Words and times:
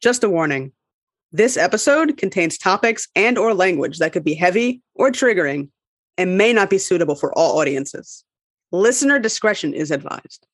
Just 0.00 0.24
a 0.24 0.30
warning. 0.30 0.72
This 1.30 1.58
episode 1.58 2.16
contains 2.16 2.56
topics 2.56 3.06
and 3.14 3.36
or 3.36 3.52
language 3.52 3.98
that 3.98 4.14
could 4.14 4.24
be 4.24 4.32
heavy 4.32 4.80
or 4.94 5.10
triggering 5.10 5.68
and 6.16 6.38
may 6.38 6.54
not 6.54 6.70
be 6.70 6.78
suitable 6.78 7.14
for 7.14 7.36
all 7.36 7.60
audiences. 7.60 8.24
Listener 8.72 9.18
discretion 9.18 9.74
is 9.74 9.90
advised. 9.90 10.46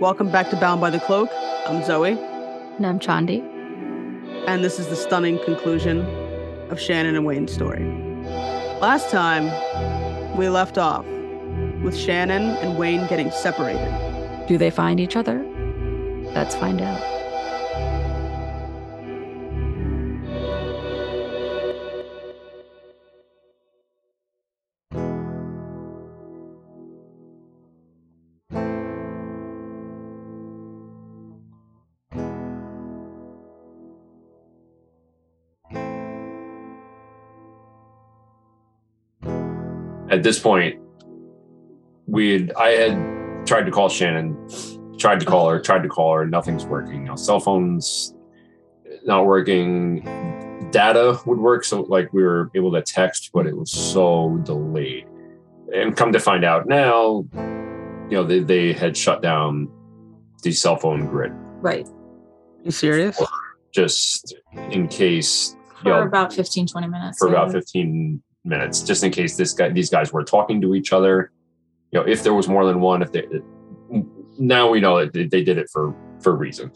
Welcome 0.00 0.30
back 0.30 0.50
to 0.50 0.56
Bound 0.56 0.80
by 0.80 0.90
the 0.90 1.00
Cloak. 1.00 1.30
I'm 1.66 1.84
Zoe. 1.84 2.12
And 2.12 2.86
I'm 2.86 3.00
Chandi. 3.00 3.40
And 4.46 4.62
this 4.62 4.78
is 4.78 4.86
the 4.86 4.94
stunning 4.94 5.42
conclusion 5.44 6.27
of 6.70 6.80
Shannon 6.80 7.16
and 7.16 7.24
Wayne's 7.24 7.52
story. 7.52 7.84
Last 8.80 9.10
time, 9.10 9.46
we 10.36 10.48
left 10.48 10.78
off 10.78 11.04
with 11.82 11.96
Shannon 11.96 12.42
and 12.58 12.78
Wayne 12.78 13.06
getting 13.08 13.30
separated. 13.30 14.46
Do 14.46 14.58
they 14.58 14.70
find 14.70 15.00
each 15.00 15.16
other? 15.16 15.44
Let's 16.34 16.54
find 16.54 16.80
out. 16.80 17.17
At 40.10 40.22
this 40.22 40.38
point, 40.38 40.80
we 42.06 42.32
had 42.32 42.52
I 42.54 42.68
had 42.70 43.46
tried 43.46 43.64
to 43.64 43.70
call 43.70 43.88
Shannon, 43.88 44.36
tried 44.98 45.20
to 45.20 45.26
call 45.26 45.48
her, 45.48 45.60
tried 45.60 45.82
to 45.82 45.88
call 45.88 46.14
her, 46.14 46.26
nothing's 46.26 46.64
working. 46.64 47.02
You 47.02 47.08
know, 47.08 47.16
cell 47.16 47.40
phones 47.40 48.14
not 49.04 49.26
working. 49.26 50.02
Data 50.70 51.18
would 51.24 51.38
work, 51.38 51.64
so 51.64 51.82
like 51.82 52.12
we 52.12 52.22
were 52.22 52.50
able 52.54 52.72
to 52.72 52.82
text, 52.82 53.30
but 53.32 53.46
it 53.46 53.56
was 53.56 53.70
so 53.70 54.38
delayed. 54.44 55.06
And 55.74 55.96
come 55.96 56.12
to 56.12 56.20
find 56.20 56.44
out 56.44 56.66
now, 56.66 57.26
you 57.34 58.16
know, 58.16 58.24
they, 58.24 58.40
they 58.40 58.72
had 58.72 58.96
shut 58.96 59.22
down 59.22 59.68
the 60.42 60.52
cell 60.52 60.76
phone 60.76 61.06
grid. 61.06 61.32
Right. 61.60 61.86
You 62.64 62.70
serious? 62.70 63.22
Just 63.72 64.34
in 64.70 64.88
case 64.88 65.56
for 65.82 65.88
you 65.88 65.94
know, 65.94 66.02
about 66.02 66.32
15, 66.32 66.66
20 66.66 66.88
minutes. 66.88 67.18
For 67.18 67.28
yeah. 67.28 67.42
about 67.42 67.52
15 67.52 68.22
minutes, 68.48 68.82
just 68.82 69.04
in 69.04 69.12
case 69.12 69.36
this 69.36 69.52
guy, 69.52 69.68
these 69.68 69.90
guys 69.90 70.12
were 70.12 70.24
talking 70.24 70.60
to 70.62 70.74
each 70.74 70.92
other. 70.92 71.30
You 71.92 72.00
know, 72.00 72.06
if 72.06 72.22
there 72.22 72.34
was 72.34 72.48
more 72.48 72.66
than 72.66 72.80
one, 72.80 73.02
if 73.02 73.12
they 73.12 73.26
now 74.38 74.70
we 74.70 74.80
know 74.80 75.04
that 75.04 75.12
they 75.30 75.42
did 75.42 75.58
it 75.58 75.68
for 75.70 75.94
for 76.20 76.32
a 76.32 76.36
reason. 76.36 76.72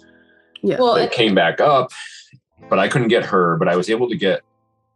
Yeah. 0.63 0.79
Well, 0.79 0.97
it 0.97 1.11
came 1.11 1.35
back 1.35 1.61
up, 1.61 1.91
but 2.69 2.79
I 2.79 2.89
couldn't 2.89 3.09
get 3.09 3.25
her. 3.27 3.57
But 3.57 3.69
I 3.69 3.77
was 3.77 3.91
able 3.91 4.09
to 4.09 4.17
get 4.17 4.43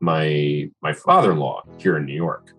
my 0.00 0.70
my 0.82 0.92
father 0.92 1.32
in 1.32 1.38
law 1.38 1.62
here 1.78 1.96
in 1.96 2.04
New 2.04 2.14
York, 2.14 2.52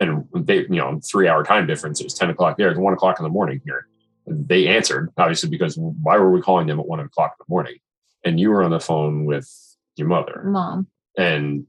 and 0.00 0.26
they 0.34 0.60
you 0.60 0.76
know 0.76 1.00
three 1.00 1.28
hour 1.28 1.44
time 1.44 1.66
difference. 1.66 2.00
It 2.00 2.04
was 2.04 2.14
ten 2.14 2.30
o'clock 2.30 2.56
there. 2.56 2.70
It's 2.70 2.78
one 2.78 2.92
o'clock 2.92 3.18
in 3.18 3.24
the 3.24 3.30
morning 3.30 3.60
here. 3.64 3.88
They 4.26 4.68
answered 4.68 5.10
obviously 5.18 5.50
because 5.50 5.76
why 5.76 6.16
were 6.16 6.30
we 6.30 6.40
calling 6.40 6.66
them 6.66 6.80
at 6.80 6.86
one 6.86 7.00
o'clock 7.00 7.34
in 7.38 7.44
the 7.46 7.52
morning? 7.52 7.76
And 8.24 8.40
you 8.40 8.50
were 8.50 8.62
on 8.62 8.70
the 8.70 8.80
phone 8.80 9.26
with 9.26 9.50
your 9.96 10.08
mother, 10.08 10.42
mom, 10.46 10.86
and 11.18 11.66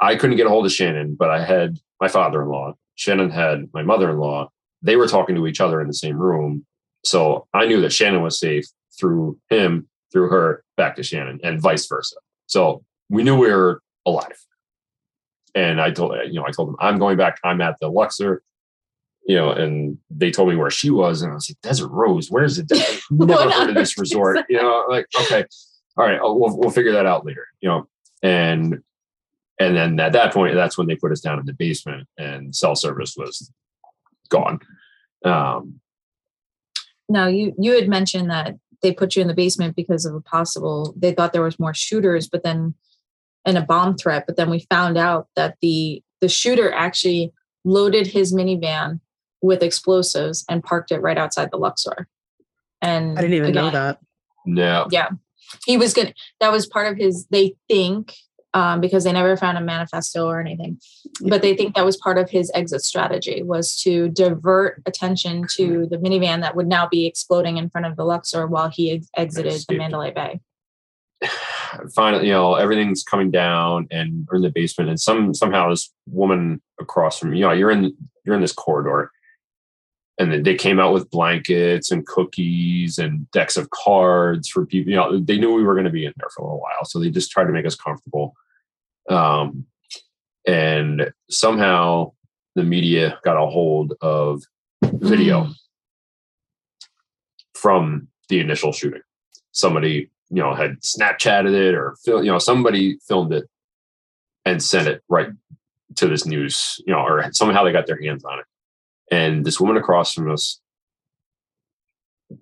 I 0.00 0.16
couldn't 0.16 0.36
get 0.36 0.46
a 0.46 0.50
hold 0.50 0.66
of 0.66 0.72
Shannon, 0.72 1.14
but 1.14 1.30
I 1.30 1.44
had 1.44 1.78
my 2.00 2.08
father 2.08 2.42
in 2.42 2.48
law. 2.48 2.74
Shannon 2.94 3.30
had 3.30 3.68
my 3.72 3.82
mother 3.82 4.10
in 4.10 4.18
law. 4.18 4.50
They 4.82 4.96
were 4.96 5.08
talking 5.08 5.34
to 5.36 5.46
each 5.46 5.60
other 5.60 5.80
in 5.80 5.86
the 5.86 5.94
same 5.94 6.16
room. 6.16 6.64
So 7.04 7.46
I 7.52 7.66
knew 7.66 7.80
that 7.82 7.92
Shannon 7.92 8.22
was 8.22 8.38
safe 8.38 8.66
through 8.98 9.38
him, 9.48 9.88
through 10.12 10.28
her, 10.30 10.64
back 10.76 10.96
to 10.96 11.02
Shannon, 11.02 11.40
and 11.42 11.60
vice 11.60 11.86
versa. 11.86 12.16
So 12.46 12.84
we 13.08 13.22
knew 13.22 13.36
we 13.36 13.50
were 13.50 13.82
alive. 14.06 14.38
And 15.54 15.80
I 15.80 15.90
told 15.90 16.14
you 16.26 16.34
know, 16.34 16.46
I 16.46 16.50
told 16.50 16.68
them 16.68 16.76
I'm 16.80 16.98
going 16.98 17.16
back. 17.16 17.38
I'm 17.42 17.60
at 17.60 17.76
the 17.80 17.88
Luxor, 17.88 18.42
you 19.26 19.34
know, 19.34 19.50
and 19.50 19.98
they 20.08 20.30
told 20.30 20.48
me 20.48 20.56
where 20.56 20.70
she 20.70 20.90
was, 20.90 21.22
and 21.22 21.32
I 21.32 21.34
was 21.34 21.50
like, 21.50 21.60
Desert 21.60 21.88
Rose, 21.88 22.30
where's 22.30 22.58
it? 22.60 22.70
Never 23.10 23.50
heard 23.50 23.70
of 23.70 23.74
this 23.74 23.98
resort, 23.98 24.38
you 24.48 24.60
know. 24.60 24.84
Like, 24.88 25.06
okay, 25.22 25.44
all 25.96 26.06
right, 26.06 26.20
we'll 26.22 26.56
we'll 26.56 26.70
figure 26.70 26.92
that 26.92 27.06
out 27.06 27.26
later, 27.26 27.46
you 27.60 27.68
know. 27.68 27.88
And 28.22 28.82
and 29.60 29.76
then 29.76 30.00
at 30.00 30.12
that 30.12 30.34
point, 30.34 30.54
that's 30.54 30.76
when 30.76 30.88
they 30.88 30.96
put 30.96 31.12
us 31.12 31.20
down 31.20 31.38
in 31.38 31.46
the 31.46 31.52
basement, 31.52 32.08
and 32.18 32.54
cell 32.54 32.74
service 32.74 33.14
was 33.16 33.52
gone. 34.28 34.58
Um, 35.24 35.80
no, 37.08 37.28
you 37.28 37.54
you 37.58 37.74
had 37.74 37.88
mentioned 37.88 38.30
that 38.30 38.56
they 38.82 38.92
put 38.92 39.14
you 39.14 39.22
in 39.22 39.28
the 39.28 39.34
basement 39.34 39.76
because 39.76 40.04
of 40.04 40.14
a 40.14 40.20
possible. 40.20 40.94
They 40.96 41.12
thought 41.12 41.32
there 41.32 41.42
was 41.42 41.60
more 41.60 41.74
shooters, 41.74 42.28
but 42.28 42.42
then 42.42 42.74
and 43.44 43.56
a 43.56 43.62
bomb 43.62 43.96
threat. 43.96 44.24
But 44.26 44.36
then 44.36 44.50
we 44.50 44.66
found 44.70 44.98
out 44.98 45.28
that 45.36 45.56
the 45.62 46.02
the 46.20 46.28
shooter 46.28 46.72
actually 46.72 47.32
loaded 47.64 48.06
his 48.06 48.34
minivan 48.34 49.00
with 49.42 49.62
explosives 49.62 50.44
and 50.48 50.62
parked 50.62 50.92
it 50.92 51.00
right 51.00 51.18
outside 51.18 51.50
the 51.50 51.56
Luxor. 51.56 52.08
And 52.82 53.18
I 53.18 53.22
didn't 53.22 53.36
even 53.36 53.50
again, 53.50 53.64
know 53.64 53.70
that. 53.70 53.98
No. 54.46 54.86
Yeah. 54.90 55.10
He 55.66 55.76
was 55.76 55.92
good. 55.92 56.14
That 56.40 56.52
was 56.52 56.66
part 56.66 56.92
of 56.92 56.98
his, 56.98 57.26
they 57.26 57.56
think 57.68 58.14
um, 58.54 58.80
because 58.80 59.04
they 59.04 59.12
never 59.12 59.36
found 59.36 59.58
a 59.58 59.60
manifesto 59.60 60.26
or 60.26 60.40
anything. 60.40 60.78
But 61.22 61.42
they 61.42 61.54
think 61.54 61.74
that 61.74 61.84
was 61.84 61.96
part 61.96 62.18
of 62.18 62.30
his 62.30 62.50
exit 62.54 62.82
strategy 62.82 63.42
was 63.42 63.76
to 63.82 64.08
divert 64.08 64.82
attention 64.86 65.46
to 65.56 65.86
the 65.86 65.98
minivan 65.98 66.40
that 66.40 66.56
would 66.56 66.66
now 66.66 66.88
be 66.88 67.06
exploding 67.06 67.56
in 67.56 67.70
front 67.70 67.86
of 67.86 67.96
the 67.96 68.04
Luxor 68.04 68.46
while 68.46 68.68
he 68.68 68.92
ex- 68.92 69.08
exited 69.16 69.62
the 69.68 69.76
Mandalay 69.76 70.10
Bay. 70.10 70.40
Finally, 71.94 72.26
you 72.26 72.32
know, 72.32 72.56
everything's 72.56 73.04
coming 73.04 73.30
down, 73.30 73.86
and 73.90 74.26
we're 74.28 74.36
in 74.36 74.42
the 74.42 74.50
basement, 74.50 74.90
and 74.90 74.98
some 74.98 75.32
somehow 75.34 75.70
this 75.70 75.92
woman 76.06 76.60
across 76.80 77.18
from 77.18 77.32
you 77.34 77.42
know, 77.42 77.52
you're 77.52 77.70
in 77.70 77.94
you're 78.24 78.34
in 78.34 78.40
this 78.40 78.52
corridor, 78.52 79.12
and 80.20 80.44
they 80.44 80.54
came 80.54 80.78
out 80.78 80.92
with 80.92 81.10
blankets 81.10 81.90
and 81.90 82.06
cookies 82.06 82.98
and 82.98 83.28
decks 83.30 83.56
of 83.56 83.70
cards 83.70 84.50
for 84.50 84.66
people. 84.66 84.90
You 84.90 84.96
know, 84.96 85.18
they 85.18 85.38
knew 85.38 85.54
we 85.54 85.62
were 85.62 85.72
going 85.74 85.86
to 85.86 85.90
be 85.90 86.04
in 86.04 86.12
there 86.18 86.28
for 86.36 86.42
a 86.42 86.44
little 86.44 86.60
while, 86.60 86.84
so 86.84 86.98
they 86.98 87.08
just 87.08 87.30
tried 87.30 87.46
to 87.46 87.52
make 87.52 87.64
us 87.64 87.74
comfortable. 87.74 88.34
Um, 89.08 89.64
and 90.46 91.10
somehow 91.30 92.12
the 92.54 92.62
media 92.62 93.18
got 93.24 93.42
a 93.42 93.46
hold 93.46 93.94
of 94.02 94.42
video 94.82 95.44
mm. 95.44 95.54
from 97.54 98.08
the 98.28 98.40
initial 98.40 98.72
shooting. 98.72 99.02
Somebody, 99.52 100.10
you 100.28 100.42
know, 100.42 100.54
had 100.54 100.82
Snapchatted 100.82 101.54
it 101.54 101.74
or 101.74 101.96
you 102.06 102.24
know, 102.24 102.38
somebody 102.38 102.98
filmed 103.08 103.32
it 103.32 103.48
and 104.44 104.62
sent 104.62 104.86
it 104.86 105.02
right 105.08 105.30
to 105.96 106.08
this 106.08 106.26
news, 106.26 106.78
you 106.86 106.92
know, 106.92 107.00
or 107.00 107.32
somehow 107.32 107.64
they 107.64 107.72
got 107.72 107.86
their 107.86 108.00
hands 108.02 108.22
on 108.22 108.38
it. 108.38 108.44
And 109.10 109.44
this 109.44 109.60
woman 109.60 109.76
across 109.76 110.14
from 110.14 110.30
us 110.30 110.60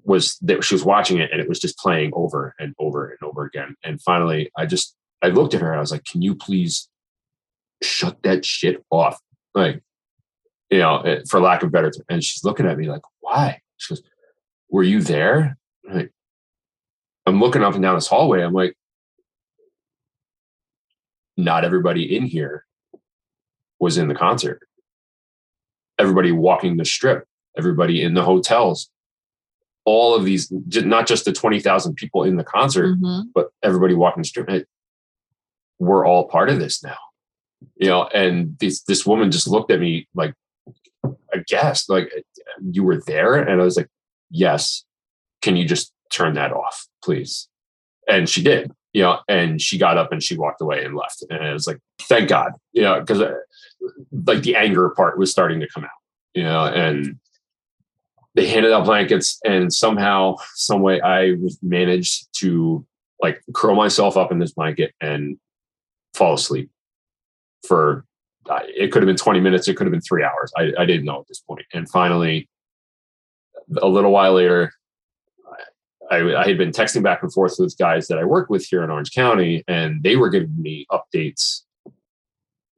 was 0.05 0.37
that 0.43 0.63
she 0.63 0.75
was 0.75 0.85
watching 0.85 1.19
it 1.19 1.31
and 1.33 1.41
it 1.41 1.49
was 1.49 1.59
just 1.59 1.79
playing 1.79 2.11
over 2.15 2.55
and 2.59 2.75
over 2.79 3.09
and 3.09 3.19
over 3.23 3.45
again. 3.45 3.75
And 3.83 4.01
finally, 4.01 4.51
I 4.57 4.67
just 4.67 4.95
I 5.23 5.29
looked 5.29 5.55
at 5.55 5.61
her 5.61 5.71
and 5.71 5.79
I 5.79 5.81
was 5.81 5.93
like, 5.93 6.05
"Can 6.05 6.23
you 6.23 6.35
please 6.35 6.89
shut 7.83 8.23
that 8.23 8.45
shit 8.45 8.85
off?" 8.91 9.19
Like, 9.55 9.83
you 10.71 10.79
know, 10.79 10.99
eh, 11.01 11.21
for 11.29 11.41
lack 11.41 11.63
of 11.63 11.73
better. 11.73 11.91
Term. 11.91 12.05
And 12.09 12.23
she's 12.23 12.45
looking 12.45 12.67
at 12.67 12.77
me 12.77 12.89
like, 12.89 13.03
"Why?" 13.21 13.61
She 13.79 13.95
goes, 13.95 14.03
"Were 14.71 14.83
you 14.83 15.01
there?" 15.01 15.57
I'm 15.89 15.97
like, 15.97 16.13
I'm 17.27 17.41
looking 17.41 17.63
up 17.63 17.75
and 17.75 17.83
down 17.83 17.95
this 17.95 18.07
hallway. 18.07 18.43
I'm 18.43 18.53
like, 18.53 18.77
not 21.37 21.65
everybody 21.65 22.17
in 22.17 22.25
here 22.25 22.65
was 23.79 23.99
in 23.99 24.09
the 24.09 24.15
concert. 24.15 24.68
Everybody 25.99 26.33
walking 26.33 26.77
the 26.77 26.85
strip, 26.85 27.27
everybody 27.57 28.03
in 28.03 28.15
the 28.15 28.23
hotels, 28.23 28.91
all 29.85 30.15
of 30.15 30.25
these, 30.25 30.51
not 30.51 31.07
just 31.07 31.25
the 31.25 31.33
20,000 31.33 31.95
people 31.95 32.23
in 32.25 32.37
the 32.37 32.45
concert, 32.45 32.97
mm-hmm. 32.97 33.29
but 33.35 33.49
everybody 33.63 33.95
walking 33.95 34.23
the 34.23 34.29
strip. 34.29 34.67
We're 35.79 36.07
all 36.07 36.29
part 36.29 36.51
of 36.51 36.59
this 36.59 36.83
now. 36.83 36.99
You 37.77 37.89
know 37.89 38.05
and 38.15 38.57
this 38.61 38.83
this 38.83 39.05
woman 39.05 39.33
just 39.33 39.49
looked 39.49 39.73
at 39.73 39.81
me 39.81 40.07
like 40.15 40.33
aghast 41.33 41.91
like 41.91 42.13
you 42.71 42.85
were 42.85 43.01
there? 43.07 43.35
And 43.35 43.61
i 43.61 43.65
was 43.65 43.77
like 43.77 43.89
yes. 44.31 44.85
Can 45.43 45.57
you 45.57 45.65
just 45.65 45.93
turn 46.13 46.35
that 46.35 46.53
off 46.53 46.87
please? 47.03 47.49
And 48.09 48.29
she 48.29 48.43
did 48.43 48.71
you 48.99 49.05
know 49.05 49.21
and 49.29 49.63
she 49.63 49.79
got 49.79 49.97
up 49.97 50.11
and 50.11 50.25
she 50.25 50.37
walked 50.37 50.61
away 50.61 50.85
and 50.85 50.97
left 50.97 51.25
and 51.31 51.45
it 51.47 51.53
was 51.53 51.69
like 51.69 51.79
thank 52.03 52.29
god 52.29 52.53
you 52.73 52.83
know 52.83 52.99
because 52.99 53.21
uh, 53.21 53.33
like 54.27 54.43
the 54.43 54.57
anger 54.57 54.91
part 54.91 55.17
was 55.17 55.31
starting 55.31 55.61
to 55.61 55.69
come 55.69 55.85
out 55.85 56.01
you 56.35 56.43
know 56.43 56.65
and 56.65 57.17
they 58.35 58.49
handed 58.49 58.73
out 58.73 58.85
blankets 58.85 59.39
and 59.45 59.73
somehow 59.73 60.35
some 60.55 60.81
way 60.81 61.01
i 61.03 61.37
managed 61.63 62.27
to 62.33 62.85
like 63.23 63.41
curl 63.55 63.77
myself 63.77 64.17
up 64.17 64.33
in 64.33 64.41
this 64.41 64.53
blanket 64.53 64.93
and 65.01 65.39
fall 66.13 66.35
asleep. 66.35 66.69
for 67.69 68.05
it 68.75 68.91
could 68.93 69.03
have 69.03 69.07
been 69.07 69.17
20 69.17 69.41
minutes, 69.41 69.69
it 69.69 69.77
could 69.77 69.87
have 69.87 69.93
been 69.93 70.01
three 70.01 70.25
hours. 70.25 70.51
I, 70.57 70.73
I 70.79 70.87
didn't 70.87 71.05
know 71.05 71.21
at 71.21 71.29
this 71.29 71.41
point. 71.41 71.67
And 71.75 71.87
finally, 71.87 72.49
a 73.77 73.87
little 73.87 74.11
while 74.11 74.33
later, 74.33 74.73
I, 76.11 76.35
I, 76.35 76.47
had 76.47 76.59
been 76.59 76.71
texting 76.71 77.03
back 77.03 77.23
and 77.23 77.33
forth 77.33 77.57
with 77.59 77.77
guys 77.79 78.09
that 78.09 78.19
I 78.19 78.25
work 78.25 78.49
with 78.51 78.65
here 78.65 78.83
in 78.83 78.91
Orange 78.91 79.13
County, 79.13 79.65
and 79.69 80.03
they 80.03 80.17
were 80.17 80.31
giving 80.31 80.61
me 80.61 80.87
updates 80.91 81.63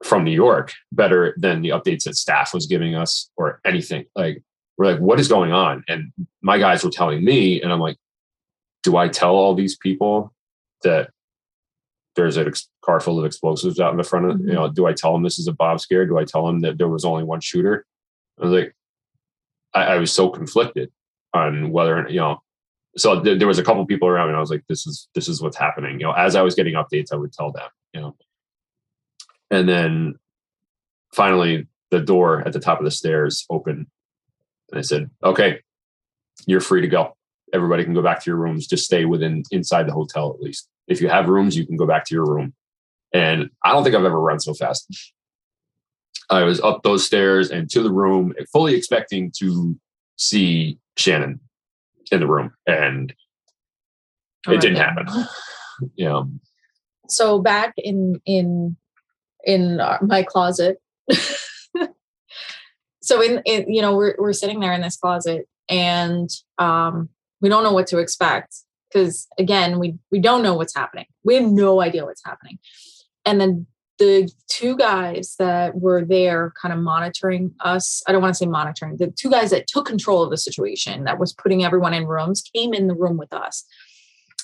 from 0.03 0.25
New 0.25 0.33
York 0.33 0.73
better 0.93 1.35
than 1.37 1.63
the 1.63 1.71
updates 1.71 2.05
that 2.05 2.17
staff 2.17 2.55
was 2.55 2.67
giving 2.67 2.95
us 2.95 3.31
or 3.37 3.61
anything. 3.65 4.07
Like, 4.17 4.43
we're 4.77 4.93
like, 4.93 5.01
what 5.01 5.21
is 5.21 5.29
going 5.29 5.53
on? 5.53 5.85
And 5.89 6.13
my 6.43 6.59
guys 6.59 6.83
were 6.83 6.91
telling 6.91 7.25
me, 7.25 7.61
and 7.61 7.73
I'm 7.73 7.81
like, 7.81 7.99
do 8.83 8.97
I 8.97 9.09
tell 9.09 9.35
all 9.35 9.55
these 9.55 9.77
people 9.77 10.33
that 10.83 11.11
there's 12.17 12.37
a 12.37 12.51
car 12.83 12.99
full 13.01 13.19
of 13.19 13.25
explosives 13.25 13.79
out 13.79 13.93
in 13.93 13.99
the 13.99 14.05
front 14.05 14.27
of, 14.27 14.37
mm-hmm. 14.37 14.49
you 14.49 14.55
know, 14.55 14.69
do 14.69 14.87
I 14.87 14.93
tell 14.93 15.13
them 15.13 15.23
this 15.23 15.39
is 15.39 15.47
a 15.47 15.53
Bob 15.53 15.81
scare? 15.81 16.07
Do 16.07 16.19
I 16.19 16.25
tell 16.25 16.47
them 16.47 16.61
that 16.61 16.79
there 16.79 16.89
was 16.89 17.05
only 17.05 17.25
one 17.25 17.41
shooter? 17.41 17.85
I 18.41 18.45
was 18.45 18.53
like, 18.53 18.75
I, 19.75 19.83
I 19.85 19.97
was 19.97 20.13
so 20.13 20.31
conflicted 20.31 20.91
on 21.35 21.71
whether, 21.71 22.09
you 22.09 22.21
know, 22.21 22.43
so 22.97 23.23
th- 23.23 23.39
there 23.39 23.49
was 23.49 23.59
a 23.59 23.65
couple 23.65 23.85
people 23.87 24.09
around 24.09 24.29
and 24.29 24.37
I 24.37 24.41
was 24.41 24.51
like, 24.51 24.65
this 24.69 24.87
is, 24.87 25.09
this 25.15 25.29
is 25.29 25.41
what's 25.41 25.57
happening. 25.57 26.01
You 26.01 26.07
know, 26.07 26.13
as 26.13 26.37
I 26.37 26.43
was 26.43 26.55
getting 26.55 26.75
updates, 26.75 27.13
I 27.13 27.17
would 27.17 27.33
tell 27.33 27.53
them, 27.53 27.69
you 27.95 28.01
know, 28.01 28.17
and 29.51 29.69
then 29.69 30.15
finally 31.13 31.67
the 31.91 32.01
door 32.01 32.43
at 32.47 32.53
the 32.53 32.61
top 32.61 32.79
of 32.79 32.85
the 32.85 32.91
stairs 32.91 33.47
opened 33.51 33.87
and 34.71 34.79
I 34.79 34.83
said, 34.83 35.11
okay, 35.23 35.61
you're 36.47 36.61
free 36.61 36.81
to 36.81 36.89
go. 36.89 37.17
Everybody 37.53 37.85
can 37.85 37.95
go 37.95 38.03
back 38.03 38.23
to 38.23 38.31
your 38.31 38.37
rooms. 38.37 38.67
Just 38.67 38.85
stay 38.85 39.05
within 39.05 39.43
inside 39.51 39.89
the 39.89 39.93
hotel 39.93 40.33
at 40.33 40.41
least. 40.41 40.69
If 40.87 41.01
you 41.01 41.09
have 41.09 41.29
rooms, 41.29 41.57
you 41.57 41.67
can 41.67 41.77
go 41.77 41.87
back 41.87 42.05
to 42.07 42.15
your 42.15 42.25
room. 42.25 42.55
And 43.13 43.51
I 43.65 43.73
don't 43.73 43.83
think 43.83 43.97
I've 43.97 44.05
ever 44.05 44.21
run 44.21 44.39
so 44.39 44.55
fast. 44.55 45.13
I 46.31 46.45
was 46.45 46.61
up 46.61 46.85
those 46.85 47.05
stairs 47.05 47.51
and 47.51 47.69
to 47.71 47.83
the 47.83 47.91
room, 47.91 48.33
fully 48.53 48.75
expecting 48.75 49.33
to 49.39 49.77
see 50.17 50.79
Shannon 50.97 51.41
in 52.11 52.21
the 52.21 52.27
room, 52.27 52.53
and 52.67 53.11
it 54.47 54.51
right. 54.51 54.61
didn't 54.61 54.77
happen. 54.77 55.07
yeah. 55.97 56.23
So 57.09 57.41
back 57.41 57.75
in 57.77 58.21
in 58.27 58.77
in 59.45 59.81
my 60.03 60.23
closet. 60.23 60.79
so 63.03 63.21
in, 63.23 63.43
in 63.45 63.73
you 63.73 63.83
know 63.83 63.95
we're 63.95 64.15
we're 64.19 64.33
sitting 64.33 64.61
there 64.61 64.73
in 64.73 64.83
this 64.83 64.97
closet 64.97 65.49
and 65.69 66.31
um 66.59 67.09
we 67.41 67.49
don't 67.49 67.65
know 67.65 67.73
what 67.73 67.87
to 67.89 67.99
expect 67.99 68.55
because 68.89 69.27
again 69.39 69.79
we 69.79 69.97
we 70.13 70.21
don't 70.21 70.43
know 70.43 70.55
what's 70.55 70.75
happening 70.75 71.07
we 71.25 71.35
have 71.35 71.45
no 71.45 71.81
idea 71.81 72.05
what's 72.05 72.25
happening 72.25 72.59
and 73.25 73.41
then 73.41 73.67
the 74.01 74.33
two 74.49 74.77
guys 74.77 75.37
that 75.39 75.79
were 75.79 76.03
there 76.05 76.55
kind 76.61 76.73
of 76.73 76.81
monitoring 76.81 77.55
us 77.61 78.03
i 78.09 78.13
don't 78.13 78.23
want 78.23 78.35
to 78.35 78.39
say 78.39 78.47
monitoring 78.47 78.97
the 78.97 79.09
two 79.09 79.31
guys 79.31 79.51
that 79.51 79.67
took 79.69 79.87
control 79.87 80.23
of 80.23 80.31
the 80.31 80.39
situation 80.39 81.05
that 81.05 81.19
was 81.19 81.35
putting 81.35 81.65
everyone 81.65 81.93
in 81.93 82.07
rooms 82.07 82.43
came 82.55 82.75
in 82.75 82.87
the 82.89 82.95
room 82.95 83.17
with 83.17 83.33
us. 83.33 83.65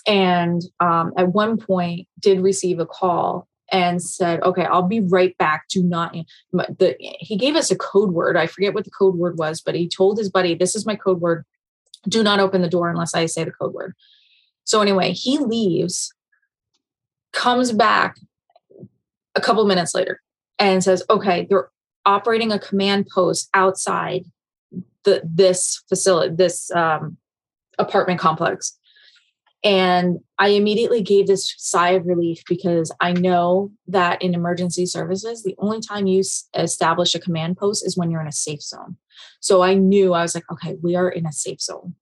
And 0.07 0.63
um, 0.79 1.13
at 1.17 1.33
one 1.33 1.57
point 1.57 2.07
did 2.21 2.41
receive 2.41 2.79
a 2.79 2.87
call 2.87 3.49
and 3.73 4.01
said 4.01 4.41
okay 4.43 4.65
i'll 4.65 4.83
be 4.83 5.01
right 5.01 5.37
back. 5.39 5.65
Do 5.69 5.83
not 5.83 6.15
the, 6.53 6.95
he 7.01 7.37
gave 7.37 7.57
us 7.57 7.71
a 7.71 7.77
code 7.77 8.13
word. 8.13 8.37
I 8.37 8.47
forget 8.47 8.75
what 8.75 8.85
the 8.85 8.91
code 8.91 9.17
word 9.17 9.39
was 9.39 9.61
but 9.61 9.75
he 9.75 9.89
told 9.89 10.19
his 10.19 10.31
buddy 10.31 10.55
this 10.55 10.77
is 10.77 10.87
my 10.87 10.95
code 10.95 11.21
word. 11.21 11.45
Do 12.07 12.23
not 12.23 12.41
open 12.41 12.63
the 12.63 12.69
door 12.69 12.89
unless 12.91 13.15
I 13.15 13.27
say 13.27 13.43
the 13.43 13.51
code 13.51 13.73
word. 13.73 13.95
So 14.65 14.83
anyway, 14.83 15.13
he 15.13 15.39
leaves, 15.39 16.13
comes 17.33 17.73
back 17.73 18.17
a 19.37 19.41
couple 19.41 19.65
minutes 19.67 19.95
later 19.95 20.21
and 20.59 20.83
says, 20.83 21.05
okay, 21.09 21.47
they're 21.49 21.71
operating 22.05 22.51
a 22.51 22.59
command 22.59 23.09
post 23.13 23.49
outside 23.55 24.25
the 25.05 25.23
this 25.25 25.83
facility, 25.89 26.35
this 26.35 26.71
um, 26.73 27.17
apartment 27.79 28.19
complex. 28.19 28.77
And 29.65 30.21
I 30.39 30.49
immediately 30.49 31.03
gave 31.03 31.27
this 31.27 31.53
sigh 31.57 31.91
of 31.91 32.07
relief 32.07 32.43
because 32.49 32.93
I 33.01 33.13
know 33.13 33.73
that 33.89 34.23
in 34.23 34.35
emergency 34.35 34.87
services, 34.87 35.43
the 35.43 35.57
only 35.59 35.81
time 35.81 36.07
you 36.07 36.23
establish 36.55 37.15
a 37.15 37.21
command 37.21 37.57
post 37.57 37.85
is 37.85 37.97
when 37.97 38.11
you're 38.11 38.21
in 38.21 38.29
a 38.29 38.33
safe 38.33 38.63
zone. 38.63 38.97
So 39.41 39.63
I 39.63 39.75
knew 39.75 40.13
I 40.15 40.23
was 40.23 40.35
like, 40.35 40.45
okay, 40.53 40.77
we 40.83 40.95
are 40.95 41.09
in 41.09 41.27
a 41.27 41.33
safe 41.33 41.61
zone. 41.61 41.95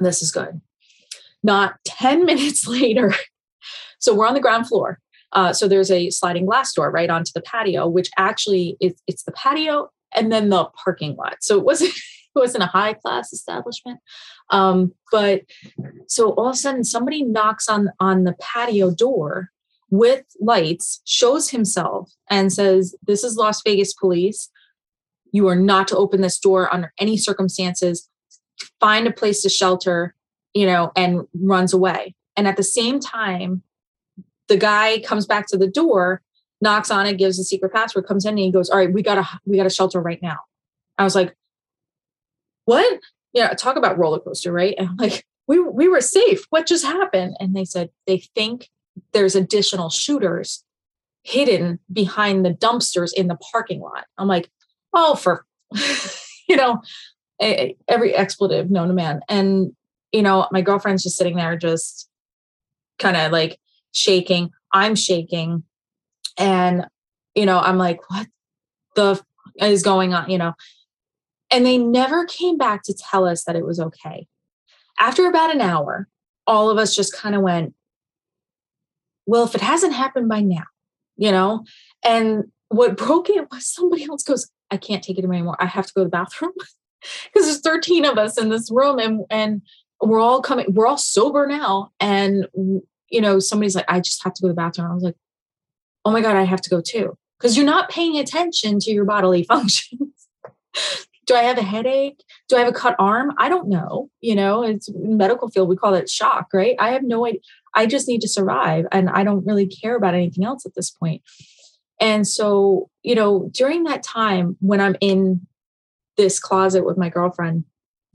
This 0.00 0.22
is 0.22 0.32
good. 0.32 0.60
Not 1.42 1.76
10 1.84 2.24
minutes 2.26 2.66
later, 2.66 3.14
so 3.98 4.14
we're 4.14 4.26
on 4.26 4.34
the 4.34 4.40
ground 4.40 4.66
floor. 4.66 4.98
Uh, 5.32 5.52
so 5.52 5.66
there's 5.66 5.90
a 5.90 6.10
sliding 6.10 6.46
glass 6.46 6.72
door 6.72 6.90
right 6.90 7.10
onto 7.10 7.32
the 7.34 7.42
patio, 7.42 7.88
which 7.88 8.10
actually 8.18 8.76
is 8.80 8.94
it's 9.06 9.24
the 9.24 9.32
patio 9.32 9.90
and 10.14 10.30
then 10.30 10.50
the 10.50 10.66
parking 10.84 11.16
lot. 11.16 11.36
So 11.40 11.58
it 11.58 11.64
wasn't 11.64 11.90
it 12.34 12.38
wasn't 12.38 12.64
a 12.64 12.68
high 12.68 12.94
class 12.94 13.32
establishment. 13.32 14.00
Um, 14.50 14.92
but 15.10 15.42
so 16.06 16.30
all 16.32 16.48
of 16.48 16.54
a 16.54 16.56
sudden 16.56 16.84
somebody 16.84 17.22
knocks 17.22 17.68
on 17.68 17.90
on 18.00 18.24
the 18.24 18.34
patio 18.40 18.90
door 18.90 19.50
with 19.92 20.24
lights, 20.40 21.02
shows 21.04 21.50
himself, 21.50 22.10
and 22.30 22.50
says, 22.50 22.96
This 23.06 23.22
is 23.22 23.36
Las 23.36 23.62
Vegas 23.62 23.92
police. 23.92 24.50
You 25.32 25.46
are 25.48 25.56
not 25.56 25.86
to 25.88 25.96
open 25.96 26.22
this 26.22 26.38
door 26.38 26.72
under 26.72 26.92
any 26.98 27.18
circumstances. 27.18 28.08
Find 28.80 29.06
a 29.06 29.12
place 29.12 29.42
to 29.42 29.50
shelter, 29.50 30.14
you 30.54 30.66
know, 30.66 30.92
and 30.96 31.22
runs 31.34 31.74
away. 31.74 32.14
And 32.36 32.48
at 32.48 32.56
the 32.56 32.62
same 32.62 33.00
time, 33.00 33.62
the 34.48 34.56
guy 34.56 35.00
comes 35.00 35.26
back 35.26 35.46
to 35.48 35.56
the 35.56 35.66
door, 35.66 36.22
knocks 36.60 36.90
on 36.90 37.06
it, 37.06 37.18
gives 37.18 37.38
a 37.38 37.44
secret 37.44 37.72
password, 37.72 38.06
comes 38.06 38.24
in, 38.24 38.30
and 38.30 38.38
he 38.38 38.50
goes, 38.50 38.70
"All 38.70 38.78
right, 38.78 38.92
we 38.92 39.02
gotta 39.02 39.26
we 39.46 39.56
gotta 39.56 39.70
shelter 39.70 40.00
right 40.00 40.20
now." 40.22 40.38
I 40.98 41.04
was 41.04 41.14
like, 41.14 41.34
"What?" 42.64 43.00
Yeah, 43.32 43.48
talk 43.54 43.76
about 43.76 43.98
roller 43.98 44.20
coaster, 44.20 44.52
right? 44.52 44.74
And 44.78 44.88
I'm 44.88 44.96
like, 44.96 45.24
"We 45.46 45.60
we 45.60 45.88
were 45.88 46.00
safe. 46.00 46.44
What 46.50 46.66
just 46.66 46.84
happened?" 46.84 47.36
And 47.40 47.54
they 47.54 47.64
said 47.64 47.90
they 48.06 48.18
think 48.34 48.68
there's 49.12 49.34
additional 49.34 49.90
shooters 49.90 50.64
hidden 51.24 51.78
behind 51.92 52.44
the 52.44 52.50
dumpsters 52.50 53.12
in 53.12 53.28
the 53.28 53.36
parking 53.36 53.80
lot. 53.80 54.06
I'm 54.18 54.28
like, 54.28 54.50
oh, 54.92 55.14
for, 55.14 55.44
you 56.48 56.56
know, 56.56 56.82
every 57.88 58.14
expletive 58.14 58.70
known 58.70 58.88
to 58.88 58.94
man. 58.94 59.20
And, 59.28 59.72
you 60.12 60.22
know, 60.22 60.48
my 60.50 60.60
girlfriend's 60.60 61.02
just 61.02 61.16
sitting 61.16 61.36
there, 61.36 61.56
just 61.56 62.08
kind 62.98 63.16
of 63.16 63.32
like 63.32 63.58
shaking. 63.92 64.50
I'm 64.72 64.94
shaking. 64.94 65.64
And, 66.38 66.86
you 67.34 67.46
know, 67.46 67.58
I'm 67.58 67.78
like, 67.78 68.10
what 68.10 68.26
the 68.96 69.12
f- 69.12 69.22
is 69.60 69.82
going 69.82 70.14
on, 70.14 70.30
you 70.30 70.38
know? 70.38 70.54
And 71.50 71.66
they 71.66 71.78
never 71.78 72.24
came 72.24 72.56
back 72.56 72.82
to 72.84 72.94
tell 72.94 73.26
us 73.26 73.44
that 73.44 73.56
it 73.56 73.66
was 73.66 73.78
okay. 73.78 74.26
After 74.98 75.26
about 75.26 75.54
an 75.54 75.60
hour, 75.60 76.08
all 76.46 76.70
of 76.70 76.78
us 76.78 76.94
just 76.94 77.14
kind 77.14 77.34
of 77.34 77.42
went, 77.42 77.74
well, 79.26 79.44
if 79.44 79.54
it 79.54 79.60
hasn't 79.60 79.92
happened 79.92 80.28
by 80.28 80.40
now, 80.40 80.64
you 81.16 81.30
know? 81.30 81.64
And 82.04 82.44
what 82.68 82.96
broke 82.96 83.28
it 83.30 83.50
was 83.50 83.66
somebody 83.66 84.04
else 84.04 84.22
goes, 84.22 84.50
I 84.70 84.78
can't 84.78 85.02
take 85.02 85.18
it 85.18 85.24
anymore. 85.24 85.56
I 85.60 85.66
have 85.66 85.86
to 85.86 85.92
go 85.94 86.00
to 86.00 86.06
the 86.06 86.10
bathroom 86.10 86.52
because 87.32 87.46
there's 87.46 87.60
13 87.60 88.06
of 88.06 88.16
us 88.16 88.38
in 88.38 88.48
this 88.48 88.70
room 88.70 88.98
and 88.98 89.24
and 89.28 89.62
we're 90.00 90.18
all 90.18 90.42
coming, 90.42 90.66
we're 90.72 90.86
all 90.86 90.98
sober 90.98 91.46
now. 91.46 91.92
And 92.00 92.48
you 93.12 93.20
know, 93.20 93.38
somebody's 93.38 93.76
like, 93.76 93.84
I 93.88 94.00
just 94.00 94.24
have 94.24 94.32
to 94.34 94.42
go 94.42 94.48
to 94.48 94.52
the 94.52 94.56
bathroom. 94.56 94.90
I 94.90 94.94
was 94.94 95.04
like, 95.04 95.16
oh 96.04 96.10
my 96.10 96.22
God, 96.22 96.34
I 96.34 96.42
have 96.42 96.62
to 96.62 96.70
go 96.70 96.80
too. 96.80 97.16
Because 97.38 97.56
you're 97.56 97.66
not 97.66 97.90
paying 97.90 98.18
attention 98.18 98.78
to 98.80 98.90
your 98.90 99.04
bodily 99.04 99.44
functions. 99.48 100.28
Do 101.26 101.34
I 101.34 101.42
have 101.42 101.58
a 101.58 101.62
headache? 101.62 102.24
Do 102.48 102.56
I 102.56 102.60
have 102.60 102.68
a 102.68 102.72
cut 102.72 102.96
arm? 102.98 103.32
I 103.38 103.48
don't 103.48 103.68
know. 103.68 104.10
You 104.20 104.34
know, 104.34 104.64
it's 104.64 104.88
medical 104.94 105.48
field, 105.50 105.68
we 105.68 105.76
call 105.76 105.94
it 105.94 106.08
shock, 106.08 106.48
right? 106.52 106.74
I 106.80 106.90
have 106.90 107.04
no 107.04 107.26
idea. 107.26 107.40
I 107.74 107.86
just 107.86 108.08
need 108.08 108.20
to 108.22 108.28
survive 108.28 108.86
and 108.90 109.08
I 109.08 109.22
don't 109.22 109.46
really 109.46 109.66
care 109.66 109.96
about 109.96 110.14
anything 110.14 110.44
else 110.44 110.66
at 110.66 110.74
this 110.74 110.90
point. 110.90 111.22
And 112.00 112.26
so, 112.26 112.90
you 113.02 113.14
know, 113.14 113.50
during 113.54 113.84
that 113.84 114.02
time 114.02 114.56
when 114.60 114.80
I'm 114.80 114.96
in 115.00 115.46
this 116.16 116.40
closet 116.40 116.84
with 116.84 116.98
my 116.98 117.08
girlfriend, 117.08 117.64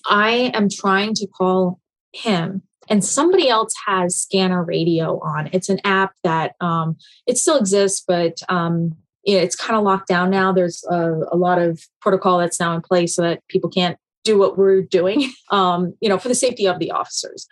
I 0.06 0.52
am 0.54 0.70
trying 0.70 1.14
to 1.16 1.28
call 1.28 1.80
him 2.14 2.64
and 2.90 3.04
somebody 3.04 3.50
else 3.50 3.74
has 3.86 4.16
scanner 4.16 4.64
radio 4.64 5.20
on 5.20 5.50
it's 5.54 5.70
an 5.70 5.80
app 5.84 6.14
that 6.24 6.56
um, 6.62 6.98
it 7.26 7.38
still 7.38 7.58
exists 7.58 8.04
but 8.06 8.38
um, 8.50 8.96
it's 9.24 9.56
kind 9.56 9.78
of 9.78 9.84
locked 9.84 10.08
down 10.08 10.30
now 10.30 10.52
there's 10.52 10.84
a, 10.90 11.14
a, 11.32 11.38
lot 11.38 11.60
of 11.60 11.82
protocol 12.02 12.38
that's 12.38 12.60
now 12.60 12.74
in 12.74 12.82
place 12.82 13.16
so 13.16 13.22
that 13.22 13.42
people 13.48 13.70
can't 13.70 13.98
do 14.24 14.38
what 14.38 14.58
we're 14.58 14.82
doing 14.82 15.32
um, 15.52 15.94
you 16.02 16.10
know 16.10 16.18
for 16.18 16.28
the 16.28 16.36
safety 16.36 16.68
of 16.68 16.80
the 16.80 16.92
officers 16.92 17.48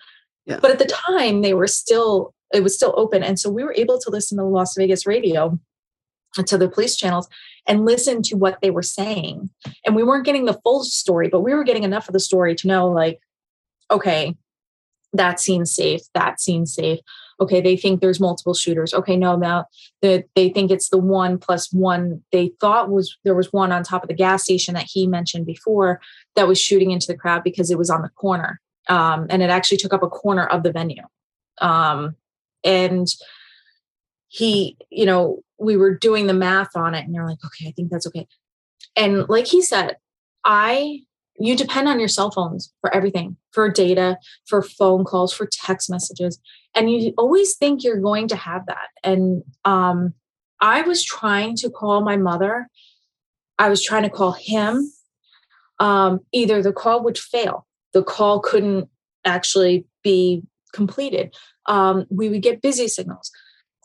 yeah. 0.45 0.59
but 0.61 0.71
at 0.71 0.79
the 0.79 0.85
time 1.07 1.41
they 1.41 1.53
were 1.53 1.67
still 1.67 2.33
it 2.53 2.63
was 2.63 2.75
still 2.75 2.93
open 2.97 3.23
and 3.23 3.39
so 3.39 3.49
we 3.49 3.63
were 3.63 3.73
able 3.75 3.99
to 3.99 4.09
listen 4.09 4.37
to 4.37 4.43
las 4.43 4.75
vegas 4.77 5.05
radio 5.05 5.59
to 6.43 6.57
the 6.57 6.69
police 6.69 6.95
channels 6.95 7.29
and 7.67 7.85
listen 7.85 8.21
to 8.23 8.35
what 8.35 8.59
they 8.61 8.69
were 8.69 8.83
saying. 8.83 9.49
And 9.85 9.95
we 9.95 10.03
weren't 10.03 10.25
getting 10.25 10.45
the 10.45 10.59
full 10.63 10.83
story, 10.83 11.29
but 11.29 11.41
we 11.41 11.53
were 11.53 11.63
getting 11.63 11.83
enough 11.83 12.07
of 12.07 12.13
the 12.13 12.19
story 12.19 12.55
to 12.55 12.67
know, 12.67 12.87
like, 12.87 13.19
okay, 13.89 14.35
that 15.17 15.39
seems 15.39 15.73
safe, 15.73 16.01
that 16.13 16.39
seems 16.39 16.73
safe. 16.73 16.99
okay 17.39 17.59
they 17.59 17.75
think 17.75 17.99
there's 17.99 18.19
multiple 18.19 18.53
shooters. 18.53 18.93
Okay 18.93 19.17
no 19.17 19.35
now 19.35 19.65
that 20.01 20.25
they 20.35 20.49
think 20.49 20.71
it's 20.71 20.89
the 20.89 20.97
one 20.97 21.37
plus 21.37 21.71
one. 21.73 22.23
They 22.31 22.51
thought 22.59 22.89
was 22.89 23.17
there 23.23 23.35
was 23.35 23.51
one 23.51 23.71
on 23.71 23.83
top 23.83 24.03
of 24.03 24.09
the 24.09 24.15
gas 24.15 24.43
station 24.43 24.73
that 24.75 24.87
he 24.87 25.07
mentioned 25.07 25.45
before 25.45 25.99
that 26.35 26.47
was 26.47 26.59
shooting 26.59 26.91
into 26.91 27.07
the 27.07 27.17
crowd 27.17 27.43
because 27.43 27.71
it 27.71 27.77
was 27.77 27.89
on 27.89 28.01
the 28.01 28.09
corner. 28.09 28.61
Um, 28.87 29.27
and 29.29 29.41
it 29.41 29.49
actually 29.49 29.77
took 29.77 29.93
up 29.93 30.03
a 30.03 30.09
corner 30.09 30.45
of 30.45 30.63
the 30.63 30.71
venue. 30.71 31.03
Um, 31.59 32.15
and 32.63 33.07
he 34.27 34.77
you 34.89 35.05
know 35.05 35.41
we 35.57 35.77
were 35.77 35.95
doing 35.95 36.27
the 36.27 36.33
math 36.33 36.75
on 36.75 36.93
it 36.93 37.05
and 37.05 37.15
they're 37.15 37.25
like 37.25 37.43
okay 37.45 37.67
i 37.67 37.71
think 37.71 37.89
that's 37.89 38.07
okay. 38.07 38.27
And 38.95 39.27
like 39.29 39.47
he 39.47 39.61
said 39.61 39.97
i 40.43 40.99
you 41.37 41.55
depend 41.55 41.87
on 41.87 41.99
your 41.99 42.07
cell 42.07 42.31
phones 42.31 42.73
for 42.81 42.93
everything 42.93 43.35
for 43.51 43.69
data 43.69 44.17
for 44.45 44.61
phone 44.61 45.03
calls 45.03 45.33
for 45.33 45.45
text 45.45 45.89
messages 45.89 46.39
and 46.75 46.91
you 46.91 47.13
always 47.17 47.55
think 47.55 47.83
you're 47.83 47.99
going 47.99 48.27
to 48.27 48.35
have 48.35 48.65
that. 48.67 48.89
And 49.03 49.43
um, 49.63 50.13
i 50.61 50.81
was 50.81 51.03
trying 51.03 51.55
to 51.57 51.69
call 51.69 52.01
my 52.01 52.17
mother. 52.17 52.67
I 53.57 53.69
was 53.69 53.83
trying 53.83 54.03
to 54.03 54.09
call 54.09 54.33
him. 54.33 54.91
Um, 55.79 56.19
either 56.31 56.61
the 56.61 56.73
call 56.73 57.03
would 57.03 57.17
fail. 57.17 57.65
The 57.93 58.03
call 58.03 58.39
couldn't 58.39 58.89
actually 59.25 59.85
be 60.03 60.43
completed. 60.73 61.35
Um, 61.65 62.05
we 62.09 62.29
would 62.29 62.41
get 62.41 62.61
busy 62.61 62.87
signals. 62.87 63.31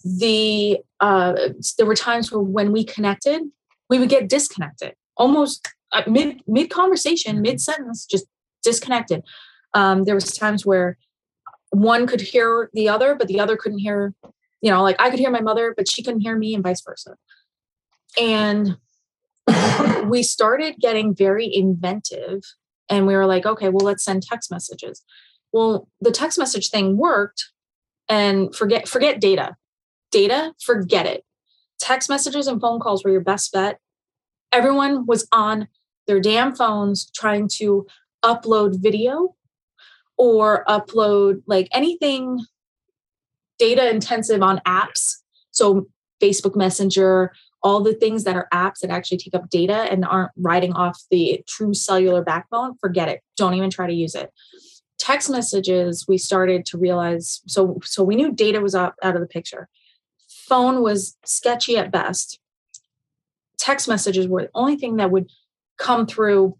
The 0.05 0.79
uh, 1.01 1.35
there 1.77 1.87
were 1.87 1.97
times 1.97 2.31
where 2.31 2.43
when 2.43 2.73
we 2.73 2.85
connected 2.85 3.43
we 3.89 3.99
would 3.99 4.09
get 4.09 4.29
disconnected 4.29 4.95
almost 5.17 5.69
uh, 5.93 6.03
mid 6.07 6.43
mid 6.47 6.71
conversation, 6.71 7.41
mid 7.41 7.61
sentence, 7.61 8.07
just 8.07 8.27
disconnected. 8.63 9.23
Um, 9.75 10.05
there 10.05 10.15
was 10.15 10.33
times 10.33 10.67
where 10.67 10.99
one 11.71 12.07
could 12.07 12.21
hear 12.21 12.71
the 12.73 12.89
other, 12.89 13.15
but 13.15 13.29
the 13.29 13.41
other 13.41 13.57
couldn't 13.57 13.79
hear. 13.79 14.15
You 14.61 14.71
know, 14.71 14.83
like 14.83 14.97
I 15.01 15.09
could 15.09 15.19
hear 15.19 15.31
my 15.31 15.41
mother, 15.41 15.73
but 15.77 15.89
she 15.89 16.03
couldn't 16.03 16.21
hear 16.21 16.37
me, 16.37 16.55
and 16.55 16.63
vice 16.63 16.83
versa. 16.83 17.17
And 18.21 18.77
we 20.05 20.23
started 20.23 20.77
getting 20.81 21.15
very 21.15 21.51
inventive, 21.53 22.43
and 22.89 23.07
we 23.07 23.15
were 23.15 23.27
like, 23.27 23.47
okay, 23.47 23.69
well, 23.69 23.87
let's 23.87 24.05
send 24.05 24.23
text 24.23 24.51
messages. 24.51 25.03
Well, 25.53 25.89
the 26.01 26.11
text 26.11 26.39
message 26.39 26.71
thing 26.71 26.97
worked, 26.97 27.51
and 28.09 28.55
forget 28.55 28.87
forget 28.87 29.21
data, 29.21 29.57
data, 30.11 30.55
forget 30.63 31.07
it. 31.07 31.25
Text 31.79 32.11
messages 32.11 32.47
and 32.47 32.61
phone 32.61 32.81
calls 32.81 33.03
were 33.03 33.11
your 33.11 33.23
best 33.23 33.53
bet. 33.53 33.79
Everyone 34.53 35.07
was 35.07 35.27
on 35.33 35.69
their 36.11 36.21
damn 36.21 36.57
phones 36.57 37.09
trying 37.15 37.47
to 37.47 37.87
upload 38.25 38.83
video 38.83 39.37
or 40.19 40.65
upload 40.69 41.41
like 41.47 41.69
anything 41.73 42.45
data 43.61 43.89
intensive 43.89 44.43
on 44.43 44.61
apps. 44.67 45.19
So, 45.53 45.87
Facebook 46.21 46.57
Messenger, 46.57 47.33
all 47.63 47.81
the 47.81 47.95
things 47.95 48.25
that 48.25 48.35
are 48.35 48.49
apps 48.53 48.81
that 48.81 48.91
actually 48.91 49.19
take 49.19 49.35
up 49.35 49.49
data 49.51 49.87
and 49.91 50.05
aren't 50.05 50.33
riding 50.37 50.73
off 50.73 51.01
the 51.13 51.45
true 51.47 51.75
cellular 51.75 52.23
backbone, 52.23 52.77
forget 52.81 53.09
it. 53.09 53.21
Don't 53.37 53.55
even 53.55 53.71
try 53.71 53.87
to 53.87 53.95
use 53.95 54.17
it. 54.17 54.33
Text 54.99 55.31
messages, 55.31 56.07
we 56.09 56.19
started 56.19 56.67
to 56.67 56.77
realize 56.77 57.41
so 57.47 57.79
so 57.85 58.03
we 58.03 58.17
knew 58.17 58.33
data 58.33 58.61
was 58.61 58.75
out, 58.75 58.95
out 59.01 59.15
of 59.15 59.21
the 59.21 59.29
picture. 59.29 59.69
Phone 60.49 60.83
was 60.83 61.17
sketchy 61.25 61.77
at 61.77 61.93
best. 61.93 62.41
Text 63.59 63.87
messages 63.87 64.27
were 64.27 64.43
the 64.43 64.51
only 64.55 64.77
thing 64.77 64.97
that 64.97 65.13
would 65.13 65.31
come 65.81 66.07
through 66.07 66.57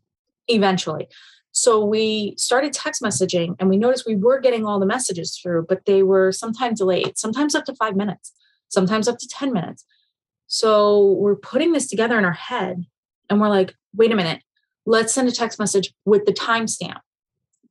eventually. 0.49 1.07
So 1.53 1.85
we 1.85 2.35
started 2.39 2.73
text 2.73 3.03
messaging 3.03 3.55
and 3.59 3.69
we 3.69 3.77
noticed 3.77 4.07
we 4.07 4.17
were 4.17 4.41
getting 4.41 4.65
all 4.65 4.81
the 4.81 4.87
messages 4.87 5.37
through, 5.37 5.67
but 5.69 5.85
they 5.85 6.03
were 6.03 6.33
sometimes 6.33 6.79
delayed, 6.79 7.19
sometimes 7.19 7.55
up 7.55 7.65
to 7.67 7.75
five 7.75 7.97
minutes, 7.97 8.33
sometimes 8.69 9.09
up 9.09 9.19
to 9.19 9.29
10 9.29 9.53
minutes. 9.53 9.85
So 10.47 11.13
we're 11.19 11.37
putting 11.37 11.73
this 11.73 11.89
together 11.89 12.19
in 12.19 12.25
our 12.25 12.33
head 12.33 12.85
and 13.29 13.41
we're 13.41 13.49
like, 13.49 13.75
wait 13.95 14.13
a 14.13 14.17
minute, 14.17 14.43
let's 14.87 15.13
send 15.13 15.29
a 15.29 15.33
text 15.33 15.59
message 15.59 15.93
with 16.05 16.25
the 16.25 16.33
timestamp. 16.33 17.01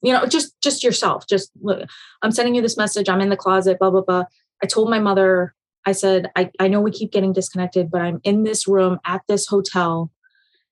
You 0.02 0.14
know, 0.14 0.26
just 0.26 0.60
just 0.62 0.82
yourself. 0.82 1.28
Just 1.28 1.52
look, 1.62 1.90
I'm 2.22 2.32
sending 2.32 2.56
you 2.56 2.62
this 2.62 2.78
message. 2.78 3.10
I'm 3.10 3.20
in 3.20 3.28
the 3.28 3.36
closet, 3.36 3.80
blah, 3.80 3.90
blah, 3.90 4.02
blah. 4.02 4.24
I 4.64 4.66
told 4.66 4.90
my 4.90 5.00
mother, 5.00 5.54
I 5.86 5.92
said, 5.92 6.32
I, 6.38 6.52
I 6.58 6.70
know 6.70 6.80
we 6.80 6.92
keep 6.92 7.12
getting 7.12 7.34
disconnected, 7.34 7.92
but 7.92 8.02
I'm 8.02 8.22
in 8.24 8.44
this 8.44 8.66
room 8.66 9.00
at 9.06 9.24
this 9.28 9.46
hotel 9.48 10.10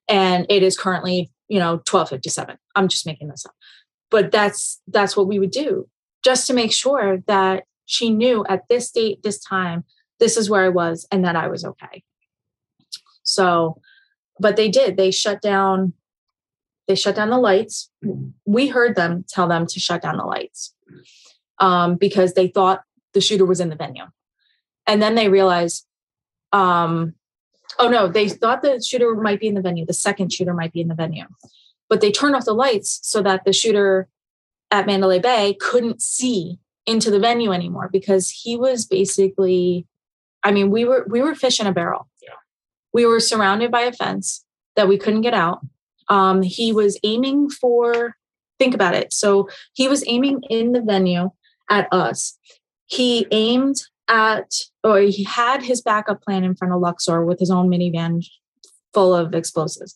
and 0.07 0.45
it 0.49 0.63
is 0.63 0.77
currently 0.77 1.31
you 1.47 1.59
know 1.59 1.73
1257 1.89 2.57
i'm 2.75 2.87
just 2.87 3.05
making 3.05 3.29
this 3.29 3.45
up. 3.45 3.55
But 4.09 4.31
that's 4.31 4.81
that's 4.87 5.17
what 5.17 5.27
we 5.27 5.39
would 5.39 5.51
do 5.51 5.87
just 6.23 6.47
to 6.47 6.53
make 6.53 6.71
sure 6.71 7.19
that 7.27 7.65
she 7.85 8.09
knew 8.09 8.45
at 8.47 8.67
this 8.69 8.91
date 8.91 9.23
this 9.23 9.39
time 9.39 9.83
this 10.19 10.37
is 10.37 10.49
where 10.49 10.63
i 10.63 10.69
was 10.69 11.07
and 11.11 11.25
that 11.25 11.35
i 11.35 11.47
was 11.47 11.63
okay. 11.65 12.03
So 13.23 13.81
but 14.39 14.55
they 14.55 14.69
did. 14.69 14.97
They 14.97 15.11
shut 15.11 15.41
down 15.41 15.93
they 16.87 16.95
shut 16.95 17.15
down 17.15 17.29
the 17.29 17.37
lights. 17.37 17.91
We 18.45 18.67
heard 18.67 18.95
them 18.95 19.25
tell 19.27 19.47
them 19.47 19.67
to 19.67 19.79
shut 19.79 20.01
down 20.01 20.17
the 20.17 20.23
lights 20.23 20.73
um, 21.59 21.95
because 21.95 22.33
they 22.33 22.47
thought 22.47 22.81
the 23.13 23.19
shooter 23.19 23.45
was 23.45 23.59
in 23.59 23.69
the 23.69 23.75
venue. 23.75 24.05
And 24.85 25.01
then 25.01 25.15
they 25.15 25.27
realized 25.27 25.85
um, 26.53 27.13
Oh 27.79 27.89
no, 27.89 28.07
they 28.07 28.29
thought 28.29 28.61
the 28.61 28.81
shooter 28.81 29.13
might 29.15 29.39
be 29.39 29.47
in 29.47 29.53
the 29.53 29.61
venue. 29.61 29.85
The 29.85 29.93
second 29.93 30.33
shooter 30.33 30.53
might 30.53 30.73
be 30.73 30.81
in 30.81 30.87
the 30.87 30.95
venue, 30.95 31.25
but 31.89 32.01
they 32.01 32.11
turned 32.11 32.35
off 32.35 32.45
the 32.45 32.53
lights 32.53 32.99
so 33.03 33.21
that 33.21 33.45
the 33.45 33.53
shooter 33.53 34.07
at 34.71 34.85
Mandalay 34.85 35.19
Bay 35.19 35.55
couldn't 35.59 36.01
see 36.01 36.59
into 36.85 37.11
the 37.11 37.19
venue 37.19 37.51
anymore 37.51 37.89
because 37.91 38.29
he 38.29 38.57
was 38.57 38.85
basically. 38.85 39.85
I 40.43 40.51
mean, 40.51 40.71
we 40.71 40.85
were 40.85 41.05
we 41.09 41.21
were 41.21 41.35
fish 41.35 41.59
in 41.59 41.67
a 41.67 41.73
barrel. 41.73 42.07
Yeah. 42.21 42.35
We 42.93 43.05
were 43.05 43.19
surrounded 43.19 43.71
by 43.71 43.81
a 43.81 43.91
fence 43.91 44.45
that 44.75 44.87
we 44.87 44.97
couldn't 44.97 45.21
get 45.21 45.33
out. 45.33 45.59
Um, 46.09 46.41
he 46.41 46.71
was 46.71 46.99
aiming 47.03 47.49
for. 47.49 48.15
Think 48.59 48.73
about 48.73 48.95
it. 48.95 49.13
So 49.13 49.49
he 49.73 49.87
was 49.87 50.03
aiming 50.07 50.41
in 50.49 50.71
the 50.71 50.81
venue 50.81 51.29
at 51.69 51.87
us. 51.91 52.39
He 52.87 53.27
aimed 53.29 53.75
at 54.07 54.53
or 54.83 54.99
he 54.99 55.23
had 55.23 55.63
his 55.63 55.81
backup 55.81 56.21
plan 56.21 56.43
in 56.43 56.55
front 56.55 56.73
of 56.73 56.79
Luxor 56.79 57.25
with 57.25 57.39
his 57.39 57.51
own 57.51 57.69
minivan 57.69 58.25
full 58.93 59.13
of 59.13 59.35
explosives. 59.35 59.93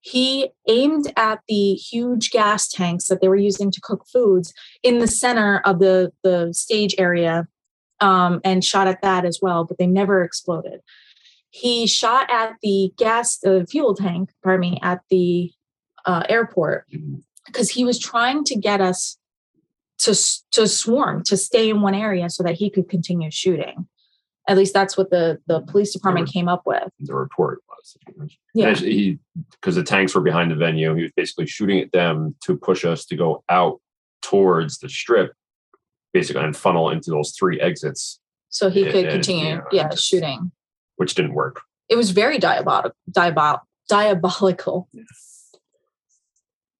He 0.00 0.50
aimed 0.68 1.12
at 1.16 1.40
the 1.48 1.74
huge 1.74 2.30
gas 2.30 2.68
tanks 2.68 3.08
that 3.08 3.20
they 3.20 3.28
were 3.28 3.36
using 3.36 3.70
to 3.70 3.80
cook 3.80 4.06
foods 4.10 4.54
in 4.82 4.98
the 4.98 5.08
center 5.08 5.60
of 5.64 5.80
the, 5.80 6.12
the 6.22 6.54
stage 6.54 6.94
area 6.98 7.46
um, 8.00 8.40
and 8.44 8.64
shot 8.64 8.86
at 8.86 9.02
that 9.02 9.24
as 9.24 9.40
well, 9.42 9.64
but 9.64 9.76
they 9.76 9.86
never 9.86 10.22
exploded. 10.22 10.80
He 11.50 11.86
shot 11.86 12.30
at 12.30 12.54
the 12.62 12.92
gas, 12.96 13.38
the 13.38 13.66
fuel 13.68 13.94
tank, 13.94 14.30
pardon 14.42 14.60
me, 14.60 14.78
at 14.82 15.00
the 15.10 15.52
uh, 16.06 16.22
airport 16.28 16.86
because 17.44 17.68
he 17.68 17.84
was 17.84 17.98
trying 17.98 18.44
to 18.44 18.56
get 18.56 18.80
us 18.80 19.17
to 19.98 20.14
to 20.52 20.68
swarm 20.68 21.22
to 21.24 21.36
stay 21.36 21.70
in 21.70 21.80
one 21.82 21.94
area 21.94 22.30
so 22.30 22.42
that 22.42 22.54
he 22.54 22.70
could 22.70 22.88
continue 22.88 23.30
shooting. 23.30 23.88
At 24.48 24.56
least 24.56 24.72
that's 24.72 24.96
what 24.96 25.10
the 25.10 25.38
the 25.46 25.60
police 25.60 25.92
department 25.92 26.28
came 26.32 26.48
up 26.48 26.62
with. 26.64 26.88
the 27.00 27.14
report 27.14 27.60
was 27.68 27.96
yeah. 28.54 28.74
he 28.74 29.18
because 29.52 29.74
the 29.74 29.82
tanks 29.82 30.14
were 30.14 30.20
behind 30.20 30.50
the 30.50 30.54
venue 30.56 30.94
he 30.94 31.02
was 31.02 31.12
basically 31.16 31.46
shooting 31.46 31.80
at 31.80 31.92
them 31.92 32.34
to 32.44 32.56
push 32.56 32.84
us 32.84 33.04
to 33.06 33.16
go 33.16 33.44
out 33.48 33.80
towards 34.22 34.78
the 34.78 34.88
strip 34.88 35.32
basically 36.12 36.42
and 36.42 36.56
funnel 36.56 36.90
into 36.90 37.10
those 37.10 37.32
three 37.38 37.60
exits. 37.60 38.20
So 38.48 38.70
he 38.70 38.84
could 38.84 38.94
And- 38.94 39.04
and, 39.04 39.12
continue 39.12 39.48
you 39.50 39.54
know, 39.56 39.64
yeah 39.72 39.94
shooting. 39.94 40.52
Which 40.96 41.14
didn't 41.14 41.34
work. 41.34 41.60
It 41.88 41.96
was 41.96 42.10
very 42.10 42.38
diabolical 42.38 42.92
diabol- 43.10 43.60
diabolical. 43.88 44.88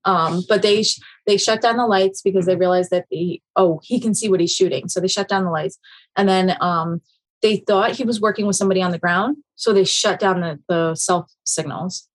Um 0.05 0.43
but 0.49 0.63
they 0.63 0.85
they 1.29 1.37
shut 1.37 1.61
down 1.61 1.77
the 1.77 1.87
lights 1.87 2.23
because 2.23 2.47
they 2.47 2.57
realized 2.57 2.91
that 2.91 3.05
the 3.11 3.41
oh 3.55 3.81
he 3.85 4.01
can 4.01 4.15
see 4.15 4.31
what 4.31 4.41
he's 4.41 4.51
shooting. 4.53 4.89
So 4.89 4.99
they 4.99 5.09
shut 5.09 5.29
down 5.29 5.45
the 5.45 5.51
lights. 5.51 5.79
And 6.17 6.27
then 6.27 6.57
um 6.61 7.03
they 7.43 7.59
thought 7.59 7.93
he 7.93 8.03
was 8.03 8.21
working 8.21 8.47
with 8.47 8.57
somebody 8.57 8.83
on 8.83 8.91
the 8.91 8.99
ground. 8.99 9.37
So 9.55 9.73
they 9.73 9.85
shut 9.85 10.19
down 10.19 10.41
the 10.41 10.59
the 10.69 10.95
cell 10.95 11.29
signals. 11.45 12.09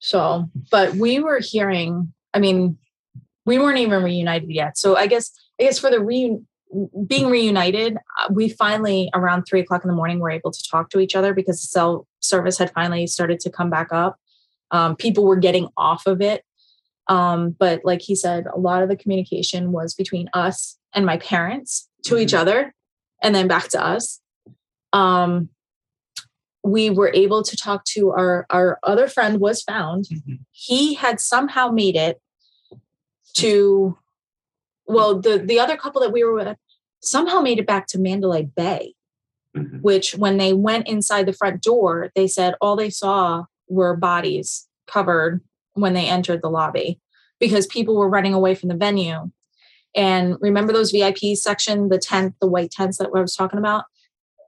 So 0.00 0.50
but 0.70 0.94
we 0.94 1.20
were 1.20 1.38
hearing 1.40 2.12
i 2.34 2.40
mean 2.40 2.76
we 3.46 3.58
weren't 3.58 3.78
even 3.78 4.02
reunited 4.02 4.50
yet. 4.50 4.76
So 4.76 4.96
i 4.96 5.06
guess 5.06 5.30
i 5.60 5.62
guess 5.62 5.78
for 5.78 5.88
the 5.88 5.98
reun 5.98 6.44
being 7.06 7.30
reunited 7.30 7.96
uh, 7.96 8.28
we 8.30 8.50
finally 8.50 9.08
around 9.14 9.44
three 9.44 9.60
o'clock 9.60 9.84
in 9.84 9.88
the 9.88 9.94
morning 9.94 10.18
were 10.18 10.30
able 10.30 10.50
to 10.50 10.62
talk 10.70 10.90
to 10.90 10.98
each 10.98 11.14
other 11.14 11.32
because 11.32 11.62
cell 11.62 12.06
service 12.20 12.58
had 12.58 12.70
finally 12.72 13.06
started 13.06 13.40
to 13.40 13.48
come 13.48 13.70
back 13.70 13.90
up. 13.90 14.18
Um, 14.70 14.96
people 14.96 15.24
were 15.24 15.36
getting 15.36 15.68
off 15.78 16.04
of 16.04 16.20
it 16.20 16.44
um, 17.08 17.50
but 17.58 17.80
like 17.84 18.02
he 18.02 18.14
said, 18.14 18.46
a 18.46 18.58
lot 18.58 18.82
of 18.82 18.88
the 18.88 18.96
communication 18.96 19.72
was 19.72 19.94
between 19.94 20.28
us 20.34 20.78
and 20.94 21.06
my 21.06 21.16
parents 21.18 21.88
to 22.04 22.18
each 22.18 22.34
other 22.34 22.74
and 23.22 23.34
then 23.34 23.48
back 23.48 23.68
to 23.68 23.84
us. 23.84 24.20
Um, 24.92 25.48
we 26.62 26.90
were 26.90 27.10
able 27.14 27.42
to 27.42 27.56
talk 27.56 27.84
to 27.84 28.10
our, 28.10 28.46
our 28.50 28.78
other 28.82 29.08
friend 29.08 29.40
was 29.40 29.62
found. 29.62 30.06
He 30.50 30.94
had 30.94 31.18
somehow 31.20 31.70
made 31.70 31.96
it 31.96 32.20
to, 33.34 33.96
well, 34.86 35.18
the, 35.18 35.38
the 35.38 35.60
other 35.60 35.76
couple 35.76 36.00
that 36.02 36.12
we 36.12 36.24
were 36.24 36.34
with, 36.34 36.56
somehow 37.00 37.40
made 37.40 37.58
it 37.58 37.66
back 37.66 37.86
to 37.88 37.98
Mandalay 37.98 38.42
Bay, 38.54 38.94
Mhm. 39.56 39.80
which 39.80 40.14
when 40.14 40.36
they 40.36 40.52
went 40.52 40.86
inside 40.88 41.24
the 41.24 41.32
front 41.32 41.62
door, 41.62 42.10
they 42.14 42.26
said 42.26 42.54
all 42.60 42.76
they 42.76 42.90
saw 42.90 43.44
were 43.68 43.96
bodies 43.96 44.68
covered 44.86 45.40
when 45.80 45.94
they 45.94 46.08
entered 46.08 46.42
the 46.42 46.50
lobby 46.50 47.00
because 47.40 47.66
people 47.66 47.96
were 47.96 48.08
running 48.08 48.34
away 48.34 48.54
from 48.54 48.68
the 48.68 48.76
venue. 48.76 49.30
And 49.94 50.36
remember 50.40 50.72
those 50.72 50.90
VIP 50.90 51.34
section, 51.34 51.88
the 51.88 51.98
tent, 51.98 52.34
the 52.40 52.46
white 52.46 52.70
tents 52.70 52.98
that 52.98 53.10
I 53.14 53.20
was 53.20 53.34
talking 53.34 53.58
about? 53.58 53.84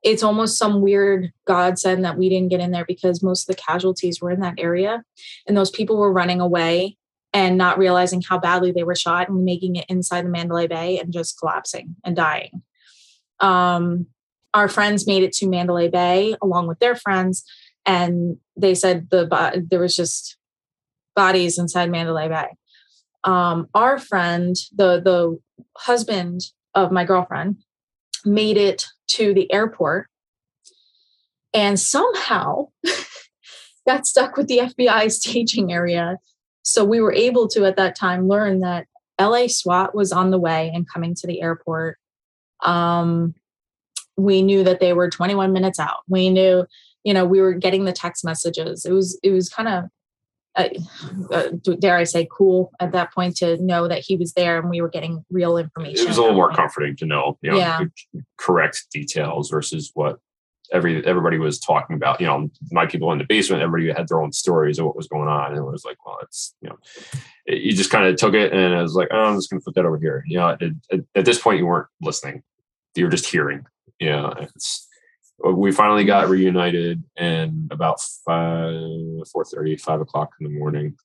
It's 0.03 0.23
almost 0.23 0.59
some 0.59 0.81
weird 0.81 1.33
godsend 1.47 2.05
that 2.05 2.17
we 2.17 2.29
didn't 2.29 2.49
get 2.49 2.61
in 2.61 2.71
there 2.71 2.87
because 2.87 3.23
most 3.23 3.49
of 3.49 3.55
the 3.55 3.63
casualties 3.63 4.21
were 4.21 4.31
in 4.31 4.41
that 4.41 4.55
area. 4.59 5.03
And 5.47 5.57
those 5.57 5.71
people 5.71 5.99
were 5.99 6.13
running 6.13 6.41
away 6.41 6.97
and 7.33 7.57
not 7.57 7.79
realizing 7.79 8.23
how 8.23 8.39
badly 8.39 8.73
they 8.73 8.83
were 8.83 8.95
shot 8.95 9.29
and 9.29 9.45
making 9.45 9.77
it 9.77 9.85
inside 9.89 10.25
the 10.25 10.31
Mandalay 10.31 10.67
Bay 10.67 10.99
and 10.99 11.13
just 11.13 11.39
collapsing 11.39 11.97
and 12.05 12.17
dying. 12.17 12.63
Um, 13.41 14.07
our 14.53 14.69
friends 14.69 15.07
made 15.07 15.23
it 15.23 15.33
to 15.35 15.49
Mandalay 15.49 15.89
Bay 15.89 16.35
along 16.43 16.67
with 16.67 16.79
their 16.81 16.97
friends, 16.97 17.45
and 17.87 18.37
they 18.57 18.75
said 18.75 19.09
the 19.11 19.65
there 19.71 19.81
was 19.81 19.95
just 19.95 20.37
bodies 21.15 21.59
inside 21.59 21.91
Mandalay 21.91 22.29
Bay. 22.29 22.49
Um, 23.25 23.69
our 23.75 23.99
friend, 23.99 24.57
the 24.75 25.01
the 25.01 25.39
husband 25.77 26.41
of 26.75 26.93
my 26.93 27.05
girlfriend, 27.05 27.57
made 28.25 28.57
it 28.57 28.87
to 29.09 29.35
the 29.35 29.53
airport, 29.53 30.09
and 31.53 31.79
somehow 31.79 32.69
got 33.87 34.07
stuck 34.07 34.37
with 34.37 34.47
the 34.49 34.59
FBI 34.59 35.11
staging 35.13 35.73
area. 35.73 36.19
So 36.63 36.85
we 36.85 37.01
were 37.01 37.13
able 37.13 37.49
to 37.49 37.65
at 37.65 37.77
that 37.77 37.97
time 37.97 38.29
learn 38.29 38.61
that 38.61 38.87
LA 39.21 39.49
SWAT 39.49 39.95
was 39.95 40.13
on 40.13 40.31
the 40.31 40.39
way 40.39 40.71
and 40.75 40.89
coming 40.89 41.15
to 41.17 41.27
the 41.27 41.43
airport. 41.43 41.99
Um, 42.63 43.35
we 44.17 44.43
knew 44.43 44.65
that 44.65 44.81
they 44.81 44.93
were 44.93 45.11
21 45.11 45.53
minutes 45.53 45.79
out. 45.79 46.03
We 46.09 46.31
knew, 46.31 46.67
you 47.05 47.15
know, 47.15 47.25
we 47.25 47.41
were 47.41 47.55
getting 47.55 47.85
the 47.85 47.93
text 47.93 48.25
messages. 48.25 48.85
It 48.85 48.93
was 48.93 49.19
it 49.23 49.31
was 49.31 49.49
kind 49.49 49.69
of 49.69 49.85
uh, 50.57 50.69
uh, 51.31 51.49
dare 51.79 51.97
I 51.97 52.05
say 52.05 52.29
cool 52.31 52.73
at 52.81 52.93
that 52.93 53.13
point 53.15 53.37
to 53.37 53.57
know 53.63 53.89
that 53.89 54.01
he 54.01 54.17
was 54.17 54.33
there 54.33 54.59
and 54.59 54.69
we 54.69 54.81
were 54.81 54.89
getting 54.89 55.25
real 55.31 55.57
information. 55.57 56.05
It 56.05 56.09
was 56.09 56.17
a 56.17 56.21
little 56.23 56.37
more 56.37 56.49
point. 56.49 56.59
comforting 56.59 56.97
to 56.97 57.07
know, 57.07 57.39
you 57.43 57.51
know, 57.53 57.59
Yeah. 57.59 57.85
correct 58.37 58.87
details 58.93 59.51
versus 59.51 59.91
what 59.95 60.19
every 60.73 61.05
everybody 61.07 61.39
was 61.39 61.59
talking 61.59 61.97
about. 61.97 62.21
You 62.21 62.27
know, 62.27 62.51
my 62.71 62.87
people 62.87 63.13
in 63.13 63.19
the 63.19 63.25
basement, 63.25 63.63
everybody 63.63 63.93
had 63.97 64.09
their 64.09 64.21
own 64.21 64.33
stories 64.33 64.79
of 64.79 64.87
what 64.87 64.97
was 64.97 65.09
going 65.09 65.29
on, 65.29 65.53
and 65.53 65.59
it 65.59 65.65
was 65.65 65.85
like, 65.85 66.05
well, 66.05 66.19
it's 66.23 66.55
you 66.61 66.69
know, 66.69 66.79
it, 67.47 67.63
you 67.63 67.73
just 67.73 67.91
kind 67.91 68.07
of 68.07 68.17
took 68.17 68.35
it, 68.35 68.53
and 68.53 68.75
I 68.75 68.83
was 68.83 68.95
like, 68.95 69.09
oh, 69.11 69.25
I'm 69.25 69.37
just 69.37 69.51
going 69.51 69.61
to 69.61 69.65
put 69.65 69.75
that 69.75 69.85
over 69.85 69.99
here. 69.99 70.25
You 70.27 70.39
know, 70.39 70.49
at, 70.51 70.63
at, 70.63 71.01
at 71.15 71.25
this 71.25 71.41
point, 71.41 71.59
you 71.59 71.67
weren't 71.67 71.89
listening; 72.01 72.43
you 72.95 73.05
were 73.05 73.11
just 73.11 73.27
hearing. 73.27 73.65
You 73.99 74.11
know, 74.11 74.35
it's 74.39 74.89
Uh, 75.47 75.53
we 75.53 75.73
finally 75.73 76.05
got 76.05 76.29
reunited, 76.29 77.03
and 77.17 77.71
about 77.71 78.01
five, 78.27 78.75
four 79.33 79.45
thirty, 79.45 79.77
five 79.77 80.01
o'clock 80.01 80.33
in 80.41 80.47
the 80.47 80.59
morning, 80.59 80.97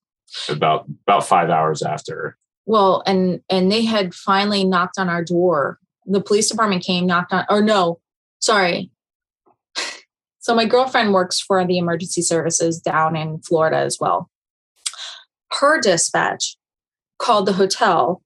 about 0.49 0.85
about 1.07 1.25
five 1.25 1.49
hours 1.49 1.81
after. 1.81 2.37
Well, 2.65 3.03
and 3.05 3.41
and 3.49 3.71
they 3.71 3.85
had 3.85 4.13
finally 4.13 4.63
knocked 4.63 4.97
on 4.97 5.09
our 5.09 5.23
door. 5.23 5.79
The 6.05 6.21
police 6.21 6.49
department 6.49 6.83
came, 6.83 7.05
knocked 7.05 7.33
on, 7.33 7.45
or 7.49 7.61
no, 7.61 7.99
sorry. 8.39 8.91
So 10.45 10.53
my 10.53 10.65
girlfriend 10.65 11.11
works 11.11 11.39
for 11.39 11.65
the 11.65 11.79
emergency 11.79 12.21
services 12.21 12.79
down 12.79 13.15
in 13.15 13.39
Florida 13.39 13.77
as 13.77 13.97
well. 13.99 14.29
Her 15.53 15.81
dispatch 15.81 16.55
called 17.17 17.47
the 17.47 17.53
hotel 17.53 18.21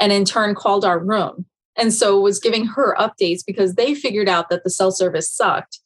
and 0.00 0.10
in 0.10 0.24
turn 0.24 0.54
called 0.54 0.82
our 0.86 0.98
room. 0.98 1.44
And 1.78 1.94
so 1.94 2.20
was 2.20 2.40
giving 2.40 2.66
her 2.66 2.94
updates 2.96 3.40
because 3.46 3.74
they 3.74 3.94
figured 3.94 4.28
out 4.28 4.50
that 4.50 4.64
the 4.64 4.70
cell 4.70 4.90
service 4.90 5.30
sucked. 5.30 5.78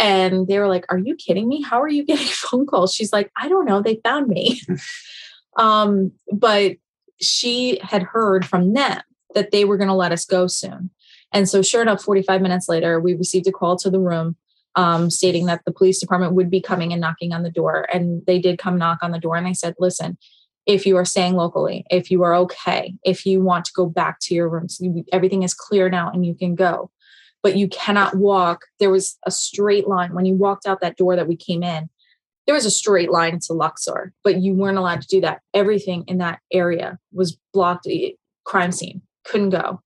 And 0.00 0.48
they 0.48 0.58
were 0.58 0.68
like, 0.68 0.84
Are 0.90 0.98
you 0.98 1.14
kidding 1.14 1.48
me? 1.48 1.62
How 1.62 1.80
are 1.80 1.88
you 1.88 2.04
getting 2.04 2.26
phone 2.28 2.66
calls? 2.66 2.94
She's 2.94 3.12
like, 3.12 3.30
I 3.40 3.48
don't 3.48 3.64
know. 3.64 3.80
They 3.80 4.00
found 4.02 4.28
me. 4.28 4.60
um, 5.56 6.12
but 6.32 6.76
she 7.20 7.78
had 7.82 8.02
heard 8.02 8.44
from 8.44 8.72
them 8.72 9.00
that 9.34 9.50
they 9.52 9.64
were 9.64 9.76
going 9.76 9.88
to 9.88 9.94
let 9.94 10.12
us 10.12 10.24
go 10.24 10.46
soon. 10.46 10.90
And 11.32 11.48
so, 11.48 11.62
sure 11.62 11.82
enough, 11.82 12.02
45 12.02 12.42
minutes 12.42 12.68
later, 12.68 13.00
we 13.00 13.14
received 13.14 13.46
a 13.46 13.52
call 13.52 13.76
to 13.76 13.90
the 13.90 14.00
room 14.00 14.36
um, 14.74 15.10
stating 15.10 15.46
that 15.46 15.62
the 15.64 15.72
police 15.72 15.98
department 15.98 16.34
would 16.34 16.50
be 16.50 16.60
coming 16.60 16.92
and 16.92 17.00
knocking 17.00 17.32
on 17.32 17.42
the 17.42 17.50
door. 17.50 17.86
And 17.92 18.24
they 18.26 18.38
did 18.38 18.58
come 18.58 18.78
knock 18.78 18.98
on 19.02 19.12
the 19.12 19.18
door 19.18 19.36
and 19.36 19.46
they 19.46 19.54
said, 19.54 19.74
listen, 19.78 20.18
if 20.66 20.86
you 20.86 20.96
are 20.96 21.04
staying 21.04 21.34
locally, 21.34 21.84
if 21.90 22.10
you 22.10 22.22
are 22.22 22.34
okay, 22.34 22.94
if 23.04 23.26
you 23.26 23.42
want 23.42 23.64
to 23.64 23.72
go 23.74 23.86
back 23.86 24.18
to 24.20 24.34
your 24.34 24.48
rooms, 24.48 24.78
you, 24.80 25.04
everything 25.12 25.42
is 25.42 25.54
clear 25.54 25.88
now 25.88 26.10
and 26.10 26.24
you 26.24 26.34
can 26.34 26.54
go. 26.54 26.90
But 27.42 27.56
you 27.56 27.68
cannot 27.68 28.16
walk. 28.16 28.66
There 28.78 28.90
was 28.90 29.18
a 29.26 29.30
straight 29.32 29.88
line. 29.88 30.14
When 30.14 30.26
you 30.26 30.34
walked 30.34 30.66
out 30.66 30.80
that 30.80 30.96
door 30.96 31.16
that 31.16 31.26
we 31.26 31.34
came 31.34 31.64
in, 31.64 31.88
there 32.46 32.54
was 32.54 32.66
a 32.66 32.70
straight 32.70 33.10
line 33.10 33.40
to 33.46 33.52
Luxor, 33.52 34.12
but 34.22 34.40
you 34.40 34.54
weren't 34.54 34.78
allowed 34.78 35.02
to 35.02 35.08
do 35.08 35.20
that. 35.22 35.40
Everything 35.54 36.04
in 36.06 36.18
that 36.18 36.40
area 36.52 36.98
was 37.12 37.36
blocked, 37.52 37.86
eh, 37.88 38.10
crime 38.44 38.72
scene, 38.72 39.02
couldn't 39.24 39.50
go. 39.50 39.80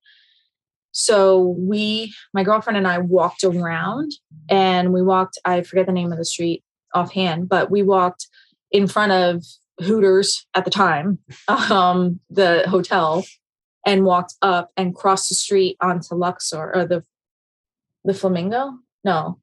So 0.92 1.54
we, 1.58 2.14
my 2.32 2.42
girlfriend 2.42 2.78
and 2.78 2.88
I 2.88 2.98
walked 2.98 3.44
around 3.44 4.12
and 4.48 4.92
we 4.92 5.02
walked, 5.02 5.38
I 5.44 5.62
forget 5.62 5.84
the 5.84 5.92
name 5.92 6.12
of 6.12 6.16
the 6.16 6.24
street 6.24 6.64
offhand, 6.94 7.50
but 7.50 7.70
we 7.70 7.82
walked 7.82 8.28
in 8.70 8.86
front 8.86 9.12
of 9.12 9.44
Hooters 9.80 10.46
at 10.54 10.64
the 10.64 10.70
time, 10.70 11.18
um, 11.48 12.20
the 12.30 12.64
hotel, 12.68 13.24
and 13.84 14.04
walked 14.04 14.34
up 14.42 14.70
and 14.76 14.94
crossed 14.94 15.28
the 15.28 15.34
street 15.34 15.76
onto 15.80 16.14
Luxor 16.14 16.74
or 16.74 16.86
the 16.86 17.04
the 18.04 18.14
Flamingo. 18.14 18.78
No, 19.04 19.38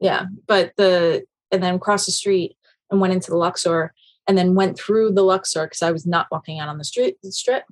yeah, 0.00 0.26
but 0.46 0.72
the 0.76 1.24
and 1.52 1.62
then 1.62 1.78
crossed 1.78 2.06
the 2.06 2.12
street 2.12 2.56
and 2.90 3.00
went 3.00 3.12
into 3.12 3.30
the 3.30 3.36
Luxor 3.36 3.92
and 4.26 4.36
then 4.36 4.54
went 4.54 4.78
through 4.78 5.12
the 5.12 5.22
Luxor 5.22 5.66
because 5.66 5.82
I 5.82 5.90
was 5.90 6.06
not 6.06 6.26
walking 6.30 6.58
out 6.58 6.68
on 6.68 6.78
the 6.78 6.84
street 6.84 7.16
the 7.22 7.32
strip. 7.32 7.64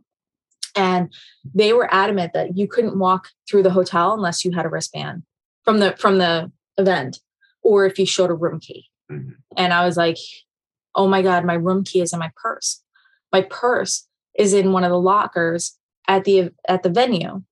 And 0.77 1.13
they 1.55 1.73
were 1.73 1.93
adamant 1.93 2.33
that 2.35 2.57
you 2.57 2.69
couldn't 2.69 2.99
walk 2.99 3.29
through 3.49 3.63
the 3.63 3.71
hotel 3.71 4.13
unless 4.13 4.45
you 4.45 4.53
had 4.53 4.67
a 4.67 4.69
wristband 4.69 5.23
from 5.65 5.81
the 5.81 5.97
from 5.97 6.19
the 6.19 6.53
event 6.77 7.21
or 7.63 7.87
if 7.87 7.99
you 7.99 8.07
showed 8.07 8.31
a 8.31 8.35
room 8.35 8.61
key. 8.61 8.87
Mhm. 9.11 9.37
And 9.57 9.73
I 9.73 9.85
was 9.85 9.97
like, 9.97 10.19
oh 10.99 11.07
my 11.07 11.23
God, 11.23 11.47
my 11.47 11.55
room 11.55 11.85
key 11.85 12.01
is 12.01 12.13
in 12.13 12.19
my 12.19 12.31
purse. 12.37 12.83
My 13.33 13.43
purse 13.43 14.07
is 14.37 14.53
in 14.53 14.73
one 14.73 14.85
of 14.85 14.91
the 14.91 15.01
lockers 15.01 15.79
at 16.09 16.25
the 16.25 16.51
at 16.69 16.83
the 16.83 16.91
venue. 16.91 17.43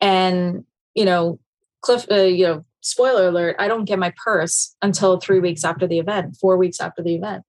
And 0.00 0.64
you 0.94 1.04
know, 1.04 1.40
Cliff, 1.82 2.06
uh, 2.10 2.22
you 2.22 2.46
know, 2.46 2.64
spoiler 2.80 3.28
alert, 3.28 3.56
I 3.58 3.68
don't 3.68 3.84
get 3.84 3.98
my 3.98 4.14
purse 4.24 4.76
until 4.80 5.18
three 5.18 5.40
weeks 5.40 5.64
after 5.64 5.86
the 5.86 5.98
event, 5.98 6.36
four 6.40 6.56
weeks 6.56 6.80
after 6.80 7.02
the 7.02 7.16
event. 7.16 7.42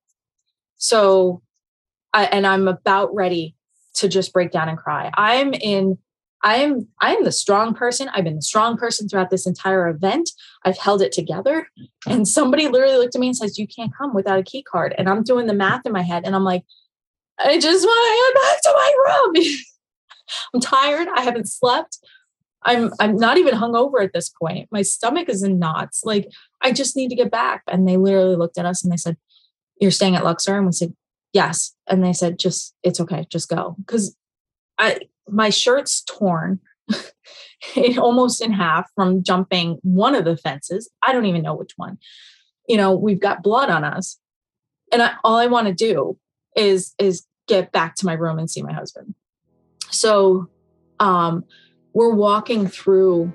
So 0.77 1.41
I 2.11 2.25
and 2.25 2.47
I'm 2.47 2.67
about 2.67 3.13
ready 3.13 3.55
to 3.95 4.07
just 4.09 4.33
break 4.33 4.51
down 4.51 4.67
and 4.67 4.77
cry. 4.77 5.11
I'm 5.13 5.53
in 5.53 5.99
I 6.45 6.57
am 6.57 6.87
I 7.01 7.15
am 7.15 7.23
the 7.23 7.31
strong 7.31 7.73
person. 7.73 8.07
I've 8.13 8.23
been 8.23 8.35
the 8.35 8.41
strong 8.43 8.77
person 8.77 9.09
throughout 9.09 9.31
this 9.31 9.47
entire 9.47 9.89
event. 9.89 10.29
I've 10.63 10.77
held 10.77 11.01
it 11.01 11.11
together. 11.11 11.67
And 12.07 12.27
somebody 12.27 12.67
literally 12.67 12.97
looked 12.97 13.15
at 13.15 13.19
me 13.19 13.27
and 13.27 13.35
says, 13.35 13.57
You 13.57 13.67
can't 13.67 13.91
come 13.97 14.13
without 14.13 14.37
a 14.37 14.43
key 14.43 14.61
card. 14.61 14.93
And 14.99 15.09
I'm 15.09 15.23
doing 15.23 15.47
the 15.47 15.55
math 15.55 15.87
in 15.87 15.91
my 15.91 16.03
head. 16.03 16.23
And 16.23 16.35
I'm 16.35 16.43
like, 16.43 16.63
I 17.39 17.59
just 17.59 17.83
want 17.83 17.99
to 18.07 18.33
get 18.33 18.43
back 18.43 18.61
to 18.61 18.73
my 18.75 19.41
room. 19.43 19.55
I'm 20.53 20.61
tired. 20.61 21.07
I 21.15 21.21
haven't 21.21 21.49
slept. 21.49 21.97
I'm 22.61 22.93
I'm 22.99 23.15
not 23.15 23.39
even 23.39 23.55
hungover 23.55 24.03
at 24.03 24.13
this 24.13 24.29
point. 24.29 24.69
My 24.71 24.83
stomach 24.83 25.29
is 25.29 25.41
in 25.41 25.57
knots. 25.57 26.03
Like 26.05 26.29
I 26.61 26.71
just 26.71 26.95
need 26.95 27.09
to 27.09 27.15
get 27.15 27.31
back. 27.31 27.63
And 27.67 27.87
they 27.87 27.97
literally 27.97 28.35
looked 28.35 28.59
at 28.59 28.67
us 28.67 28.83
and 28.83 28.93
they 28.93 28.97
said, 28.97 29.17
You're 29.81 29.89
staying 29.89 30.15
at 30.15 30.23
Luxor? 30.23 30.55
And 30.55 30.67
we 30.67 30.73
said, 30.73 30.95
Yes. 31.33 31.75
And 31.87 32.03
they 32.03 32.13
said, 32.13 32.37
just 32.37 32.75
it's 32.83 33.01
okay, 33.01 33.25
just 33.31 33.49
go. 33.49 33.75
Because 33.79 34.15
I 34.77 35.01
my 35.29 35.49
shirt's 35.49 36.03
torn 36.03 36.59
it 37.75 37.97
almost 37.97 38.41
in 38.41 38.51
half 38.51 38.89
from 38.95 39.23
jumping 39.23 39.79
one 39.83 40.15
of 40.15 40.25
the 40.25 40.37
fences. 40.37 40.89
I 41.03 41.11
don't 41.11 41.25
even 41.25 41.41
know 41.41 41.55
which 41.55 41.73
one. 41.75 41.97
You 42.67 42.77
know, 42.77 42.95
we've 42.95 43.19
got 43.19 43.43
blood 43.43 43.69
on 43.69 43.83
us. 43.83 44.19
And 44.91 45.01
I, 45.01 45.13
all 45.23 45.37
I 45.37 45.47
want 45.47 45.67
to 45.67 45.73
do 45.73 46.17
is 46.55 46.93
is 46.97 47.25
get 47.47 47.71
back 47.71 47.95
to 47.95 48.05
my 48.05 48.13
room 48.13 48.39
and 48.39 48.49
see 48.49 48.61
my 48.61 48.73
husband. 48.73 49.15
So 49.89 50.47
um 50.99 51.43
we're 51.93 52.13
walking 52.13 52.67
through 52.67 53.31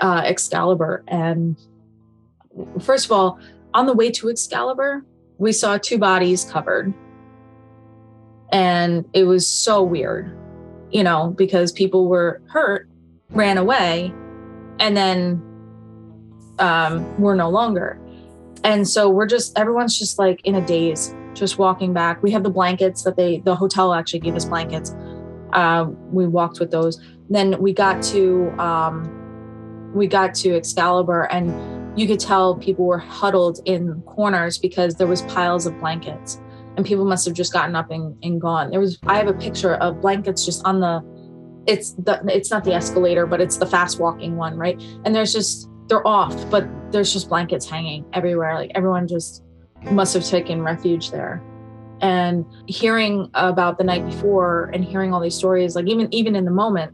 uh 0.00 0.22
Excalibur 0.24 1.04
and 1.08 1.56
first 2.80 3.06
of 3.06 3.12
all, 3.12 3.38
on 3.74 3.86
the 3.86 3.94
way 3.94 4.10
to 4.10 4.28
Excalibur, 4.28 5.04
we 5.38 5.52
saw 5.52 5.78
two 5.78 5.98
bodies 5.98 6.44
covered. 6.44 6.92
And 8.52 9.06
it 9.14 9.24
was 9.24 9.48
so 9.48 9.82
weird, 9.82 10.36
you 10.92 11.02
know, 11.02 11.34
because 11.36 11.72
people 11.72 12.08
were 12.08 12.42
hurt, 12.48 12.88
ran 13.30 13.58
away, 13.58 14.12
and 14.78 14.96
then 14.96 15.42
um, 16.58 17.20
we're 17.20 17.34
no 17.34 17.48
longer. 17.48 17.98
And 18.64 18.86
so 18.86 19.08
we're 19.08 19.26
just, 19.26 19.58
everyone's 19.58 19.98
just 19.98 20.18
like 20.18 20.40
in 20.44 20.54
a 20.54 20.64
daze, 20.64 21.14
just 21.34 21.58
walking 21.58 21.92
back. 21.92 22.22
We 22.22 22.30
have 22.30 22.42
the 22.42 22.50
blankets 22.50 23.02
that 23.02 23.16
they, 23.16 23.38
the 23.40 23.56
hotel 23.56 23.94
actually 23.94 24.20
gave 24.20 24.36
us 24.36 24.44
blankets. 24.44 24.94
Uh, 25.52 25.86
we 26.10 26.26
walked 26.26 26.60
with 26.60 26.70
those. 26.70 27.00
then 27.28 27.60
we 27.60 27.72
got 27.72 28.02
to 28.02 28.50
um, 28.58 29.18
we 29.94 30.06
got 30.06 30.34
to 30.34 30.56
Excalibur, 30.56 31.24
and 31.24 31.98
you 31.98 32.06
could 32.06 32.20
tell 32.20 32.56
people 32.56 32.86
were 32.86 32.98
huddled 32.98 33.60
in 33.66 34.00
corners 34.02 34.58
because 34.58 34.94
there 34.94 35.06
was 35.06 35.22
piles 35.22 35.66
of 35.66 35.78
blankets, 35.78 36.40
and 36.76 36.86
people 36.86 37.04
must 37.04 37.24
have 37.26 37.34
just 37.34 37.52
gotten 37.52 37.74
up 37.74 37.90
and, 37.90 38.16
and 38.22 38.40
gone. 38.40 38.70
There 38.70 38.80
was 38.80 38.98
I 39.04 39.16
have 39.16 39.28
a 39.28 39.34
picture 39.34 39.74
of 39.74 40.00
blankets 40.00 40.44
just 40.44 40.64
on 40.64 40.80
the 40.80 41.02
it's 41.66 41.92
the 41.92 42.22
it's 42.28 42.50
not 42.50 42.64
the 42.64 42.74
escalator, 42.74 43.26
but 43.26 43.40
it's 43.40 43.56
the 43.56 43.66
fast 43.66 44.00
walking 44.00 44.36
one, 44.36 44.56
right? 44.56 44.80
And 45.04 45.14
there's 45.14 45.32
just 45.32 45.68
they're 45.88 46.06
off, 46.06 46.34
but 46.50 46.66
there's 46.90 47.12
just 47.12 47.28
blankets 47.28 47.68
hanging 47.68 48.04
everywhere. 48.12 48.54
Like 48.54 48.72
everyone 48.74 49.06
just 49.06 49.44
must 49.90 50.14
have 50.14 50.24
taken 50.24 50.62
refuge 50.62 51.10
there 51.10 51.42
and 52.00 52.44
hearing 52.66 53.30
about 53.34 53.78
the 53.78 53.84
night 53.84 54.04
before 54.04 54.70
and 54.74 54.84
hearing 54.84 55.14
all 55.14 55.20
these 55.20 55.34
stories 55.34 55.74
like 55.74 55.86
even 55.88 56.12
even 56.12 56.36
in 56.36 56.44
the 56.44 56.50
moment 56.50 56.92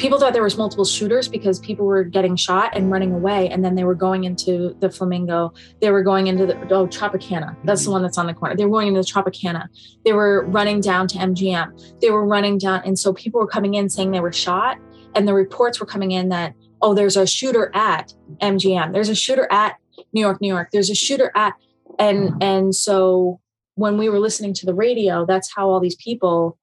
people 0.00 0.18
thought 0.18 0.32
there 0.32 0.42
was 0.42 0.56
multiple 0.56 0.84
shooters 0.84 1.28
because 1.28 1.58
people 1.60 1.86
were 1.86 2.02
getting 2.02 2.34
shot 2.34 2.76
and 2.76 2.90
running 2.90 3.12
away 3.12 3.48
and 3.48 3.64
then 3.64 3.74
they 3.74 3.84
were 3.84 3.94
going 3.94 4.24
into 4.24 4.74
the 4.80 4.90
flamingo. 4.90 5.52
They 5.80 5.90
were 5.90 6.02
going 6.02 6.26
into 6.26 6.46
the 6.46 6.56
oh 6.74 6.86
tropicana. 6.86 7.54
That's 7.64 7.82
the 7.82 7.86
mm-hmm. 7.86 7.92
one 7.92 8.02
that's 8.02 8.18
on 8.18 8.26
the 8.26 8.34
corner. 8.34 8.56
They 8.56 8.64
were 8.64 8.70
going 8.70 8.88
into 8.88 9.00
the 9.00 9.06
tropicana. 9.06 9.68
They 10.04 10.12
were 10.12 10.46
running 10.46 10.80
down 10.80 11.06
to 11.08 11.18
mgm 11.18 12.00
they 12.00 12.10
were 12.10 12.24
running 12.24 12.56
down 12.56 12.82
and 12.84 12.98
so 12.98 13.12
people 13.12 13.40
were 13.40 13.46
coming 13.46 13.74
in 13.74 13.88
saying 13.88 14.10
they 14.10 14.20
were 14.20 14.32
shot 14.32 14.78
and 15.14 15.28
the 15.28 15.34
reports 15.34 15.78
were 15.78 15.86
coming 15.86 16.12
in 16.12 16.30
that 16.30 16.54
oh 16.80 16.94
there's 16.94 17.16
a 17.16 17.26
shooter 17.26 17.70
at 17.74 18.14
mgm 18.40 18.92
there's 18.92 19.08
a 19.08 19.14
shooter 19.14 19.46
at 19.50 19.76
new 20.12 20.20
york 20.20 20.40
new 20.40 20.48
york. 20.48 20.68
There's 20.72 20.90
a 20.90 20.94
shooter 20.94 21.30
at 21.34 21.54
and 21.98 22.30
mm-hmm. 22.30 22.42
and 22.42 22.74
so 22.74 23.40
when 23.74 23.96
we 23.96 24.08
were 24.08 24.18
listening 24.18 24.52
to 24.54 24.66
the 24.66 24.74
radio, 24.74 25.24
that's 25.24 25.50
how 25.54 25.70
all 25.70 25.80
these 25.80 25.96
people, 25.96 26.58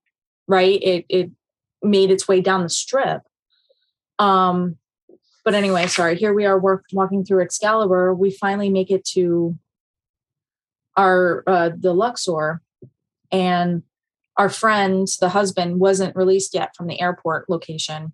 right? 0.47 0.80
It 0.82 1.06
it 1.10 1.32
made 1.88 2.12
its 2.12 2.28
way 2.28 2.41
down 2.41 2.63
the 2.63 2.69
strip. 2.69 3.21
Um, 4.19 4.78
but 5.43 5.54
anyway, 5.54 5.88
sorry. 5.88 6.15
Here 6.15 6.34
we 6.34 6.45
are 6.45 6.60
work, 6.60 6.86
walking 6.91 7.23
through 7.23 7.41
Excalibur. 7.41 8.13
We 8.13 8.32
finally 8.32 8.69
make 8.69 8.91
it 8.91 9.06
to 9.13 9.58
our 10.97 11.43
uh, 11.47 11.69
the 11.78 11.93
Luxor, 11.93 12.62
and 13.32 13.84
our 14.36 14.50
friend, 14.50 15.08
the 15.19 15.30
husband, 15.30 15.80
wasn't 15.80 16.15
released 16.15 16.54
yet 16.54 16.76
from 16.76 16.88
the 16.88 17.00
airport 17.00 17.50
location, 17.50 18.13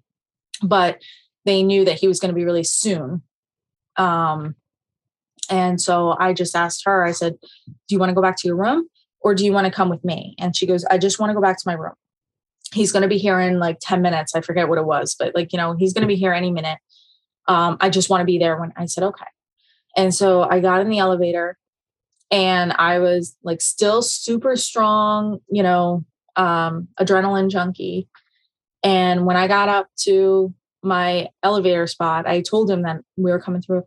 but 0.62 1.02
they 1.46 1.64
knew 1.64 1.86
that 1.86 2.00
he 2.00 2.08
was 2.08 2.20
going 2.20 2.30
to 2.30 2.36
be 2.36 2.46
released 2.46 2.80
soon. 2.80 3.22
Um, 3.98 4.56
and 5.50 5.82
so 5.82 6.16
I 6.20 6.34
just 6.34 6.56
asked 6.56 6.84
her, 6.86 7.04
I 7.04 7.12
said, 7.12 7.38
Do 7.66 7.96
you 7.96 8.00
want 8.00 8.10
to 8.10 8.16
go 8.16 8.22
back 8.22 8.38
to 8.38 8.48
your 8.48 8.58
room? 8.58 8.88
or 9.24 9.34
do 9.34 9.46
you 9.46 9.54
want 9.54 9.66
to 9.66 9.72
come 9.72 9.90
with 9.90 10.04
me? 10.04 10.36
And 10.38 10.56
she 10.56 10.68
goes, 10.68 10.86
I 10.86 10.98
just 10.98 11.20
want 11.20 11.30
to 11.32 11.34
go 11.34 11.42
back 11.42 11.58
to 11.58 11.64
my 11.66 11.74
room. 11.74 11.94
He's 12.74 12.92
going 12.92 13.04
to 13.04 13.08
be 13.08 13.18
here 13.18 13.40
in 13.40 13.60
like 13.60 13.78
10 13.82 14.02
minutes. 14.02 14.36
I 14.36 14.42
forget 14.42 14.68
what 14.68 14.78
it 14.78 14.86
was, 14.86 15.16
but 15.18 15.34
like, 15.36 15.54
you 15.54 15.58
know, 15.58 15.74
he's 15.74 15.94
going 15.94 16.02
to 16.02 16.08
be 16.08 16.16
here 16.16 16.34
any 16.34 16.52
minute. 16.52 16.80
Um, 17.48 17.78
I 17.80 17.90
just 17.90 18.10
want 18.10 18.22
to 18.22 18.26
be 18.26 18.38
there 18.38 18.60
when 18.60 18.74
I 18.76 18.86
said, 18.86 19.04
okay. 19.04 19.26
And 19.96 20.14
so 20.14 20.44
I 20.44 20.60
got 20.60 20.82
in 20.82 20.90
the 20.90 21.00
elevator 21.00 21.58
and 22.32 22.74
I 22.74 23.00
was 23.00 23.36
like 23.44 23.62
still 23.62 24.02
super 24.02 24.56
strong, 24.56 25.40
you 25.50 25.62
know, 25.62 26.04
um, 26.36 26.88
adrenaline 27.00 27.50
junkie. 27.50 28.08
And 28.84 29.26
when 29.26 29.38
I 29.38 29.48
got 29.48 29.70
up 29.70 29.88
to 30.02 30.54
my 30.82 31.30
elevator 31.44 31.88
spot, 31.88 32.28
I 32.28 32.42
told 32.42 32.70
him 32.70 32.82
that 32.84 33.02
we 33.18 33.32
were 33.32 33.40
coming 33.40 33.62
through. 33.62 33.84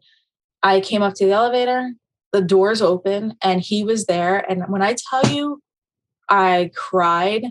I 0.63 0.81
came 0.81 1.03
up 1.03 1.15
to 1.15 1.27
the 1.27 1.33
elevator 1.33 1.93
the 2.37 2.43
doors 2.43 2.83
open 2.83 3.35
and 3.43 3.61
he 3.61 3.83
was 3.83 4.07
there. 4.07 4.39
And 4.39 4.65
when 4.69 4.83
I 4.83 4.95
tell 4.95 5.27
you, 5.33 5.63
I 6.29 6.71
cried 6.75 7.45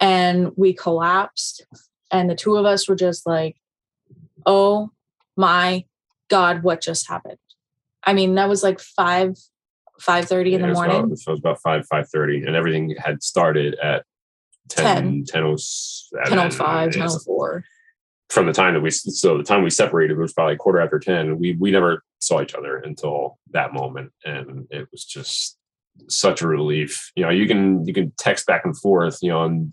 and 0.00 0.52
we 0.56 0.72
collapsed. 0.72 1.66
And 2.10 2.30
the 2.30 2.34
two 2.34 2.56
of 2.56 2.64
us 2.64 2.88
were 2.88 2.96
just 2.96 3.26
like, 3.26 3.56
oh 4.46 4.90
my 5.36 5.84
God, 6.28 6.62
what 6.62 6.80
just 6.80 7.08
happened? 7.08 7.38
I 8.02 8.12
mean, 8.12 8.34
that 8.36 8.48
was 8.48 8.62
like 8.62 8.80
five, 8.80 9.36
five 10.00 10.26
thirty 10.26 10.54
in 10.54 10.62
the 10.62 10.68
morning. 10.68 11.04
About, 11.04 11.18
so 11.18 11.30
it 11.30 11.34
was 11.34 11.40
about 11.40 11.60
five, 11.60 11.86
five 11.86 12.08
thirty, 12.08 12.42
and 12.44 12.56
everything 12.56 12.94
had 12.98 13.22
started 13.22 13.76
at 13.82 14.04
10, 14.68 15.24
10, 15.26 15.26
10, 15.26 15.56
10 16.26 16.50
05, 16.50 16.92
10 16.92 17.08
04 17.24 17.64
from 18.28 18.46
the 18.46 18.52
time 18.52 18.74
that 18.74 18.80
we 18.80 18.90
so 18.90 19.38
the 19.38 19.44
time 19.44 19.62
we 19.62 19.70
separated 19.70 20.18
was 20.18 20.32
probably 20.32 20.56
quarter 20.56 20.80
after 20.80 20.98
10 20.98 21.38
we 21.38 21.52
we 21.54 21.70
never 21.70 22.02
saw 22.18 22.42
each 22.42 22.54
other 22.54 22.76
until 22.78 23.38
that 23.50 23.72
moment 23.72 24.12
and 24.24 24.66
it 24.70 24.86
was 24.92 25.04
just 25.04 25.56
such 26.08 26.42
a 26.42 26.46
relief 26.46 27.10
you 27.16 27.22
know 27.22 27.30
you 27.30 27.46
can 27.46 27.86
you 27.86 27.94
can 27.94 28.12
text 28.18 28.46
back 28.46 28.64
and 28.64 28.78
forth 28.78 29.18
you 29.22 29.30
know 29.30 29.44
and 29.44 29.72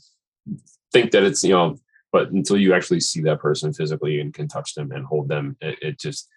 think 0.91 1.11
that 1.11 1.23
it's 1.23 1.43
you 1.43 1.53
know 1.53 1.77
but 2.11 2.31
until 2.31 2.57
you 2.57 2.73
actually 2.73 2.99
see 2.99 3.21
that 3.21 3.39
person 3.39 3.73
physically 3.73 4.19
and 4.19 4.33
can 4.33 4.47
touch 4.47 4.73
them 4.75 4.91
and 4.91 5.05
hold 5.05 5.27
them 5.27 5.57
it, 5.61 5.77
it 5.81 5.99
just 5.99 6.29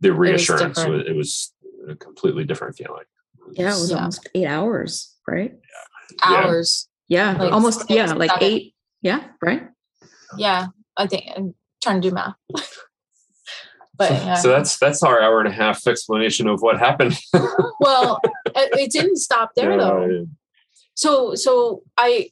the 0.00 0.12
reassurance 0.12 0.78
it 0.78 0.90
was, 0.90 1.06
it 1.06 1.14
was, 1.14 1.52
a 1.88 1.94
completely 1.94 2.44
different 2.44 2.76
feeling 2.76 3.04
yeah 3.52 3.68
it 3.68 3.80
was 3.80 3.90
yeah. 3.90 3.96
almost 3.96 4.28
eight 4.34 4.46
hours 4.46 5.16
right 5.26 5.58
yeah. 6.22 6.36
hours 6.36 6.88
yeah, 7.08 7.32
like 7.32 7.52
almost 7.52 7.90
yeah 7.90 8.12
like 8.12 8.30
seven. 8.30 8.44
eight 8.44 8.74
yeah 9.02 9.24
right 9.42 9.62
yeah, 10.36 10.66
I 10.96 11.06
think 11.06 11.24
I'm 11.36 11.54
trying 11.82 12.00
to 12.00 12.08
do 12.08 12.14
math. 12.14 12.34
but 13.96 14.08
so, 14.08 14.14
yeah. 14.14 14.34
so 14.34 14.48
that's 14.48 14.78
that's 14.78 15.02
our 15.02 15.20
hour 15.20 15.40
and 15.40 15.48
a 15.48 15.52
half 15.52 15.86
explanation 15.86 16.48
of 16.48 16.60
what 16.60 16.78
happened. 16.78 17.18
well, 17.80 18.20
it, 18.46 18.90
didn't 18.92 19.16
stop 19.16 19.52
there 19.56 19.76
though. 19.76 20.06
Yeah. 20.06 20.22
So 20.94 21.34
so 21.34 21.82
I 21.96 22.30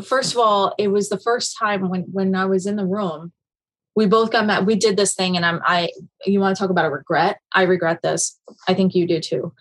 first 0.00 0.32
of 0.32 0.38
all, 0.38 0.74
it 0.78 0.88
was 0.88 1.08
the 1.08 1.18
first 1.18 1.56
time 1.58 1.88
when 1.88 2.02
when 2.12 2.34
I 2.34 2.46
was 2.46 2.66
in 2.66 2.76
the 2.76 2.86
room, 2.86 3.32
we 3.94 4.06
both 4.06 4.30
got 4.30 4.46
mad. 4.46 4.66
We 4.66 4.76
did 4.76 4.96
this 4.96 5.14
thing, 5.14 5.36
and 5.36 5.44
I'm 5.44 5.60
I. 5.64 5.90
You 6.24 6.40
want 6.40 6.56
to 6.56 6.60
talk 6.60 6.70
about 6.70 6.86
a 6.86 6.90
regret? 6.90 7.38
I 7.52 7.62
regret 7.62 8.02
this. 8.02 8.38
I 8.68 8.74
think 8.74 8.94
you 8.94 9.06
do 9.06 9.20
too. 9.20 9.52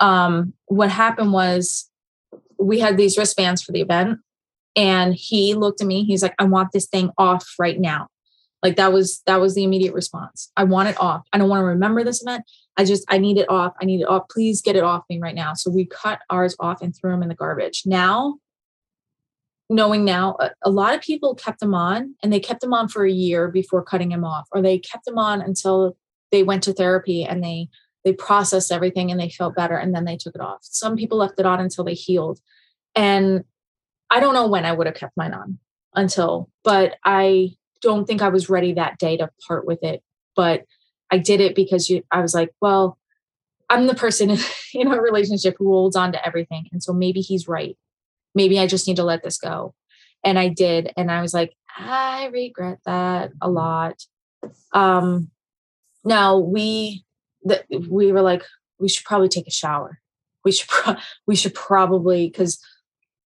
Um, 0.00 0.54
what 0.66 0.90
happened 0.90 1.32
was 1.32 1.90
we 2.58 2.80
had 2.80 2.96
these 2.96 3.18
wristbands 3.18 3.62
for 3.62 3.72
the 3.72 3.80
event, 3.80 4.18
and 4.76 5.14
he 5.14 5.54
looked 5.54 5.80
at 5.80 5.86
me 5.86 6.04
he's 6.04 6.22
like 6.22 6.34
i 6.38 6.44
want 6.44 6.72
this 6.72 6.86
thing 6.86 7.10
off 7.18 7.46
right 7.58 7.78
now 7.78 8.08
like 8.62 8.76
that 8.76 8.92
was 8.92 9.22
that 9.26 9.40
was 9.40 9.54
the 9.54 9.64
immediate 9.64 9.94
response 9.94 10.50
i 10.56 10.64
want 10.64 10.88
it 10.88 11.00
off 11.00 11.22
i 11.32 11.38
don't 11.38 11.48
want 11.48 11.60
to 11.60 11.66
remember 11.66 12.02
this 12.02 12.22
event 12.22 12.44
i 12.76 12.84
just 12.84 13.04
i 13.08 13.18
need 13.18 13.38
it 13.38 13.48
off 13.48 13.72
i 13.80 13.84
need 13.84 14.00
it 14.00 14.08
off 14.08 14.28
please 14.30 14.62
get 14.62 14.76
it 14.76 14.82
off 14.82 15.04
me 15.08 15.18
right 15.18 15.34
now 15.34 15.54
so 15.54 15.70
we 15.70 15.84
cut 15.84 16.20
ours 16.30 16.56
off 16.60 16.82
and 16.82 16.94
threw 16.96 17.10
them 17.10 17.22
in 17.22 17.28
the 17.28 17.34
garbage 17.34 17.82
now 17.86 18.36
knowing 19.70 20.04
now 20.04 20.36
a, 20.40 20.50
a 20.62 20.70
lot 20.70 20.94
of 20.94 21.00
people 21.00 21.34
kept 21.34 21.60
them 21.60 21.74
on 21.74 22.14
and 22.22 22.32
they 22.32 22.40
kept 22.40 22.60
them 22.60 22.74
on 22.74 22.88
for 22.88 23.04
a 23.04 23.10
year 23.10 23.48
before 23.48 23.82
cutting 23.82 24.10
them 24.10 24.24
off 24.24 24.46
or 24.52 24.60
they 24.60 24.78
kept 24.78 25.04
them 25.04 25.18
on 25.18 25.40
until 25.40 25.96
they 26.30 26.42
went 26.42 26.62
to 26.62 26.72
therapy 26.72 27.24
and 27.24 27.42
they 27.42 27.68
they 28.04 28.12
processed 28.12 28.70
everything 28.70 29.10
and 29.10 29.18
they 29.18 29.30
felt 29.30 29.56
better 29.56 29.76
and 29.76 29.94
then 29.94 30.04
they 30.04 30.16
took 30.16 30.34
it 30.34 30.40
off 30.40 30.58
some 30.60 30.96
people 30.96 31.16
left 31.16 31.40
it 31.40 31.46
on 31.46 31.60
until 31.60 31.84
they 31.84 31.94
healed 31.94 32.40
and 32.94 33.44
I 34.10 34.20
don't 34.20 34.34
know 34.34 34.46
when 34.46 34.64
I 34.64 34.72
would 34.72 34.86
have 34.86 34.96
kept 34.96 35.16
mine 35.16 35.34
on 35.34 35.58
until, 35.94 36.48
but 36.62 36.96
I 37.04 37.56
don't 37.80 38.06
think 38.06 38.22
I 38.22 38.28
was 38.28 38.48
ready 38.48 38.72
that 38.74 38.98
day 38.98 39.16
to 39.16 39.30
part 39.46 39.66
with 39.66 39.82
it. 39.82 40.02
But 40.36 40.64
I 41.10 41.18
did 41.18 41.40
it 41.40 41.54
because 41.54 41.88
you, 41.88 42.02
I 42.10 42.20
was 42.20 42.34
like, 42.34 42.50
well, 42.60 42.98
I'm 43.68 43.86
the 43.86 43.94
person 43.94 44.36
in 44.74 44.92
a 44.92 45.00
relationship 45.00 45.56
who 45.58 45.66
holds 45.66 45.96
on 45.96 46.12
to 46.12 46.26
everything. 46.26 46.68
And 46.72 46.82
so 46.82 46.92
maybe 46.92 47.20
he's 47.20 47.48
right. 47.48 47.76
Maybe 48.34 48.58
I 48.58 48.66
just 48.66 48.86
need 48.86 48.96
to 48.96 49.04
let 49.04 49.22
this 49.22 49.38
go. 49.38 49.74
And 50.24 50.38
I 50.38 50.48
did. 50.48 50.92
And 50.96 51.10
I 51.10 51.20
was 51.20 51.34
like, 51.34 51.54
I 51.76 52.26
regret 52.32 52.78
that 52.86 53.32
a 53.40 53.50
lot. 53.50 54.02
Um, 54.72 55.30
now 56.04 56.38
we, 56.38 57.04
the, 57.42 57.62
we 57.88 58.12
were 58.12 58.22
like, 58.22 58.42
we 58.78 58.88
should 58.88 59.04
probably 59.04 59.28
take 59.28 59.46
a 59.46 59.52
shower. 59.52 60.00
We 60.44 60.52
should, 60.52 60.68
pro- 60.68 60.96
we 61.26 61.36
should 61.36 61.54
probably, 61.54 62.30
cause 62.30 62.58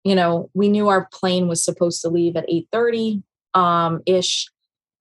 you 0.07 0.14
know, 0.14 0.51
we 0.55 0.69
knew 0.69 0.87
our 0.87 1.09
plane 1.12 1.49
was 1.49 1.61
supposed 1.61 2.01
to 2.03 2.09
leave 2.09 2.37
at 2.37 2.49
8:30 2.49 3.25
um, 3.55 4.03
ish, 4.07 4.49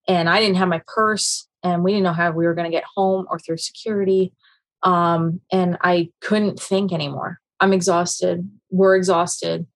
and 0.07 0.27
I 0.27 0.39
didn't 0.39 0.55
have 0.55 0.67
my 0.67 0.81
purse, 0.87 1.47
and 1.61 1.83
we 1.83 1.91
didn't 1.91 2.05
know 2.05 2.11
how 2.13 2.31
we 2.31 2.47
were 2.47 2.55
going 2.55 2.65
to 2.65 2.75
get 2.75 2.85
home 2.95 3.27
or 3.29 3.37
through 3.37 3.57
security, 3.57 4.33
um, 4.81 5.41
and 5.51 5.77
I 5.81 6.09
couldn't 6.21 6.59
think 6.59 6.91
anymore. 6.91 7.39
I'm 7.59 7.71
exhausted. 7.71 8.49
We're 8.71 8.95
exhausted. 8.95 9.67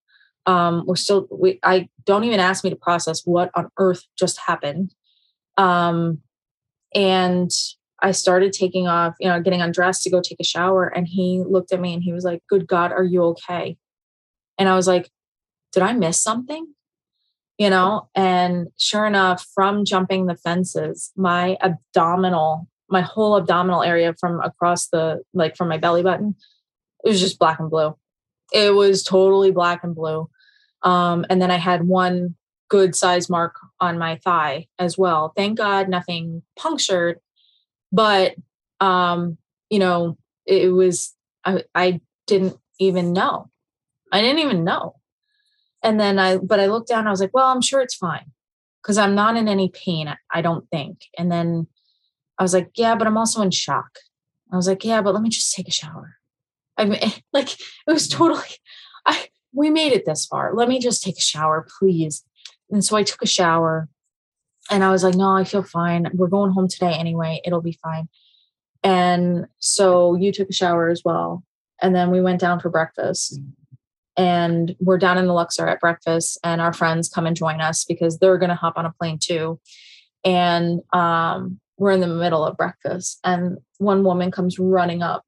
Um, 0.50 0.84
we're 0.88 0.96
still. 0.96 1.28
We. 1.32 1.60
I 1.64 1.90
don't 2.06 2.24
even 2.24 2.40
ask 2.40 2.64
me 2.64 2.70
to 2.70 2.76
process 2.76 3.22
what 3.26 3.52
on 3.56 3.70
earth 3.78 4.04
just 4.18 4.40
happened. 4.40 4.94
Um, 5.58 6.20
and 6.96 7.52
I 8.02 8.12
started 8.12 8.54
taking 8.54 8.88
off, 8.88 9.14
you 9.20 9.28
know, 9.28 9.42
getting 9.42 9.62
undressed 9.62 10.04
to 10.04 10.10
go 10.10 10.22
take 10.22 10.40
a 10.40 10.46
shower. 10.46 10.88
And 10.88 11.08
he 11.08 11.44
looked 11.48 11.72
at 11.72 11.82
me 11.82 11.94
and 11.94 12.02
he 12.02 12.14
was 12.14 12.24
like, 12.24 12.42
Good 12.50 12.68
God, 12.68 12.92
are 12.92 13.04
you 13.04 13.24
okay? 13.26 13.78
And 14.58 14.68
I 14.68 14.76
was 14.76 14.88
like, 14.88 15.10
did 15.72 15.82
I 15.82 15.94
miss 15.94 16.22
something? 16.22 16.68
You 17.58 17.70
know, 17.70 18.10
and 18.16 18.68
sure 18.78 19.06
enough, 19.06 19.46
from 19.54 19.86
jumping 19.86 20.28
the 20.28 20.36
fences, 20.36 21.12
my 21.16 21.58
abdominal, 21.62 22.68
my 22.90 23.02
whole 23.02 23.38
abdominal 23.38 23.84
area 23.84 24.14
from 24.20 24.40
across 24.42 24.88
the, 24.88 25.22
like 25.34 25.58
from 25.58 25.68
my 25.68 25.78
belly 25.78 26.04
button, 26.04 26.36
it 27.04 27.10
was 27.10 27.20
just 27.20 27.40
black 27.40 27.60
and 27.60 27.70
blue. 27.70 27.96
It 28.54 28.74
was 28.76 29.04
totally 29.04 29.52
black 29.52 29.84
and 29.84 29.94
blue. 29.94 30.30
Um, 30.84 31.26
and 31.30 31.42
then 31.42 31.52
I 31.52 31.58
had 31.58 31.88
one 31.88 32.36
good 32.70 32.96
size 32.96 33.30
mark 33.30 33.56
on 33.80 33.98
my 33.98 34.18
thigh 34.18 34.68
as 34.78 34.98
well. 34.98 35.34
Thank 35.36 35.58
God 35.58 35.90
nothing 35.90 36.44
punctured, 36.58 37.20
but 37.92 38.36
um, 38.80 39.38
you 39.70 39.80
know, 39.80 40.18
it 40.46 40.72
was 40.72 41.16
I, 41.44 41.64
I 41.76 42.02
didn't 42.28 42.58
even 42.80 43.14
know. 43.14 43.50
I 44.12 44.22
didn't 44.22 44.40
even 44.40 44.64
know. 44.64 44.96
And 45.84 46.00
then 46.00 46.20
I 46.20 46.38
but 46.38 46.60
I 46.60 46.68
looked 46.68 46.90
down, 46.90 47.08
I 47.08 47.12
was 47.12 47.22
like, 47.22 47.34
well, 47.34 47.48
I'm 47.48 47.62
sure 47.62 47.82
it's 47.82 47.96
fine. 47.96 48.32
Cause 48.82 48.98
I'm 48.98 49.14
not 49.14 49.36
in 49.36 49.48
any 49.48 49.70
pain, 49.70 50.14
I 50.32 50.42
don't 50.42 50.70
think. 50.70 51.06
And 51.18 51.32
then 51.32 51.68
I 52.38 52.44
was 52.44 52.54
like, 52.54 52.72
yeah, 52.76 52.96
but 52.96 53.08
I'm 53.08 53.18
also 53.18 53.42
in 53.42 53.52
shock. 53.52 54.00
I 54.52 54.56
was 54.56 54.68
like, 54.68 54.86
yeah, 54.86 55.02
but 55.02 55.14
let 55.14 55.22
me 55.22 55.30
just 55.30 55.54
take 55.54 55.68
a 55.68 55.72
shower. 55.72 56.16
I 56.78 56.86
mean, 56.86 57.00
like 57.34 57.52
it 57.54 57.92
was 57.92 58.08
totally 58.08 58.48
I 59.06 59.28
we 59.54 59.70
made 59.70 59.94
it 59.94 60.06
this 60.06 60.26
far. 60.26 60.54
Let 60.54 60.70
me 60.70 60.80
just 60.80 61.04
take 61.04 61.18
a 61.18 61.22
shower, 61.22 61.68
please. 61.80 62.24
And 62.70 62.84
so 62.84 62.96
I 62.96 63.04
took 63.04 63.22
a 63.22 63.28
shower 63.28 63.90
and 64.70 64.84
I 64.84 64.92
was 64.92 65.04
like, 65.04 65.16
no, 65.16 65.36
I 65.36 65.44
feel 65.44 65.64
fine. 65.64 66.08
We're 66.14 66.28
going 66.28 66.52
home 66.52 66.68
today 66.68 66.94
anyway. 66.94 67.42
It'll 67.44 67.62
be 67.62 67.80
fine. 67.84 68.08
And 68.84 69.48
so 69.58 70.16
you 70.16 70.32
took 70.32 70.50
a 70.50 70.54
shower 70.54 70.90
as 70.90 71.02
well. 71.04 71.44
And 71.82 71.96
then 71.96 72.12
we 72.12 72.22
went 72.22 72.40
down 72.40 72.60
for 72.60 72.70
breakfast. 72.70 73.40
And 74.18 74.76
we're 74.82 74.98
down 74.98 75.18
in 75.18 75.28
the 75.28 75.34
Luxor 75.34 75.66
at 75.66 75.80
breakfast, 75.80 76.38
and 76.44 76.60
our 76.60 76.74
friends 76.74 77.08
come 77.08 77.26
and 77.26 77.38
join 77.38 77.62
us 77.62 77.86
because 77.86 78.18
they're 78.18 78.38
going 78.38 78.50
to 78.50 78.56
hop 78.56 78.74
on 78.76 78.86
a 78.86 78.92
plane 78.92 79.18
too. 79.18 79.62
And 80.26 80.82
um, 80.92 81.62
we're 81.78 81.92
in 81.92 82.02
the 82.02 82.08
middle 82.08 82.44
of 82.44 82.58
breakfast, 82.58 83.20
and 83.24 83.60
one 83.78 84.04
woman 84.04 84.30
comes 84.30 84.60
running 84.60 85.02
up 85.02 85.24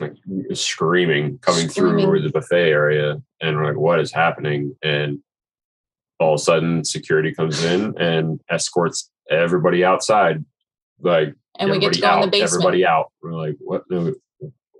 like 0.00 0.14
screaming 0.54 1.38
coming 1.38 1.68
Screaming. 1.68 2.04
through 2.04 2.22
the 2.22 2.30
buffet 2.30 2.70
area 2.70 3.20
and 3.40 3.56
we're 3.56 3.66
like 3.66 3.76
what 3.76 4.00
is 4.00 4.12
happening? 4.12 4.74
And 4.82 5.20
all 6.18 6.34
of 6.34 6.40
a 6.40 6.42
sudden 6.42 6.84
security 6.84 7.32
comes 7.32 7.62
in 7.64 7.96
and 7.98 8.40
escorts 8.50 9.10
everybody 9.30 9.84
outside 9.84 10.44
like 11.00 11.34
and 11.58 11.70
we 11.70 11.78
get 11.78 11.92
to 11.92 12.00
go 12.00 12.14
in 12.16 12.20
the 12.22 12.26
basement. 12.28 12.52
everybody 12.52 12.86
out. 12.86 13.12
We're 13.22 13.32
like 13.32 13.56
what? 13.60 13.84
No 13.90 14.14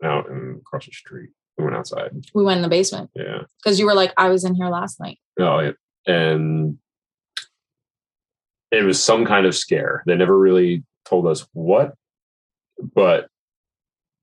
out 0.02 0.30
and 0.30 0.60
across 0.60 0.86
the 0.86 0.92
street. 0.92 1.28
We 1.58 1.64
went 1.64 1.76
outside. 1.76 2.12
We 2.32 2.42
went 2.42 2.58
in 2.58 2.62
the 2.62 2.68
basement. 2.68 3.10
Yeah. 3.14 3.42
Because 3.62 3.78
you 3.78 3.84
were 3.84 3.92
like, 3.94 4.14
I 4.16 4.30
was 4.30 4.44
in 4.44 4.54
here 4.54 4.68
last 4.68 4.98
night. 4.98 5.18
oh 5.38 5.60
yeah. 5.60 5.72
And 6.06 6.78
it 8.70 8.84
was 8.84 9.02
some 9.02 9.26
kind 9.26 9.46
of 9.46 9.54
scare. 9.54 10.02
They 10.06 10.14
never 10.16 10.38
really 10.38 10.84
told 11.04 11.26
us 11.26 11.46
what 11.52 11.94
but 12.94 13.28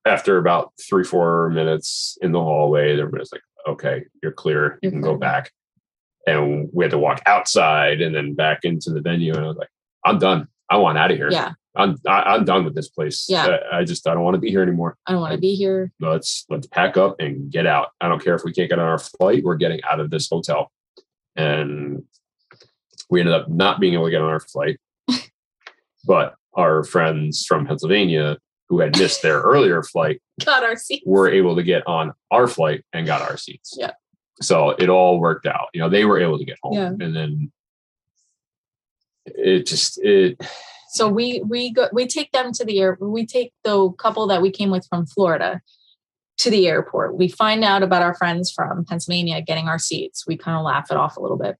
after 0.07 0.37
about 0.37 0.73
three 0.87 1.03
four 1.03 1.49
minutes 1.49 2.17
in 2.21 2.31
the 2.31 2.39
hallway 2.41 2.99
everybody's 2.99 3.31
like 3.31 3.41
okay 3.67 4.05
you're 4.23 4.31
clear 4.31 4.79
you 4.81 4.89
can 4.91 5.01
go 5.01 5.15
back. 5.17 5.51
And 6.25 6.69
we 6.73 6.83
had 6.83 6.91
to 6.91 6.97
walk 6.97 7.21
outside 7.25 8.01
and 8.01 8.13
then 8.13 8.33
back 8.33 8.59
into 8.63 8.89
the 8.91 8.99
venue 8.99 9.33
and 9.33 9.45
i 9.45 9.47
was 9.47 9.57
like 9.57 9.69
i'm 10.05 10.19
done. 10.19 10.47
I 10.69 10.75
want 10.77 10.97
out 10.97 11.11
of 11.11 11.17
here. 11.17 11.29
Yeah, 11.31 11.53
i'm 11.75 11.95
I, 12.05 12.21
i'm 12.33 12.43
done 12.43 12.65
with 12.65 12.75
this 12.75 12.89
place. 12.89 13.25
Yeah. 13.29 13.57
I, 13.71 13.79
I 13.79 13.83
just 13.85 14.07
i 14.07 14.13
don't 14.13 14.23
want 14.23 14.35
to 14.35 14.41
be 14.41 14.49
here 14.49 14.61
anymore. 14.61 14.97
I 15.05 15.13
don't 15.13 15.21
want 15.21 15.33
to 15.33 15.39
be 15.39 15.55
here. 15.55 15.91
let's 15.99 16.45
let's 16.49 16.67
pack 16.67 16.97
up 16.97 17.15
and 17.19 17.49
get 17.51 17.65
out. 17.65 17.89
I 18.01 18.09
don't 18.09 18.23
care 18.23 18.35
if 18.35 18.43
we 18.43 18.51
can't 18.51 18.69
get 18.69 18.79
on 18.79 18.85
our 18.85 18.99
flight 18.99 19.43
we're 19.43 19.55
getting 19.55 19.79
out 19.89 19.99
of 19.99 20.09
this 20.09 20.27
hotel. 20.29 20.71
And 21.35 22.03
we 23.09 23.21
ended 23.21 23.35
up 23.35 23.47
not 23.49 23.79
being 23.79 23.93
able 23.93 24.05
to 24.05 24.11
get 24.11 24.21
on 24.21 24.29
our 24.29 24.39
flight. 24.39 24.79
But 26.05 26.35
our 26.53 26.83
friends 26.85 27.45
from 27.45 27.65
pennsylvania 27.65 28.37
who 28.69 28.79
had 28.79 28.97
missed 28.97 29.21
their 29.21 29.41
earlier 29.41 29.81
flight 29.83 30.21
Got 30.45 30.63
our 30.63 30.75
seat. 30.75 31.03
were 31.05 31.29
able 31.29 31.55
to 31.55 31.63
get 31.63 31.85
on 31.87 32.13
our 32.31 32.47
flight 32.47 32.83
and 32.93 33.05
got 33.07 33.21
our 33.21 33.37
seats 33.37 33.75
Yeah. 33.77 33.91
so 34.41 34.71
it 34.71 34.89
all 34.89 35.19
worked 35.19 35.45
out 35.47 35.67
you 35.73 35.79
know 35.81 35.89
they 35.89 36.05
were 36.05 36.19
able 36.19 36.37
to 36.37 36.45
get 36.45 36.57
home 36.61 36.73
Yeah. 36.75 36.87
and 37.05 37.15
then 37.15 37.51
it 39.25 39.65
just 39.65 39.99
it 40.03 40.41
So 40.89 41.09
we 41.09 41.41
we 41.45 41.71
go 41.71 41.89
we 41.91 42.07
take 42.07 42.31
them 42.31 42.51
to 42.53 42.63
the 42.65 42.79
air. 42.79 42.97
We 43.01 43.25
take 43.25 43.51
the 43.65 43.91
couple 43.91 44.25
that 44.27 44.41
we 44.41 44.51
came 44.51 44.69
with 44.71 44.87
from 44.89 45.05
Florida 45.05 45.61
to 46.37 46.49
the 46.49 46.67
airport. 46.67 47.17
We 47.17 47.27
find 47.27 47.63
out 47.63 47.83
about 47.83 48.01
our 48.03 48.13
friends 48.15 48.51
from 48.51 48.85
Pennsylvania 48.85 49.41
getting 49.41 49.67
our 49.67 49.79
seats. 49.79 50.25
We 50.25 50.37
kind 50.37 50.57
of 50.57 50.63
laugh 50.63 50.89
it 50.89 50.95
off 50.97 51.17
a 51.17 51.19
little 51.21 51.37
bit, 51.37 51.57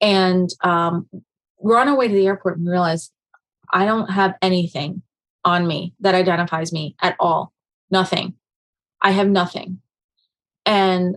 and 0.00 0.48
um, 0.62 1.08
we're 1.58 1.78
on 1.78 1.88
our 1.88 1.96
way 1.96 2.08
to 2.08 2.14
the 2.14 2.26
airport 2.26 2.56
and 2.56 2.64
we 2.66 2.72
realize 2.72 3.10
I 3.72 3.84
don't 3.84 4.10
have 4.10 4.34
anything 4.40 5.02
on 5.46 5.66
me 5.66 5.94
that 6.00 6.14
identifies 6.14 6.72
me 6.72 6.96
at 7.00 7.16
all. 7.18 7.54
Nothing. 7.90 8.34
I 9.00 9.12
have 9.12 9.28
nothing. 9.28 9.78
And 10.66 11.16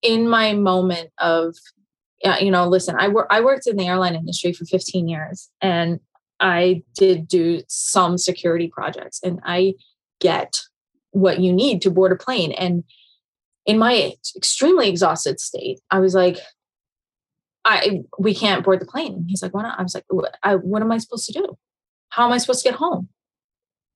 in 0.00 0.28
my 0.28 0.54
moment 0.54 1.10
of 1.18 1.56
yeah, 2.22 2.38
you 2.38 2.50
know, 2.50 2.66
listen, 2.66 2.94
I 2.98 3.08
work 3.08 3.26
I 3.30 3.40
worked 3.42 3.66
in 3.66 3.76
the 3.76 3.88
airline 3.88 4.14
industry 4.14 4.52
for 4.52 4.64
15 4.64 5.08
years 5.08 5.50
and 5.60 6.00
I 6.40 6.82
did 6.94 7.28
do 7.28 7.62
some 7.68 8.16
security 8.16 8.68
projects 8.68 9.20
and 9.22 9.40
I 9.44 9.74
get 10.20 10.60
what 11.10 11.40
you 11.40 11.52
need 11.52 11.82
to 11.82 11.90
board 11.90 12.12
a 12.12 12.16
plane. 12.16 12.52
And 12.52 12.84
in 13.66 13.78
my 13.78 14.14
extremely 14.36 14.88
exhausted 14.88 15.40
state, 15.40 15.80
I 15.90 15.98
was 15.98 16.14
like, 16.14 16.38
I 17.64 18.02
we 18.18 18.34
can't 18.34 18.64
board 18.64 18.80
the 18.80 18.86
plane. 18.86 19.26
He's 19.28 19.42
like, 19.42 19.52
why 19.52 19.62
not? 19.62 19.78
I 19.78 19.82
was 19.82 19.94
like, 19.94 20.04
what, 20.08 20.36
I, 20.42 20.54
what 20.54 20.82
am 20.82 20.92
I 20.92 20.98
supposed 20.98 21.26
to 21.26 21.32
do? 21.32 21.58
How 22.10 22.26
am 22.26 22.32
I 22.32 22.38
supposed 22.38 22.62
to 22.62 22.70
get 22.70 22.78
home? 22.78 23.08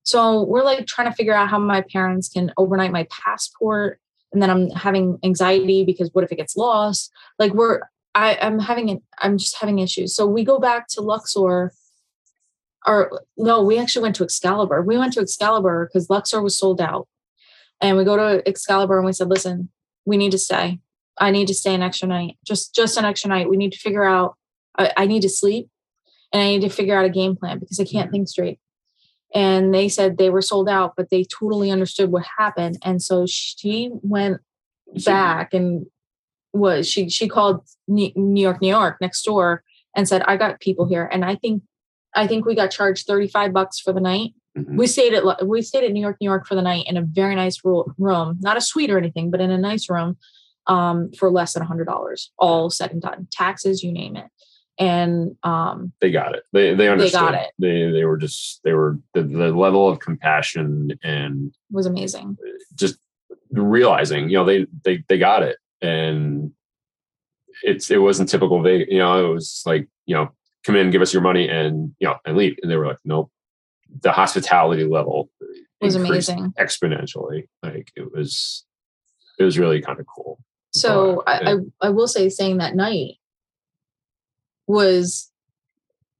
So 0.09 0.43
we're 0.45 0.63
like 0.63 0.87
trying 0.87 1.11
to 1.11 1.15
figure 1.15 1.35
out 1.35 1.51
how 1.51 1.59
my 1.59 1.83
parents 1.83 2.31
can 2.31 2.51
overnight 2.57 2.93
my 2.93 3.07
passport. 3.11 4.01
And 4.33 4.41
then 4.41 4.49
I'm 4.49 4.71
having 4.71 5.19
anxiety 5.23 5.85
because 5.85 6.09
what 6.15 6.25
if 6.25 6.33
it 6.33 6.37
gets 6.37 6.57
lost? 6.57 7.13
Like 7.39 7.53
we're 7.53 7.83
I, 8.15 8.39
I'm 8.41 8.59
having 8.59 8.89
an, 8.89 9.03
I'm 9.19 9.37
just 9.37 9.59
having 9.59 9.81
issues. 9.81 10.15
So 10.15 10.27
we 10.27 10.45
go 10.45 10.59
back 10.59 10.89
to 10.89 11.03
Luxor, 11.03 11.73
or 12.87 13.21
no, 13.37 13.63
we 13.63 13.79
actually 13.79 14.01
went 14.01 14.17
to 14.17 14.25
Excalibur. 14.25 14.81
We 14.81 14.97
went 14.97 15.13
to 15.13 15.21
Excalibur 15.21 15.87
because 15.87 16.09
Luxor 16.09 16.41
was 16.41 16.57
sold 16.57 16.81
out, 16.81 17.07
and 17.83 17.99
we 17.99 18.05
go 18.05 18.17
to 18.17 18.49
Excalibur 18.49 18.97
and 18.97 19.05
we 19.05 19.13
said, 19.13 19.29
"Listen, 19.29 19.69
we 20.07 20.17
need 20.17 20.33
to 20.33 20.39
stay. 20.39 20.81
I 21.19 21.31
need 21.31 21.49
to 21.49 21.55
stay 21.55 21.75
an 21.75 21.83
extra 21.83 22.09
night, 22.09 22.39
just 22.47 22.75
just 22.75 22.97
an 22.97 23.05
extra 23.05 23.29
night. 23.29 23.51
We 23.51 23.59
need 23.59 23.73
to 23.73 23.79
figure 23.79 24.05
out. 24.05 24.37
I, 24.79 24.91
I 24.97 25.07
need 25.07 25.21
to 25.21 25.29
sleep, 25.29 25.69
and 26.33 26.41
I 26.41 26.47
need 26.49 26.63
to 26.63 26.71
figure 26.71 26.97
out 26.97 27.05
a 27.05 27.11
game 27.11 27.37
plan 27.37 27.59
because 27.59 27.79
I 27.79 27.85
can't 27.85 28.07
mm-hmm. 28.07 28.13
think 28.13 28.29
straight." 28.29 28.59
And 29.35 29.75
they 29.75 29.89
said 29.89 30.17
they 30.17 30.31
were 30.31 30.43
sold 30.43 30.69
out, 30.69 30.95
but 30.97 31.11
they 31.11 31.25
totally 31.25 31.71
understood 31.71 32.11
what 32.11 32.25
happened, 32.39 32.79
and 32.83 33.03
so 33.03 33.27
she 33.27 33.91
went 34.03 34.41
back 35.05 35.53
and 35.53 35.87
was 36.55 36.89
she 36.89 37.09
she 37.11 37.29
called 37.29 37.63
New 37.87 38.13
York, 38.17 38.61
New 38.63 38.69
York 38.69 38.97
next 39.01 39.23
door 39.23 39.63
and 39.95 40.09
said, 40.09 40.23
I 40.23 40.37
got 40.37 40.61
people 40.61 40.87
here. 40.87 41.09
And 41.11 41.25
I 41.25 41.35
think 41.35 41.63
I 42.15 42.27
think 42.27 42.47
we 42.47 42.55
got 42.55 42.71
charged 42.71 43.07
35 43.07 43.53
bucks 43.53 43.79
for 43.79 43.93
the 43.93 44.01
night. 44.01 44.31
Mhm. 44.57 44.77
We 44.77 44.87
stayed 44.87 45.13
at 45.15 45.47
we 45.47 45.63
stayed 45.63 45.85
at 45.85 45.93
New 45.93 46.01
York, 46.01 46.17
New 46.21 46.29
York 46.29 46.47
for 46.47 46.55
the 46.55 46.63
night 46.63 46.87
in 46.89 46.97
a 46.97 47.03
very 47.03 47.35
nice 47.35 47.61
room, 47.65 48.39
not 48.41 48.57
a 48.57 48.61
suite 48.61 48.91
or 48.91 48.99
anything, 48.99 49.31
but 49.31 49.41
in 49.41 49.51
a 49.51 49.59
nice 49.59 49.91
room 49.91 50.17
um, 50.67 51.11
for 51.13 51.31
less 51.31 51.55
than 51.55 51.63
hundred 51.65 51.87
dollars, 51.87 52.31
all 52.39 52.71
said 52.71 52.93
and 52.93 53.03
done, 53.03 53.29
taxes, 53.31 53.83
you 53.83 53.93
name 53.93 54.17
it. 54.17 54.27
And 54.79 55.37
um, 55.43 55.93
they 56.01 56.13
got 56.13 56.35
it. 56.35 56.45
They 56.53 56.75
they 56.75 56.89
understood. 56.89 57.21
They 57.21 57.25
got 57.25 57.35
it. 57.35 57.51
They 57.59 57.91
they 57.91 58.05
were 58.05 58.17
just 58.17 58.61
they 58.63 58.73
were 58.73 58.99
the, 59.13 59.23
the 59.23 59.51
level 59.51 59.89
of 59.89 59.99
compassion 59.99 60.97
and 61.03 61.53
was 61.71 61.87
amazing. 61.87 62.37
just 62.77 62.99
realizing, 63.51 64.29
you 64.29 64.39
know, 64.39 64.45
they 64.45 64.67
they 64.85 65.03
they 65.09 65.19
got 65.19 65.43
it, 65.43 65.57
and 65.83 66.53
it's 67.63 67.91
it 67.91 67.99
wasn't 67.99 68.29
typical. 68.29 68.63
They 68.63 68.87
you 68.89 68.99
know 68.99 69.31
it 69.31 69.35
was 69.35 69.63
like 69.67 69.89
you 70.07 70.15
know 70.15 70.31
come 70.65 70.77
in, 70.77 70.91
give 70.91 71.03
us 71.03 71.13
your 71.13 71.23
money, 71.23 71.49
and 71.49 71.95
you 71.99 72.07
know 72.07 72.17
and 72.25 72.37
leave. 72.37 72.57
And 72.63 72.71
they 72.71 72.77
were 72.77 72.87
like, 72.87 72.99
nope. 73.05 73.31
The 74.03 74.13
hospitality 74.13 74.85
level 74.85 75.31
was 75.81 75.95
amazing. 75.95 76.53
exponentially. 76.59 77.49
Like 77.63 77.91
it 77.97 78.13
was 78.13 78.65
it 79.39 79.45
was 79.45 79.59
really 79.59 79.81
kind 79.81 79.99
of 79.99 80.07
cool. 80.07 80.39
So 80.73 81.23
I, 81.27 81.55
I 81.55 81.57
I 81.87 81.89
will 81.89 82.07
say, 82.07 82.29
saying 82.29 82.59
that 82.59 82.77
night 82.77 83.17
was 84.69 85.31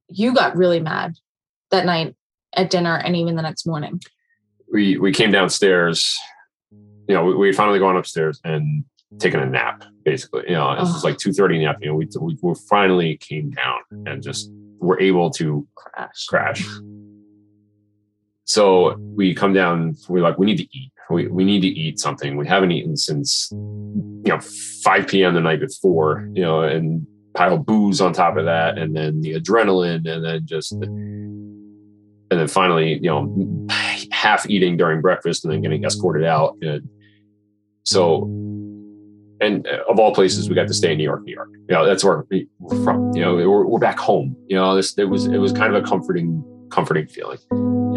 you 0.09 0.33
got 0.33 0.55
really 0.57 0.79
mad 0.79 1.13
that 1.71 1.85
night 1.85 2.15
at 2.55 2.69
dinner 2.69 2.95
and 2.97 3.15
even 3.15 3.35
the 3.35 3.41
next 3.43 3.65
morning. 3.65 4.01
we 4.71 4.97
we 4.97 5.11
came 5.13 5.31
downstairs. 5.31 6.17
You 7.07 7.15
know, 7.15 7.23
we, 7.25 7.35
we 7.35 7.53
finally 7.53 7.79
gone 7.79 7.95
upstairs 7.95 8.39
and 8.43 8.83
taken 9.19 9.39
a 9.39 9.45
nap. 9.45 9.83
Basically, 10.03 10.43
you 10.47 10.53
know, 10.55 10.71
it 10.71 10.79
was 10.79 11.03
Oh. 11.03 11.07
like 11.07 11.17
two 11.17 11.31
thirty 11.33 11.55
in 11.55 11.61
the 11.61 11.67
afternoon. 11.67 11.95
We, 11.95 12.07
we 12.19 12.37
we 12.41 12.53
finally 12.69 13.17
came 13.17 13.51
down 13.51 13.79
and 14.07 14.21
just 14.23 14.51
were 14.79 14.99
able 14.99 15.29
to 15.31 15.67
Crash. 15.75 16.25
crash. 16.27 16.65
So 18.45 18.95
we 18.99 19.35
come 19.35 19.53
down. 19.53 19.95
We're 20.07 20.21
like, 20.23 20.37
we 20.39 20.45
need 20.47 20.57
to 20.57 20.67
eat. 20.77 20.91
We 21.11 21.27
we 21.27 21.43
need 21.43 21.61
to 21.61 21.67
eat 21.67 21.99
something. 21.99 22.37
We 22.37 22.47
haven't 22.47 22.71
eaten 22.71 22.95
since 22.97 23.49
you 23.51 24.21
know 24.25 24.39
five 24.83 25.07
p.m. 25.07 25.33
the 25.33 25.41
night 25.41 25.59
before. 25.59 26.27
You 26.33 26.41
know, 26.43 26.61
and 26.61 27.05
pile 27.39 27.57
booze 27.57 28.01
on 28.01 28.11
top 28.11 28.35
of 28.35 28.43
that, 28.43 28.77
and 28.77 28.93
then 28.93 29.21
the 29.21 29.39
adrenaline, 29.39 30.05
and 30.11 30.25
then 30.25 30.41
just 30.45 30.73
and 30.73 32.25
then 32.29 32.47
finally, 32.49 32.95
you 32.95 33.09
know, 33.09 33.67
half 34.11 34.49
eating 34.49 34.75
during 34.75 34.99
breakfast 34.99 35.45
and 35.45 35.53
then 35.53 35.61
getting 35.61 35.85
escorted 35.85 36.25
out. 36.25 36.57
And 36.61 36.89
so 37.83 38.23
and 39.41 39.65
uh, 39.65 39.83
of 39.89 39.99
all 39.99 40.13
places, 40.13 40.49
we 40.49 40.55
got 40.55 40.67
to 40.67 40.73
stay 40.73 40.91
in 40.91 40.97
New 40.97 41.05
York, 41.05 41.23
New 41.23 41.33
York. 41.33 41.49
You 41.69 41.75
know, 41.75 41.85
that's 41.85 42.03
where 42.03 42.25
we're 42.59 42.83
from. 42.83 43.15
You 43.15 43.21
know, 43.21 43.35
we're, 43.35 43.65
we're 43.65 43.79
back 43.79 43.97
home. 43.97 44.35
You 44.47 44.57
know, 44.57 44.75
this 44.75 44.97
it 44.97 45.05
was 45.05 45.25
it 45.25 45.37
was 45.37 45.53
kind 45.53 45.73
of 45.73 45.81
a 45.81 45.87
comforting 45.87 46.43
comforting 46.69 47.07
feeling. 47.07 47.39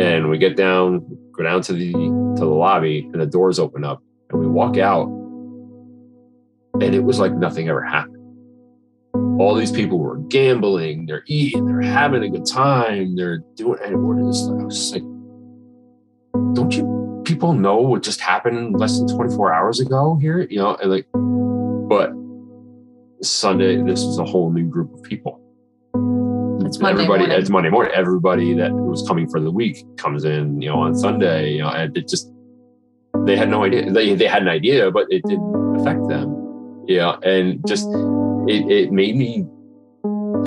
And 0.00 0.30
we 0.30 0.38
get 0.38 0.56
down, 0.56 1.04
go 1.32 1.42
down 1.42 1.62
to 1.62 1.72
the 1.72 1.92
to 1.92 2.40
the 2.40 2.46
lobby, 2.46 3.08
and 3.12 3.20
the 3.20 3.26
doors 3.26 3.58
open 3.58 3.82
up, 3.82 4.00
and 4.30 4.38
we 4.40 4.46
walk 4.46 4.78
out, 4.78 5.08
and 6.80 6.94
it 6.94 7.02
was 7.02 7.18
like 7.18 7.32
nothing 7.32 7.68
ever 7.68 7.82
happened. 7.82 8.11
All 9.38 9.54
these 9.54 9.72
people 9.72 9.98
were 9.98 10.18
gambling, 10.18 11.06
they're 11.06 11.24
eating, 11.26 11.66
they're 11.66 11.80
having 11.80 12.22
a 12.22 12.28
good 12.28 12.46
time, 12.46 13.16
they're 13.16 13.38
doing, 13.56 13.78
and 13.84 14.02
we're 14.02 14.22
just, 14.30 14.50
I 14.50 14.64
was 14.64 14.76
just 14.76 14.92
like, 14.92 15.02
don't 16.54 16.74
you 16.74 17.22
people 17.24 17.52
know 17.52 17.76
what 17.76 18.02
just 18.02 18.20
happened 18.20 18.78
less 18.78 18.98
than 18.98 19.08
24 19.08 19.52
hours 19.52 19.80
ago 19.80 20.18
here? 20.20 20.40
You 20.42 20.58
know, 20.58 20.74
and 20.76 20.90
like, 20.90 21.06
but 21.88 22.12
Sunday, 23.24 23.76
this 23.82 24.04
was 24.04 24.18
a 24.18 24.24
whole 24.24 24.52
new 24.52 24.64
group 24.64 24.92
of 24.92 25.02
people. 25.02 25.40
It's 26.66 26.78
Monday 26.78 27.02
everybody, 27.02 27.26
morning. 27.26 27.30
it's 27.30 27.50
Monday 27.50 27.70
morning. 27.70 27.92
Everybody 27.94 28.54
that 28.54 28.72
was 28.72 29.06
coming 29.06 29.28
for 29.28 29.40
the 29.40 29.50
week 29.50 29.84
comes 29.96 30.24
in, 30.24 30.60
you 30.60 30.68
know, 30.68 30.78
on 30.78 30.94
Sunday. 30.94 31.52
You 31.52 31.62
know, 31.62 31.68
and 31.68 31.96
it 31.96 32.08
just 32.08 32.32
they 33.24 33.36
had 33.36 33.50
no 33.50 33.64
idea. 33.64 33.90
They 33.90 34.14
they 34.14 34.26
had 34.26 34.42
an 34.42 34.48
idea, 34.48 34.90
but 34.90 35.06
it 35.10 35.22
didn't 35.24 35.76
affect 35.80 36.08
them. 36.08 36.30
You 36.86 36.98
know, 36.98 37.18
and 37.22 37.60
just 37.66 37.88
it 38.48 38.70
it 38.70 38.92
made 38.92 39.16
me 39.16 39.46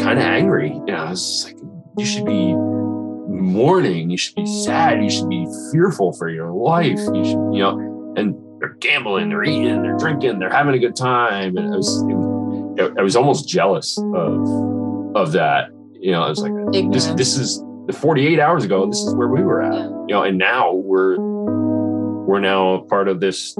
kind 0.03 0.19
of 0.19 0.25
angry. 0.25 0.69
You 0.73 0.85
know, 0.85 0.95
I 0.95 1.09
was 1.11 1.45
like, 1.45 1.57
you 1.97 2.05
should 2.05 2.25
be 2.25 2.53
mourning. 2.53 4.09
You 4.09 4.17
should 4.17 4.35
be 4.35 4.45
sad. 4.45 5.03
You 5.03 5.09
should 5.09 5.29
be 5.29 5.47
fearful 5.71 6.13
for 6.13 6.29
your 6.29 6.51
life. 6.51 6.99
You 7.13 7.23
should, 7.25 7.53
you 7.53 7.59
know, 7.59 8.13
and 8.17 8.35
they're 8.59 8.75
gambling, 8.79 9.29
they're 9.29 9.43
eating, 9.43 9.81
they're 9.83 9.97
drinking, 9.97 10.39
they're 10.39 10.49
having 10.49 10.73
a 10.75 10.79
good 10.79 10.95
time. 10.95 11.57
And 11.57 11.73
I 11.73 11.77
was, 11.77 12.01
it 12.01 12.13
was, 12.15 12.91
I 12.97 13.01
was 13.01 13.15
almost 13.15 13.47
jealous 13.47 13.97
of 13.97 15.15
of 15.15 15.31
that. 15.33 15.69
You 15.93 16.11
know, 16.11 16.23
I 16.23 16.29
was 16.29 16.39
like, 16.39 16.51
this 16.71 16.77
Ignorance. 17.05 17.05
this 17.15 17.37
is 17.37 17.63
the 17.87 17.93
48 17.93 18.39
hours 18.39 18.63
ago. 18.65 18.85
This 18.87 18.99
is 18.99 19.13
where 19.15 19.27
we 19.27 19.41
were 19.43 19.61
at. 19.61 19.73
Yeah. 19.73 19.83
You 19.89 20.05
know, 20.09 20.23
and 20.23 20.37
now 20.37 20.73
we're 20.73 21.17
we're 21.17 22.39
now 22.39 22.79
part 22.89 23.07
of 23.07 23.19
this 23.19 23.51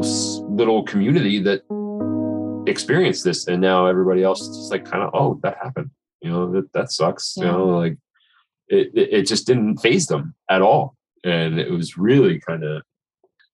s- 0.00 0.40
little 0.48 0.82
community 0.84 1.42
that 1.42 1.62
experienced 2.68 3.24
this, 3.24 3.46
and 3.46 3.60
now 3.60 3.86
everybody 3.86 4.22
else 4.22 4.40
is 4.40 4.56
just 4.56 4.70
like 4.70 4.84
kind 4.84 5.02
of, 5.02 5.10
oh, 5.14 5.40
that 5.42 5.56
happened. 5.62 5.90
You 6.22 6.30
know, 6.30 6.52
that 6.52 6.72
that 6.72 6.92
sucks. 6.92 7.34
You 7.36 7.44
know, 7.44 7.66
like 7.66 7.96
it, 8.68 8.90
it 8.94 9.12
it 9.12 9.22
just 9.26 9.46
didn't 9.46 9.78
faze 9.78 10.06
them 10.06 10.34
at 10.50 10.62
all, 10.62 10.96
and 11.24 11.58
it 11.58 11.70
was 11.70 11.96
really 11.96 12.40
kind 12.40 12.64
of 12.64 12.82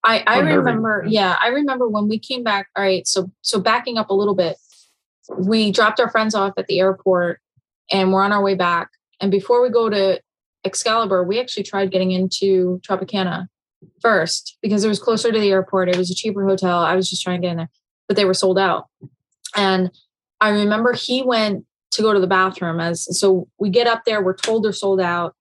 I, 0.04 0.22
I 0.26 0.38
remember, 0.40 1.04
yeah. 1.06 1.28
yeah, 1.28 1.36
I 1.40 1.48
remember 1.48 1.88
when 1.88 2.08
we 2.08 2.18
came 2.18 2.44
back. 2.44 2.68
All 2.76 2.84
right, 2.84 3.06
so 3.06 3.30
so 3.40 3.58
backing 3.58 3.96
up 3.96 4.10
a 4.10 4.14
little 4.14 4.34
bit, 4.34 4.56
we 5.38 5.70
dropped 5.70 5.98
our 5.98 6.10
friends 6.10 6.34
off 6.34 6.52
at 6.58 6.66
the 6.66 6.78
airport, 6.78 7.40
and 7.90 8.12
we're 8.12 8.22
on 8.22 8.32
our 8.32 8.42
way 8.42 8.54
back. 8.54 8.90
And 9.20 9.30
before 9.30 9.62
we 9.62 9.70
go 9.70 9.88
to 9.88 10.20
Excalibur, 10.64 11.24
we 11.24 11.40
actually 11.40 11.62
tried 11.62 11.90
getting 11.90 12.10
into 12.10 12.80
Tropicana 12.86 13.46
first 14.00 14.58
because 14.60 14.84
it 14.84 14.88
was 14.88 14.98
closer 14.98 15.32
to 15.32 15.40
the 15.40 15.50
airport. 15.50 15.88
It 15.88 15.96
was 15.96 16.10
a 16.10 16.14
cheaper 16.14 16.46
hotel. 16.46 16.80
I 16.80 16.96
was 16.96 17.08
just 17.08 17.22
trying 17.22 17.40
to 17.40 17.46
get 17.46 17.52
in 17.52 17.56
there, 17.56 17.70
but 18.08 18.16
they 18.16 18.24
were 18.24 18.34
sold 18.34 18.58
out. 18.58 18.88
And 19.56 19.90
I 20.40 20.50
remember 20.50 20.92
he 20.92 21.22
went 21.22 21.64
to 21.92 22.02
go 22.02 22.12
to 22.12 22.20
the 22.20 22.26
bathroom 22.26 22.80
as 22.80 23.18
so 23.18 23.48
we 23.58 23.70
get 23.70 23.86
up 23.86 24.04
there, 24.04 24.22
we're 24.22 24.36
told 24.36 24.64
they're 24.64 24.72
sold 24.72 25.00
out. 25.00 25.34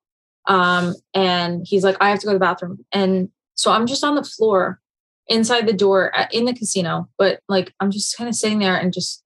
Um, 0.48 0.94
and 1.14 1.66
he's 1.66 1.84
like, 1.84 1.98
I 2.00 2.10
have 2.10 2.20
to 2.20 2.26
go 2.26 2.32
to 2.34 2.36
the 2.36 2.46
bathroom. 2.46 2.86
And 2.92 3.30
so 3.56 3.72
I'm 3.72 3.88
just 3.88 4.04
on 4.04 4.16
the 4.16 4.24
floor 4.24 4.80
inside 5.28 5.68
the 5.68 5.74
door 5.74 6.14
at- 6.16 6.34
in 6.34 6.46
the 6.46 6.54
casino, 6.54 7.10
but 7.18 7.40
like 7.48 7.74
I'm 7.80 7.92
just 7.92 8.18
kind 8.18 8.28
of 8.28 8.36
sitting 8.36 8.60
there 8.60 8.76
and 8.76 8.94
just 8.94 9.24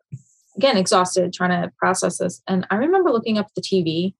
again 0.55 0.77
exhausted 0.77 1.33
trying 1.33 1.61
to 1.61 1.71
process 1.77 2.17
this. 2.17 2.41
And 2.47 2.65
I 2.69 2.75
remember 2.75 3.11
looking 3.11 3.37
up 3.37 3.47
the 3.55 3.61
TV 3.61 4.13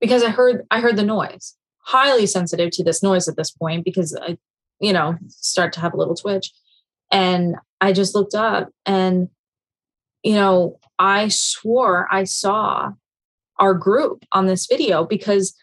because 0.00 0.22
I 0.22 0.30
heard 0.30 0.66
I 0.70 0.80
heard 0.80 0.96
the 0.96 1.04
noise. 1.04 1.56
Highly 1.80 2.26
sensitive 2.26 2.70
to 2.72 2.84
this 2.84 3.02
noise 3.02 3.28
at 3.28 3.36
this 3.36 3.50
point 3.50 3.84
because 3.84 4.16
I, 4.20 4.38
you 4.80 4.92
know, 4.92 5.16
start 5.28 5.72
to 5.74 5.80
have 5.80 5.94
a 5.94 5.96
little 5.96 6.16
twitch. 6.16 6.52
And 7.12 7.56
I 7.80 7.92
just 7.92 8.14
looked 8.14 8.34
up 8.34 8.70
and 8.84 9.28
you 10.22 10.34
know, 10.34 10.80
I 10.98 11.28
swore 11.28 12.08
I 12.10 12.24
saw 12.24 12.92
our 13.58 13.74
group 13.74 14.24
on 14.32 14.46
this 14.46 14.66
video 14.66 15.04
because 15.04 15.54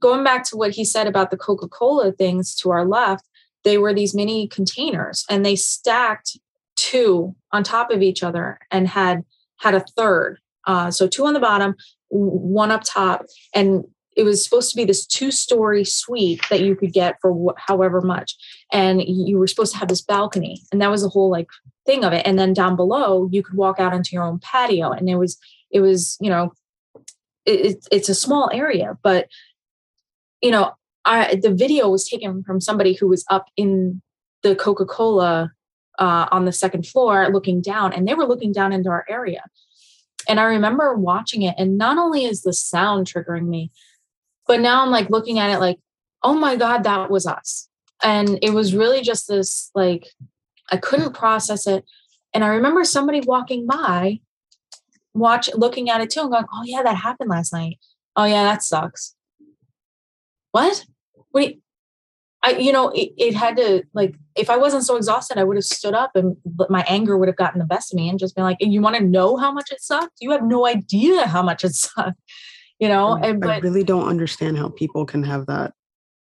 going 0.00 0.24
back 0.24 0.44
to 0.44 0.56
what 0.56 0.72
he 0.72 0.84
said 0.84 1.06
about 1.06 1.30
the 1.30 1.36
Coca 1.36 1.68
Cola 1.68 2.12
things 2.12 2.54
to 2.56 2.70
our 2.70 2.84
left, 2.84 3.24
they 3.64 3.78
were 3.78 3.94
these 3.94 4.14
mini 4.14 4.48
containers 4.48 5.24
and 5.30 5.44
they 5.44 5.56
stacked 5.56 6.38
two 6.76 7.34
on 7.52 7.62
top 7.62 7.90
of 7.90 8.02
each 8.02 8.22
other 8.22 8.58
and 8.70 8.88
had 8.88 9.22
had 9.58 9.74
a 9.74 9.84
third. 9.96 10.38
Uh, 10.66 10.90
so 10.90 11.06
two 11.06 11.26
on 11.26 11.34
the 11.34 11.40
bottom, 11.40 11.74
one 12.08 12.70
up 12.70 12.82
top, 12.84 13.24
and 13.54 13.84
it 14.16 14.24
was 14.24 14.42
supposed 14.42 14.70
to 14.70 14.76
be 14.76 14.84
this 14.84 15.06
two-story 15.06 15.84
suite 15.84 16.40
that 16.48 16.60
you 16.62 16.74
could 16.74 16.92
get 16.92 17.16
for 17.20 17.32
wh- 17.32 17.60
however 17.60 18.00
much, 18.00 18.34
and 18.72 19.02
you 19.02 19.38
were 19.38 19.46
supposed 19.46 19.72
to 19.72 19.78
have 19.78 19.88
this 19.88 20.02
balcony, 20.02 20.62
and 20.72 20.80
that 20.80 20.90
was 20.90 21.02
the 21.02 21.08
whole 21.08 21.30
like 21.30 21.48
thing 21.84 22.04
of 22.04 22.12
it. 22.12 22.26
And 22.26 22.38
then 22.38 22.54
down 22.54 22.76
below, 22.76 23.28
you 23.30 23.42
could 23.42 23.56
walk 23.56 23.78
out 23.78 23.94
into 23.94 24.10
your 24.12 24.24
own 24.24 24.38
patio, 24.38 24.90
and 24.90 25.08
it 25.08 25.16
was 25.16 25.38
it 25.70 25.80
was 25.80 26.16
you 26.20 26.30
know 26.30 26.52
it, 27.44 27.86
it's 27.92 28.08
a 28.08 28.14
small 28.14 28.50
area, 28.52 28.96
but 29.02 29.28
you 30.40 30.50
know 30.50 30.72
I 31.04 31.36
the 31.36 31.54
video 31.54 31.88
was 31.90 32.08
taken 32.08 32.42
from 32.42 32.60
somebody 32.60 32.94
who 32.94 33.08
was 33.08 33.24
up 33.30 33.46
in 33.56 34.00
the 34.42 34.56
Coca 34.56 34.86
Cola 34.86 35.52
uh, 35.98 36.26
on 36.30 36.44
the 36.46 36.52
second 36.52 36.86
floor 36.86 37.28
looking 37.30 37.60
down, 37.60 37.92
and 37.92 38.08
they 38.08 38.14
were 38.14 38.26
looking 38.26 38.52
down 38.52 38.72
into 38.72 38.88
our 38.88 39.04
area. 39.08 39.44
And 40.28 40.40
I 40.40 40.44
remember 40.44 40.94
watching 40.94 41.42
it, 41.42 41.54
and 41.58 41.78
not 41.78 41.98
only 41.98 42.24
is 42.24 42.42
the 42.42 42.52
sound 42.52 43.06
triggering 43.06 43.46
me, 43.46 43.70
but 44.46 44.60
now 44.60 44.82
I'm 44.82 44.90
like 44.90 45.10
looking 45.10 45.38
at 45.38 45.50
it 45.50 45.58
like, 45.58 45.78
oh 46.22 46.34
my 46.34 46.56
God, 46.56 46.84
that 46.84 47.10
was 47.10 47.26
us. 47.26 47.68
And 48.02 48.38
it 48.42 48.50
was 48.50 48.74
really 48.74 49.02
just 49.02 49.28
this 49.28 49.70
like, 49.74 50.08
I 50.70 50.76
couldn't 50.76 51.14
process 51.14 51.66
it. 51.66 51.84
And 52.34 52.44
I 52.44 52.48
remember 52.48 52.84
somebody 52.84 53.20
walking 53.20 53.66
by, 53.66 54.20
watch 55.14 55.48
looking 55.54 55.88
at 55.88 56.00
it 56.00 56.10
too, 56.10 56.20
and 56.20 56.30
going, 56.30 56.44
oh 56.52 56.62
yeah, 56.64 56.82
that 56.82 56.96
happened 56.96 57.30
last 57.30 57.52
night. 57.52 57.78
Oh 58.14 58.24
yeah, 58.24 58.44
that 58.44 58.62
sucks. 58.62 59.14
What? 60.52 60.84
Wait, 61.32 61.60
I, 62.42 62.52
you 62.52 62.72
know, 62.72 62.90
it, 62.90 63.12
it 63.16 63.34
had 63.34 63.56
to 63.56 63.82
like, 63.92 64.14
if 64.36 64.50
I 64.50 64.56
wasn't 64.56 64.84
so 64.84 64.96
exhausted, 64.96 65.38
I 65.38 65.44
would 65.44 65.56
have 65.56 65.64
stood 65.64 65.94
up 65.94 66.12
and 66.14 66.36
my 66.68 66.84
anger 66.86 67.16
would 67.16 67.28
have 67.28 67.36
gotten 67.36 67.58
the 67.58 67.64
best 67.66 67.92
of 67.92 67.96
me 67.96 68.08
and 68.08 68.18
just 68.18 68.34
been 68.34 68.44
like, 68.44 68.58
you 68.60 68.80
want 68.80 68.96
to 68.96 69.02
know 69.02 69.36
how 69.36 69.50
much 69.50 69.72
it 69.72 69.80
sucked? 69.80 70.18
You 70.20 70.30
have 70.30 70.44
no 70.44 70.66
idea 70.66 71.26
how 71.26 71.42
much 71.42 71.64
it 71.64 71.74
sucked, 71.74 72.20
you 72.78 72.88
know? 72.88 73.14
And 73.14 73.44
I 73.44 73.58
really 73.58 73.84
don't 73.84 74.08
understand 74.08 74.58
how 74.58 74.68
people 74.68 75.04
can 75.06 75.22
have 75.22 75.46
that. 75.46 75.72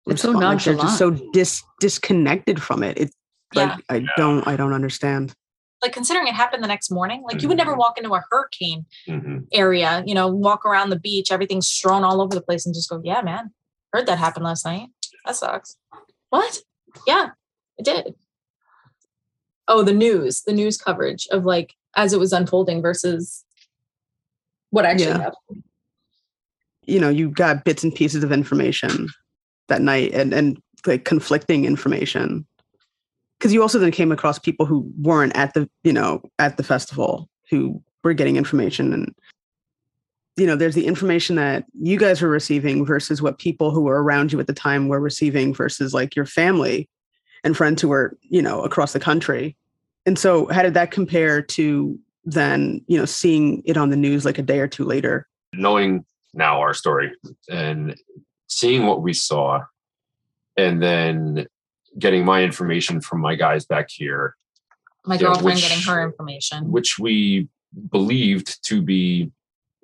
It's 0.07 0.23
so 0.23 0.33
response. 0.33 0.67
Like, 0.67 0.77
They're 0.77 0.83
just 0.85 0.99
so 0.99 1.11
dis 1.33 1.63
disconnected 1.81 2.61
from 2.61 2.83
it. 2.83 2.99
It's 2.99 3.17
like 3.55 3.69
yeah, 3.71 3.77
I 3.89 4.05
don't 4.17 4.47
I 4.47 4.57
don't 4.57 4.73
understand. 4.73 5.35
like 5.83 5.93
considering 5.93 6.27
it 6.29 6.35
happened 6.35 6.63
the 6.63 6.69
next 6.69 6.91
morning, 6.91 7.23
like 7.29 7.43
you 7.43 7.49
would 7.49 7.57
never 7.59 7.75
Mhm. 7.75 7.79
walk 7.79 7.99
into 7.99 8.15
a 8.15 8.23
hurricane 8.31 8.87
mhm. 9.09 9.47
area, 9.53 10.03
you 10.07 10.15
know, 10.15 10.29
walk 10.29 10.65
around 10.65 10.91
the 10.91 10.99
beach, 10.99 11.33
everything's 11.33 11.67
strewn 11.69 12.05
all 12.05 12.21
over 12.23 12.35
the 12.35 12.41
place 12.41 12.65
and 12.67 12.75
just 12.75 12.89
go, 12.89 13.01
yeah, 13.05 13.21
man, 13.23 13.53
heard 13.93 14.07
that 14.07 14.19
happened 14.19 14.45
last 14.45 14.65
night. 14.65 14.89
That 15.27 15.35
sucks. 15.37 15.77
What? 16.31 16.61
Yeah, 17.07 17.31
it 17.79 17.85
did. 17.85 18.15
Oh, 19.69 19.83
the 19.83 19.93
news, 19.93 20.43
the 20.43 20.53
news 20.53 20.77
coverage 20.79 21.27
of 21.31 21.45
like 21.45 21.75
as 21.97 22.13
it 22.13 22.19
was 22.21 22.33
unfolding 22.33 22.81
versus 22.83 23.45
what 24.71 24.85
actually 24.85 25.07
Yeah. 25.07 25.19
happened. 25.19 25.63
You 26.87 27.01
know, 27.01 27.09
you 27.09 27.31
got 27.31 27.65
bits 27.65 27.85
and 27.85 27.95
pieces 27.95 28.25
of 28.25 28.33
information 28.33 29.09
that 29.69 29.83
night 29.83 30.13
and 30.13 30.33
and 30.33 30.61
like 30.87 31.05
conflicting 31.05 31.65
information. 31.65 32.47
Because 33.39 33.53
you 33.53 33.63
also 33.63 33.79
then 33.79 33.91
came 33.91 34.13
across 34.13 34.39
people 34.39 34.67
who 34.67 34.91
weren't 35.01 35.37
at 35.37 35.55
the, 35.55 35.69
you 35.83 35.93
know, 35.93 36.23
at 36.39 36.57
the 36.57 36.63
festival 36.63 37.29
who 37.51 37.83
were 38.05 38.15
getting 38.15 38.37
information 38.37 38.93
and 38.93 39.15
you 40.37 40.47
know, 40.47 40.57
there's 40.57 40.75
the 40.75 40.87
information 40.87 41.37
that 41.37 41.67
you 41.79 41.99
guys 41.99 42.23
were 42.23 42.29
receiving 42.29 42.87
versus 42.87 43.21
what 43.21 43.39
people 43.39 43.71
who 43.71 43.83
were 43.83 44.03
around 44.03 44.33
you 44.33 44.41
at 44.41 44.47
the 44.47 44.55
time 44.55 44.89
were 44.89 44.99
receiving 44.99 45.53
versus 45.53 45.93
like 45.93 46.17
your 46.17 46.25
family 46.25 46.89
and 47.45 47.55
friends 47.55 47.83
who 47.83 47.89
were, 47.89 48.17
you 48.23 48.41
know, 48.41 48.63
across 48.63 48.95
the 48.95 49.01
country. 49.01 49.55
And 50.07 50.19
so 50.19 50.47
how 50.47 50.63
did 50.63 50.73
that 50.73 50.91
compare 50.91 51.43
to 51.43 51.99
then, 52.25 52.83
you 52.87 52.97
know, 52.97 53.05
seeing 53.05 53.63
it 53.67 53.77
on 53.77 53.91
the 53.91 53.97
news 53.97 54.25
like 54.25 54.39
a 54.39 54.43
day 54.43 54.61
or 54.61 54.69
two 54.69 54.85
later? 54.85 55.29
knowing 55.53 56.05
now 56.35 56.61
our 56.61 56.75
story 56.75 57.13
and 57.51 57.97
seeing 58.49 58.87
what 58.87 59.03
we 59.03 59.13
saw 59.13 59.63
and 60.57 60.83
then 60.83 61.47
getting 61.99 62.25
my 62.25 62.43
information 62.43 63.01
from 63.01 63.21
my 63.21 63.35
guys 63.35 63.65
back 63.67 63.89
here 63.91 64.37
My 65.07 65.17
girlfriend 65.17 65.45
which- 65.57 65.69
getting 65.69 65.83
her 65.85 66.03
information. 66.05 66.71
which 66.71 66.99
we 66.99 67.49
believed 67.91 68.63
to 68.67 68.83
be 68.83 69.31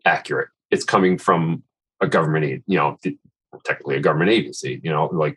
accurate 0.04 0.48
it's 0.70 0.84
coming 0.84 1.18
from 1.18 1.62
a 2.00 2.06
government 2.06 2.44
aid 2.44 2.62
you 2.66 2.76
know 2.76 2.96
technically 3.64 3.96
a 3.96 4.00
government 4.00 4.30
agency 4.30 4.80
you 4.84 4.90
know 4.90 5.06
like 5.06 5.36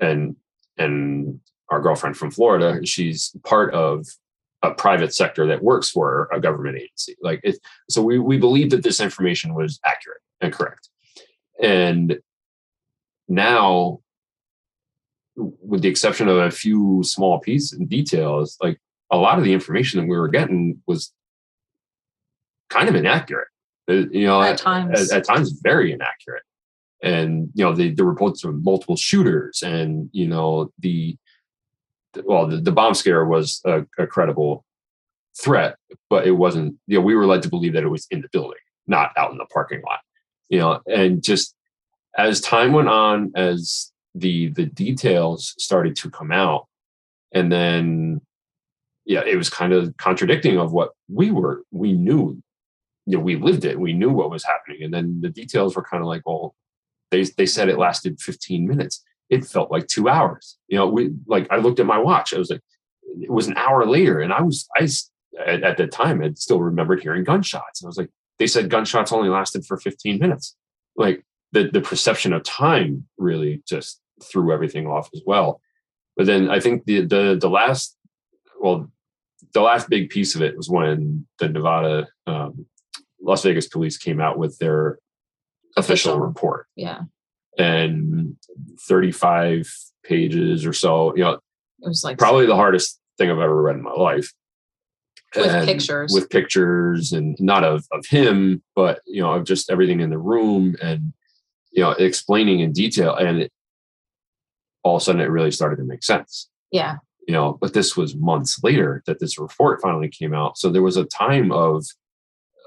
and 0.00 0.36
and 0.76 1.40
our 1.70 1.80
girlfriend 1.80 2.16
from 2.16 2.30
florida 2.30 2.84
she's 2.84 3.34
part 3.44 3.72
of 3.74 4.04
a 4.64 4.72
private 4.72 5.14
sector 5.14 5.46
that 5.46 5.62
works 5.62 5.90
for 5.90 6.26
a 6.32 6.40
government 6.40 6.78
agency. 6.78 7.14
Like 7.20 7.40
it, 7.44 7.58
so 7.90 8.00
we 8.02 8.18
we 8.18 8.38
believe 8.38 8.70
that 8.70 8.82
this 8.82 8.98
information 8.98 9.52
was 9.54 9.78
accurate 9.84 10.22
and 10.44 10.52
correct. 10.52 10.88
And 11.62 12.18
now 13.28 14.00
with 15.36 15.82
the 15.82 15.88
exception 15.88 16.28
of 16.28 16.36
a 16.36 16.50
few 16.50 17.02
small 17.04 17.40
pieces 17.40 17.72
and 17.72 17.88
details, 17.88 18.56
like 18.62 18.80
a 19.10 19.16
lot 19.16 19.38
of 19.38 19.44
the 19.44 19.52
information 19.52 20.00
that 20.00 20.08
we 20.08 20.16
were 20.16 20.28
getting 20.28 20.80
was 20.86 21.12
kind 22.70 22.88
of 22.88 22.94
inaccurate. 22.94 23.48
Uh, 23.88 24.08
You 24.10 24.26
know, 24.26 24.40
At 24.40 24.58
times. 24.58 25.12
at, 25.12 25.18
at 25.18 25.24
times 25.24 25.58
very 25.62 25.92
inaccurate. 25.92 26.42
And 27.02 27.50
you 27.54 27.64
know, 27.64 27.74
the, 27.74 27.90
the 27.90 28.04
reports 28.04 28.44
of 28.44 28.62
multiple 28.64 28.96
shooters, 28.96 29.62
and 29.62 30.08
you 30.12 30.26
know, 30.26 30.72
the 30.78 31.18
well, 32.24 32.46
the, 32.46 32.58
the 32.58 32.72
bomb 32.72 32.94
scare 32.94 33.26
was 33.26 33.60
a, 33.66 33.84
a 33.98 34.06
credible 34.06 34.64
threat, 35.38 35.76
but 36.08 36.26
it 36.26 36.30
wasn't. 36.30 36.76
You 36.86 36.98
know, 36.98 37.04
we 37.04 37.14
were 37.14 37.26
led 37.26 37.42
to 37.42 37.50
believe 37.50 37.74
that 37.74 37.82
it 37.82 37.88
was 37.90 38.06
in 38.10 38.22
the 38.22 38.28
building, 38.32 38.64
not 38.86 39.10
out 39.18 39.32
in 39.32 39.38
the 39.38 39.44
parking 39.52 39.82
lot. 39.82 40.00
You 40.48 40.58
know, 40.58 40.80
and 40.86 41.22
just 41.22 41.54
as 42.16 42.40
time 42.40 42.72
went 42.72 42.88
on, 42.88 43.32
as 43.34 43.92
the 44.14 44.48
the 44.48 44.66
details 44.66 45.54
started 45.58 45.96
to 45.96 46.10
come 46.10 46.30
out, 46.30 46.66
and 47.32 47.50
then 47.50 48.20
yeah, 49.04 49.22
it 49.26 49.36
was 49.36 49.50
kind 49.50 49.72
of 49.72 49.96
contradicting 49.96 50.58
of 50.58 50.72
what 50.72 50.90
we 51.08 51.30
were. 51.30 51.62
We 51.70 51.92
knew, 51.92 52.42
you 53.06 53.18
know, 53.18 53.22
we 53.22 53.36
lived 53.36 53.64
it. 53.64 53.78
We 53.78 53.92
knew 53.92 54.10
what 54.10 54.30
was 54.30 54.44
happening, 54.44 54.82
and 54.82 54.94
then 54.94 55.20
the 55.20 55.28
details 55.28 55.76
were 55.76 55.82
kind 55.82 56.02
of 56.02 56.06
like, 56.06 56.22
well, 56.26 56.54
they 57.10 57.24
they 57.24 57.46
said 57.46 57.68
it 57.68 57.78
lasted 57.78 58.20
15 58.20 58.66
minutes. 58.66 59.02
It 59.30 59.44
felt 59.44 59.70
like 59.70 59.86
two 59.88 60.08
hours. 60.08 60.58
You 60.68 60.78
know, 60.78 60.86
we 60.86 61.10
like 61.26 61.46
I 61.50 61.56
looked 61.56 61.80
at 61.80 61.86
my 61.86 61.98
watch. 61.98 62.32
I 62.32 62.38
was 62.38 62.50
like, 62.50 62.62
it 63.20 63.30
was 63.30 63.48
an 63.48 63.56
hour 63.56 63.86
later, 63.86 64.20
and 64.20 64.32
I 64.32 64.42
was 64.42 64.68
I 64.76 64.88
at, 65.44 65.62
at 65.62 65.76
the 65.76 65.86
time 65.86 66.22
I 66.22 66.32
still 66.34 66.60
remembered 66.60 67.02
hearing 67.02 67.24
gunshots, 67.24 67.82
and 67.82 67.86
I 67.86 67.90
was 67.90 67.98
like, 67.98 68.10
they 68.38 68.46
said 68.46 68.70
gunshots 68.70 69.12
only 69.12 69.28
lasted 69.28 69.64
for 69.66 69.76
15 69.76 70.18
minutes. 70.18 70.56
Like 70.96 71.24
the 71.52 71.70
the 71.70 71.80
perception 71.80 72.32
of 72.32 72.42
time 72.44 73.06
really 73.18 73.62
just 73.66 74.00
threw 74.22 74.52
everything 74.52 74.86
off 74.86 75.08
as 75.14 75.22
well. 75.26 75.60
But 76.16 76.26
then 76.26 76.50
I 76.50 76.60
think 76.60 76.84
the 76.84 77.02
the 77.06 77.38
the 77.40 77.48
last 77.50 77.96
well 78.60 78.90
the 79.52 79.60
last 79.60 79.88
big 79.88 80.10
piece 80.10 80.34
of 80.34 80.42
it 80.42 80.56
was 80.56 80.68
when 80.68 81.26
the 81.38 81.48
Nevada 81.48 82.08
um, 82.26 82.66
Las 83.20 83.42
Vegas 83.42 83.68
police 83.68 83.96
came 83.98 84.20
out 84.20 84.38
with 84.38 84.58
their 84.58 84.98
official, 85.76 86.12
Official. 86.14 86.20
report 86.20 86.66
Yeah. 86.76 87.00
and 87.58 88.36
35 88.88 89.68
pages 90.04 90.66
or 90.66 90.72
so. 90.72 91.14
You 91.16 91.24
know, 91.24 91.32
It 91.34 91.40
was 91.88 92.04
like 92.04 92.18
probably 92.18 92.46
the 92.46 92.56
hardest 92.56 93.00
thing 93.18 93.30
I've 93.30 93.38
ever 93.38 93.62
read 93.62 93.76
in 93.76 93.82
my 93.82 93.92
life. 93.92 94.32
With 95.36 95.66
pictures. 95.66 96.12
with 96.12 96.30
pictures, 96.30 97.12
and 97.12 97.36
not 97.40 97.64
of 97.64 97.86
of 97.92 98.06
him, 98.06 98.62
but 98.74 99.00
you 99.06 99.22
know, 99.22 99.32
of 99.32 99.44
just 99.44 99.70
everything 99.70 100.00
in 100.00 100.10
the 100.10 100.18
room, 100.18 100.76
and 100.82 101.12
you 101.72 101.82
know, 101.82 101.90
explaining 101.90 102.60
in 102.60 102.72
detail. 102.72 103.14
And 103.14 103.42
it, 103.42 103.52
all 104.82 104.96
of 104.96 105.02
a 105.02 105.04
sudden, 105.04 105.20
it 105.20 105.24
really 105.24 105.50
started 105.50 105.76
to 105.76 105.84
make 105.84 106.02
sense 106.02 106.48
yeah. 106.74 106.96
you 107.26 107.32
know 107.32 107.56
but 107.60 107.72
this 107.72 107.96
was 107.96 108.16
months 108.16 108.62
later 108.62 109.02
that 109.06 109.20
this 109.20 109.38
report 109.38 109.80
finally 109.80 110.08
came 110.08 110.34
out 110.34 110.58
so 110.58 110.68
there 110.68 110.82
was 110.82 110.96
a 110.96 111.04
time 111.04 111.52
of 111.52 111.86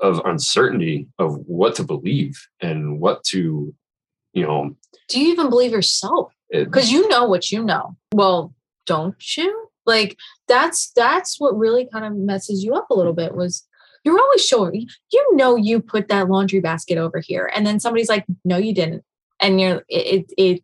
of 0.01 0.21
uncertainty 0.25 1.07
of 1.19 1.35
what 1.45 1.75
to 1.75 1.83
believe 1.83 2.47
and 2.61 2.99
what 2.99 3.23
to 3.23 3.75
you 4.33 4.43
know 4.43 4.75
Do 5.09 5.19
you 5.19 5.29
even 5.29 5.49
believe 5.49 5.71
yourself? 5.71 6.33
Because 6.51 6.91
you 6.91 7.07
know 7.09 7.25
what 7.25 7.51
you 7.51 7.63
know. 7.63 7.97
Well, 8.13 8.53
don't 8.85 9.37
you? 9.37 9.66
Like 9.87 10.17
that's 10.47 10.91
that's 10.91 11.39
what 11.39 11.57
really 11.57 11.87
kind 11.91 12.05
of 12.05 12.13
messes 12.13 12.63
you 12.63 12.73
up 12.75 12.89
a 12.89 12.93
little 12.93 13.13
bit 13.13 13.33
was 13.33 13.65
you're 14.03 14.19
always 14.19 14.45
sure 14.45 14.71
you 14.73 15.35
know 15.35 15.55
you 15.55 15.81
put 15.81 16.07
that 16.09 16.29
laundry 16.29 16.59
basket 16.59 16.97
over 16.97 17.19
here 17.19 17.49
and 17.55 17.65
then 17.65 17.79
somebody's 17.79 18.09
like 18.09 18.25
no 18.45 18.57
you 18.57 18.73
didn't. 18.73 19.03
And 19.39 19.59
you're 19.61 19.83
it 19.89 20.25
it 20.29 20.33
it, 20.37 20.63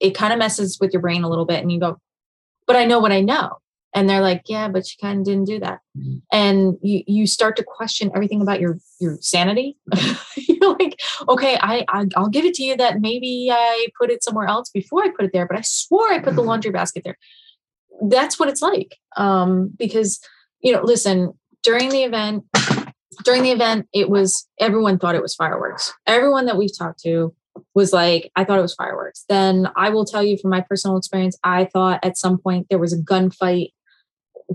it 0.00 0.14
kind 0.14 0.32
of 0.32 0.38
messes 0.38 0.78
with 0.80 0.92
your 0.92 1.02
brain 1.02 1.24
a 1.24 1.28
little 1.28 1.44
bit 1.46 1.60
and 1.60 1.70
you 1.72 1.78
go 1.80 1.98
but 2.66 2.76
i 2.76 2.84
know 2.84 2.98
what 3.00 3.12
i 3.12 3.20
know. 3.20 3.58
And 3.92 4.08
they're 4.08 4.20
like 4.20 4.42
yeah 4.46 4.68
but 4.68 4.84
you 4.88 4.96
kind 5.00 5.18
of 5.18 5.24
didn't 5.24 5.46
do 5.46 5.58
that. 5.60 5.80
And 6.32 6.76
you 6.80 7.02
you 7.08 7.26
start 7.26 7.56
to 7.56 7.64
question 7.64 8.10
everything 8.14 8.40
about 8.40 8.60
your 8.60 8.78
your 9.00 9.18
sanity. 9.20 9.76
You're 10.36 10.76
like 10.78 11.00
okay 11.28 11.58
I, 11.60 11.84
I 11.88 12.06
i'll 12.16 12.28
give 12.28 12.44
it 12.44 12.54
to 12.54 12.62
you 12.62 12.76
that 12.76 13.00
maybe 13.00 13.48
i 13.50 13.86
put 13.98 14.10
it 14.10 14.22
somewhere 14.22 14.46
else 14.46 14.68
before 14.70 15.02
i 15.02 15.08
put 15.10 15.24
it 15.24 15.32
there 15.32 15.46
but 15.46 15.56
i 15.58 15.62
swore 15.62 16.12
i 16.12 16.18
put 16.18 16.36
the 16.36 16.42
Mhm. 16.42 16.46
laundry 16.46 16.70
basket 16.70 17.02
there 17.04 17.16
that's 18.08 18.38
what 18.38 18.48
it's 18.48 18.62
like 18.62 18.96
um 19.16 19.70
because 19.78 20.20
you 20.60 20.72
know 20.72 20.82
listen 20.82 21.32
during 21.62 21.90
the 21.90 22.02
event 22.02 22.44
during 23.24 23.42
the 23.42 23.50
event 23.50 23.86
it 23.92 24.08
was 24.08 24.48
everyone 24.58 24.98
thought 24.98 25.14
it 25.14 25.22
was 25.22 25.34
fireworks. 25.34 25.92
Everyone 26.06 26.46
that 26.46 26.56
we've 26.56 26.76
talked 26.76 27.00
to 27.00 27.34
was 27.74 27.92
like 27.92 28.30
i 28.36 28.44
thought 28.44 28.58
it 28.58 28.62
was 28.62 28.74
fireworks. 28.74 29.24
Then 29.28 29.68
i 29.76 29.90
will 29.90 30.04
tell 30.04 30.22
you 30.22 30.38
from 30.38 30.50
my 30.50 30.60
personal 30.60 30.96
experience 30.96 31.36
i 31.44 31.64
thought 31.64 32.00
at 32.02 32.16
some 32.16 32.38
point 32.38 32.66
there 32.70 32.78
was 32.78 32.92
a 32.92 32.98
gunfight 33.02 33.72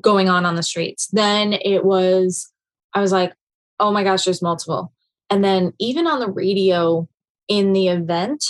going 0.01 0.29
on 0.29 0.45
on 0.45 0.55
the 0.55 0.63
streets. 0.63 1.07
Then 1.11 1.53
it 1.53 1.85
was 1.85 2.51
i 2.93 3.01
was 3.01 3.11
like 3.11 3.33
oh 3.79 3.91
my 3.91 4.03
gosh 4.03 4.25
there's 4.25 4.41
multiple. 4.41 4.91
And 5.29 5.43
then 5.43 5.73
even 5.79 6.07
on 6.07 6.19
the 6.19 6.29
radio 6.29 7.07
in 7.47 7.73
the 7.73 7.89
event 7.89 8.43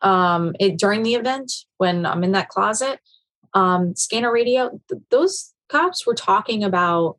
um 0.00 0.54
it 0.58 0.78
during 0.78 1.02
the 1.02 1.14
event 1.14 1.52
when 1.78 2.04
i'm 2.04 2.24
in 2.24 2.32
that 2.32 2.48
closet 2.48 2.98
um 3.54 3.94
scanner 3.94 4.32
radio 4.32 4.70
th- 4.88 5.02
those 5.10 5.52
cops 5.68 6.06
were 6.06 6.14
talking 6.14 6.62
about 6.62 7.16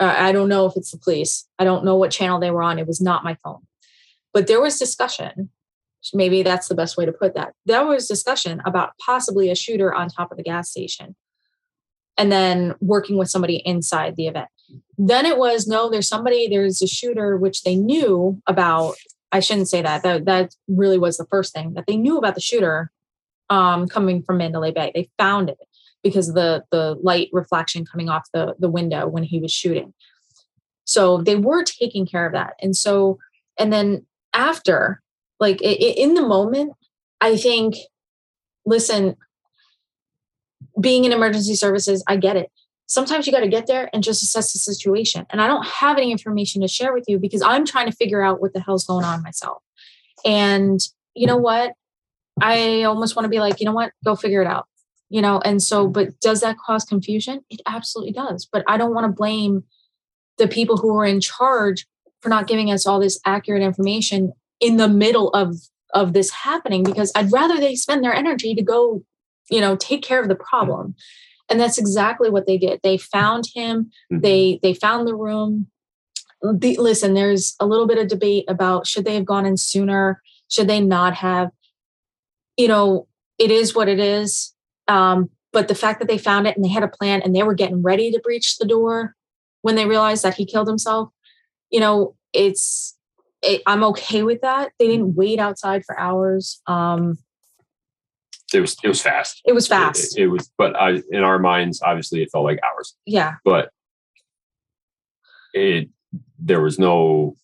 uh, 0.00 0.14
i 0.18 0.32
don't 0.32 0.48
know 0.48 0.66
if 0.66 0.76
it's 0.76 0.90
the 0.90 0.98
police 0.98 1.46
i 1.58 1.64
don't 1.64 1.84
know 1.84 1.96
what 1.96 2.10
channel 2.10 2.40
they 2.40 2.50
were 2.50 2.62
on 2.62 2.78
it 2.78 2.86
was 2.86 3.00
not 3.00 3.24
my 3.24 3.36
phone. 3.42 3.60
But 4.32 4.48
there 4.48 4.60
was 4.60 4.78
discussion 4.78 5.50
maybe 6.12 6.42
that's 6.42 6.68
the 6.68 6.74
best 6.74 6.96
way 6.96 7.06
to 7.06 7.12
put 7.12 7.34
that 7.34 7.54
there 7.64 7.86
was 7.86 8.08
discussion 8.08 8.60
about 8.66 8.90
possibly 8.98 9.48
a 9.48 9.54
shooter 9.54 9.94
on 9.94 10.08
top 10.08 10.30
of 10.30 10.36
the 10.36 10.42
gas 10.42 10.70
station 10.70 11.14
and 12.16 12.30
then 12.30 12.74
working 12.80 13.16
with 13.16 13.28
somebody 13.28 13.56
inside 13.64 14.16
the 14.16 14.26
event. 14.26 14.48
Then 14.96 15.26
it 15.26 15.38
was 15.38 15.66
no 15.66 15.90
there's 15.90 16.08
somebody 16.08 16.48
there's 16.48 16.80
a 16.82 16.86
shooter 16.86 17.36
which 17.36 17.62
they 17.62 17.76
knew 17.76 18.40
about 18.46 18.94
i 19.30 19.40
shouldn't 19.40 19.68
say 19.68 19.82
that 19.82 20.02
that, 20.02 20.24
that 20.24 20.54
really 20.68 20.98
was 20.98 21.16
the 21.16 21.26
first 21.26 21.52
thing 21.52 21.74
that 21.74 21.84
they 21.86 21.96
knew 21.96 22.16
about 22.16 22.34
the 22.34 22.40
shooter 22.40 22.90
um, 23.50 23.86
coming 23.88 24.22
from 24.22 24.38
mandalay 24.38 24.70
bay 24.70 24.90
they 24.94 25.10
found 25.18 25.50
it 25.50 25.58
because 26.04 26.28
of 26.28 26.36
the 26.36 26.62
the 26.70 26.96
light 27.02 27.28
reflection 27.32 27.84
coming 27.84 28.08
off 28.08 28.28
the 28.32 28.54
the 28.60 28.70
window 28.70 29.08
when 29.08 29.24
he 29.24 29.40
was 29.40 29.50
shooting. 29.50 29.92
So 30.84 31.18
they 31.22 31.34
were 31.34 31.64
taking 31.64 32.06
care 32.06 32.26
of 32.26 32.32
that. 32.34 32.54
And 32.62 32.76
so 32.76 33.18
and 33.58 33.72
then 33.72 34.06
after 34.34 35.00
like 35.40 35.60
i- 35.64 35.68
i- 35.68 35.94
in 35.96 36.14
the 36.14 36.22
moment 36.22 36.72
i 37.20 37.36
think 37.36 37.76
listen 38.66 39.16
being 40.80 41.04
in 41.04 41.12
emergency 41.12 41.54
services 41.54 42.04
i 42.06 42.16
get 42.16 42.36
it. 42.36 42.50
Sometimes 42.86 43.26
you 43.26 43.32
got 43.32 43.40
to 43.40 43.48
get 43.48 43.66
there 43.66 43.88
and 43.94 44.02
just 44.04 44.22
assess 44.22 44.52
the 44.52 44.58
situation. 44.58 45.24
And 45.30 45.40
i 45.40 45.46
don't 45.46 45.66
have 45.66 45.96
any 45.96 46.12
information 46.12 46.60
to 46.62 46.68
share 46.68 46.92
with 46.92 47.04
you 47.08 47.18
because 47.18 47.42
i'm 47.42 47.64
trying 47.64 47.86
to 47.86 47.96
figure 47.96 48.22
out 48.22 48.40
what 48.40 48.52
the 48.52 48.60
hell's 48.60 48.84
going 48.86 49.04
on 49.04 49.22
myself. 49.22 49.62
And 50.24 50.80
you 51.14 51.26
know 51.26 51.36
what? 51.36 51.72
I 52.42 52.82
almost 52.82 53.14
want 53.14 53.24
to 53.24 53.30
be 53.30 53.38
like 53.40 53.60
you 53.60 53.66
know 53.66 53.72
what? 53.72 53.92
Go 54.04 54.14
figure 54.16 54.42
it 54.42 54.46
out 54.48 54.66
you 55.10 55.20
know 55.22 55.40
and 55.40 55.62
so 55.62 55.86
but 55.88 56.18
does 56.20 56.40
that 56.40 56.56
cause 56.58 56.84
confusion? 56.84 57.40
It 57.50 57.60
absolutely 57.66 58.12
does 58.12 58.46
but 58.50 58.64
i 58.68 58.76
don't 58.76 58.94
want 58.94 59.06
to 59.06 59.12
blame 59.12 59.64
the 60.38 60.48
people 60.48 60.76
who 60.76 60.96
are 60.98 61.04
in 61.04 61.20
charge 61.20 61.86
for 62.20 62.28
not 62.28 62.46
giving 62.46 62.70
us 62.70 62.86
all 62.86 62.98
this 63.00 63.20
accurate 63.24 63.62
information 63.62 64.32
in 64.60 64.76
the 64.76 64.88
middle 64.88 65.30
of 65.30 65.56
of 65.92 66.12
this 66.12 66.30
happening 66.30 66.82
because 66.82 67.12
i'd 67.14 67.30
rather 67.32 67.58
they 67.58 67.74
spend 67.76 68.02
their 68.02 68.14
energy 68.14 68.54
to 68.54 68.62
go 68.62 69.04
you 69.50 69.60
know 69.60 69.76
take 69.76 70.02
care 70.02 70.22
of 70.22 70.28
the 70.28 70.34
problem. 70.34 70.94
And 71.50 71.60
that's 71.60 71.76
exactly 71.76 72.30
what 72.30 72.46
they 72.46 72.56
did. 72.56 72.80
They 72.82 72.96
found 72.96 73.44
him 73.54 73.90
Mhm. 74.10 74.22
they 74.22 74.58
they 74.62 74.72
found 74.72 75.06
the 75.06 75.14
room. 75.14 75.66
The, 76.40 76.76
listen 76.78 77.12
there's 77.12 77.54
a 77.60 77.66
little 77.66 77.86
bit 77.86 77.98
of 77.98 78.08
debate 78.08 78.46
about 78.48 78.86
should 78.86 79.04
they 79.04 79.14
have 79.14 79.26
gone 79.26 79.44
in 79.44 79.58
sooner? 79.58 80.22
Should 80.48 80.68
they 80.68 80.80
not 80.80 81.12
have? 81.14 81.50
You 82.56 82.68
know 82.68 83.08
it 83.38 83.50
is 83.50 83.74
what 83.74 83.88
it 83.90 83.98
is 84.00 84.53
um, 84.88 85.30
but 85.52 85.68
the 85.68 85.74
fact 85.74 85.98
that 86.00 86.08
they 86.08 86.18
found 86.18 86.46
it 86.46 86.56
and 86.56 86.64
they 86.64 86.68
had 86.68 86.82
a 86.82 86.88
plan 86.88 87.22
and 87.22 87.34
they 87.34 87.42
were 87.42 87.54
getting 87.54 87.82
ready 87.82 88.10
to 88.10 88.18
breach 88.20 88.58
the 88.58 88.66
door 88.66 89.14
when 89.62 89.74
they 89.76 89.86
realized 89.86 90.22
that 90.24 90.34
he 90.34 90.44
killed 90.44 90.68
himself 90.68 91.08
you 91.70 91.80
know 91.80 92.14
it's 92.32 92.96
it, 93.42 93.62
i'm 93.66 93.84
okay 93.84 94.22
with 94.22 94.40
that. 94.40 94.72
They 94.78 94.86
didn't 94.88 95.14
wait 95.16 95.38
outside 95.38 95.84
for 95.84 95.98
hours. 95.98 96.60
Um, 96.66 97.18
it 98.52 98.60
was 98.60 98.76
it 98.82 98.88
was 98.88 99.02
fast. 99.02 99.42
it 99.44 99.52
was 99.52 99.66
It- 99.66 99.68
fast. 99.68 100.18
it, 100.18 100.22
it 100.24 100.26
was 100.28 100.50
but 100.56 100.74
I, 100.76 101.02
in 101.10 101.22
our 101.22 101.38
minds 101.38 101.82
obviously 101.82 102.22
it 102.22 102.30
felt 102.32 102.44
like 102.44 102.58
hours. 102.64 102.94
Yeah. 103.06 103.34
But 103.44 103.70
it 105.52 105.88
there 106.38 106.60
was 106.60 106.78
no 106.78 107.36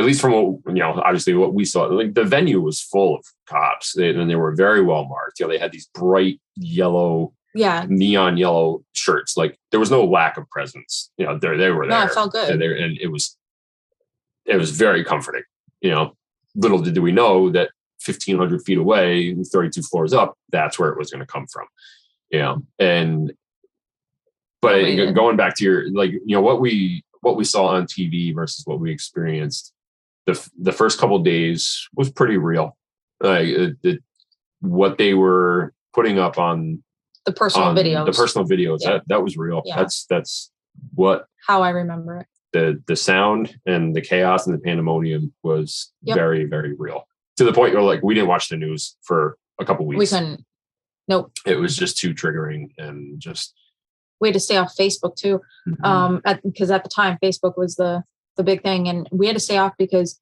at 0.00 0.06
least 0.06 0.20
from 0.20 0.32
what 0.32 0.44
you 0.74 0.80
know 0.82 0.92
obviously 1.04 1.34
what 1.34 1.54
we 1.54 1.64
saw 1.64 1.82
like 1.84 2.14
the 2.14 2.24
venue 2.24 2.60
was 2.60 2.80
full 2.80 3.16
of 3.16 3.24
cops 3.46 3.92
they, 3.94 4.10
and 4.10 4.28
they 4.30 4.34
were 4.36 4.54
very 4.54 4.82
well 4.82 5.04
marked 5.04 5.38
you 5.38 5.46
know 5.46 5.52
they 5.52 5.58
had 5.58 5.72
these 5.72 5.88
bright 5.94 6.40
yellow 6.56 7.32
Yeah. 7.54 7.84
neon 7.88 8.36
yellow 8.36 8.84
shirts. 8.92 9.36
Like 9.36 9.58
there 9.70 9.80
was 9.80 9.90
no 9.90 10.04
lack 10.04 10.36
of 10.36 10.48
presence. 10.50 11.10
You 11.18 11.26
know, 11.26 11.38
they 11.38 11.56
they 11.56 11.70
were 11.70 11.86
No, 11.86 11.98
there. 11.98 12.08
it 12.08 12.14
felt 12.14 12.32
good. 12.32 12.50
And, 12.50 12.62
and 12.62 12.98
it 12.98 13.08
was 13.08 13.36
it 14.46 14.56
was 14.56 14.70
very 14.70 15.02
comforting. 15.04 15.42
You 15.80 15.90
know, 15.90 16.16
little 16.54 16.78
did 16.80 16.96
we 16.98 17.12
know 17.12 17.50
that 17.50 17.70
1500 18.06 18.62
feet 18.66 18.78
away, 18.78 19.34
32 19.34 19.82
floors 19.82 20.12
up, 20.12 20.34
that's 20.50 20.78
where 20.78 20.90
it 20.90 20.98
was 20.98 21.10
going 21.10 21.20
to 21.26 21.32
come 21.34 21.46
from. 21.52 21.66
You 22.30 22.38
know, 22.40 22.54
and 22.78 23.32
but 24.62 24.74
Oh, 24.76 25.12
going 25.12 25.36
back 25.36 25.56
to 25.56 25.64
your 25.64 25.90
like, 25.92 26.12
you 26.12 26.34
know, 26.36 26.42
what 26.48 26.60
we 26.60 27.02
what 27.22 27.36
we 27.36 27.44
saw 27.44 27.66
on 27.76 27.84
TV 27.86 28.34
versus 28.34 28.64
what 28.66 28.80
we 28.80 28.90
experienced, 28.92 29.72
the 30.26 30.50
the 30.60 30.72
first 30.72 30.98
couple 30.98 31.18
days 31.20 31.88
was 31.94 32.10
pretty 32.10 32.36
real. 32.36 32.76
Like 33.20 33.46
it, 33.48 33.76
it, 33.82 34.02
what 34.60 34.98
they 34.98 35.14
were 35.14 35.72
putting 35.94 36.18
up 36.18 36.38
on 36.38 36.82
The 37.26 37.32
personal 37.32 37.68
on 37.68 37.76
videos. 37.76 38.06
the 38.06 38.12
personal 38.12 38.46
videos 38.48 38.78
Yeah. 38.80 38.90
that 38.92 39.02
that 39.08 39.22
was 39.22 39.36
real 39.36 39.62
Yeah. 39.64 39.76
that's 39.76 40.06
that's 40.08 40.50
what 40.94 41.26
how 41.46 41.62
I 41.62 41.70
remember 41.70 42.18
it. 42.20 42.26
the 42.52 42.82
the 42.86 42.96
sound 42.96 43.56
and 43.66 43.94
the 43.94 44.00
chaos 44.00 44.46
and 44.46 44.54
the 44.56 44.60
pandemonium 44.60 45.32
was 45.42 45.92
Yep. 46.02 46.16
very 46.16 46.44
very 46.44 46.74
real 46.74 47.06
to 47.36 47.44
the 47.44 47.52
point 47.52 47.74
where 47.74 47.82
like 47.82 48.02
we 48.02 48.14
didn't 48.14 48.28
watch 48.28 48.48
the 48.48 48.56
news 48.56 48.96
for 49.02 49.36
a 49.60 49.64
couple 49.64 49.86
weeks. 49.86 49.98
We 49.98 50.06
couldn't. 50.18 50.44
Nope. 51.08 51.32
it 51.46 51.56
was 51.56 51.76
just 51.76 51.98
too 51.98 52.14
triggering 52.14 52.68
and 52.78 53.18
just 53.20 53.52
We 54.20 54.28
had 54.28 54.34
to 54.34 54.40
stay 54.40 54.56
off 54.56 54.76
Facebook 54.76 55.16
too. 55.16 55.40
Mm-hmm. 55.68 55.84
um 55.84 56.22
at, 56.24 56.42
because 56.42 56.70
at 56.70 56.84
the 56.84 56.90
time 56.90 57.18
facebook 57.22 57.56
was 57.58 57.74
the 57.76 58.04
the 58.40 58.44
big 58.44 58.62
thing. 58.62 58.88
And 58.88 59.06
we 59.12 59.26
had 59.26 59.36
to 59.36 59.40
stay 59.40 59.58
off 59.58 59.74
because 59.78 60.18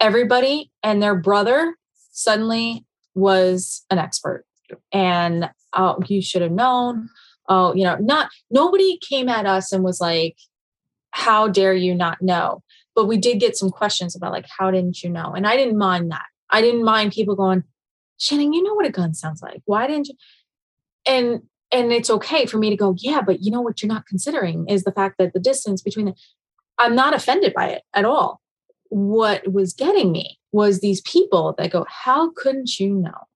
everybody 0.00 0.72
and 0.82 1.00
their 1.00 1.14
brother 1.14 1.76
suddenly 2.10 2.84
was 3.14 3.84
an 3.88 3.98
expert. 3.98 4.44
And 4.90 5.48
oh 5.72 6.00
you 6.08 6.20
should 6.20 6.42
have 6.42 6.50
known. 6.50 7.08
Oh 7.48 7.72
you 7.74 7.84
know 7.84 7.96
not 8.00 8.30
nobody 8.50 8.98
came 8.98 9.28
at 9.28 9.46
us 9.46 9.72
and 9.72 9.84
was 9.84 10.00
like 10.00 10.36
how 11.12 11.46
dare 11.46 11.74
you 11.74 11.94
not 11.94 12.20
know? 12.20 12.62
But 12.96 13.06
we 13.06 13.16
did 13.16 13.38
get 13.38 13.56
some 13.56 13.70
questions 13.70 14.16
about 14.16 14.32
like 14.32 14.46
how 14.58 14.70
didn't 14.72 15.02
you 15.02 15.10
know? 15.10 15.32
And 15.34 15.46
i 15.46 15.56
didn't 15.56 15.78
mind 15.78 16.10
that. 16.10 16.26
I 16.50 16.60
didn't 16.60 16.84
mind 16.84 17.12
people 17.12 17.36
going 17.36 17.62
shannon 18.18 18.52
you 18.52 18.62
know 18.62 18.74
what 18.74 18.86
a 18.86 18.90
gun 18.90 19.14
sounds 19.14 19.40
like. 19.40 19.62
Why 19.66 19.86
didn't 19.86 20.08
you? 20.08 20.14
And 21.06 21.42
and 21.70 21.92
it's 21.92 22.10
okay 22.10 22.44
for 22.44 22.58
me 22.58 22.70
to 22.70 22.76
go 22.76 22.96
yeah 22.98 23.22
but 23.22 23.40
you 23.40 23.52
know 23.52 23.60
what 23.60 23.82
you're 23.82 23.92
not 23.92 24.06
considering 24.06 24.68
is 24.68 24.82
the 24.82 24.92
fact 24.92 25.16
that 25.18 25.32
the 25.32 25.40
distance 25.40 25.80
between 25.80 26.06
the 26.06 26.14
i'm 26.78 26.94
not 26.94 27.14
offended 27.14 27.52
by 27.54 27.68
it 27.68 27.82
at 27.94 28.04
all. 28.04 28.40
What 28.88 29.50
was 29.50 29.72
getting 29.72 30.12
me 30.12 30.38
was 30.52 30.80
these 30.80 31.00
people 31.02 31.54
that 31.58 31.70
go 31.70 31.86
how 31.88 32.30
couldn't 32.32 32.78
you 32.78 32.94
know? 32.94 33.26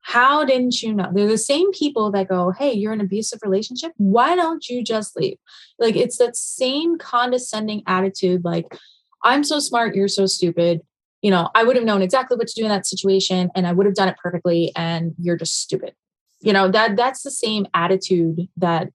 How 0.00 0.44
didn't 0.44 0.82
you 0.82 0.94
know? 0.94 1.10
They're 1.12 1.28
the 1.28 1.38
same 1.38 1.70
people 1.72 2.10
that 2.12 2.28
go 2.28 2.50
hey 2.50 2.72
you're 2.72 2.92
in 2.92 3.00
an 3.00 3.06
abusive 3.06 3.40
relationship. 3.42 3.92
Why 3.96 4.34
don't 4.34 4.68
you 4.68 4.82
just 4.82 5.16
leave? 5.16 5.36
Like 5.78 5.96
it's 5.96 6.18
that 6.18 6.36
same 6.36 6.98
condescending 6.98 7.82
attitude 7.86 8.44
like 8.44 8.76
i'm 9.24 9.44
so 9.44 9.58
smart 9.58 9.94
you're 9.94 10.08
so 10.08 10.26
stupid. 10.26 10.80
You 11.20 11.30
know 11.30 11.50
i 11.54 11.62
would 11.64 11.76
have 11.76 11.84
known 11.84 12.02
exactly 12.02 12.36
what 12.36 12.48
to 12.48 12.54
do 12.54 12.64
in 12.64 12.70
that 12.70 12.86
situation 12.86 13.50
and 13.54 13.66
i 13.66 13.72
would 13.72 13.86
have 13.86 13.94
done 13.94 14.08
it 14.08 14.16
perfectly 14.22 14.72
and 14.74 15.14
you're 15.20 15.36
just 15.36 15.60
stupid. 15.60 15.94
You 16.40 16.52
know 16.52 16.70
that 16.70 16.96
that's 16.96 17.22
the 17.22 17.30
same 17.30 17.66
attitude 17.74 18.48
that 18.56 18.88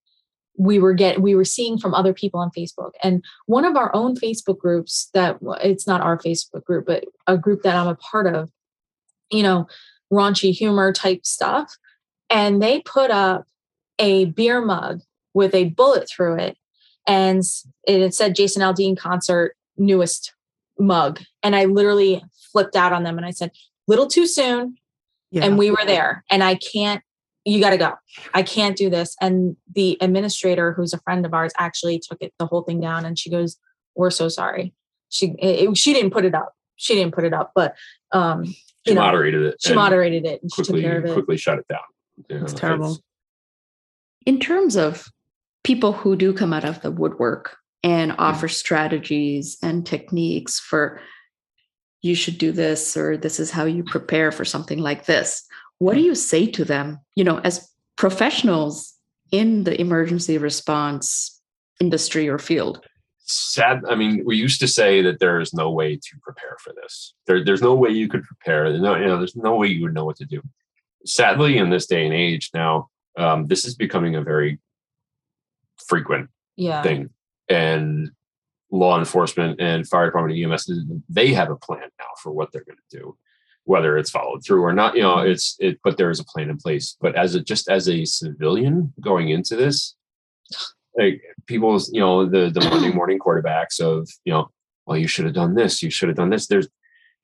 we 0.58 0.80
were 0.80 0.94
get 0.94 1.22
we 1.22 1.36
were 1.36 1.46
seeing 1.46 1.78
from 1.78 1.94
other 1.94 2.14
people 2.14 2.40
on 2.40 2.50
facebook. 2.50 2.92
And 3.04 3.24
one 3.46 3.64
of 3.64 3.76
our 3.76 3.96
own 3.96 4.16
facebook 4.16 4.58
groups 4.58 5.10
that 5.14 5.38
it's 5.62 5.88
not 5.88 6.02
our 6.02 6.18
facebook 6.18 6.66
group 6.66 6.88
but 6.88 7.06
a 7.28 7.38
group 7.38 7.62
that 7.62 7.76
i'm 7.76 7.88
a 7.88 7.96
part 7.96 8.28
of 8.28 8.50
you 9.32 9.44
know 9.44 9.68
raunchy 10.12 10.52
humor 10.52 10.92
type 10.92 11.26
stuff. 11.26 11.78
And 12.30 12.62
they 12.62 12.82
put 12.82 13.12
up 13.12 13.46
a 14.00 14.26
beer 14.26 14.62
mug 14.62 15.02
with 15.34 15.54
a 15.54 15.66
bullet 15.66 16.10
through 16.10 16.36
it. 16.40 16.58
And 17.06 17.44
it 17.86 18.14
said 18.14 18.36
jason 18.36 18.64
aldean 18.64 18.98
concert 18.98 19.56
newest 19.78 20.34
mug. 20.80 21.22
And 21.44 21.56
i 21.56 21.66
literally 21.66 22.24
flipped 22.52 22.76
out 22.76 22.94
on 22.94 23.04
them 23.04 23.18
and 23.18 23.26
i 23.26 23.32
said 23.32 23.52
little 23.88 24.08
too 24.08 24.26
soon. 24.26 24.78
Yeah. 25.30 25.44
and 25.44 25.58
we 25.58 25.70
were 25.70 25.86
there. 25.86 26.24
And 26.32 26.44
i 26.44 26.56
can't 26.56 27.04
you 27.48 27.62
got 27.62 27.70
to 27.70 27.78
go. 27.78 27.94
I 28.34 28.44
can't 28.44 28.76
do 28.76 28.90
this. 28.90 29.16
And 29.22 29.56
the 29.74 29.98
administrator 30.02 30.74
who's 30.74 30.94
a 30.94 31.00
friend 31.00 31.26
of 31.26 31.34
ours 31.34 31.54
actually 31.58 32.00
took 32.00 32.18
it 32.22 32.34
the 32.40 32.46
whole 32.46 32.64
thing 32.64 32.82
down 32.82 33.06
and 33.06 33.18
she 33.18 33.30
goes 33.30 33.58
we're 33.96 34.12
so 34.12 34.30
sorry. 34.30 34.74
She 35.10 35.34
it, 35.40 35.76
she 35.78 35.94
didn't 35.94 36.12
put 36.12 36.26
it 36.26 36.36
up. 36.36 36.54
She 36.76 36.94
didn't 36.94 37.14
put 37.16 37.24
it 37.24 37.34
up 37.34 37.52
but 37.56 37.76
um 38.12 38.46
she 38.86 38.94
know, 38.94 39.02
moderated 39.02 39.42
it 39.44 39.56
she 39.60 39.74
moderated 39.74 40.26
it 40.26 40.42
and 40.42 40.52
she 40.54 40.62
took 40.62 40.68
quickly 40.68 40.82
care 40.82 41.00
of 41.00 41.06
it. 41.06 41.14
quickly 41.14 41.38
shut 41.38 41.60
it 41.60 41.68
down. 41.68 41.80
You 42.30 42.44
It's 42.44 42.54
know, 42.54 42.60
terrible. 42.60 42.98
In 44.26 44.40
terms 44.40 44.76
of 44.76 45.08
people 45.64 45.94
who 45.94 46.16
do 46.16 46.34
come 46.34 46.52
out 46.54 46.66
of 46.66 46.82
the 46.82 46.92
woodwork 46.92 47.58
and 47.84 48.14
offer 48.18 48.48
strategies 48.48 49.58
and 49.64 49.86
techniques 49.86 50.60
for 50.60 51.00
you 52.02 52.14
should 52.14 52.38
do 52.38 52.52
this 52.52 52.96
or 52.98 53.18
this 53.18 53.40
is 53.40 53.52
how 53.52 53.66
you 53.66 53.84
prepare 53.84 54.32
for 54.32 54.46
something 54.46 54.80
like 54.80 55.06
this, 55.06 55.48
what 55.80 55.96
do 55.96 56.02
you 56.02 56.16
say 56.16 56.48
to 56.48 56.66
them, 56.66 57.00
you 57.16 57.24
know, 57.24 57.40
as 57.40 57.70
professionals 57.96 58.94
in 59.32 59.64
the 59.64 59.80
emergency 59.80 60.38
response 60.38 61.42
industry 61.80 62.28
or 62.28 62.40
field? 62.40 62.86
sad 63.30 63.84
i 63.90 63.94
mean 63.94 64.24
we 64.26 64.38
used 64.38 64.58
to 64.58 64.70
say 64.70 65.02
that 65.02 65.20
there 65.20 65.42
is 65.42 65.54
no 65.54 65.70
way 65.70 65.98
to 65.98 66.18
prepare 66.22 66.56
for 66.64 66.74
this. 66.82 67.14
There, 67.26 67.44
there's 67.44 67.62
no 67.62 67.76
way 67.76 67.90
you 67.90 68.08
could 68.08 68.24
prepare. 68.24 68.70
There's 68.70 68.82
no, 68.82 68.96
you 68.96 69.06
know, 69.06 69.18
there's 69.18 69.36
no 69.36 69.56
way 69.56 69.68
you 69.68 69.84
would 69.84 69.94
know 69.94 70.06
what 70.06 70.16
to 70.18 70.26
do. 70.26 70.42
Sadly 71.06 71.58
in 71.58 71.70
this 71.70 71.88
day 71.88 72.06
and 72.06 72.14
age 72.14 72.50
now 72.54 72.90
um, 73.18 73.48
this 73.48 73.66
is 73.66 73.76
becoming 73.76 74.16
a 74.16 74.22
very 74.22 74.60
frequent 75.88 76.30
yeah. 76.56 76.82
thing. 76.82 77.10
And 77.50 78.12
law 78.72 78.98
enforcement 78.98 79.60
and 79.60 79.88
fire 79.88 80.06
department 80.06 80.38
and 80.38 80.52
ems 80.52 80.70
they 81.10 81.34
have 81.34 81.50
a 81.50 81.56
plan 81.56 81.90
now 82.00 82.06
for 82.22 82.32
what 82.32 82.52
they're 82.52 82.66
going 82.66 82.78
to 82.90 82.98
do 82.98 83.18
whether 83.68 83.98
it's 83.98 84.10
followed 84.10 84.44
through 84.44 84.62
or 84.64 84.74
not 84.74 84.96
you 84.96 85.02
know 85.02 85.20
it's 85.20 85.56
it 85.60 85.80
but 85.84 85.98
there 85.98 86.10
is 86.10 86.20
a 86.20 86.24
plan 86.26 86.50
in 86.50 86.58
place 86.58 86.98
but 87.02 87.16
as 87.16 87.36
a 87.36 87.42
just 87.42 87.70
as 87.70 87.88
a 87.90 88.04
civilian 88.06 88.94
going 89.02 89.30
into 89.30 89.56
this 89.56 89.96
like 90.98 91.22
people's 91.46 91.92
you 91.94 92.00
know 92.00 92.26
the 92.26 92.50
the 92.50 92.62
monday 92.70 92.92
morning 93.00 93.20
quarterbacks 93.20 93.80
of 93.80 94.10
you 94.26 94.34
know 94.34 94.50
well 94.86 94.98
you 94.98 95.08
should 95.08 95.26
have 95.26 95.34
done 95.34 95.54
this 95.54 95.84
you 95.84 95.90
should 95.90 96.10
have 96.10 96.16
done 96.18 96.30
this 96.30 96.48
there's 96.48 96.68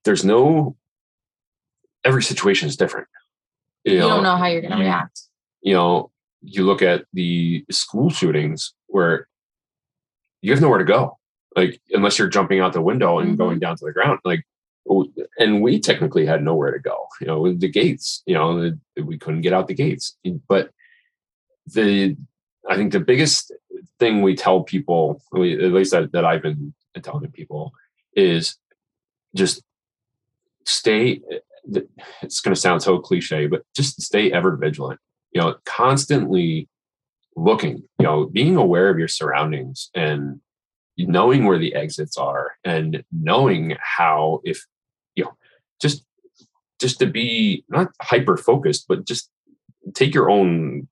there's 0.06 0.26
no 0.26 0.76
every 2.04 2.22
situation 2.22 2.68
is 2.68 2.76
different 2.78 3.08
you 3.86 4.00
don't 4.00 4.24
know 4.24 4.36
how 4.36 4.46
you're 4.48 4.62
going 4.62 4.72
to 4.74 4.78
you- 4.78 4.84
react 4.84 5.22
you 5.66 5.74
know, 5.74 6.12
you 6.42 6.66
look 6.66 6.82
at 6.82 7.06
the 7.14 7.64
school 7.72 8.10
shootings 8.10 8.74
where 8.88 9.30
you 10.42 10.52
have 10.52 10.60
nowhere 10.62 10.80
to 10.80 10.84
go, 10.84 11.18
like 11.56 11.80
unless 11.92 12.20
you're 12.20 12.28
jumping 12.28 12.60
out 12.60 12.74
the 12.74 12.82
window 12.82 13.20
and 13.20 13.36
Mhm. 13.36 13.38
going 13.38 13.60
down 13.60 13.78
to 13.78 13.86
the 13.86 13.94
ground. 13.94 14.20
Like, 14.26 14.44
and 15.38 15.62
we 15.62 15.80
technically 15.80 16.26
had 16.26 16.44
nowhere 16.44 16.72
to 16.72 16.80
go. 16.80 17.08
You 17.22 17.28
know, 17.28 17.40
with 17.40 17.60
the 17.60 17.70
gates. 17.70 18.24
You 18.26 18.36
know, 18.36 18.74
we 19.02 19.18
couldn't 19.18 19.42
get 19.42 19.54
out 19.54 19.68
the 19.68 19.74
gates. 19.74 20.18
But 20.48 20.72
the, 21.68 22.18
I 22.70 22.76
think 22.76 22.92
the 22.92 23.00
biggest 23.00 23.54
thing 24.00 24.22
we 24.22 24.36
tell 24.36 24.64
people, 24.64 25.22
at 25.34 25.40
least 25.40 25.92
that, 25.92 26.12
that 26.12 26.26
I've 26.26 26.42
been 26.42 26.74
telling 27.02 27.32
people, 27.32 27.74
is 28.16 28.58
just 29.36 29.64
stay. 30.66 31.22
It's 32.22 32.42
going 32.42 32.54
to 32.54 32.60
sound 32.60 32.82
so 32.82 33.00
cliche, 33.00 33.48
but 33.48 33.64
just 33.74 34.02
stay 34.02 34.32
ever 34.32 34.58
vigilant 34.58 35.00
you 35.34 35.42
know 35.42 35.56
constantly 35.66 36.70
looking 37.36 37.84
you 38.00 38.06
know 38.06 38.26
being 38.26 38.56
aware 38.56 38.90
of 38.90 39.00
your 39.00 39.08
surroundings 39.08 39.90
and 39.96 40.40
knowing 40.98 41.46
where 41.46 41.58
the 41.58 41.74
exits 41.74 42.18
are 42.18 42.54
and 42.64 43.04
knowing 43.12 43.76
how 43.82 44.40
if 44.44 44.64
just 45.84 46.04
just 46.82 46.98
to 47.00 47.06
be 47.06 47.64
not 47.70 47.90
hyper 48.02 48.36
focused 48.38 48.86
but 48.88 49.06
just 49.06 49.30
take 49.94 50.14
your 50.16 50.30
own 50.30 50.88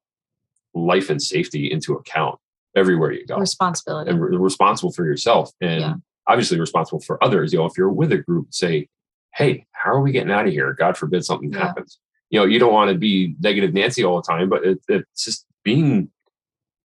life 0.76 1.10
and 1.10 1.22
safety 1.22 1.72
into 1.72 1.94
account 1.94 2.38
everywhere 2.76 3.12
you 3.12 3.26
go. 3.26 3.38
Responsibility. 3.38 4.10
And 4.12 4.22
re- 4.22 4.38
responsible 4.38 4.92
for 4.92 5.04
yourself 5.06 5.52
and 5.60 5.82
Yeah. 5.82 5.94
obviously 6.28 6.60
responsible 6.60 7.02
for 7.02 7.22
others. 7.24 7.52
You 7.52 7.60
know 7.60 7.66
if 7.66 7.78
you're 7.78 7.92
with 8.02 8.12
a 8.12 8.18
group 8.20 8.48
say 8.54 8.88
hey 9.34 9.66
how 9.72 9.92
are 9.92 10.02
we 10.02 10.12
getting 10.12 10.32
out 10.32 10.46
of 10.48 10.54
here? 10.54 10.74
God 10.74 10.98
forbid 10.98 11.26
something 11.26 11.52
Yeah. 11.52 11.60
happens. 11.68 12.00
You 12.30 12.40
know 12.40 12.46
you 12.46 12.60
don't 12.60 12.74
want 12.74 12.92
to 12.92 12.98
be 12.98 13.36
negative 13.40 13.74
nancy 13.74 14.04
all 14.04 14.18
the 14.22 14.28
time 14.34 14.48
but 14.50 14.64
it, 14.66 14.80
it's 14.88 15.26
just 15.26 15.46
being 15.64 16.12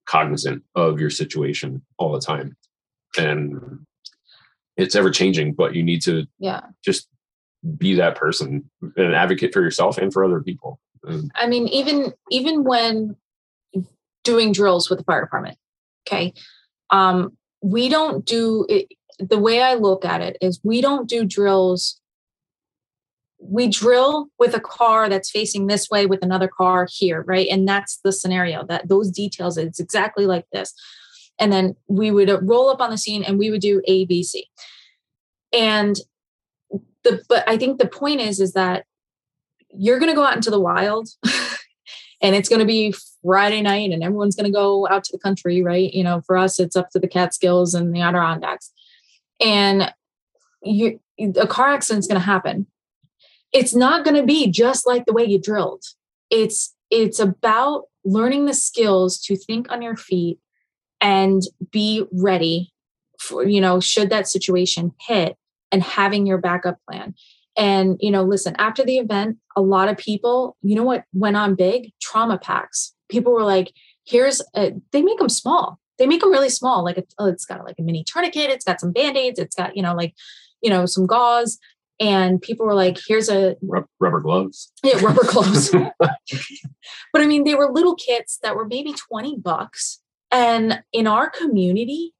cognizant 0.07 0.63
of 0.75 1.01
your 1.01 1.11
situation 1.11 1.83
all 1.99 2.13
the 2.13 2.21
time. 2.21 2.57
And 3.19 3.85
it's 4.77 4.95
ever 4.97 5.11
changing 5.11 5.53
but 5.55 5.75
you 5.75 5.83
need 5.83 6.03
to 6.03 6.27
yeah. 6.39 6.61
just 6.85 7.09
be 7.77 7.95
that 7.95 8.17
person 8.17 8.69
an 8.97 9.15
advocate 9.15 9.53
for 9.53 9.63
yourself 9.63 9.99
and 9.99 10.13
for 10.13 10.25
other 10.25 10.43
people 10.43 10.79
I 11.35 11.47
mean, 11.47 11.69
even 11.69 12.13
even 12.31 12.65
when 12.65 13.17
doing 14.25 14.53
drills 14.53 14.91
with 14.91 14.99
the 14.99 15.05
fire 15.05 15.21
department, 15.21 15.59
okay, 16.07 16.35
um, 16.91 17.37
we 17.63 17.89
don't 17.89 18.25
do 18.25 18.67
it. 18.69 18.89
The 19.19 19.39
way 19.39 19.63
I 19.63 19.75
look 19.75 20.05
at 20.05 20.21
it 20.21 20.37
is, 20.41 20.61
we 20.63 20.81
don't 20.81 21.09
do 21.09 21.25
drills 21.25 22.01
we 23.39 23.69
drill 23.69 24.29
with 24.39 24.55
a 24.55 24.61
car 24.61 25.11
that's 25.11 25.31
facing 25.31 25.67
this 25.67 25.91
way 25.91 26.07
with 26.07 26.23
another 26.23 26.49
car 26.49 26.89
here, 26.91 27.23
right? 27.29 27.47
And 27.49 27.69
that's 27.69 28.01
the 28.03 28.11
scenario 28.11 28.65
that 28.65 28.89
those 28.89 29.11
details, 29.11 29.59
it's 29.59 29.79
exactly 29.79 30.27
like 30.27 30.47
this. 30.53 30.73
And 31.39 31.53
then 31.53 31.77
we 31.87 32.11
would 32.11 32.31
roll 32.43 32.71
up 32.71 32.81
on 32.81 32.91
the 32.91 32.97
scene 32.97 33.23
and 33.23 33.39
we 33.39 33.51
would 33.51 33.61
do 33.61 33.83
A, 33.87 34.07
B, 34.07 34.23
C. 34.23 34.49
And 35.53 35.97
the, 37.11 37.23
but 37.29 37.49
I 37.49 37.57
think 37.57 37.79
the 37.79 37.89
point 37.89 38.21
is, 38.21 38.41
is 38.41 38.53
that 38.53 38.85
you're 39.71 39.99
going 39.99 40.11
to 40.11 40.17
go 40.17 40.25
out 40.25 40.37
into 40.37 40.51
the 40.51 40.61
wild 40.61 41.09
and 42.23 42.35
it's 42.35 42.49
going 42.49 42.61
to 42.61 42.67
be 42.67 42.95
Friday 43.23 43.63
night 43.63 43.91
and 43.91 44.03
everyone's 44.03 44.37
going 44.37 44.51
to 44.51 44.57
go 44.57 44.87
out 44.89 45.05
to 45.05 45.13
the 45.13 45.19
country, 45.19 45.63
right? 45.63 45.93
You 45.93 46.05
know, 46.05 46.21
for 46.23 46.37
us, 46.37 46.61
it's 46.61 46.77
up 46.77 46.91
to 46.91 46.99
the 46.99 47.09
Catskills 47.09 47.75
and 47.75 47.95
the 47.95 48.01
Adirondacks. 48.01 48.73
And 49.41 49.93
you, 50.63 51.01
a 51.19 51.47
car 51.47 51.73
accident's 51.73 52.07
going 52.07 52.21
to 52.21 52.27
happen 52.27 52.67
it's 53.53 53.75
not 53.75 54.05
going 54.05 54.17
to 54.17 54.23
be 54.23 54.51
just 54.51 54.87
like 54.87 55.07
the 55.07 55.13
way 55.13 55.25
you 55.25 55.41
drilled 55.41 55.83
it's 56.31 56.75
it's 56.91 57.19
about 57.19 57.85
learning 58.05 58.47
the 58.47 58.55
skills 58.55 59.19
to 59.19 59.37
think 59.37 59.71
on 59.73 59.83
your 59.83 59.97
feet 59.97 60.39
and 61.01 61.43
be 61.71 62.05
ready 62.13 62.73
for 63.19 63.45
you 63.47 63.61
know 63.61 63.81
should 63.81 64.11
that 64.11 64.29
situation 64.29 64.93
hit 65.07 65.37
and 65.73 65.83
having 65.83 66.27
your 66.27 66.39
backup 66.39 66.79
plan. 66.89 67.15
And 67.57 67.97
you 68.01 68.11
know 68.11 68.23
listen 68.23 68.55
after 68.59 68.85
the 68.85 68.99
event 68.99 69.39
a 69.57 69.63
lot 69.63 69.89
of 69.89 69.97
people 69.97 70.57
you 70.63 70.75
know 70.75 70.83
what 70.83 71.05
went 71.13 71.37
on 71.37 71.55
big? 71.55 71.93
Trauma 72.01 72.39
packs. 72.39 72.95
People 73.09 73.33
were 73.33 73.45
like 73.45 73.73
here's 74.05 74.43
a, 74.55 74.73
they 74.93 75.03
make 75.03 75.19
them 75.19 75.29
small. 75.29 75.79
They 75.99 76.07
make 76.07 76.21
them 76.21 76.31
really 76.31 76.51
small 76.51 76.85
like 76.85 76.99
it's, 76.99 77.15
oh, 77.19 77.27
it's 77.27 77.47
got 77.47 77.65
like 77.65 77.77
a 77.79 77.83
mini 77.83 78.05
tourniquet 78.05 78.51
it's 78.51 78.65
got 78.65 78.81
some 78.81 78.93
band-aids 78.93 79.39
it's 79.39 79.57
got 79.57 79.77
you 79.77 79.83
know 79.83 79.95
like 79.95 80.15
you 80.63 80.71
know 80.71 80.87
some 80.87 81.07
gauze. 81.07 81.59
And 81.99 82.43
people 82.43 82.67
were 82.67 82.75
like 82.75 82.99
here's 83.07 83.31
a 83.31 83.57
rubber 83.63 84.21
gloves. 84.21 84.71
Yeah 84.85 84.99
rubber 85.01 85.25
gloves. 85.25 85.75
But 87.13 87.23
i 87.23 87.27
mean 87.27 87.45
they 87.45 87.55
were 87.55 87.73
little 87.73 87.95
kits 87.95 88.39
that 88.43 88.55
were 88.55 88.67
maybe 88.67 88.93
20 88.93 89.39
bucks. 89.39 90.01
And 90.31 90.83
in 90.93 91.07
our 91.07 91.31
community 91.31 92.13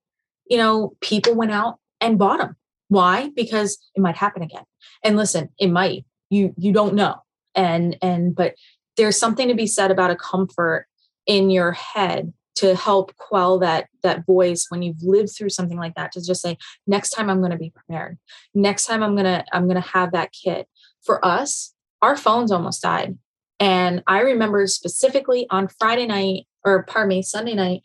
you 0.49 0.57
know 0.57 0.95
people 1.03 1.35
went 1.35 1.53
out 1.53 1.79
and 2.01 2.19
bought 2.19 2.39
them 2.39 2.57
why? 2.89 3.31
Because 3.35 3.79
it 3.95 4.01
might 4.01 4.17
happen 4.17 4.43
again. 4.43 4.65
And 5.03 5.17
listen 5.17 5.51
it 5.59 5.69
might. 5.69 6.05
You 6.31 6.55
you 6.57 6.73
don't 6.73 6.95
know. 6.95 7.17
And 7.55 7.97
and 8.03 8.35
but 8.35 8.55
there's 8.97 9.19
something 9.19 9.49
to 9.49 9.55
be 9.55 9.67
said 9.67 9.91
about 9.91 10.11
a 10.11 10.17
comfort 10.17 10.87
in 11.27 11.51
your 11.51 11.73
head 11.73 12.33
to 12.57 12.75
help 12.75 13.15
quell 13.17 13.59
that 13.59 13.87
that 14.03 14.25
voice 14.25 14.67
when 14.71 14.83
you've 14.83 15.03
lived 15.03 15.31
through 15.37 15.51
something 15.51 15.77
like 15.77 15.95
that 15.95 16.13
to 16.13 16.25
just 16.25 16.41
say 16.41 16.57
next 16.87 17.11
time 17.11 17.29
i'm 17.29 17.41
going 17.41 17.51
to 17.51 17.59
be 17.59 17.71
prepared. 17.71 18.19
Next 18.55 18.87
time 18.87 19.03
i'm 19.03 19.15
going 19.15 19.25
to 19.25 19.45
i'm 19.53 19.65
going 19.65 19.81
to 19.81 19.89
have 19.89 20.13
that 20.13 20.33
kit. 20.33 20.69
For 21.03 21.25
us 21.25 21.75
our 22.03 22.17
phones 22.17 22.53
almost 22.53 22.83
died. 22.83 23.19
And 23.61 24.03
i 24.07 24.21
remember 24.21 24.67
specifically 24.67 25.47
on 25.51 25.69
friday 25.69 26.07
night 26.07 26.47
or 26.65 26.85
pardon 26.85 27.09
me 27.09 27.23
sunday 27.23 27.55
night 27.55 27.83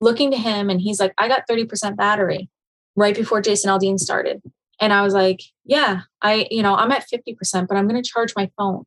looking 0.00 0.30
to 0.32 0.36
him 0.36 0.68
and 0.68 0.80
he's 0.80 0.98
like 0.98 1.14
i 1.16 1.28
got 1.28 1.46
30% 1.48 1.96
battery 1.96 2.48
right 2.96 3.14
before 3.14 3.40
jason 3.40 3.70
aldean 3.70 3.98
started 3.98 4.42
and 4.80 4.92
i 4.92 5.02
was 5.02 5.14
like 5.14 5.40
yeah 5.64 6.02
i 6.20 6.46
you 6.50 6.62
know 6.62 6.74
i'm 6.74 6.92
at 6.92 7.06
50% 7.12 7.68
but 7.68 7.76
i'm 7.76 7.88
going 7.88 8.02
to 8.02 8.08
charge 8.08 8.34
my 8.36 8.50
phone 8.56 8.84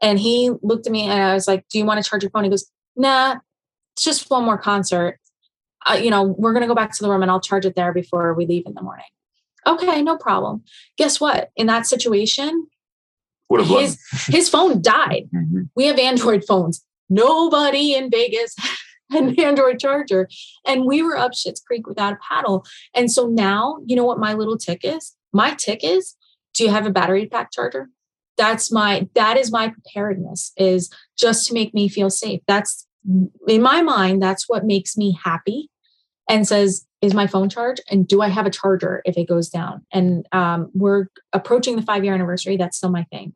and 0.00 0.18
he 0.18 0.50
looked 0.62 0.86
at 0.86 0.92
me 0.92 1.02
and 1.02 1.22
i 1.22 1.34
was 1.34 1.46
like 1.46 1.66
do 1.68 1.78
you 1.78 1.84
want 1.84 2.02
to 2.02 2.08
charge 2.08 2.22
your 2.22 2.30
phone 2.30 2.44
he 2.44 2.50
goes 2.50 2.70
nah 2.96 3.36
it's 4.00 4.04
just 4.04 4.30
one 4.30 4.44
more 4.44 4.56
concert. 4.56 5.18
Uh, 5.84 5.98
you 6.02 6.10
know, 6.10 6.22
we're 6.22 6.52
going 6.52 6.62
to 6.62 6.66
go 6.66 6.74
back 6.74 6.92
to 6.92 7.02
the 7.02 7.10
room 7.10 7.20
and 7.20 7.30
I'll 7.30 7.40
charge 7.40 7.66
it 7.66 7.74
there 7.74 7.92
before 7.92 8.32
we 8.32 8.46
leave 8.46 8.64
in 8.66 8.72
the 8.72 8.82
morning. 8.82 9.04
Okay, 9.66 10.00
no 10.00 10.16
problem. 10.16 10.62
Guess 10.96 11.20
what? 11.20 11.50
In 11.54 11.66
that 11.66 11.86
situation, 11.86 12.66
his, 13.50 13.98
his 14.26 14.48
phone 14.48 14.80
died. 14.80 15.28
Mm-hmm. 15.34 15.62
We 15.76 15.86
have 15.86 15.98
Android 15.98 16.44
phones. 16.46 16.84
Nobody 17.10 17.94
in 17.94 18.10
Vegas 18.10 18.54
an 19.10 19.38
Android 19.40 19.78
charger. 19.78 20.28
And 20.66 20.84
we 20.84 21.02
were 21.02 21.16
up 21.16 21.34
Shit's 21.34 21.60
Creek 21.60 21.86
without 21.86 22.14
a 22.14 22.18
paddle. 22.28 22.64
And 22.94 23.10
so 23.10 23.26
now, 23.26 23.78
you 23.86 23.96
know 23.96 24.04
what 24.04 24.18
my 24.18 24.34
little 24.34 24.56
tick 24.56 24.80
is? 24.82 25.16
My 25.32 25.54
tick 25.54 25.80
is 25.82 26.16
do 26.54 26.64
you 26.64 26.70
have 26.70 26.86
a 26.86 26.90
battery 26.90 27.26
pack 27.26 27.52
charger? 27.52 27.88
That's 28.36 28.72
my 28.72 29.08
that 29.14 29.36
is 29.36 29.52
my 29.52 29.68
preparedness 29.68 30.52
is 30.56 30.90
just 31.18 31.46
to 31.48 31.54
make 31.54 31.74
me 31.74 31.88
feel 31.88 32.10
safe. 32.10 32.40
That's 32.48 32.86
in 33.46 33.62
my 33.62 33.82
mind, 33.82 34.22
that's 34.22 34.48
what 34.48 34.64
makes 34.64 34.96
me 34.96 35.18
happy 35.22 35.70
and 36.28 36.46
says, 36.46 36.86
is 37.02 37.14
my 37.14 37.26
phone 37.26 37.48
charged? 37.48 37.82
And 37.90 38.06
do 38.06 38.22
I 38.22 38.28
have 38.28 38.46
a 38.46 38.50
charger 38.50 39.02
if 39.04 39.16
it 39.16 39.28
goes 39.28 39.48
down? 39.48 39.84
And 39.92 40.26
um, 40.32 40.70
we're 40.74 41.06
approaching 41.32 41.76
the 41.76 41.82
five 41.82 42.04
year 42.04 42.14
anniversary. 42.14 42.56
That's 42.56 42.76
still 42.76 42.90
my 42.90 43.04
thing. 43.04 43.34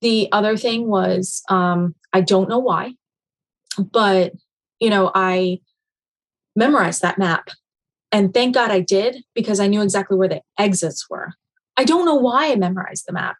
The 0.00 0.28
other 0.32 0.56
thing 0.56 0.88
was, 0.88 1.42
um, 1.48 1.94
I 2.12 2.20
don't 2.20 2.48
know 2.48 2.58
why, 2.58 2.94
but 3.78 4.32
you 4.80 4.90
know, 4.90 5.10
I 5.14 5.60
memorized 6.54 7.02
that 7.02 7.18
map. 7.18 7.50
And 8.12 8.32
thank 8.32 8.54
God 8.54 8.70
I 8.70 8.80
did 8.80 9.24
because 9.34 9.60
I 9.60 9.66
knew 9.66 9.82
exactly 9.82 10.16
where 10.16 10.28
the 10.28 10.42
exits 10.58 11.08
were. 11.10 11.34
I 11.76 11.84
don't 11.84 12.06
know 12.06 12.14
why 12.14 12.52
I 12.52 12.56
memorized 12.56 13.04
the 13.06 13.12
map, 13.12 13.36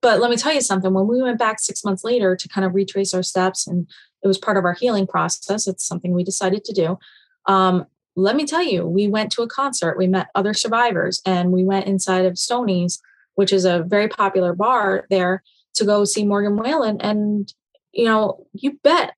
but 0.00 0.20
let 0.20 0.30
me 0.30 0.36
tell 0.36 0.54
you 0.54 0.60
something. 0.60 0.94
When 0.94 1.06
we 1.06 1.20
went 1.20 1.38
back 1.38 1.60
six 1.60 1.84
months 1.84 2.04
later 2.04 2.36
to 2.36 2.48
kind 2.48 2.64
of 2.64 2.74
retrace 2.74 3.12
our 3.12 3.22
steps 3.22 3.66
and 3.66 3.86
it 4.24 4.28
was 4.28 4.38
part 4.38 4.56
of 4.56 4.64
our 4.64 4.72
healing 4.72 5.06
process. 5.06 5.68
It's 5.68 5.86
something 5.86 6.12
we 6.12 6.24
decided 6.24 6.64
to 6.64 6.72
do. 6.72 6.98
Um, 7.46 7.86
let 8.16 8.36
me 8.36 8.46
tell 8.46 8.62
you, 8.62 8.86
we 8.86 9.06
went 9.06 9.30
to 9.32 9.42
a 9.42 9.48
concert, 9.48 9.98
we 9.98 10.06
met 10.06 10.28
other 10.34 10.54
survivors, 10.54 11.20
and 11.26 11.52
we 11.52 11.64
went 11.64 11.86
inside 11.86 12.24
of 12.24 12.38
Stoney's, 12.38 13.00
which 13.34 13.52
is 13.52 13.64
a 13.64 13.82
very 13.82 14.08
popular 14.08 14.54
bar 14.54 15.04
there, 15.10 15.42
to 15.74 15.84
go 15.84 16.04
see 16.04 16.24
Morgan 16.24 16.56
Wallen. 16.56 17.00
And, 17.00 17.52
you 17.92 18.04
know, 18.04 18.46
you 18.52 18.78
bet, 18.82 19.14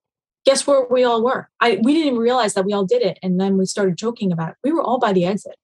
guess 0.47 0.67
where 0.67 0.87
we 0.89 1.05
all 1.05 1.23
were? 1.23 1.49
I 1.61 1.79
we 1.83 1.93
didn't 1.93 2.09
even 2.09 2.19
realize 2.19 2.55
that 2.55 2.65
we 2.65 2.73
all 2.73 2.87
did 2.87 3.03
it. 3.03 3.19
And 3.23 3.39
then 3.41 3.59
we 3.59 3.67
started 3.67 3.99
joking 3.99 4.33
about 4.33 4.51
it. 4.51 4.57
We 4.65 4.73
were 4.73 4.83
all 4.83 4.99
by 4.99 5.13
the 5.13 5.27
exit. 5.27 5.57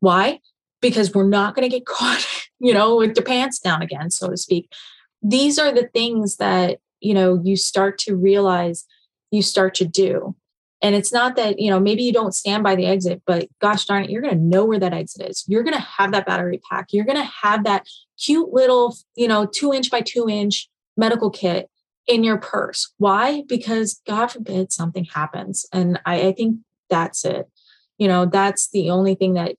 Why? 0.00 0.40
Because 0.80 1.12
we're 1.12 1.28
not 1.28 1.54
going 1.54 1.68
to 1.68 1.76
get 1.76 1.86
caught, 1.86 2.26
you 2.58 2.72
know, 2.72 2.96
with 2.96 3.14
the 3.14 3.22
pants 3.22 3.58
down 3.58 3.82
again, 3.82 4.10
so 4.10 4.30
to 4.30 4.36
speak. 4.36 4.72
These 5.22 5.58
are 5.58 5.72
the 5.72 5.88
things 5.88 6.36
that 6.36 6.78
you 7.00 7.14
know 7.14 7.40
you 7.44 7.56
start 7.56 7.98
to 7.98 8.16
realize 8.16 8.86
you 9.30 9.42
start 9.42 9.74
to 9.74 9.84
do 9.84 10.34
and 10.80 10.94
it's 10.94 11.12
not 11.12 11.34
that 11.36 11.58
you 11.58 11.70
know 11.70 11.80
maybe 11.80 12.02
you 12.02 12.12
don't 12.12 12.34
stand 12.34 12.62
by 12.62 12.74
the 12.74 12.86
exit 12.86 13.22
but 13.26 13.48
gosh 13.60 13.84
darn 13.84 14.04
it 14.04 14.10
you're 14.10 14.22
going 14.22 14.34
to 14.34 14.40
know 14.40 14.64
where 14.64 14.78
that 14.78 14.92
exit 14.92 15.28
is 15.28 15.44
you're 15.46 15.62
going 15.62 15.74
to 15.74 15.80
have 15.80 16.12
that 16.12 16.26
battery 16.26 16.60
pack 16.70 16.88
you're 16.92 17.04
going 17.04 17.18
to 17.18 17.30
have 17.42 17.64
that 17.64 17.86
cute 18.18 18.52
little 18.52 18.96
you 19.16 19.28
know 19.28 19.46
two 19.46 19.72
inch 19.72 19.90
by 19.90 20.00
two 20.00 20.28
inch 20.28 20.68
medical 20.96 21.30
kit 21.30 21.68
in 22.06 22.24
your 22.24 22.38
purse 22.38 22.92
why 22.98 23.42
because 23.48 24.00
god 24.06 24.28
forbid 24.28 24.72
something 24.72 25.04
happens 25.04 25.66
and 25.72 25.98
I, 26.04 26.28
I 26.28 26.32
think 26.32 26.58
that's 26.90 27.24
it 27.24 27.48
you 27.98 28.08
know 28.08 28.26
that's 28.26 28.70
the 28.70 28.90
only 28.90 29.14
thing 29.14 29.34
that 29.34 29.56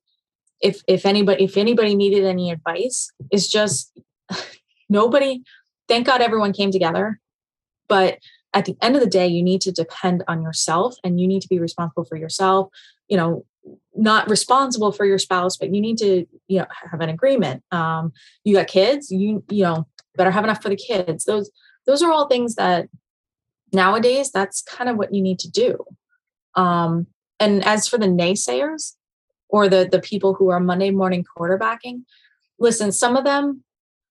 if 0.61 0.81
if 0.87 1.05
anybody 1.05 1.43
if 1.43 1.57
anybody 1.57 1.95
needed 1.95 2.23
any 2.23 2.51
advice 2.51 3.11
is 3.31 3.47
just 3.47 3.97
nobody 4.89 5.41
thank 5.87 6.05
god 6.05 6.21
everyone 6.21 6.53
came 6.53 6.71
together 6.71 7.19
but 7.87 8.19
at 8.55 8.63
the 8.63 8.77
end 8.81 8.95
of 8.95 9.01
the 9.01 9.09
day, 9.09 9.27
you 9.27 9.43
need 9.43 9.59
to 9.61 9.71
depend 9.71 10.23
on 10.29 10.41
yourself 10.41 10.95
and 11.03 11.19
you 11.19 11.27
need 11.27 11.41
to 11.41 11.49
be 11.49 11.59
responsible 11.59 12.05
for 12.05 12.15
yourself. 12.15 12.69
You 13.09 13.17
know, 13.17 13.45
not 13.93 14.29
responsible 14.29 14.93
for 14.93 15.05
your 15.05 15.19
spouse, 15.19 15.57
but 15.57 15.73
you 15.75 15.81
need 15.81 15.97
to, 15.97 16.25
you 16.47 16.59
know, 16.59 16.65
have 16.89 17.01
an 17.01 17.09
agreement. 17.09 17.63
Um, 17.71 18.13
you 18.45 18.55
got 18.55 18.67
kids, 18.67 19.11
you, 19.11 19.43
you 19.49 19.63
know, 19.63 19.85
better 20.15 20.31
have 20.31 20.45
enough 20.45 20.63
for 20.63 20.69
the 20.69 20.77
kids. 20.77 21.25
Those, 21.25 21.51
those 21.85 22.01
are 22.01 22.11
all 22.11 22.27
things 22.27 22.55
that 22.55 22.87
nowadays 23.71 24.31
that's 24.31 24.61
kind 24.61 24.89
of 24.89 24.97
what 24.97 25.13
you 25.13 25.21
need 25.21 25.39
to 25.39 25.49
do. 25.49 25.77
Um, 26.55 27.07
and 27.39 27.65
as 27.65 27.87
for 27.87 27.97
the 27.97 28.07
naysayers 28.07 28.93
or 29.49 29.67
the 29.67 29.87
the 29.89 29.99
people 29.99 30.33
who 30.33 30.49
are 30.49 30.59
Monday 30.59 30.91
morning 30.91 31.25
quarterbacking, 31.37 32.03
listen, 32.59 32.91
some 32.91 33.17
of 33.17 33.25
them, 33.25 33.63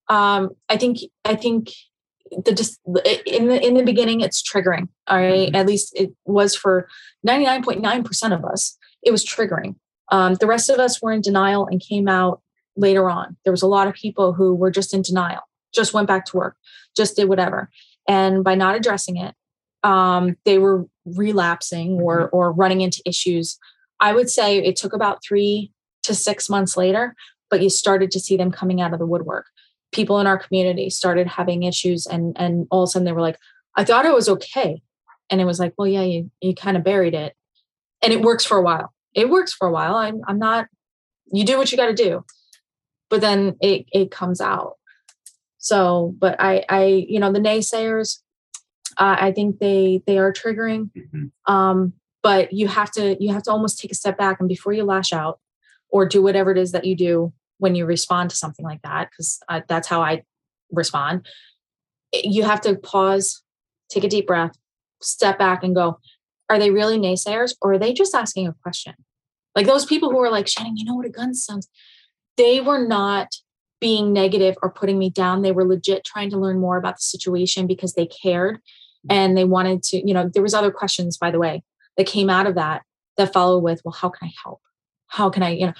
um, 0.09 0.51
I 0.69 0.77
think 0.77 0.99
I 1.23 1.35
think 1.35 1.71
the 2.31 2.53
just 2.53 2.79
in 3.25 3.47
the 3.47 3.65
in 3.65 3.75
the 3.75 3.83
beginning 3.83 4.21
it's 4.21 4.41
triggering 4.41 4.87
all 5.07 5.17
right? 5.17 5.47
mm-hmm. 5.47 5.55
at 5.55 5.67
least 5.67 5.93
it 5.95 6.11
was 6.25 6.55
for 6.55 6.87
99.9% 7.27 8.35
of 8.35 8.43
us 8.43 8.77
it 9.03 9.11
was 9.11 9.25
triggering 9.25 9.75
um, 10.11 10.35
the 10.35 10.47
rest 10.47 10.69
of 10.69 10.79
us 10.79 11.01
were 11.01 11.11
in 11.11 11.21
denial 11.21 11.67
and 11.67 11.81
came 11.81 12.07
out 12.07 12.41
later 12.75 13.09
on 13.09 13.37
there 13.43 13.53
was 13.53 13.61
a 13.61 13.67
lot 13.67 13.87
of 13.87 13.93
people 13.93 14.33
who 14.33 14.55
were 14.55 14.71
just 14.71 14.93
in 14.93 15.01
denial 15.01 15.41
just 15.75 15.93
went 15.93 16.07
back 16.07 16.25
to 16.25 16.37
work 16.37 16.55
just 16.95 17.17
did 17.17 17.27
whatever. 17.27 17.69
And 18.07 18.43
by 18.43 18.55
not 18.55 18.75
addressing 18.75 19.17
it 19.17 19.35
um, 19.83 20.35
they 20.45 20.57
were 20.57 20.85
relapsing 21.05 22.01
or 22.01 22.27
mm-hmm. 22.27 22.35
or 22.35 22.51
running 22.51 22.81
into 22.81 23.01
issues. 23.05 23.59
I 23.99 24.13
would 24.13 24.29
say 24.29 24.57
it 24.57 24.75
took 24.75 24.93
about 24.93 25.23
three 25.23 25.71
to 26.03 26.15
six 26.15 26.49
months 26.49 26.75
later 26.75 27.15
but 27.49 27.61
you 27.61 27.69
started 27.69 28.11
to 28.11 28.19
see 28.19 28.35
them 28.35 28.51
coming 28.51 28.81
out 28.81 28.91
of 28.91 28.99
the 28.99 29.05
woodwork. 29.05 29.45
People 29.91 30.19
in 30.19 30.27
our 30.27 30.37
community 30.37 30.89
started 30.89 31.27
having 31.27 31.63
issues 31.63 32.05
and 32.07 32.35
and 32.37 32.67
all 32.71 32.83
of 32.83 32.87
a 32.87 32.91
sudden 32.91 33.05
they 33.05 33.11
were 33.11 33.21
like 33.21 33.37
i 33.75 33.83
thought 33.83 34.05
it 34.05 34.13
was 34.13 34.27
okay. 34.27 34.81
And 35.29 35.39
it 35.41 35.45
was 35.45 35.59
like 35.59 35.73
well 35.77 35.87
yeah 35.87 36.03
you, 36.03 36.31
you 36.41 36.55
kind 36.55 36.77
of 36.77 36.83
buried 36.83 37.13
it. 37.13 37.35
And 38.01 38.11
it 38.11 38.21
works 38.21 38.45
for 38.45 38.57
a 38.57 38.61
while. 38.61 38.93
It 39.13 39.29
works 39.29 39.53
for 39.53 39.67
a 39.67 39.71
while. 39.71 39.95
I'm, 39.95 40.21
I'm 40.27 40.39
not 40.39 40.67
you 41.31 41.45
do 41.45 41.57
what 41.57 41.71
you 41.71 41.77
got 41.77 41.87
to 41.87 41.93
do. 41.93 42.25
But 43.09 43.21
then 43.21 43.55
it, 43.61 43.85
it 43.91 44.11
comes 44.11 44.41
out 44.41 44.73
So, 45.65 46.13
but 46.19 46.35
I, 46.39 46.63
I, 46.69 47.05
you 47.09 47.19
know, 47.19 47.31
the 47.31 47.39
naysayers, 47.39 48.19
uh, 48.97 49.17
I 49.19 49.31
think 49.31 49.57
they 49.57 50.03
they 50.05 50.19
are 50.19 50.31
triggering. 50.31 50.91
Mhm. 50.95 51.31
Um, 51.51 51.93
but 52.21 52.53
you 52.53 52.67
have 52.67 52.91
to 52.91 53.17
you 53.19 53.33
have 53.33 53.41
to 53.43 53.51
almost 53.51 53.79
take 53.79 53.91
a 53.91 53.95
step 53.95 54.15
back 54.15 54.39
and 54.39 54.47
before 54.47 54.73
you 54.73 54.83
lash 54.83 55.11
out 55.11 55.39
or 55.89 56.05
do 56.07 56.21
whatever 56.21 56.51
it 56.51 56.59
is 56.59 56.71
that 56.73 56.85
you 56.85 56.95
do 56.95 57.33
when 57.57 57.73
you 57.73 57.87
respond 57.87 58.29
to 58.29 58.35
something 58.35 58.63
like 58.63 58.83
that, 58.83 59.09
because 59.09 59.39
uh, 59.49 59.61
that's 59.67 59.87
how 59.87 60.01
I 60.03 60.21
respond. 60.71 61.25
You 62.13 62.43
have 62.43 62.61
to 62.61 62.75
pause, 62.75 63.41
take 63.89 64.03
a 64.03 64.07
deep 64.07 64.27
breath, 64.27 64.55
step 65.01 65.39
back, 65.39 65.63
and 65.63 65.73
go. 65.73 65.97
Are 66.47 66.59
they 66.59 66.69
really 66.69 66.99
naysayers, 66.99 67.55
or 67.59 67.73
are 67.73 67.79
they 67.79 67.91
just 67.91 68.13
asking 68.13 68.47
a 68.47 68.53
question? 68.61 68.93
Like 69.55 69.65
those 69.65 69.85
people 69.85 70.11
who 70.11 70.19
are 70.19 70.29
like, 70.29 70.47
Shannon, 70.47 70.77
you 70.77 70.85
know 70.85 70.93
what 70.93 71.07
a 71.07 71.09
gun 71.09 71.33
sounds. 71.33 71.67
They 72.37 72.61
were 72.61 72.85
not 72.85 73.29
being 73.85 74.11
negative 74.11 74.55
or 74.63 74.71
putting 74.71 74.97
me 74.97 75.11
down. 75.11 75.43
They 75.43 75.51
were 75.51 75.63
legit 75.63 76.03
trying 76.03 76.31
to 76.31 76.39
learn 76.39 76.59
more 76.59 76.75
about 76.75 76.95
the 76.95 77.03
situation 77.03 77.67
because 77.67 77.93
they 77.93 78.07
cared 78.07 78.57
and 79.11 79.37
they 79.37 79.43
wanted 79.43 79.83
to, 79.83 79.97
you 79.97 80.11
know, 80.11 80.27
there 80.27 80.41
was 80.41 80.55
other 80.55 80.71
questions, 80.71 81.17
by 81.19 81.29
the 81.29 81.37
way, 81.37 81.61
that 81.95 82.07
came 82.07 82.27
out 82.27 82.47
of 82.47 82.55
that 82.55 82.81
that 83.17 83.31
followed 83.31 83.59
with, 83.59 83.83
well, 83.85 83.91
how 83.91 84.09
can 84.09 84.27
I 84.27 84.33
help? 84.43 84.59
How 85.05 85.29
can 85.29 85.43
I, 85.43 85.49
you 85.49 85.67
know, 85.67 85.73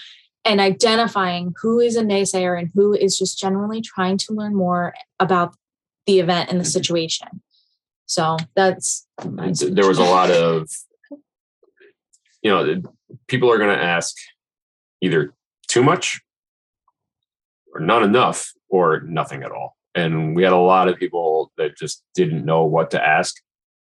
and 0.43 0.61
identifying 0.61 1.55
who 1.59 1.79
is 1.79 1.95
a 1.95 2.03
naysayer 2.03 2.55
and 2.59 2.69
who 2.75 2.93
is 2.93 3.17
just 3.17 3.39
generally 3.39 3.81
trying 3.81 4.19
to 4.19 4.33
learn 4.33 4.53
more 4.53 4.93
about 5.19 5.55
the 6.05 6.19
event 6.19 6.51
and 6.51 6.59
the 6.59 6.63
Mhm. 6.63 6.73
situation. 6.73 7.41
So 8.05 8.37
that's 8.55 9.07
there 9.17 9.87
was 9.87 9.97
a 9.97 10.03
lot 10.03 10.29
of 10.29 10.69
you 12.43 12.51
know 12.51 12.83
people 13.25 13.51
are 13.51 13.57
going 13.57 13.75
to 13.75 13.83
ask 13.83 14.15
either 15.01 15.33
too 15.67 15.81
much 15.81 16.21
or 17.75 17.81
not 17.81 18.01
enough 18.01 18.51
or 18.69 19.01
nothing 19.01 19.43
at 19.43 19.51
all 19.51 19.75
and 19.93 20.35
we 20.35 20.43
had 20.43 20.53
a 20.53 20.57
lot 20.57 20.87
of 20.87 20.97
people 20.97 21.51
that 21.57 21.77
just 21.77 22.03
didn't 22.13 22.45
know 22.45 22.63
what 22.63 22.91
to 22.91 23.05
ask 23.05 23.41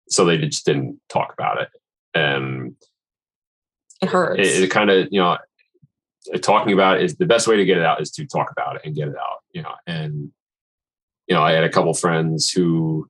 so 0.08 0.24
they 0.24 0.36
just 0.38 0.64
didn't 0.64 1.00
talk 1.08 1.32
about 1.32 1.60
it 1.60 1.68
and 2.14 2.74
it 4.00 4.08
hurts. 4.08 4.40
it, 4.40 4.64
it 4.64 4.70
kind 4.70 4.90
of 4.90 5.08
you 5.10 5.20
know 5.20 5.38
uh, 6.32 6.38
talking 6.38 6.72
about 6.72 6.98
it 6.98 7.04
is 7.04 7.16
the 7.16 7.26
best 7.26 7.48
way 7.48 7.56
to 7.56 7.64
get 7.64 7.78
it 7.78 7.84
out 7.84 8.00
is 8.00 8.10
to 8.10 8.26
talk 8.26 8.50
about 8.50 8.76
it 8.76 8.82
and 8.84 8.94
get 8.94 9.08
it 9.08 9.16
out 9.16 9.38
you 9.52 9.62
know 9.62 9.74
and 9.86 10.30
you 11.26 11.34
know 11.34 11.42
i 11.42 11.52
had 11.52 11.64
a 11.64 11.70
couple 11.70 11.92
friends 11.94 12.50
who 12.50 13.08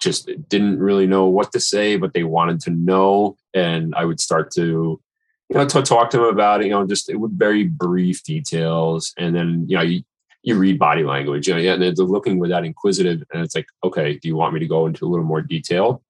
just 0.00 0.28
didn't 0.48 0.78
really 0.78 1.06
know 1.06 1.26
what 1.26 1.52
to 1.52 1.60
say 1.60 1.96
but 1.96 2.12
they 2.14 2.24
wanted 2.24 2.60
to 2.60 2.70
know 2.70 3.36
and 3.54 3.94
i 3.94 4.04
would 4.04 4.20
start 4.20 4.50
to 4.50 5.00
you 5.48 5.56
know 5.56 5.66
to 5.66 5.82
talk 5.82 6.10
to 6.10 6.18
them 6.18 6.26
about 6.26 6.60
it 6.60 6.66
you 6.66 6.70
know 6.70 6.86
just 6.86 7.08
it 7.08 7.16
with 7.16 7.36
very 7.38 7.64
brief 7.64 8.22
details 8.22 9.12
and 9.18 9.34
then 9.34 9.64
you 9.68 9.76
know 9.76 9.82
you, 9.82 10.02
you 10.44 10.56
read 10.56 10.78
body 10.78 11.02
language 11.02 11.48
you 11.48 11.54
know 11.54 11.60
yeah 11.60 11.72
and 11.72 11.82
they're 11.82 11.92
looking 11.92 12.38
with 12.38 12.50
that 12.50 12.64
inquisitive 12.64 13.22
and 13.32 13.42
it's 13.42 13.54
like 13.54 13.66
okay 13.82 14.18
do 14.18 14.28
you 14.28 14.36
want 14.36 14.54
me 14.54 14.60
to 14.60 14.66
go 14.66 14.86
into 14.86 15.04
a 15.04 15.08
little 15.08 15.24
more 15.24 15.42
detail? 15.42 16.02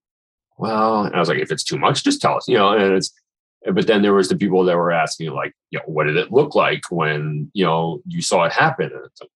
Well 0.59 1.05
and 1.05 1.15
i 1.15 1.19
was 1.19 1.29
like 1.29 1.39
if 1.39 1.51
it's 1.51 1.65
too 1.65 1.79
much 1.79 2.05
just 2.05 2.21
tell 2.21 2.37
us 2.37 2.47
you 2.47 2.57
know 2.57 2.73
and 2.73 2.95
it's 2.95 3.13
but 3.73 3.87
then 3.87 4.03
there 4.03 4.13
was 4.13 4.29
the 4.29 4.37
people 4.37 4.65
that 4.65 4.77
were 4.77 4.93
asking 4.93 5.31
like 5.31 5.55
you 5.71 5.79
know 5.79 5.85
what 5.87 6.05
did 6.05 6.17
it 6.17 6.33
look 6.33 6.55
like 6.55 6.83
when 6.91 7.51
you 7.55 7.65
know 7.65 8.01
you 8.07 8.21
saw 8.23 8.45
it 8.45 8.53
happen? 8.53 8.91
And 8.93 9.07
it's 9.07 9.21
like 9.21 9.31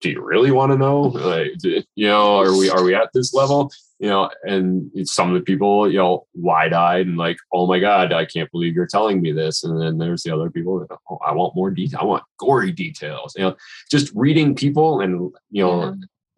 do 0.00 0.10
you 0.10 0.20
really 0.20 0.50
want 0.50 0.72
to 0.72 0.78
know? 0.78 1.02
Like 1.02 1.52
you 1.62 2.08
know 2.08 2.38
are 2.38 2.56
we 2.56 2.70
are 2.70 2.82
we 2.82 2.94
at 2.94 3.10
this 3.14 3.32
level 3.32 3.70
you 4.02 4.08
know 4.08 4.28
and 4.42 4.90
it's 4.94 5.14
some 5.14 5.28
of 5.28 5.34
the 5.34 5.44
people 5.44 5.88
you 5.90 5.96
know 5.96 6.26
wide-eyed 6.34 7.06
and 7.06 7.16
like 7.16 7.36
oh 7.52 7.68
my 7.68 7.78
god 7.78 8.12
i 8.12 8.24
can't 8.24 8.50
believe 8.50 8.74
you're 8.74 8.84
telling 8.86 9.22
me 9.22 9.30
this. 9.30 9.62
And 9.62 9.80
then 9.80 9.96
there's 9.96 10.24
the 10.24 10.34
other 10.34 10.50
people 10.50 10.80
that 10.80 10.98
oh, 11.08 11.18
i 11.24 11.32
want 11.32 11.54
more 11.54 11.70
detail 11.70 12.00
i 12.02 12.04
want 12.04 12.24
gory 12.38 12.72
details. 12.72 13.32
You 13.36 13.44
know 13.44 13.56
just 13.90 14.12
reading 14.14 14.54
people 14.56 15.00
and 15.00 15.32
you 15.50 15.62
know 15.62 15.96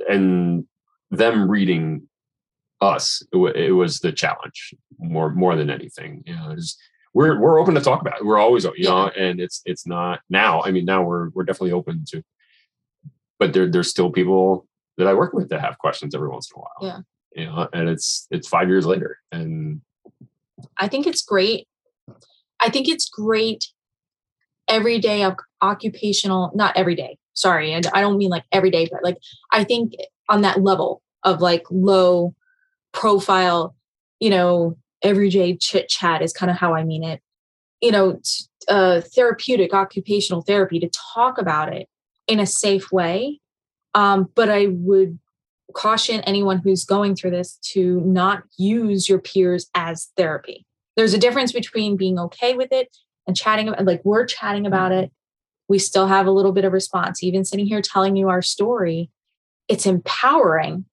and 0.08 0.66
them 1.10 1.50
reading 1.50 2.06
us 2.82 3.22
it, 3.32 3.36
wa- 3.38 3.52
it 3.54 3.70
was 3.70 4.00
the 4.00 4.12
challenge 4.12 4.74
more 4.98 5.30
more 5.30 5.56
than 5.56 5.70
anything 5.70 6.22
you 6.26 6.36
know 6.36 6.50
it's, 6.50 6.76
we're 7.14 7.40
we're 7.40 7.58
open 7.60 7.74
to 7.76 7.80
talk 7.80 8.02
about 8.02 8.18
it. 8.20 8.26
We're 8.26 8.38
always 8.38 8.64
you 8.76 8.84
know 8.84 9.08
and 9.08 9.40
it's 9.40 9.62
it's 9.64 9.86
not 9.86 10.20
now 10.28 10.62
i 10.64 10.70
mean 10.70 10.84
now 10.84 11.02
we're 11.02 11.30
we're 11.30 11.44
definitely 11.44 11.72
open 11.72 12.04
to 12.10 12.22
but 13.38 13.54
there 13.54 13.70
there's 13.70 13.88
still 13.88 14.10
people 14.10 14.66
that 14.98 15.06
i 15.06 15.14
work 15.14 15.32
with 15.32 15.48
that 15.48 15.62
have 15.62 15.78
questions 15.78 16.14
every 16.14 16.28
once 16.28 16.50
in 16.50 16.58
a 16.58 16.62
while. 16.62 16.80
Yeah. 16.82 17.00
You 17.34 17.46
know 17.46 17.68
and 17.72 17.88
it's 17.88 18.26
it's 18.30 18.48
five 18.48 18.68
years 18.68 18.86
later 18.86 19.18
and 19.32 19.80
I 20.78 20.88
think 20.88 21.06
it's 21.06 21.22
great. 21.22 21.66
I 22.60 22.70
think 22.70 22.88
it's 22.88 23.08
great 23.08 23.66
every 24.68 24.98
day 24.98 25.22
of 25.22 25.36
occupational, 25.60 26.52
not 26.54 26.76
every 26.76 26.94
day. 26.94 27.18
Sorry, 27.34 27.72
and 27.72 27.86
I 27.92 28.00
don't 28.00 28.18
mean 28.18 28.30
like 28.30 28.44
every 28.52 28.70
day, 28.70 28.88
but 28.90 29.02
like 29.02 29.18
I 29.52 29.64
think 29.64 29.94
on 30.28 30.42
that 30.42 30.62
level 30.62 31.02
of 31.24 31.40
like 31.40 31.64
low 31.70 32.34
profile, 32.92 33.74
you 34.20 34.30
know, 34.30 34.76
everyday 35.02 35.56
chit 35.56 35.88
chat 35.88 36.22
is 36.22 36.32
kind 36.32 36.50
of 36.50 36.56
how 36.56 36.74
I 36.74 36.84
mean 36.84 37.02
it. 37.02 37.20
You 37.80 37.90
know, 37.90 38.20
uh, 38.68 39.00
therapeutic 39.00 39.74
occupational 39.74 40.42
therapy 40.42 40.78
to 40.80 40.90
talk 41.14 41.38
about 41.38 41.74
it 41.74 41.88
in 42.28 42.40
a 42.40 42.46
safe 42.46 42.92
way. 42.92 43.40
Um, 43.94 44.28
but 44.34 44.48
I 44.48 44.68
would 44.70 45.18
caution 45.74 46.20
anyone 46.22 46.58
who's 46.58 46.84
going 46.84 47.14
through 47.14 47.32
this 47.32 47.58
to 47.72 48.00
not 48.00 48.42
use 48.56 49.08
your 49.08 49.18
peers 49.18 49.68
as 49.74 50.10
therapy. 50.16 50.66
There's 50.96 51.14
a 51.14 51.18
difference 51.18 51.52
between 51.52 51.96
being 51.96 52.18
okay 52.18 52.54
with 52.54 52.72
it 52.72 52.96
and 53.26 53.36
chatting 53.36 53.68
about 53.68 53.84
like 53.84 54.02
we're 54.04 54.26
chatting 54.26 54.66
about 54.66 54.92
it. 54.92 55.12
We 55.68 55.78
still 55.78 56.06
have 56.06 56.26
a 56.26 56.30
little 56.30 56.52
bit 56.52 56.64
of 56.64 56.72
response. 56.72 57.22
Even 57.22 57.44
sitting 57.44 57.66
here 57.66 57.82
telling 57.82 58.16
you 58.16 58.28
our 58.28 58.42
story, 58.42 59.10
it's 59.68 59.86
empowering, 59.86 60.84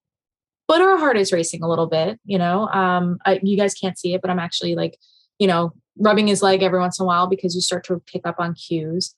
but 0.67 0.82
our 0.82 0.97
heart 0.97 1.17
is 1.17 1.32
racing 1.32 1.61
a 1.61 1.69
little 1.69 1.88
bit. 1.88 2.19
You 2.25 2.38
know, 2.38 2.67
um, 2.69 3.19
I, 3.25 3.39
you 3.43 3.57
guys 3.57 3.73
can't 3.73 3.99
see 3.99 4.13
it, 4.13 4.21
but 4.21 4.32
I'm 4.32 4.39
actually 4.39 4.75
like, 4.75 4.97
you 5.39 5.47
know, 5.47 5.73
rubbing 5.97 6.27
his 6.27 6.41
leg 6.41 6.63
every 6.63 6.79
once 6.79 6.99
in 6.99 7.03
a 7.03 7.07
while 7.07 7.27
because 7.27 7.53
you 7.53 7.61
start 7.61 7.84
to 7.86 8.01
pick 8.07 8.25
up 8.25 8.36
on 8.39 8.55
cues. 8.55 9.13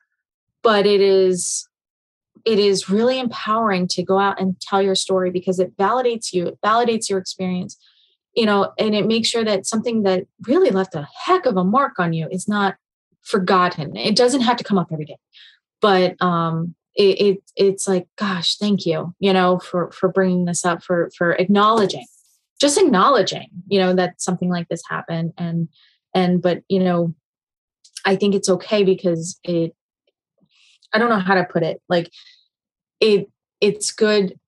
But 0.64 0.86
it 0.86 1.02
is 1.02 1.68
it 2.46 2.60
is 2.60 2.90
really 2.90 3.20
empowering 3.20 3.88
to 3.88 4.04
go 4.04 4.20
out 4.20 4.40
and 4.40 4.60
tell 4.60 4.82
your 4.82 4.96
story 4.96 5.32
because 5.32 5.60
it 5.60 5.76
validates 5.78 6.34
you, 6.34 6.48
it 6.48 6.60
validates 6.64 7.10
your 7.10 7.20
experience, 7.20 7.78
you 8.36 8.46
know, 8.46 8.74
and 8.78 8.94
it 8.94 9.08
makes 9.08 9.30
sure 9.30 9.46
that 9.46 9.66
something 9.66 10.04
that 10.04 10.26
really 10.48 10.70
left 10.70 10.96
a 10.96 11.08
heck 11.26 11.46
of 11.46 11.56
a 11.56 11.64
mark 11.64 12.00
on 12.00 12.14
you 12.14 12.28
is 12.30 12.48
not 12.48 12.76
forgotten. 13.22 13.96
It 13.96 14.16
doesn't 14.16 14.42
have 14.42 14.58
to 14.58 14.64
come 14.64 14.78
up 14.78 14.90
every 14.92 15.06
day, 15.06 15.18
but 15.82 16.22
um, 16.22 16.76
it, 16.96 17.22
it 17.22 17.38
it's 17.56 17.88
like, 17.88 18.08
gosh, 18.18 18.58
thank 18.58 18.86
you, 18.86 19.16
you 19.20 19.32
know, 19.32 19.60
for 19.60 19.92
for 19.92 20.10
bringing 20.10 20.46
this 20.46 20.66
up, 20.66 20.84
for 20.84 21.10
for 21.18 21.34
acknowledging, 21.34 22.06
just 22.60 22.78
acknowledging, 22.78 23.48
you 23.68 23.80
know, 23.80 23.94
that 23.94 24.22
something 24.22 24.50
like 24.50 24.68
this 24.68 24.84
happened, 24.90 25.34
and 25.38 25.70
and 26.14 26.42
but 26.42 26.64
you 26.68 26.80
know, 26.80 27.16
I 28.06 28.18
think 28.18 28.36
it's 28.36 28.50
okay 28.50 28.84
because 28.84 29.40
it 29.44 29.74
I 30.94 31.00
don't 31.00 31.10
know 31.10 31.20
how 31.20 31.36
to 31.36 31.44
put 31.44 31.64
it. 31.64 31.82
Like 31.90 32.12
it 33.04 33.30
it's 33.62 33.92
good. 33.92 34.40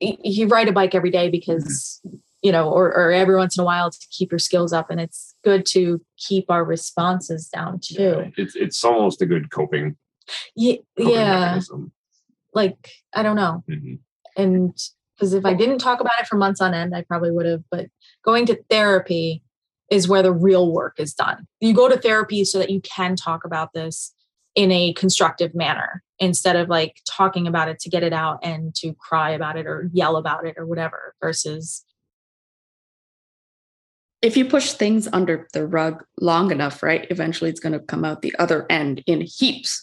You 0.00 0.46
ride 0.46 0.68
a 0.68 0.72
bike 0.72 0.94
every 0.94 1.10
day 1.10 1.28
because 1.28 2.00
you 2.42 2.52
know 2.52 2.70
or, 2.70 2.88
or 2.88 3.12
every 3.12 3.36
once 3.36 3.56
in 3.56 3.62
a 3.62 3.64
while 3.64 3.90
to 3.90 4.06
keep 4.10 4.32
your 4.32 4.38
skills 4.38 4.72
up 4.72 4.90
and 4.90 5.00
it's 5.00 5.34
good 5.44 5.66
to 5.66 6.00
keep 6.16 6.50
our 6.50 6.64
responses 6.64 7.48
down 7.48 7.80
too. 7.82 8.32
It's 8.36 8.56
it's 8.56 8.84
almost 8.84 9.22
a 9.22 9.26
good 9.26 9.50
coping, 9.50 9.96
yeah 10.56 10.76
coping 10.98 11.14
yeah. 11.14 11.40
mechanism. 11.40 11.92
like 12.54 12.90
i 13.14 13.22
don't 13.22 13.36
know. 13.36 13.62
Mhm. 13.68 13.98
and 14.36 14.76
because 15.16 15.34
if 15.34 15.44
i 15.44 15.52
didn't 15.52 15.78
talk 15.78 16.00
about 16.00 16.18
it 16.18 16.26
for 16.26 16.36
months 16.36 16.62
on 16.62 16.72
end 16.72 16.94
i 16.96 17.02
probably 17.02 17.30
would 17.30 17.44
have 17.44 17.62
but 17.70 17.88
going 18.24 18.46
to 18.46 18.58
therapy 18.70 19.42
is 19.90 20.08
where 20.08 20.22
the 20.22 20.32
real 20.32 20.72
work 20.72 20.94
is 20.98 21.12
done. 21.12 21.46
You 21.60 21.74
go 21.74 21.88
to 21.88 21.98
therapy 21.98 22.44
so 22.44 22.58
that 22.58 22.70
you 22.70 22.80
can 22.80 23.16
talk 23.16 23.44
about 23.44 23.72
this 23.72 24.14
in 24.54 24.70
a 24.70 24.92
constructive 24.94 25.54
manner 25.54 26.02
instead 26.20 26.54
of 26.56 26.68
like 26.68 27.00
talking 27.08 27.46
about 27.48 27.68
it 27.68 27.78
to 27.80 27.88
get 27.90 28.02
it 28.02 28.12
out 28.12 28.38
and 28.42 28.74
to 28.76 28.92
cry 28.94 29.30
about 29.30 29.56
it 29.56 29.66
or 29.66 29.88
yell 29.92 30.16
about 30.16 30.46
it 30.46 30.54
or 30.58 30.66
whatever 30.66 31.14
versus 31.20 31.84
if 34.22 34.36
you 34.36 34.44
push 34.44 34.72
things 34.72 35.08
under 35.14 35.48
the 35.54 35.66
rug 35.66 36.04
long 36.20 36.50
enough, 36.50 36.82
right, 36.82 37.06
eventually 37.10 37.48
it's 37.48 37.60
going 37.60 37.72
to 37.72 37.78
come 37.80 38.04
out 38.04 38.20
the 38.20 38.34
other 38.38 38.66
end 38.68 39.02
in 39.06 39.22
heaps. 39.22 39.82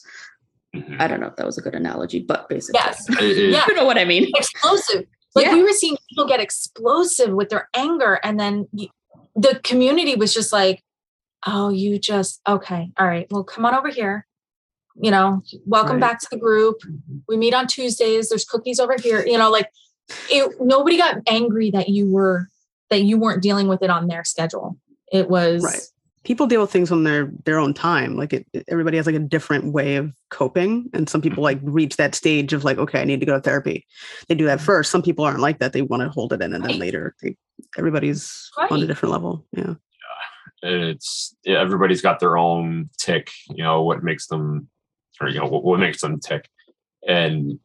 Mhm. 0.76 1.02
I 1.02 1.08
don't 1.08 1.20
know 1.20 1.26
if 1.28 1.36
that 1.38 1.46
was 1.46 1.58
a 1.58 1.62
good 1.62 1.74
analogy, 1.74 2.20
but 2.20 2.48
basically, 2.48 2.80
yes 2.84 3.10
It- 3.10 3.20
it- 3.38 3.52
Yeah. 3.52 3.66
you 3.68 3.74
know 3.74 3.86
what 3.86 3.98
I 3.98 4.06
mean. 4.06 4.30
explosive 4.36 5.06
like 5.34 5.46
Yeah. 5.48 5.54
we 5.56 5.64
were 5.64 5.72
seeing 5.72 5.98
people 6.10 6.28
get 6.28 6.40
explosive 6.40 7.32
with 7.32 7.50
their 7.50 7.68
anger 7.74 8.20
and 8.24 8.40
then 8.40 8.68
the 9.36 9.60
community 9.64 10.16
was 10.16 10.34
just 10.36 10.52
like 10.54 10.84
oh 11.48 11.70
you 11.70 11.98
just 12.00 12.42
okay 12.48 12.92
all 13.00 13.08
right 13.08 13.28
well 13.32 13.44
come 13.44 13.66
on 13.66 13.74
over 13.74 13.90
here 13.90 14.27
you 15.00 15.12
know 15.12 15.42
welcome 15.66 15.94
Right. 15.94 16.02
back 16.02 16.20
to 16.22 16.28
the 16.32 16.38
group. 16.38 16.82
We 17.28 17.38
meet 17.38 17.54
on 17.54 17.68
tuesdays. 17.68 18.30
There's 18.30 18.46
cookies 18.46 18.80
over 18.80 18.96
here. 19.02 19.26
You 19.26 19.38
know 19.38 19.52
like 19.52 19.70
it 20.30 20.56
nobody 20.60 20.98
got 20.98 21.18
angry 21.28 21.72
that 21.72 21.90
you 21.90 22.10
were 22.12 22.50
that 22.90 23.04
you 23.04 23.18
weren't 23.18 23.42
dealing 23.42 23.68
with 23.68 23.82
it 23.82 23.90
on 23.90 24.08
their 24.08 24.24
schedule. 24.24 24.78
It 25.12 25.30
was 25.30 25.64
Right. 25.64 25.82
people 26.24 26.48
deal 26.48 26.62
with 26.62 26.72
things 26.72 26.92
on 26.92 27.04
their 27.04 27.32
their 27.46 27.60
own 27.60 27.74
time. 27.74 28.16
Like 28.16 28.34
it, 28.34 28.48
it- 28.54 28.66
everybody 28.68 28.98
has 28.98 29.06
like 29.06 29.16
a 29.16 29.20
different 29.20 29.74
way 29.74 29.96
of 29.98 30.12
coping. 30.30 30.90
And 30.94 31.10
some 31.10 31.22
people 31.22 31.44
like 31.44 31.60
reach 31.62 31.98
that 31.98 32.16
stage 32.16 32.54
of 32.54 32.64
like 32.64 32.78
okay 32.78 33.02
i 33.02 33.06
need 33.06 33.20
to 33.20 33.26
go 33.26 33.36
to 33.36 33.42
therapy. 33.42 33.86
They 34.28 34.36
do 34.36 34.46
that 34.46 34.60
mm-hmm. 34.60 34.66
first. 34.66 34.92
Some 34.92 35.02
people 35.04 35.26
aren't 35.26 35.40
like 35.40 35.60
that. 35.60 35.74
They 35.74 35.82
want 35.82 36.04
to 36.04 36.10
hold 36.10 36.34
it 36.34 36.42
in 36.42 36.54
and 36.54 36.64
then 36.64 36.80
later 36.80 37.16
they, 37.22 37.36
everybody's 37.78 38.50
on 38.58 38.82
a 38.82 38.88
different 38.88 39.14
level. 39.14 39.46
Yeah. 39.52 39.76
It's 40.64 41.36
yeah, 41.44 41.62
everybody's 41.62 42.02
got 42.02 42.20
their 42.20 42.36
own 42.36 42.90
tick 42.98 43.30
you 43.54 43.64
know 43.64 43.84
what 43.84 44.04
makes 44.04 44.26
them 44.28 44.70
or 45.22 45.30
you 45.30 45.40
know 45.40 45.46
what, 45.48 45.64
what 45.64 45.80
makes 45.80 46.02
them 46.02 46.20
tick. 46.20 46.48
And 47.08 47.60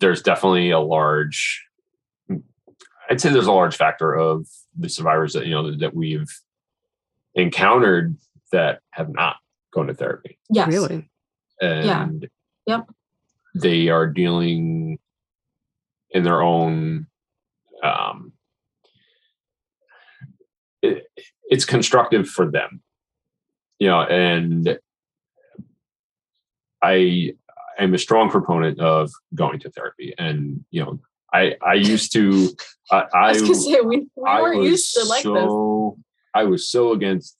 there's 0.00 0.22
definitely 0.22 0.70
a 0.70 0.80
large 0.80 1.62
i'd 3.10 3.20
say 3.20 3.30
there's 3.30 3.46
a 3.46 3.52
large 3.52 3.76
factor 3.76 4.12
of 4.14 4.46
the 4.76 4.88
survivors 4.88 5.34
that 5.34 5.46
you 5.46 5.52
know 5.52 5.76
that 5.76 5.94
we've 5.94 6.30
encountered 7.34 8.16
that 8.50 8.80
have 8.90 9.08
not 9.10 9.36
gone 9.72 9.86
to 9.88 9.94
therapy. 9.94 10.38
Yes. 10.50 10.68
really? 10.68 11.08
And 11.60 12.28
Yep. 12.66 12.86
they 13.54 13.88
are 13.88 14.06
dealing 14.06 14.98
in 16.10 16.22
their 16.22 16.42
own 16.42 17.06
um 17.82 18.32
it, 20.82 21.06
it's 21.44 21.64
constructive 21.64 22.28
for 22.28 22.50
them. 22.50 22.82
You 23.78 23.88
know 23.88 24.02
and 24.02 24.78
i 26.84 27.32
i'm 27.78 27.94
a 27.94 27.98
strong 27.98 28.30
proponent 28.30 28.78
of 28.78 29.10
going 29.34 29.58
to 29.58 29.70
therapy 29.70 30.14
and 30.18 30.64
you 30.70 30.84
know 30.84 31.00
i 31.32 31.54
i 31.66 31.74
used 31.74 32.12
to 32.12 32.50
i 32.90 32.96
I 32.96 33.06
i, 33.14 33.32
was 33.32 33.64
say 33.64 33.80
we, 33.80 34.06
we 34.14 34.28
I 34.28 34.40
weren't 34.40 34.60
was 34.60 34.70
used 34.70 34.94
to 34.94 35.04
like 35.04 35.24
this. 35.24 35.52
i 36.34 36.44
was 36.44 36.68
so 36.68 36.92
against 36.92 37.36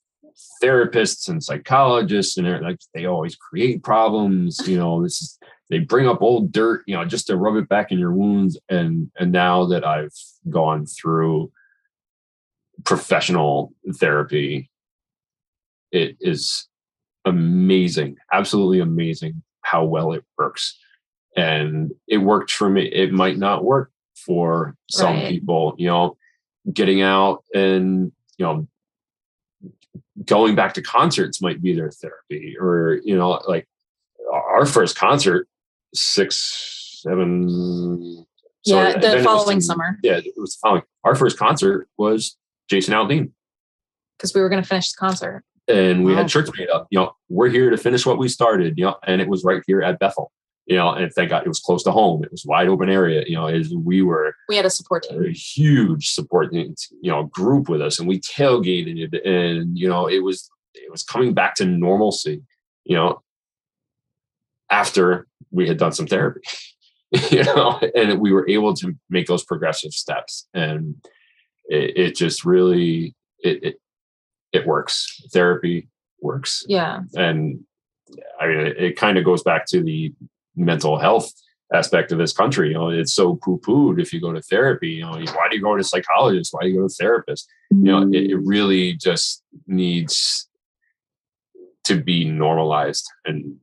therapists 0.62 1.28
and 1.28 1.42
psychologists 1.42 2.36
and 2.36 2.47
they're 2.47 2.61
like 2.61 2.80
they 2.92 3.07
always 3.07 3.36
create 3.36 3.82
problems 3.82 4.66
you 4.66 4.76
know 4.76 5.03
this 5.03 5.22
is 5.22 5.38
they 5.70 5.78
bring 5.78 6.09
up 6.09 6.22
old 6.22 6.53
dirt 6.53 6.82
you 6.86 6.97
know 6.97 7.05
just 7.05 7.26
to 7.26 7.36
rub 7.36 7.57
it 7.57 7.68
back 7.68 7.92
in 7.92 7.99
your 7.99 8.12
wounds 8.12 8.59
and 8.68 9.11
and 9.18 9.30
now 9.30 9.64
that 9.64 9.86
i've 9.86 10.16
gone 10.51 10.86
through 10.86 11.51
professional 12.84 13.72
therapy 13.95 14.70
it 15.92 16.16
is 16.20 16.66
amazing 17.25 18.16
absolutely 18.33 18.81
amazing 18.81 19.43
how 19.62 19.85
well 19.85 20.12
it 20.12 20.25
works 20.39 20.79
and 21.37 21.93
it 22.07 22.18
worked 22.18 22.51
for 22.51 22.68
me 22.68 22.85
it 22.87 23.12
might 23.12 23.39
not 23.39 23.64
work 23.64 23.91
for 24.14 24.77
some 24.91 25.14
Right. 25.14 25.29
people 25.29 25.75
you 25.79 25.87
know 25.89 26.16
getting 26.72 27.03
out 27.03 27.45
and 27.55 28.12
you 28.39 28.45
know 28.47 28.68
going 30.25 30.55
back 30.55 30.75
to 30.75 30.83
concerts 30.83 31.43
might 31.43 31.61
be 31.62 31.75
their 31.75 31.91
therapy 31.91 32.57
or 32.59 33.01
you 33.05 33.16
know 33.16 33.41
like 33.49 33.66
our 34.33 34.66
first 34.66 34.97
concert 34.97 35.49
six 35.95 37.01
seven 37.03 38.25
yeah, 38.66 38.97
the 38.99 39.12
it 39.12 39.14
was 39.16 39.25
following 39.25 39.61
summer 39.61 39.99
yeah 40.03 40.18
it 40.18 40.33
was 40.37 40.55
the 40.55 40.59
following 40.62 40.83
our 41.05 41.14
first 41.14 41.39
concert 41.39 41.89
was 41.99 42.37
jason 42.68 42.95
aldean 42.95 43.31
because 44.16 44.35
we 44.35 44.41
were 44.41 44.49
going 44.49 44.62
to 44.62 44.68
finish 44.68 44.93
the 44.93 44.97
concert. 44.97 45.45
And 45.68 46.04
we 46.04 46.12
Wow. 46.12 46.18
had 46.18 46.30
shirts 46.30 46.50
made 46.58 46.68
up 46.70 46.86
you 46.90 46.98
know 46.98 47.12
we're 47.28 47.48
here 47.48 47.70
to 47.70 47.76
finish 47.76 48.04
what 48.06 48.18
we 48.18 48.28
started 48.28 48.76
you 48.76 48.84
know 48.84 48.96
and 49.06 49.20
it 49.20 49.28
was 49.28 49.44
right 49.44 49.62
here 49.66 49.82
at 49.82 49.98
bethel 49.98 50.30
you 50.66 50.76
know 50.76 50.90
and 50.90 51.10
thank 51.12 51.30
god 51.30 51.42
it 51.44 51.48
was 51.48 51.60
close 51.60 51.82
to 51.84 51.90
home 51.90 52.22
it 52.24 52.30
was 52.30 52.44
wide 52.46 52.68
open 52.68 52.88
area 52.90 53.24
you 53.26 53.34
know 53.34 53.46
as 53.46 53.72
we 53.74 54.02
were 54.02 54.34
We 54.48 54.56
had 54.56 54.66
a 54.66 54.70
support 54.70 55.04
team. 55.04 55.24
a 55.24 55.30
huge 55.30 56.10
support 56.10 56.52
you 56.52 56.74
know 57.04 57.24
group 57.24 57.68
with 57.68 57.80
us 57.80 57.98
and 57.98 58.06
we 58.08 58.20
tailgated 58.20 59.12
it 59.12 59.24
and 59.26 59.78
you 59.78 59.88
know 59.88 60.06
it 60.06 60.22
was 60.22 60.50
it 60.74 60.90
was 60.90 61.02
coming 61.02 61.32
back 61.34 61.54
to 61.56 61.64
normalcy 61.64 62.42
you 62.84 62.96
know 62.96 63.22
after 64.70 65.26
we 65.50 65.68
had 65.68 65.78
done 65.78 65.92
some 65.92 66.06
therapy 66.06 66.40
you 67.30 67.44
know 67.44 67.80
and 67.94 68.18
we 68.20 68.32
were 68.32 68.48
able 68.48 68.74
to 68.74 68.94
make 69.08 69.26
those 69.26 69.44
progressive 69.44 69.92
steps 69.92 70.48
and 70.54 70.94
it, 71.66 71.96
it 71.96 72.16
just 72.16 72.44
really 72.44 73.14
it, 73.40 73.62
it 73.64 73.80
it 74.55 74.66
works 74.66 75.20
therapy 75.32 75.88
works 76.20 76.64
Yeah, 76.68 77.00
and 77.14 77.64
I 78.40 78.46
mean, 78.46 78.61
it, 78.61 78.76
it 78.78 78.96
kind 78.96 79.18
of 79.18 79.24
goes 79.24 79.42
back 79.42 79.66
to 79.66 79.82
the 79.82 80.14
mental 80.57 80.98
health 80.98 81.32
aspect 81.72 82.12
of 82.12 82.18
this 82.18 82.32
country. 82.32 82.68
You 82.68 82.74
know, 82.74 82.88
it's 82.90 83.12
so 83.12 83.36
poo-pooed 83.36 84.00
if 84.00 84.12
you 84.12 84.20
go 84.20 84.32
to 84.32 84.40
therapy. 84.40 84.90
You 84.90 85.02
know, 85.02 85.12
why 85.12 85.48
do 85.50 85.57
you 85.57 85.62
go 85.62 85.76
to 85.76 85.84
psychologist? 85.84 86.52
Why 86.52 86.62
do 86.62 86.68
you 86.68 86.80
go 86.80 86.88
to 86.88 86.94
therapist? 86.94 87.48
You 87.70 87.82
know, 87.82 88.02
it, 88.02 88.30
it 88.30 88.36
really 88.36 88.94
just 88.94 89.42
needs 89.66 90.48
to 91.84 92.00
be 92.00 92.24
normalized, 92.24 93.05
and 93.24 93.57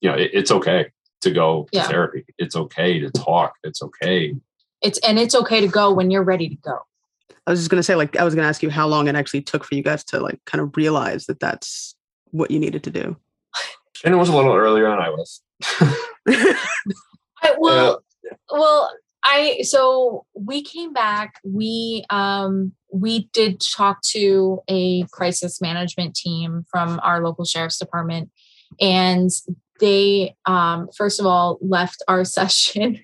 you 0.00 0.10
know, 0.10 0.16
it, 0.16 0.30
it's 0.32 0.50
okay 0.50 0.86
to 1.22 1.30
go 1.30 1.66
to 1.72 1.82
therapy. 1.84 2.24
It's 2.38 2.54
okay 2.54 3.00
to 3.00 3.10
talk. 3.10 3.54
It's 3.64 3.82
okay. 3.82 4.34
it's 4.82 4.98
and 4.98 5.18
it's 5.18 5.34
okay 5.34 5.60
to 5.60 5.68
go 5.68 5.92
when 5.92 6.10
you're 6.10 6.22
ready 6.22 6.48
to 6.48 6.56
go. 6.56 6.78
I 7.46 7.50
was 7.50 7.60
just 7.60 7.70
going 7.70 7.78
to 7.78 7.84
say 7.84 7.94
like 7.94 8.16
i 8.16 8.24
was 8.24 8.34
going 8.34 8.44
to 8.44 8.48
ask 8.48 8.62
you 8.62 8.70
how 8.70 8.86
long 8.86 9.08
it 9.08 9.14
actually 9.14 9.42
took 9.42 9.64
for 9.64 9.74
you 9.74 9.82
guys 9.82 10.04
to 10.04 10.20
like 10.20 10.40
kind 10.44 10.62
of 10.62 10.76
realize 10.76 11.26
that 11.26 11.40
that's 11.40 11.94
what 12.30 12.50
you 12.50 12.58
needed 12.58 12.82
to 12.82 12.90
do 12.90 13.16
And 14.04 14.14
it 14.14 14.18
was 14.18 14.28
a 14.28 14.36
little 14.36 14.54
earlier 14.54 14.88
than 14.90 14.98
I 14.98 15.10
was. 15.10 15.42
I, 16.28 17.54
well, 17.58 18.02
well, 18.50 18.90
I 19.22 19.60
so 19.62 20.26
we 20.34 20.62
came 20.62 20.92
back. 20.92 21.40
We 21.44 22.04
um 22.10 22.72
we 22.92 23.30
did 23.32 23.60
talk 23.60 24.02
to 24.02 24.60
a 24.68 25.04
crisis 25.04 25.60
management 25.60 26.14
team 26.14 26.64
from 26.70 27.00
our 27.02 27.24
local 27.24 27.44
sheriff's 27.44 27.78
department, 27.78 28.30
and 28.80 29.30
they 29.80 30.34
um 30.46 30.88
first 30.96 31.18
of 31.20 31.26
all 31.26 31.58
left 31.60 32.02
our 32.08 32.24
session, 32.38 33.00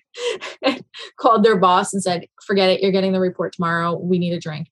called 1.19 1.43
their 1.45 1.57
boss 1.57 1.93
and 1.93 2.03
said, 2.03 2.27
"Forget 2.47 2.71
it. 2.71 2.81
You're 2.83 2.93
getting 2.93 3.13
the 3.13 3.21
report 3.21 3.53
tomorrow. 3.53 3.97
We 3.99 4.19
need 4.19 4.33
a 4.33 4.41
drink," 4.41 4.69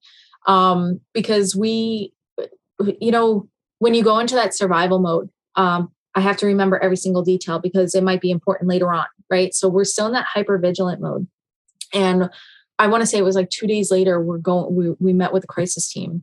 um 0.46 1.00
because 1.12 1.54
we, 1.56 2.12
you 3.00 3.10
know, 3.10 3.48
when 3.78 3.94
you 3.94 4.02
go 4.02 4.18
into 4.18 4.34
that 4.36 4.54
survival 4.54 4.98
mode, 4.98 5.28
um, 5.56 5.90
I 6.14 6.20
have 6.20 6.36
to 6.38 6.46
remember 6.46 6.78
every 6.78 6.96
single 6.96 7.22
detail 7.22 7.58
because 7.58 7.94
it 7.94 8.02
might 8.04 8.20
be 8.20 8.30
important 8.30 8.68
later 8.68 8.92
on, 8.92 9.06
right? 9.30 9.54
So 9.54 9.68
we're 9.68 9.84
still 9.84 10.06
in 10.06 10.12
that 10.12 10.26
hyper 10.26 10.58
vigilant 10.58 11.00
mode. 11.00 11.26
And 11.94 12.28
I 12.78 12.86
want 12.88 13.02
to 13.02 13.06
say 13.06 13.18
it 13.18 13.24
was 13.24 13.36
like 13.36 13.50
two 13.50 13.66
days 13.66 13.90
later, 13.90 14.20
we're 14.20 14.38
going, 14.38 14.74
we, 14.74 14.90
we 15.00 15.12
met 15.12 15.32
with 15.32 15.42
the 15.42 15.46
crisis 15.48 15.90
team. 15.92 16.22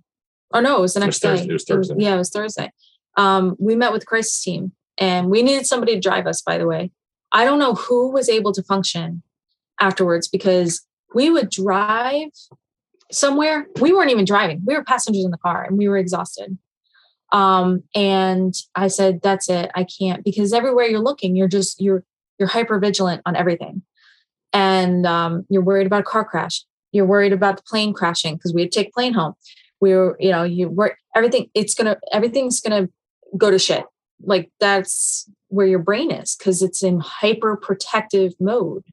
Oh 0.54 0.60
no, 0.60 0.78
it 0.78 0.82
was 0.82 0.94
the 0.94 1.00
It 1.02 1.06
was 1.08 1.08
next 1.08 1.20
Thursday- 1.20 1.46
day. 1.48 1.50
it 1.50 1.54
was 1.54 1.64
Thursday. 1.66 1.96
yeah, 1.98 2.16
it 2.16 2.18
was 2.18 2.30
Thursday. 2.30 2.72
Um, 3.18 3.56
we 3.60 3.76
met 3.76 3.94
with 3.94 4.06
crisis 4.06 4.42
team 4.42 4.72
and 4.98 5.30
we 5.30 5.42
needed 5.42 5.66
somebody 5.66 5.96
to 5.96 6.00
drive 6.00 6.28
us, 6.28 6.42
by 6.42 6.58
the 6.58 6.68
way. 6.68 6.92
I 7.32 7.46
don't 7.46 7.60
know 7.60 7.74
who 7.74 8.12
was 8.12 8.30
able 8.30 8.54
to 8.54 8.64
function 8.64 9.24
afterwards 9.80 10.28
because 10.28 10.86
we 11.14 11.30
would 11.30 11.50
drive 11.50 12.30
somewhere. 13.12 13.68
We 13.80 13.94
weren't 13.94 14.12
even 14.12 14.26
driving. 14.26 14.62
We 14.66 14.76
were 14.76 14.84
passengers 14.84 15.26
in 15.26 15.32
the 15.32 15.38
car 15.38 15.64
and 15.64 15.78
we 15.78 15.88
were 15.88 15.98
exhausted. 15.98 16.58
Um, 17.32 17.84
and 17.94 18.54
I 18.76 18.88
said, 18.88 19.22
that's 19.22 19.50
it. 19.50 19.72
I 19.76 19.86
can't 19.86 20.24
because 20.24 20.54
everywhere 20.54 20.86
you're 20.86 21.02
looking, 21.02 21.36
you're 21.36 21.48
just 21.48 21.82
you're 21.82 22.04
you're 22.40 22.48
hyper 22.48 22.80
vigilant 22.80 23.22
on 23.26 23.36
everything. 23.36 23.82
And 24.54 25.06
um, 25.06 25.46
you're 25.50 25.62
worried 25.62 25.88
about 25.88 26.02
a 26.02 26.04
car 26.04 26.24
crash. 26.24 26.64
You're 26.92 27.06
worried 27.06 27.34
about 27.34 27.58
the 27.58 27.64
plane 27.64 27.94
crashing 27.94 28.36
because 28.36 28.54
we 28.54 28.64
to 28.64 28.70
take 28.70 28.94
plane 28.94 29.14
home. 29.14 29.34
We 29.82 29.94
were, 29.94 30.16
you 30.20 30.32
know, 30.32 30.44
you 30.44 30.70
were 30.70 30.98
everything, 31.16 31.50
it's 31.54 31.74
gonna 31.74 31.98
everything's 32.14 32.62
gonna 32.62 32.88
go 33.38 33.52
to 33.52 33.60
shit. 33.60 33.86
Like 34.22 34.52
that's 34.60 35.30
where 35.50 35.68
your 35.68 35.80
brain 35.80 36.12
is 36.12 36.36
because 36.36 36.62
it's 36.62 36.84
in 36.84 37.00
hyper 37.00 37.56
protective 37.58 38.34
mode. 38.40 38.84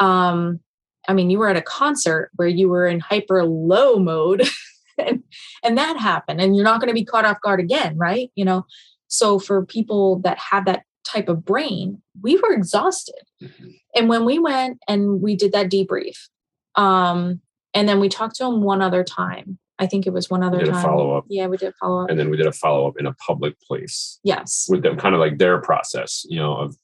Um, 0.00 0.60
I 1.06 1.12
mean, 1.12 1.30
you 1.30 1.38
were 1.38 1.48
at 1.48 1.56
a 1.56 1.62
concert 1.62 2.30
where 2.36 2.48
you 2.48 2.68
were 2.68 2.86
in 2.86 3.00
hyper 3.00 3.44
low 3.44 3.98
mode. 3.98 4.48
and 4.98 5.22
and 5.64 5.76
that 5.76 5.96
happened 5.96 6.40
and 6.40 6.54
you're 6.54 6.64
not 6.64 6.80
going 6.80 6.88
to 6.88 6.94
be 6.94 7.04
caught 7.04 7.24
off 7.24 7.40
guard 7.40 7.58
again 7.58 7.96
right 7.96 8.30
you 8.36 8.44
know 8.44 8.64
so 9.08 9.40
for 9.40 9.66
people 9.66 10.20
that 10.20 10.38
have 10.38 10.66
that 10.66 10.84
type 11.04 11.28
of 11.28 11.44
brain 11.44 12.00
we 12.22 12.36
were 12.36 12.52
exhausted 12.52 13.20
Mhm. 13.42 13.74
and 13.96 14.08
when 14.08 14.24
we 14.24 14.38
went 14.38 14.78
and 14.86 15.20
we 15.20 15.34
did 15.34 15.50
that 15.50 15.68
debrief 15.68 16.28
um 16.76 17.40
and 17.74 17.88
then 17.88 17.98
we 17.98 18.08
talked 18.08 18.36
to 18.36 18.44
him 18.44 18.62
one 18.62 18.80
other 18.80 19.02
time 19.02 19.58
i 19.78 19.86
think 19.86 20.06
it 20.06 20.12
was 20.12 20.30
one 20.30 20.42
other 20.42 20.58
did 20.58 20.68
a 20.68 20.80
follow-up. 20.82 21.24
yeah 21.28 21.46
we 21.46 21.56
did 21.56 21.68
a 21.68 21.72
follow 21.80 22.04
up 22.04 22.10
And 22.10 22.18
then 22.18 22.30
we 22.30 22.36
did 22.36 22.46
a 22.46 22.52
follow 22.52 22.86
up 22.88 22.94
in 22.98 23.06
a 23.06 23.14
public 23.14 23.58
place. 23.60 24.18
yes. 24.24 24.66
With 24.68 24.82
them 24.82 24.96
kind 24.96 25.14
of 25.14 25.20
like 25.20 25.38
their 25.38 25.60
process 25.60 26.24
you 26.28 26.38
know 26.38 26.54
of 26.56 26.76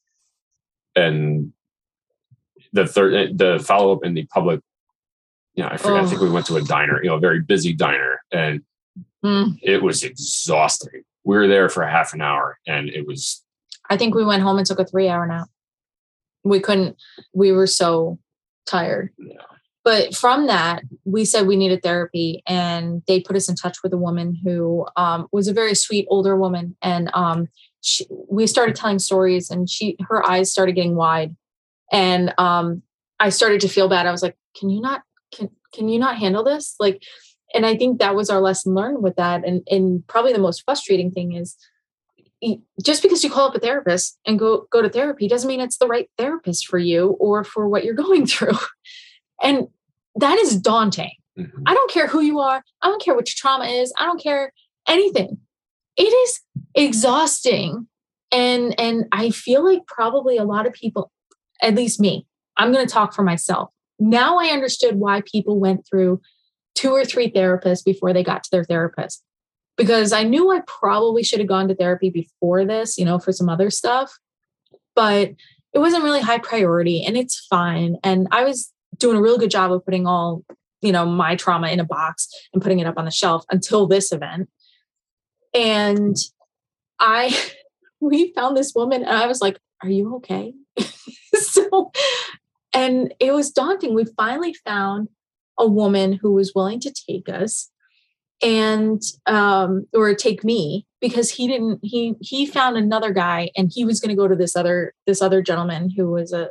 and 0.95 1.53
the 2.73 2.85
third 2.87 3.37
the 3.37 3.59
follow-up 3.59 4.03
in 4.03 4.13
the 4.13 4.25
public 4.25 4.59
you 5.55 5.63
know 5.63 5.69
i 5.69 5.77
forget 5.77 6.03
i 6.03 6.05
think 6.05 6.21
we 6.21 6.29
went 6.29 6.45
to 6.47 6.55
a 6.57 6.61
diner 6.61 7.01
you 7.03 7.09
know 7.09 7.15
a 7.15 7.19
very 7.19 7.41
busy 7.41 7.73
diner 7.73 8.21
and 8.31 8.61
Mm. 9.23 9.59
it 9.61 9.83
was 9.83 10.03
exhausting. 10.03 11.03
We 11.23 11.35
were 11.37 11.47
there 11.47 11.69
for 11.69 11.85
half 11.85 12.11
an 12.15 12.21
hour 12.21 12.57
and 12.65 12.89
it 12.89 13.05
was 13.05 13.43
i 13.91 13.95
think 13.95 14.15
we 14.15 14.25
went 14.25 14.41
home 14.41 14.57
and 14.57 14.65
took 14.65 14.79
a 14.79 14.85
three 14.85 15.07
hour 15.07 15.27
nap. 15.27 15.47
We 16.43 16.59
couldn't 16.59 16.97
we 17.31 17.51
were 17.51 17.67
so 17.67 18.17
tired 18.65 19.11
but 19.83 20.15
from 20.15 20.47
that, 20.47 20.83
we 21.05 21.25
said 21.25 21.47
we 21.47 21.55
needed 21.55 21.81
therapy, 21.81 22.43
and 22.45 23.01
they 23.07 23.19
put 23.19 23.35
us 23.35 23.49
in 23.49 23.55
touch 23.55 23.81
with 23.83 23.93
a 23.93 23.97
woman 23.97 24.37
who 24.43 24.85
um, 24.95 25.27
was 25.31 25.47
a 25.47 25.53
very 25.53 25.73
sweet 25.73 26.05
older 26.09 26.37
woman, 26.37 26.75
and 26.81 27.09
um, 27.13 27.47
she, 27.81 28.05
we 28.29 28.45
started 28.45 28.75
telling 28.75 28.99
stories, 28.99 29.49
and 29.49 29.69
she 29.69 29.97
her 30.07 30.27
eyes 30.29 30.51
started 30.51 30.75
getting 30.75 30.95
wide, 30.95 31.35
and 31.91 32.33
um, 32.37 32.83
I 33.19 33.29
started 33.29 33.61
to 33.61 33.69
feel 33.69 33.89
bad. 33.89 34.05
I 34.05 34.11
was 34.11 34.21
like, 34.21 34.37
"Can 34.55 34.69
you 34.69 34.81
not 34.81 35.01
can 35.33 35.49
can 35.73 35.89
you 35.89 35.97
not 35.97 36.17
handle 36.17 36.43
this?" 36.43 36.75
Like, 36.79 37.01
and 37.55 37.65
I 37.65 37.75
think 37.75 37.99
that 37.99 38.15
was 38.15 38.29
our 38.29 38.39
lesson 38.39 38.75
learned 38.75 39.01
with 39.01 39.15
that, 39.15 39.43
and 39.43 39.63
and 39.67 40.05
probably 40.05 40.33
the 40.33 40.39
most 40.39 40.63
frustrating 40.63 41.09
thing 41.09 41.33
is 41.33 41.57
just 42.83 43.03
because 43.03 43.23
you 43.23 43.29
call 43.29 43.47
up 43.47 43.55
a 43.55 43.59
therapist 43.59 44.19
and 44.27 44.37
go 44.37 44.67
go 44.71 44.81
to 44.83 44.89
therapy 44.89 45.27
doesn't 45.27 45.47
mean 45.47 45.59
it's 45.59 45.77
the 45.77 45.87
right 45.87 46.09
therapist 46.19 46.67
for 46.67 46.77
you 46.77 47.15
or 47.19 47.43
for 47.43 47.67
what 47.67 47.83
you're 47.83 47.93
going 48.05 48.27
through 48.27 48.57
and 49.41 49.67
that 50.15 50.37
is 50.39 50.55
daunting. 50.57 51.11
Mhm. 51.39 51.63
i 51.65 51.73
don't 51.73 51.89
care 51.89 52.07
who 52.07 52.19
you 52.19 52.39
are. 52.39 52.61
I 52.81 52.87
don't 52.89 53.01
care 53.01 53.15
what 53.15 53.29
your 53.29 53.35
trauma 53.37 53.65
is. 53.65 53.93
I 53.97 54.05
don't 54.05 54.21
care 54.21 54.51
anything. 54.87 55.37
It 55.95 56.03
is 56.03 56.41
exhausting. 56.75 57.87
And 58.33 58.77
and 58.79 59.05
i 59.11 59.29
feel 59.29 59.63
like 59.63 59.85
probably 59.87 60.37
a 60.37 60.43
lot 60.43 60.65
of 60.65 60.73
people 60.73 61.11
at 61.61 61.75
least 61.75 61.99
me 61.99 62.25
i'm 62.57 62.71
going 62.71 62.85
to 62.85 62.93
talk 62.93 63.13
for 63.13 63.23
myself. 63.23 63.69
Now 63.99 64.37
i 64.39 64.47
understood 64.47 64.95
why 64.95 65.21
people 65.21 65.59
went 65.59 65.85
through 65.87 66.21
two 66.75 66.91
or 66.91 67.03
three 67.05 67.29
therapists 67.31 67.83
before 67.83 68.13
they 68.13 68.23
got 68.23 68.43
to 68.43 68.49
their 68.51 68.63
therapist. 68.63 69.23
Because 69.77 70.11
I 70.13 70.23
knew 70.23 70.51
I 70.51 70.61
probably 70.67 71.23
should 71.23 71.39
have 71.39 71.47
gone 71.47 71.67
to 71.69 71.75
therapy 71.75 72.09
before 72.09 72.65
this, 72.65 72.97
you 72.97 73.05
know, 73.05 73.19
for 73.19 73.31
some 73.31 73.49
other 73.49 73.69
stuff, 73.69 74.11
but 74.95 75.31
it 75.73 75.79
wasn't 75.79 76.03
really 76.03 76.21
high 76.21 76.37
priority 76.39 77.03
and 77.03 77.17
it's 77.17 77.45
fine. 77.49 77.97
And 78.03 78.27
I 78.31 78.43
was 78.43 78.71
doing 79.01 79.17
a 79.17 79.21
really 79.21 79.39
good 79.39 79.51
job 79.51 79.71
of 79.71 79.83
putting 79.83 80.07
all, 80.07 80.43
you 80.81 80.91
know, 80.91 81.05
my 81.05 81.35
trauma 81.35 81.67
in 81.67 81.79
a 81.79 81.85
box 81.85 82.29
and 82.53 82.61
putting 82.61 82.79
it 82.79 82.87
up 82.87 82.97
on 82.97 83.05
the 83.05 83.11
shelf 83.11 83.43
until 83.51 83.87
this 83.87 84.11
event. 84.11 84.49
And 85.53 86.15
I, 86.99 87.37
we 87.99 88.33
found 88.33 88.55
this 88.55 88.73
woman 88.73 89.03
and 89.03 89.15
I 89.15 89.27
was 89.27 89.41
like, 89.41 89.57
Are 89.83 89.89
you 89.89 90.15
okay? 90.17 90.53
so, 91.35 91.91
and 92.73 93.13
it 93.19 93.33
was 93.33 93.51
daunting. 93.51 93.93
We 93.93 94.05
finally 94.05 94.53
found 94.65 95.09
a 95.59 95.67
woman 95.67 96.13
who 96.13 96.33
was 96.33 96.53
willing 96.55 96.79
to 96.81 96.93
take 96.93 97.29
us 97.29 97.69
and 98.43 99.01
um 99.27 99.85
or 99.93 100.15
take 100.15 100.43
me 100.43 100.87
because 100.99 101.29
he 101.29 101.47
didn't 101.47 101.79
he 101.83 102.15
he 102.21 102.45
found 102.45 102.75
another 102.75 103.11
guy 103.11 103.51
and 103.55 103.71
he 103.71 103.85
was 103.85 103.99
going 103.99 104.09
to 104.09 104.15
go 104.15 104.27
to 104.27 104.35
this 104.35 104.55
other 104.55 104.93
this 105.05 105.21
other 105.21 105.41
gentleman 105.41 105.91
who 105.95 106.09
was 106.09 106.33
a 106.33 106.49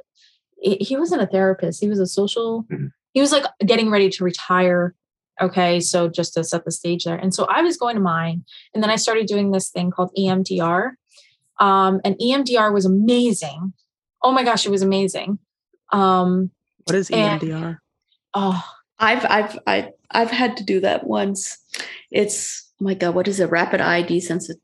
he 0.60 0.76
he 0.76 0.96
wasn't 0.96 1.22
a 1.22 1.26
therapist 1.26 1.80
he 1.80 1.88
was 1.88 1.98
a 1.98 2.06
social 2.06 2.64
Mhm. 2.70 2.92
he 3.12 3.20
was 3.20 3.32
like 3.32 3.44
getting 3.66 3.90
ready 3.90 4.08
to 4.10 4.24
retire 4.24 4.94
okay 5.40 5.80
so 5.80 6.08
just 6.08 6.34
to 6.34 6.44
set 6.44 6.64
the 6.64 6.70
stage 6.72 7.04
there 7.04 7.16
and 7.16 7.34
so 7.34 7.44
i 7.46 7.62
was 7.62 7.76
going 7.76 7.94
to 7.96 8.00
mine 8.02 8.44
and 8.74 8.82
then 8.82 8.90
i 8.90 8.96
started 8.96 9.26
doing 9.26 9.50
this 9.52 9.68
thing 9.70 9.90
called 9.90 10.10
emdr 10.18 10.92
um 11.60 12.00
and 12.04 12.16
emdr 12.20 12.72
was 12.72 12.84
amazing 12.84 13.72
oh 14.22 14.32
my 14.32 14.44
gosh 14.44 14.66
it 14.66 14.70
was 14.70 14.82
amazing 14.82 15.38
um 15.92 16.50
What 16.84 16.94
is 16.96 17.10
E 17.10 17.14
And- 17.14 17.40
EMDR? 17.40 17.78
oh 18.34 18.62
I've 18.98 19.24
I've 19.30 19.58
I 19.66 19.92
I've 20.10 20.30
had 20.30 20.56
to 20.58 20.64
do 20.64 20.80
that 20.80 21.06
once. 21.06 21.56
It's 22.10 22.68
oh 22.80 22.84
my 22.84 22.92
god, 22.94 23.14
what 23.14 23.28
is 23.28 23.40
it? 23.40 23.48
Rapid 23.50 23.80
eye 23.80 24.02
desensit. 24.02 24.56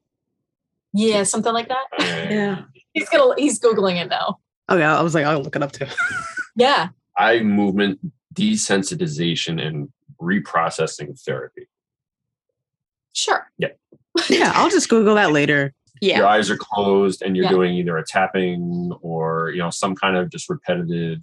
yeah 0.92 1.22
something 1.22 1.54
like 1.54 1.68
that 1.68 1.86
Yeah. 2.30 2.62
he's 2.92 3.08
gonna 3.08 3.34
he's 3.38 3.58
googling 3.60 3.96
it 4.02 4.08
now 4.08 4.38
Oh 4.68 4.76
yeah, 4.76 4.98
I 4.98 5.02
was 5.02 5.14
like, 5.14 5.24
I'll 5.26 5.40
look 5.40 5.56
it 5.56 5.62
up 5.62 5.72
too. 5.72 5.86
yeah 6.56 6.88
eye 7.18 7.40
movement 7.40 7.98
desensitization 8.34 9.64
and 9.64 9.88
reprocessing 10.20 11.18
therapy. 11.22 11.66
sure 13.14 13.50
yeah, 13.58 13.68
yeah, 14.28 14.52
I'll 14.54 14.70
just 14.70 14.88
Google 14.88 15.14
that 15.16 15.32
later. 15.32 15.72
Yeah. 16.02 16.18
Your 16.18 16.26
eyes 16.26 16.50
are 16.50 16.56
closed 16.58 17.22
and 17.22 17.36
you're 17.36 17.46
Yeah. 17.46 17.50
doing 17.52 17.74
either 17.74 17.96
a 17.96 18.04
tapping 18.04 18.92
or 19.00 19.50
you 19.50 19.58
know 19.58 19.70
some 19.70 19.94
kind 19.94 20.16
of 20.16 20.30
just 20.30 20.48
repetitive. 20.50 21.22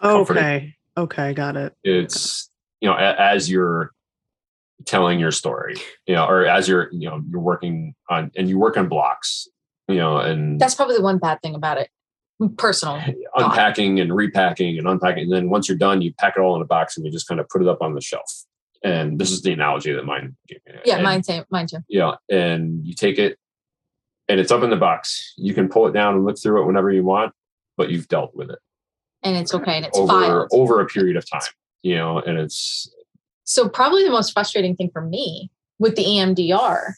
Comforting. 0.00 0.42
Okay. 0.42 0.74
Okay, 0.98 1.32
got 1.34 1.56
it. 1.56 1.74
It's 1.84 2.50
you 2.80 2.88
know 2.88 2.94
a, 2.96 3.14
as 3.18 3.50
you're 3.50 3.92
telling 4.86 5.18
your 5.20 5.30
story, 5.30 5.76
you 6.06 6.14
know, 6.14 6.26
or 6.26 6.46
as 6.46 6.68
you're 6.68 6.90
you 6.92 7.08
know 7.08 7.22
you're 7.30 7.40
working 7.40 7.94
on 8.10 8.30
and 8.36 8.48
you 8.48 8.58
work 8.58 8.76
on 8.76 8.88
blocks, 8.88 9.48
you 9.88 9.96
know, 9.96 10.18
and 10.18 10.60
That's 10.60 10.74
probably 10.74 10.96
the 10.96 11.02
one 11.02 11.18
bad 11.18 11.40
thing 11.42 11.54
about 11.54 11.78
it. 11.78 11.88
Personal. 12.56 13.02
unpacking 13.36 14.00
and 14.00 14.14
repacking 14.14 14.78
and 14.78 14.86
unpacking. 14.88 15.24
And 15.24 15.32
then 15.32 15.50
once 15.50 15.68
you're 15.68 15.76
done, 15.78 16.00
you 16.00 16.12
pack 16.14 16.34
it 16.36 16.40
all 16.40 16.56
in 16.56 16.62
a 16.62 16.66
box 16.66 16.96
and 16.96 17.04
you 17.04 17.12
just 17.12 17.28
kind 17.28 17.40
of 17.40 17.48
put 17.48 17.60
it 17.62 17.68
up 17.68 17.82
on 17.82 17.94
the 17.94 18.00
shelf. 18.00 18.44
And 18.82 19.18
this 19.18 19.30
is 19.30 19.42
the 19.42 19.52
analogy 19.52 19.92
that 19.92 20.04
mine 20.06 20.36
gave 20.48 20.58
me. 20.66 20.72
Yeah, 20.86 20.94
And, 20.94 21.02
mine 21.04 21.20
too. 21.22 21.42
Mine 21.50 21.66
too. 21.66 21.78
Yeah, 21.88 22.12
and 22.30 22.86
you 22.86 22.94
take 22.94 23.18
it, 23.18 23.38
and 24.26 24.40
it's 24.40 24.50
up 24.50 24.62
in 24.62 24.70
the 24.70 24.76
box. 24.76 25.34
You 25.36 25.52
can 25.52 25.68
pull 25.68 25.86
it 25.86 25.92
down 25.92 26.14
and 26.14 26.24
look 26.24 26.40
through 26.40 26.62
it 26.62 26.66
whenever 26.66 26.90
you 26.90 27.02
want, 27.04 27.34
but 27.76 27.90
you've 27.90 28.08
dealt 28.08 28.34
with 28.34 28.48
it 28.50 28.58
And 29.22 29.36
it's 29.36 29.52
okay. 29.52 29.76
And 29.76 29.84
it's 29.84 29.98
over 29.98 30.08
filed. 30.08 30.48
over 30.52 30.80
a 30.80 30.86
period 30.86 31.16
of 31.18 31.28
time. 31.30 31.42
You 31.82 31.96
know, 31.96 32.20
and 32.20 32.38
it's 32.38 32.90
So 33.44 33.68
probably 33.68 34.02
the 34.04 34.10
most 34.10 34.32
frustrating 34.32 34.76
thing 34.76 34.88
for 34.90 35.02
me 35.02 35.50
with 35.78 35.94
the 35.96 36.04
EMDR 36.04 36.92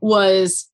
was 0.00 0.70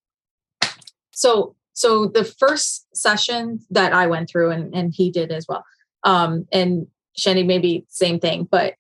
so 1.12 1.54
so 1.72 2.06
the 2.06 2.24
first 2.24 2.86
session 2.94 3.60
that 3.70 3.92
I 3.92 4.06
went 4.06 4.28
through 4.28 4.50
and, 4.50 4.74
and 4.74 4.92
he 4.94 5.10
did 5.10 5.30
as 5.30 5.46
well. 5.48 5.64
Um 6.04 6.46
and 6.52 6.86
Shenny 7.18 7.44
maybe 7.44 7.84
same 7.88 8.18
thing, 8.18 8.48
but 8.50 8.74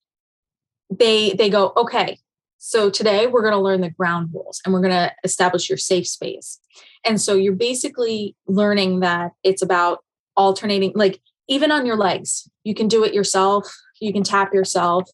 they 0.90 1.32
they 1.32 1.50
go, 1.50 1.72
okay, 1.76 2.18
so 2.64 2.90
today 2.90 3.26
we're 3.26 3.42
going 3.42 3.54
to 3.54 3.58
learn 3.58 3.80
the 3.80 3.90
ground 3.90 4.30
rules 4.32 4.60
and 4.64 4.72
we're 4.72 4.82
going 4.82 4.92
to 4.92 5.12
establish 5.24 5.68
your 5.68 5.78
safe 5.78 6.06
space. 6.06 6.60
And 7.04 7.20
so 7.20 7.34
you're 7.34 7.54
basically 7.54 8.36
learning 8.46 9.00
that 9.00 9.32
it's 9.42 9.62
about 9.62 10.04
alternating 10.36 10.92
like 10.94 11.20
even 11.48 11.72
on 11.72 11.86
your 11.86 11.96
legs. 11.96 12.48
You 12.62 12.72
can 12.72 12.86
do 12.86 13.02
it 13.02 13.14
yourself, 13.14 13.68
you 14.00 14.12
can 14.12 14.22
tap 14.22 14.54
yourself. 14.54 15.10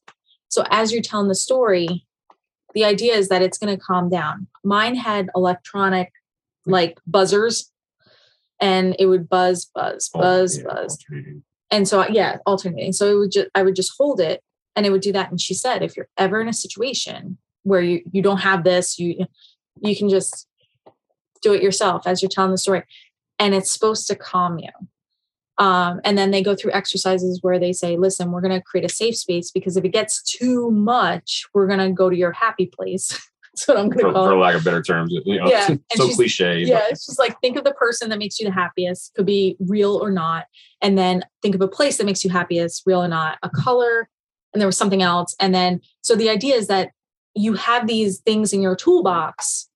So 0.49 0.65
as 0.71 0.93
you're 0.93 1.01
telling 1.01 1.29
the 1.29 1.35
story, 1.35 2.07
the 2.75 2.85
idea 2.85 3.15
is 3.15 3.31
that 3.31 3.41
it's 3.41 3.57
going 3.57 3.75
to 3.75 3.83
calm 3.83 4.11
down. 4.11 4.47
Mine 4.63 4.95
had 4.95 5.31
electronic 5.35 6.13
like 6.69 6.99
buzzers. 7.07 7.71
And 8.61 8.97
it 8.99 9.07
would 9.07 9.29
buzz 9.29 9.71
buzz 9.75 10.11
oh, 10.15 10.21
buzz 10.21 10.59
yeah, 10.59 10.65
buzz. 10.65 10.99
and 11.71 11.87
so 11.87 12.07
yeah 12.09 12.39
alternating. 12.45 12.93
So 12.93 13.11
it 13.11 13.15
would 13.15 13.33
just 13.33 13.49
i 13.55 13.63
would 13.63 13.77
just 13.77 13.93
hold 13.97 14.21
it 14.21 14.43
and 14.75 14.85
it 14.85 14.91
would 14.91 15.01
do 15.01 15.13
that. 15.13 15.31
And 15.31 15.41
she 15.41 15.55
said 15.55 15.83
if 15.83 15.97
you're 15.97 16.09
ever 16.17 16.41
in 16.41 16.49
a 16.49 16.53
situation 16.53 17.39
where 17.63 17.81
you 17.81 18.03
you 18.11 18.23
don't 18.23 18.39
have 18.39 18.65
this 18.65 18.99
you 18.99 19.27
you 19.81 19.97
can 19.97 20.09
just 20.09 20.49
do 21.41 21.53
it 21.53 21.63
yourself 21.63 22.07
as 22.07 22.21
you're 22.21 22.29
telling 22.29 22.51
the 22.51 22.59
story. 22.59 22.83
And 23.39 23.55
it's 23.55 23.71
supposed 23.71 24.09
to 24.09 24.17
calm 24.17 24.59
you. 24.59 24.71
Um, 25.59 26.01
and 26.05 26.17
then 26.17 26.31
they 26.31 26.43
go 26.43 26.55
through 26.55 26.73
exercises 26.73 27.41
where 27.43 27.59
they 27.59 27.73
say 27.73 27.97
listen 27.97 28.31
we're 28.31 28.41
going 28.41 28.55
to 28.55 28.63
create 28.63 28.85
a 28.85 28.95
safe 28.95 29.17
space 29.17 29.51
because 29.51 29.77
if 29.77 29.85
it 29.85 29.89
gets 29.89 30.23
too 30.23 30.71
much 30.71 31.47
we're 31.53 31.67
going 31.67 31.81
to 31.81 31.91
go 31.91 32.09
to 32.09 32.17
your 32.17 32.31
happy 32.31 32.67
place 32.67 33.21
that's 33.59 33.69
what 33.69 33.77
i'm 33.77 33.89
going 33.89 34.01
For, 34.01 34.07
to 34.09 34.13
call 34.13 34.27
for 34.27 34.33
it 34.35 34.39
lack 34.39 34.55
of 34.55 34.65
better 34.65 34.83
terms, 34.83 35.13
you 35.25 35.39
know, 35.39 35.49
Yeah, 35.49 35.67
so 35.67 35.79
she's- 36.05 36.17
cliche. 36.17 36.61
yeah 36.61 36.81
but 36.81 36.93
it's 36.93 37.07
just 37.07 37.19
like 37.19 37.41
think 37.41 37.57
of 37.57 37.65
the 37.65 37.73
person 37.75 38.09
that 38.11 38.19
makes 38.19 38.39
you 38.39 38.47
the 38.47 38.53
happiest 38.53 39.15
could 39.15 39.27
be 39.27 39.57
real 39.61 39.97
or 39.97 40.11
not 40.11 40.47
and 40.81 40.97
then 40.97 41.25
think 41.43 41.55
of 41.55 41.61
a 41.61 41.69
place 41.69 41.97
that 41.99 42.05
makes 42.07 42.25
you 42.25 42.31
happiest 42.31 42.83
real 42.87 43.03
or 43.03 43.09
not 43.09 43.39
a 43.43 43.51
color 43.51 44.09
and 44.53 44.61
there 44.61 44.67
was 44.69 44.77
something 44.77 45.03
else 45.03 45.35
and 45.41 45.55
then 45.55 45.81
so 46.03 46.15
the 46.15 46.29
idea 46.31 46.55
is 46.55 46.69
that 46.69 46.91
you 47.35 47.55
have 47.55 47.87
these 47.87 48.19
things 48.21 48.53
in 48.53 48.63
your 48.63 48.75
toolbox 48.77 49.69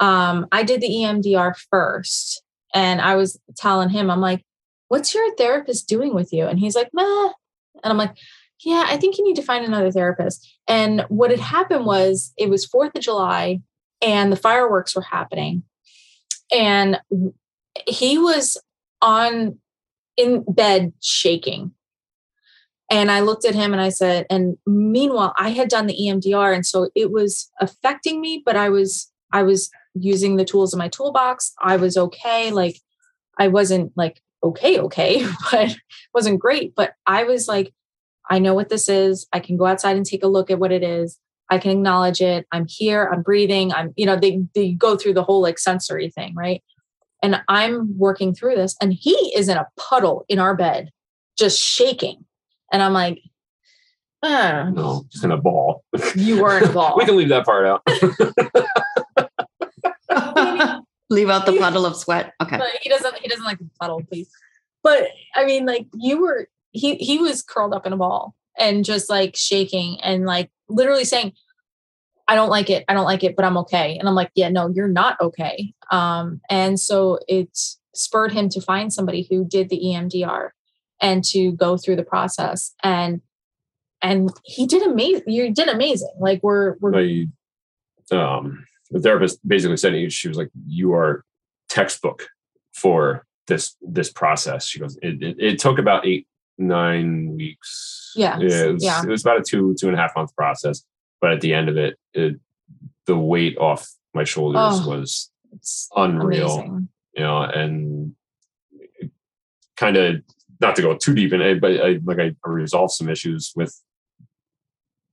um 0.00 0.46
i 0.52 0.62
did 0.62 0.80
the 0.80 0.88
emdr 0.88 1.54
first 1.70 2.42
and 2.74 3.00
i 3.00 3.14
was 3.14 3.38
telling 3.56 3.88
him 3.88 4.10
i'm 4.10 4.20
like 4.20 4.42
what's 4.88 5.14
your 5.14 5.34
therapist 5.36 5.88
doing 5.88 6.14
with 6.14 6.32
you 6.32 6.46
and 6.46 6.58
he's 6.58 6.74
like 6.74 6.88
Meh. 6.92 7.02
and 7.02 7.90
i'm 7.92 7.96
like 7.96 8.14
yeah 8.62 8.84
i 8.88 8.96
think 8.96 9.18
you 9.18 9.24
need 9.24 9.36
to 9.36 9.42
find 9.42 9.64
another 9.64 9.90
therapist. 9.90 10.50
And 10.66 11.04
what 11.08 11.30
had 11.30 11.40
happened 11.40 11.86
was 11.86 12.32
it 12.36 12.48
was 12.48 12.64
fourth 12.64 12.94
of 12.94 13.02
july 13.02 13.60
and 14.04 14.30
the 14.30 14.36
fireworks 14.36 14.94
were 14.94 15.02
happening. 15.02 15.62
And 16.52 17.00
he 17.88 18.18
was 18.18 18.58
on 19.00 19.58
in 20.16 20.44
bed 20.46 20.92
shaking. 21.00 21.72
And 22.90 23.10
i 23.10 23.20
looked 23.20 23.44
at 23.44 23.54
him 23.54 23.72
and 23.72 23.80
i 23.80 23.88
said 23.88 24.26
and 24.30 24.56
meanwhile 24.66 25.32
i 25.36 25.50
had 25.50 25.68
done 25.68 25.86
the 25.86 25.98
emdr 26.02 26.54
and 26.54 26.66
so 26.66 26.90
it 26.94 27.10
was 27.10 27.50
affecting 27.60 28.20
me 28.20 28.42
but 28.44 28.56
i 28.56 28.68
was 28.68 29.10
i 29.32 29.42
was 29.42 29.70
using 29.94 30.36
the 30.36 30.44
tools 30.44 30.74
in 30.74 30.78
my 30.78 30.88
toolbox. 30.88 31.54
I 31.62 31.76
was 31.76 31.96
okay 31.96 32.50
like 32.50 32.78
i 33.38 33.48
wasn't 33.48 33.92
like 33.96 34.20
okay 34.42 34.78
okay 34.78 35.26
but 35.50 35.76
wasn't 36.12 36.40
great 36.40 36.74
but 36.74 36.92
i 37.06 37.24
was 37.24 37.48
like 37.48 37.72
i 38.30 38.38
know 38.38 38.54
what 38.54 38.68
this 38.68 38.88
is 38.88 39.26
i 39.32 39.40
can 39.40 39.56
go 39.56 39.66
outside 39.66 39.96
and 39.96 40.06
take 40.06 40.22
a 40.24 40.28
look 40.28 40.50
at 40.50 40.58
what 40.58 40.72
it 40.72 40.82
is 40.82 41.18
I 41.50 41.58
can 41.58 41.72
acknowledge 41.72 42.22
it. 42.22 42.46
I'm 42.52 42.64
here. 42.66 43.06
I'm 43.12 43.20
breathing. 43.20 43.70
I'm, 43.70 43.92
you 43.96 44.06
know, 44.06 44.16
they 44.16 44.42
they 44.54 44.72
go 44.72 44.96
through 44.96 45.12
the 45.12 45.22
whole 45.22 45.42
like 45.42 45.58
sensory 45.58 46.08
thing, 46.08 46.34
right? 46.34 46.62
And 47.22 47.42
I'm 47.48 47.98
working 47.98 48.34
through 48.34 48.54
this, 48.54 48.74
and 48.80 48.94
he 48.94 49.12
is 49.36 49.50
in 49.50 49.58
a 49.58 49.66
puddle 49.76 50.24
in 50.30 50.38
our 50.38 50.56
bed, 50.56 50.90
just 51.38 51.60
shaking. 51.60 52.24
And 52.72 52.82
I'm 52.82 52.94
like, 52.94 53.20
Uh, 54.22 54.70
No, 54.72 55.04
just 55.12 55.22
in 55.22 55.32
a 55.32 55.36
ball. 55.36 55.84
you 56.16 56.42
were 56.42 56.56
in 56.56 56.64
a 56.64 56.72
ball. 56.72 56.96
we 56.96 57.04
can 57.04 57.14
leave 57.18 57.28
that 57.28 57.44
part 57.44 57.66
out. 57.66 57.82
Leave 61.10 61.28
out 61.28 61.44
the 61.44 61.58
puddle 61.58 61.84
of 61.84 61.94
sweat. 61.96 62.32
Okay. 62.42 62.56
but 62.56 62.68
he 62.80 62.88
doesn't 62.88 63.18
he 63.18 63.28
doesn't 63.28 63.44
like 63.44 63.58
the 63.58 63.68
puddle, 63.78 64.00
please. 64.10 64.30
But 64.82 65.08
I 65.34 65.44
mean, 65.44 65.66
like 65.66 65.86
you 65.94 66.22
were 66.22 66.48
he 66.74 66.96
he 66.96 67.18
was 67.18 67.42
curled 67.42 67.72
up 67.72 67.86
in 67.86 67.92
a 67.92 67.96
ball 67.96 68.34
and 68.58 68.84
just 68.84 69.08
like 69.08 69.34
shaking 69.36 70.00
and 70.02 70.26
like 70.26 70.50
literally 70.68 71.04
saying, 71.04 71.32
I 72.28 72.34
don't 72.34 72.50
like 72.50 72.68
it, 72.68 72.84
I 72.88 72.94
don't 72.94 73.04
like 73.04 73.24
it, 73.24 73.36
but 73.36 73.44
I'm 73.44 73.56
okay. 73.58 73.96
And 73.96 74.08
I'm 74.08 74.14
like, 74.14 74.30
yeah, 74.34 74.48
no, 74.48 74.70
you're 74.74 74.88
not 74.88 75.18
okay. 75.20 75.72
Um, 75.90 76.40
and 76.50 76.78
so 76.78 77.18
it 77.28 77.56
spurred 77.94 78.32
him 78.32 78.48
to 78.50 78.60
find 78.60 78.92
somebody 78.92 79.26
who 79.30 79.44
did 79.44 79.68
the 79.68 79.80
EMDR 79.80 80.50
and 81.00 81.24
to 81.24 81.52
go 81.52 81.76
through 81.76 81.96
the 81.96 82.04
process. 82.04 82.74
And 82.82 83.22
and 84.02 84.30
he 84.44 84.66
did 84.66 84.82
amazing. 84.82 85.24
You 85.26 85.52
did 85.52 85.68
amazing. 85.68 86.14
Like 86.18 86.40
we're 86.42 86.76
we're 86.80 86.90
my 86.90 87.26
um 88.10 88.66
the 88.90 89.00
therapist 89.00 89.46
basically 89.46 89.76
said 89.76 90.12
she 90.12 90.28
was 90.28 90.36
like 90.36 90.50
you 90.66 90.92
are 90.92 91.24
textbook 91.68 92.28
for 92.74 93.24
this 93.46 93.76
this 93.80 94.12
process 94.12 94.66
she 94.66 94.78
goes 94.78 94.98
it, 95.02 95.22
it, 95.22 95.36
it 95.38 95.58
took 95.58 95.78
about 95.78 96.06
eight 96.06 96.26
nine 96.58 97.34
weeks 97.36 98.12
Yeah, 98.16 98.38
it 98.38 98.72
was, 98.74 98.84
yeah. 98.84 99.02
it 99.02 99.08
was 99.08 99.22
about 99.22 99.40
a 99.40 99.42
two 99.42 99.74
two 99.78 99.88
and 99.88 99.96
a 99.96 100.00
half 100.00 100.12
month 100.16 100.34
process 100.36 100.84
but 101.20 101.32
at 101.32 101.40
the 101.40 101.54
end 101.54 101.68
of 101.68 101.76
it, 101.76 101.98
it 102.12 102.36
the 103.06 103.16
weight 103.18 103.56
off 103.58 103.88
my 104.14 104.24
shoulders 104.24 104.60
Oh. 104.62 104.88
was 104.88 105.30
unreal 105.96 106.58
amazing. 106.58 106.88
you 107.14 107.22
know 107.22 107.42
and 107.42 108.14
kind 109.76 109.96
of 109.96 110.16
not 110.60 110.76
to 110.76 110.82
go 110.82 110.96
too 110.96 111.14
deep 111.14 111.32
in 111.32 111.40
it 111.40 111.60
but 111.60 111.72
I, 111.80 111.98
like 112.04 112.18
i 112.20 112.32
resolved 112.44 112.92
some 112.92 113.08
issues 113.08 113.52
with 113.56 113.74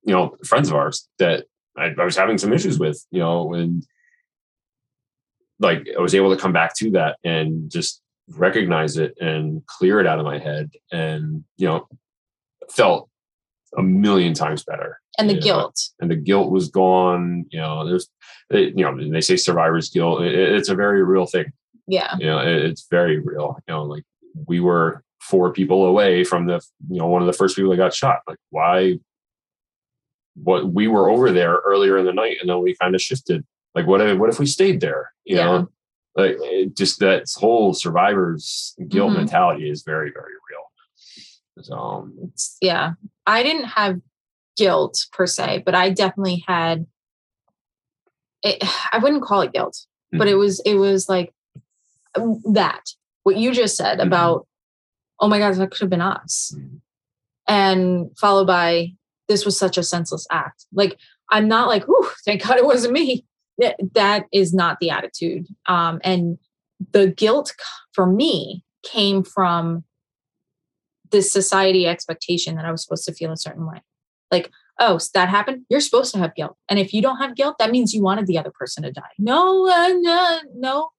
you 0.03 0.13
know 0.13 0.35
friends 0.45 0.69
of 0.69 0.75
ours 0.75 1.07
that 1.19 1.45
I, 1.77 1.91
I 1.97 2.03
was 2.05 2.15
having 2.17 2.37
some 2.37 2.53
issues 2.53 2.77
with 2.79 3.03
you 3.11 3.19
know 3.19 3.53
and 3.53 3.85
like 5.59 5.87
i 5.97 6.01
was 6.01 6.15
able 6.15 6.33
to 6.35 6.41
come 6.41 6.53
back 6.53 6.75
to 6.77 6.91
that 6.91 7.17
and 7.23 7.71
just 7.71 8.00
recognize 8.37 8.97
it 8.97 9.13
and 9.19 9.65
clear 9.67 9.99
it 9.99 10.07
out 10.07 10.19
of 10.19 10.25
my 10.25 10.37
head 10.39 10.71
and 10.91 11.43
you 11.57 11.67
know 11.67 11.87
felt 12.69 13.09
a 13.77 13.81
million 13.83 14.33
times 14.33 14.63
better 14.63 14.99
And 15.17 15.29
the 15.29 15.39
guilt. 15.39 15.79
and 15.99 16.09
the 16.11 16.15
guilt 16.15 16.51
was 16.51 16.69
gone 16.69 17.45
you 17.51 17.59
know 17.59 17.85
there's 17.87 18.09
it, 18.49 18.77
you 18.77 18.83
know 18.83 19.09
they 19.11 19.21
say 19.21 19.35
survivor's 19.37 19.89
guilt 19.89 20.21
it, 20.23 20.33
it's 20.35 20.69
a 20.69 20.75
very 20.75 21.03
real 21.03 21.25
thing 21.25 21.51
Yeah. 21.87 22.15
you 22.19 22.25
know 22.25 22.39
it, 22.39 22.65
it's 22.65 22.87
very 22.89 23.19
real 23.19 23.57
you 23.67 23.73
know 23.73 23.83
like 23.83 24.03
we 24.47 24.59
were 24.59 25.03
four 25.21 25.51
people 25.53 25.85
away 25.85 26.23
from 26.23 26.47
the 26.47 26.61
you 26.89 26.99
know 26.99 27.07
one 27.07 27.21
of 27.21 27.27
the 27.27 27.33
first 27.33 27.55
people 27.55 27.71
that 27.71 27.77
got 27.77 27.93
shot 27.93 28.19
like 28.27 28.39
why 28.49 28.97
what 30.35 30.71
we 30.71 30.87
were 30.87 31.09
over 31.09 31.31
there 31.31 31.55
earlier 31.65 31.97
in 31.97 32.05
the 32.05 32.13
night 32.13 32.37
and 32.41 32.49
then 32.49 32.61
we 32.61 32.75
kind 32.75 32.95
of 32.95 33.01
shifted 33.01 33.45
like 33.75 33.85
what 33.87 34.01
if 34.01 34.17
what 34.17 34.29
if 34.29 34.39
we 34.39 34.45
stayed 34.45 34.79
there 34.81 35.11
you 35.25 35.35
Yeah. 35.37 35.43
know 35.45 35.69
like 36.15 36.37
just 36.75 36.99
that 36.99 37.23
whole 37.35 37.73
survivor's 37.73 38.75
guilt 38.87 39.11
Mhm. 39.11 39.17
mentality 39.17 39.69
is 39.69 39.83
very 39.83 40.11
very 40.11 40.33
real 40.49 41.63
so 41.63 41.75
um, 41.77 42.17
It's, 42.23 42.57
yeah. 42.61 42.93
I 43.27 43.43
didn't 43.43 43.65
have 43.65 43.99
guilt 44.57 45.05
per 45.11 45.27
se, 45.27 45.61
but 45.65 45.75
I 45.75 45.89
definitely 45.91 46.43
had 46.47 46.87
it, 48.43 48.63
I 48.93 48.97
wouldn't 48.99 49.23
call 49.23 49.41
it 49.41 49.53
guilt, 49.53 49.77
but 50.11 50.27
it 50.27 50.35
was 50.35 50.59
it 50.65 50.75
was 50.75 51.07
like 51.07 51.33
um, 52.15 52.41
that 52.53 52.81
what 53.23 53.37
you 53.37 53.51
just 53.53 53.75
said 53.77 53.99
Mhm. 53.99 54.07
about 54.07 54.47
oh 55.19 55.27
my 55.27 55.37
god 55.39 55.53
that 55.55 55.71
could 55.71 55.81
have 55.81 55.89
been 55.89 56.01
us 56.01 56.53
Mhm. 56.55 56.81
and 57.47 58.17
followed 58.17 58.47
by 58.47 58.93
this 59.27 59.45
was 59.45 59.57
such 59.57 59.77
a 59.77 59.83
senseless 59.83 60.25
act 60.31 60.65
like 60.73 60.97
i'm 61.29 61.47
not 61.47 61.67
like 61.69 61.85
oh 61.87 62.11
thank 62.25 62.43
god 62.45 62.57
it 62.57 62.65
wasn't 62.65 62.91
me 62.91 63.23
that, 63.93 64.25
is 64.31 64.53
not 64.53 64.79
the 64.79 64.89
attitude. 64.89 65.47
Um 65.65 65.99
and 66.03 66.37
the 66.91 67.07
guilt 67.07 67.53
for 67.93 68.05
me 68.05 68.63
came 68.83 69.23
from 69.23 69.83
this 71.11 71.31
society 71.31 71.85
expectation 71.85 72.55
that 72.55 72.65
i 72.65 72.71
was 72.71 72.83
supposed 72.83 73.05
to 73.05 73.13
feel 73.13 73.31
a 73.31 73.37
certain 73.37 73.67
way. 73.67 73.81
Like 74.31 74.51
oh 74.79 74.97
so 74.97 75.09
that 75.13 75.29
happened? 75.29 75.65
You're 75.69 75.81
supposed 75.81 76.13
to 76.13 76.19
have 76.19 76.35
guilt. 76.35 76.57
And 76.69 76.79
if 76.79 76.93
you 76.93 77.01
don't 77.01 77.17
have 77.17 77.35
guilt 77.35 77.55
that 77.59 77.71
means 77.71 77.93
you 77.93 78.01
wanted 78.01 78.27
the 78.27 78.37
other 78.37 78.51
person 78.51 78.83
to 78.83 78.91
die. 78.91 79.13
No 79.17 79.67
uh, 79.67 79.93
no 79.99 80.39
no. 80.55 80.89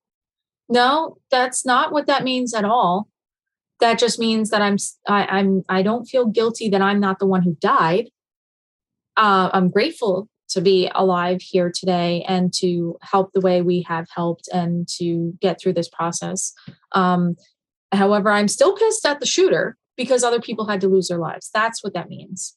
No 0.69 1.19
that's 1.31 1.67
not 1.67 1.93
what 1.93 2.07
that 2.07 2.25
means 2.25 2.55
at 2.55 2.65
all. 2.65 3.09
That 3.81 3.99
just 3.99 4.19
means 4.21 4.51
that 4.51 4.63
i'm 4.63 4.77
I'm, 5.09 5.65
i 5.69 5.83
don't 5.83 6.05
feel 6.05 6.27
guilty 6.27 6.69
that 6.69 6.83
i'm 6.83 7.01
not 7.01 7.19
the 7.19 7.27
one 7.27 7.43
who 7.43 7.57
died. 7.61 8.11
Uh, 9.17 9.51
i'm 9.53 9.69
grateful 9.71 10.29
to 10.53 10.61
be 10.61 10.91
alive 10.95 11.41
here 11.43 11.71
today 11.75 12.25
and 12.29 12.53
to 12.55 12.97
help 13.03 13.33
the 13.33 13.41
way 13.41 13.63
we 13.63 13.83
have 13.89 14.07
helped 14.15 14.49
and 14.53 14.89
to 14.97 15.33
get 15.41 15.61
through 15.61 15.75
this 15.75 15.89
process. 15.89 16.53
Um, 16.93 17.37
however 17.93 18.31
i'm 18.31 18.49
still 18.49 18.75
pissed 18.75 19.05
at 19.07 19.21
the 19.21 19.27
shooter 19.27 19.77
because 19.97 20.25
other 20.25 20.41
people 20.41 20.67
had 20.67 20.81
to 20.81 20.89
lose 20.89 21.09
their 21.09 21.19
lives. 21.19 21.51
That's 21.53 21.85
what 21.85 21.95
that 21.95 22.09
means. 22.09 22.57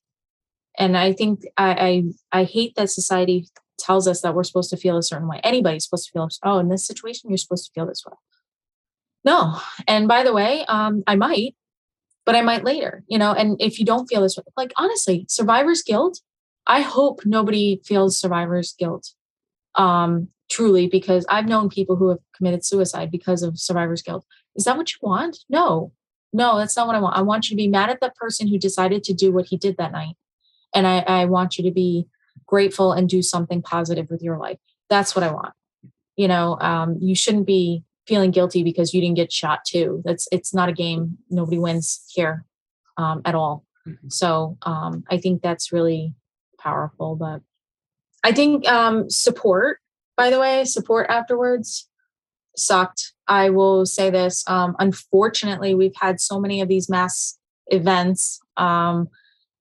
And 0.78 0.98
i 0.98 1.14
think 1.14 1.41
i 1.58 2.04
i, 2.32 2.39
I 2.39 2.43
hate 2.43 2.76
that 2.76 2.89
society 2.89 3.48
tells 3.78 4.08
us 4.08 4.22
that 4.22 4.34
we're 4.34 4.43
supposed 4.43 4.70
to 4.70 4.78
feel 4.78 4.98
a 4.98 5.04
certain 5.04 5.28
way. 5.28 5.41
Anybody's 5.43 5.84
supposed 5.84 6.06
to 6.06 6.12
feel 6.12 6.30
oh 6.43 6.60
in 6.60 6.70
this 6.70 6.88
situation 6.88 7.30
you're 7.30 7.38
supposed 7.38 7.66
to 7.66 7.72
feel 7.74 7.86
this 7.86 8.04
way. 8.06 8.16
No. 9.24 9.60
And 9.88 10.08
by 10.08 10.24
the 10.24 10.34
way 10.34 10.66
um 10.68 11.04
i 11.08 11.16
might 11.16 11.56
but 12.26 12.36
i 12.36 12.41
might 12.41 12.64
later 12.64 13.04
you 13.08 13.18
know 13.18 13.34
and 13.34 13.58
if 13.60 13.80
you 13.80 13.86
don't 13.86 14.08
feel 14.08 14.22
this 14.22 14.38
way 14.38 14.43
like 14.58 14.74
honestly 14.78 15.26
survivor's 15.30 15.84
guilt 15.84 16.22
i 16.68 16.82
hope 16.82 17.22
nobody 17.26 17.80
feels 17.86 18.18
survivor's 18.18 18.74
guilt 18.78 19.13
um 19.76 20.28
truly 20.49 20.88
because 20.88 21.26
i've 21.30 21.47
known 21.47 21.70
people 21.70 21.95
who 21.95 22.09
have 22.09 22.20
committed 22.36 22.63
suicide 22.66 23.09
because 23.11 23.41
of 23.43 23.59
survivor's 23.59 24.01
guilt. 24.01 24.26
Is 24.55 24.63
that 24.66 24.78
what 24.78 24.91
you 24.91 24.99
want? 25.01 25.39
No. 25.49 25.91
No 26.32 26.57
that's 26.57 26.76
not 26.78 26.88
what 26.88 26.95
i 26.95 26.99
want. 26.99 27.18
I 27.18 27.22
want 27.22 27.45
you 27.49 27.55
to 27.55 27.57
be 27.57 27.68
mad 27.68 27.89
at 27.89 27.99
that 28.01 28.16
person 28.16 28.47
who 28.47 28.57
decided 28.57 29.03
to 29.05 29.13
do 29.13 29.32
what 29.32 29.47
he 29.47 29.57
did 29.57 29.78
that 29.78 29.91
night. 29.91 30.16
And 30.74 30.86
i 30.88 30.99
i 30.99 31.26
want 31.26 31.57
you 31.57 31.63
to 31.63 31.72
be 31.72 32.07
grateful 32.45 32.91
and 32.93 33.09
do 33.09 33.22
something 33.22 33.61
positive 33.61 34.07
with 34.09 34.22
your 34.22 34.38
life. 34.38 34.59
That's 34.89 35.16
what 35.16 35.24
i 35.24 35.32
want. 35.32 35.53
You 36.16 36.28
know 36.28 36.57
um 36.61 36.97
you 37.01 37.16
shouldn't 37.16 37.47
be 37.47 37.84
feeling 38.07 38.30
guilty 38.32 38.63
because 38.63 38.93
you 38.93 39.01
didn't 39.01 39.18
get 39.18 39.32
shot 39.32 39.66
too. 39.66 40.01
That's 40.05 40.28
it's 40.32 40.53
not 40.53 40.70
a 40.70 40.74
game. 40.74 41.18
Nobody 41.30 41.57
wins 41.57 42.03
here 42.13 42.45
um 42.97 43.22
at 43.26 43.36
all. 43.36 43.66
Mhm. 43.88 44.11
so 44.11 44.57
um 44.63 45.03
i 45.11 45.18
think 45.18 45.41
that's 45.41 45.72
really 45.72 46.13
powerful 46.66 47.16
but 47.16 47.41
i 48.24 48.32
think 48.32 48.68
um 48.68 49.09
support 49.09 49.80
by 50.18 50.30
the 50.30 50.39
way 50.39 50.66
support 50.66 51.07
afterwards 51.09 51.88
sucked. 52.57 53.13
I 53.28 53.49
will 53.49 53.86
say 53.86 54.09
this 54.09 54.43
um 54.47 54.76
unfortunately 54.80 55.74
we've 55.74 55.95
had 55.99 56.20
so 56.20 56.39
many 56.39 56.61
of 56.61 56.68
these 56.68 56.89
mass 56.89 57.38
events 57.68 58.39
um 58.57 59.09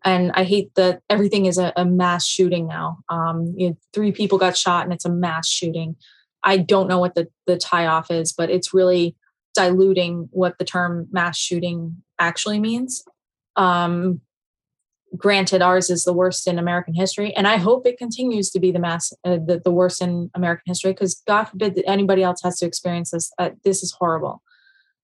and 0.04 0.30
i 0.32 0.44
hate 0.44 0.74
that 0.74 1.00
everything 1.08 1.46
is 1.46 1.56
a, 1.56 1.72
a 1.76 1.84
mass 1.84 2.26
shooting 2.26 2.66
now. 2.66 2.98
Um 3.08 3.54
you 3.56 3.70
know, 3.70 3.76
three 3.92 4.12
people 4.12 4.38
got 4.38 4.56
shot 4.56 4.84
and 4.84 4.92
it's 4.92 5.06
a 5.06 5.10
mass 5.10 5.48
shooting. 5.48 5.96
I 6.42 6.58
don't 6.58 6.88
know 6.88 6.98
what 6.98 7.14
the 7.14 7.28
the 7.46 7.56
tie 7.56 7.86
off 7.86 8.10
is 8.10 8.32
but 8.32 8.50
it's 8.50 8.74
really 8.74 9.16
diluting 9.54 10.28
what 10.32 10.58
the 10.58 10.64
term 10.64 11.06
mass 11.10 11.38
shooting 11.38 12.02
actually 12.18 12.60
means. 12.60 13.04
Um 13.56 14.20
granted 15.16 15.62
ours 15.62 15.90
is 15.90 16.04
the 16.04 16.12
worst 16.12 16.46
in 16.46 16.58
american 16.58 16.94
history 16.94 17.34
and 17.36 17.46
i 17.46 17.56
hope 17.56 17.86
it 17.86 17.98
continues 17.98 18.50
to 18.50 18.58
be 18.58 18.70
the 18.72 18.78
mass 18.78 19.12
uh, 19.24 19.38
the, 19.46 19.60
the 19.64 19.70
worst 19.70 20.02
in 20.02 20.30
american 20.34 20.64
history 20.66 20.92
because 20.92 21.22
god 21.26 21.44
forbid 21.44 21.74
that 21.74 21.88
anybody 21.88 22.22
else 22.22 22.40
has 22.42 22.58
to 22.58 22.66
experience 22.66 23.10
this 23.10 23.32
uh, 23.38 23.50
this 23.64 23.82
is 23.82 23.92
horrible. 23.92 24.42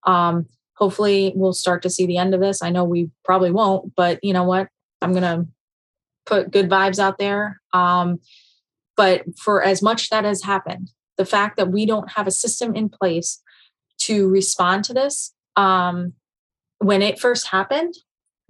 Um 0.06 0.46
hopefully 0.76 1.32
we'll 1.36 1.52
start 1.52 1.82
to 1.82 1.90
see 1.90 2.06
the 2.06 2.16
end 2.16 2.34
of 2.34 2.40
this. 2.40 2.62
I 2.62 2.70
know 2.70 2.84
we 2.84 3.10
probably 3.24 3.50
won't 3.50 3.94
but 3.94 4.18
you 4.22 4.32
know 4.32 4.44
what? 4.44 4.68
I'm 5.02 5.12
gonna 5.12 5.46
put 6.26 6.50
good 6.50 6.68
vibes 6.70 6.98
out 6.98 7.18
there. 7.18 7.60
Um 7.72 8.20
but 8.96 9.24
for 9.38 9.62
as 9.62 9.82
much 9.82 10.10
that 10.10 10.24
has 10.24 10.42
happened 10.42 10.90
the 11.16 11.24
fact 11.24 11.56
that 11.56 11.70
we 11.70 11.84
don't 11.84 12.12
have 12.12 12.26
a 12.26 12.30
system 12.30 12.74
in 12.74 12.88
place 12.88 13.42
to 13.98 14.28
respond 14.28 14.84
to 14.84 14.94
this 14.94 15.34
um 15.56 16.14
when 16.78 17.02
it 17.02 17.18
first 17.18 17.48
happened 17.48 17.94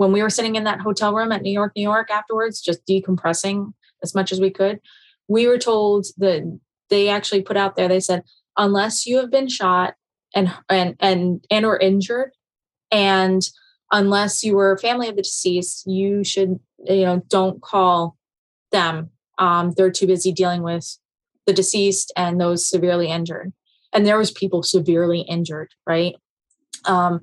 when 0.01 0.13
we 0.13 0.23
were 0.23 0.31
sitting 0.31 0.57
in 0.57 0.65
that 0.65 0.81
hotel 0.81 1.13
room 1.13 1.31
at 1.31 1.43
New 1.43 1.53
York, 1.53 1.73
New 1.77 1.83
York 1.83 2.11
afterwards, 2.11 2.63
just 2.63 2.87
decompressing 2.87 3.75
as 4.03 4.15
much 4.15 4.33
as 4.33 4.41
we 4.41 4.49
could, 4.49 4.81
we 5.29 5.47
were 5.47 5.59
told 5.59 6.07
that 6.17 6.59
they 6.89 7.11
actually 7.11 7.43
put 7.43 7.59
out 7.59 7.77
there, 7.77 7.87
they 7.87 8.01
said, 8.01 8.23
unless 8.57 9.05
you 9.05 9.19
have 9.19 9.31
been 9.31 9.47
shot 9.47 9.93
and 10.35 10.51
and 10.71 10.97
and 11.01 11.45
and 11.51 11.67
or 11.67 11.77
injured, 11.77 12.31
and 12.91 13.43
unless 13.93 14.43
you 14.43 14.57
were 14.57 14.79
family 14.79 15.11
of 15.11 15.17
the 15.17 15.23
deceased, 15.23 15.87
you 15.87 16.25
should, 16.25 16.59
you 16.87 17.05
know, 17.05 17.23
don't 17.29 17.61
call 17.61 18.17
them. 18.73 19.11
Um, 19.37 19.75
they're 19.77 19.91
too 19.91 20.07
busy 20.07 20.33
dealing 20.33 20.63
with 20.63 20.97
the 21.47 21.53
deceased 21.53 22.11
and 22.17 22.41
those 22.41 22.67
severely 22.67 23.11
injured. 23.11 23.53
And 23.93 24.07
there 24.07 24.17
was 24.17 24.31
people 24.31 24.63
severely 24.63 25.21
injured, 25.21 25.75
right? 25.87 26.15
Um, 26.87 27.21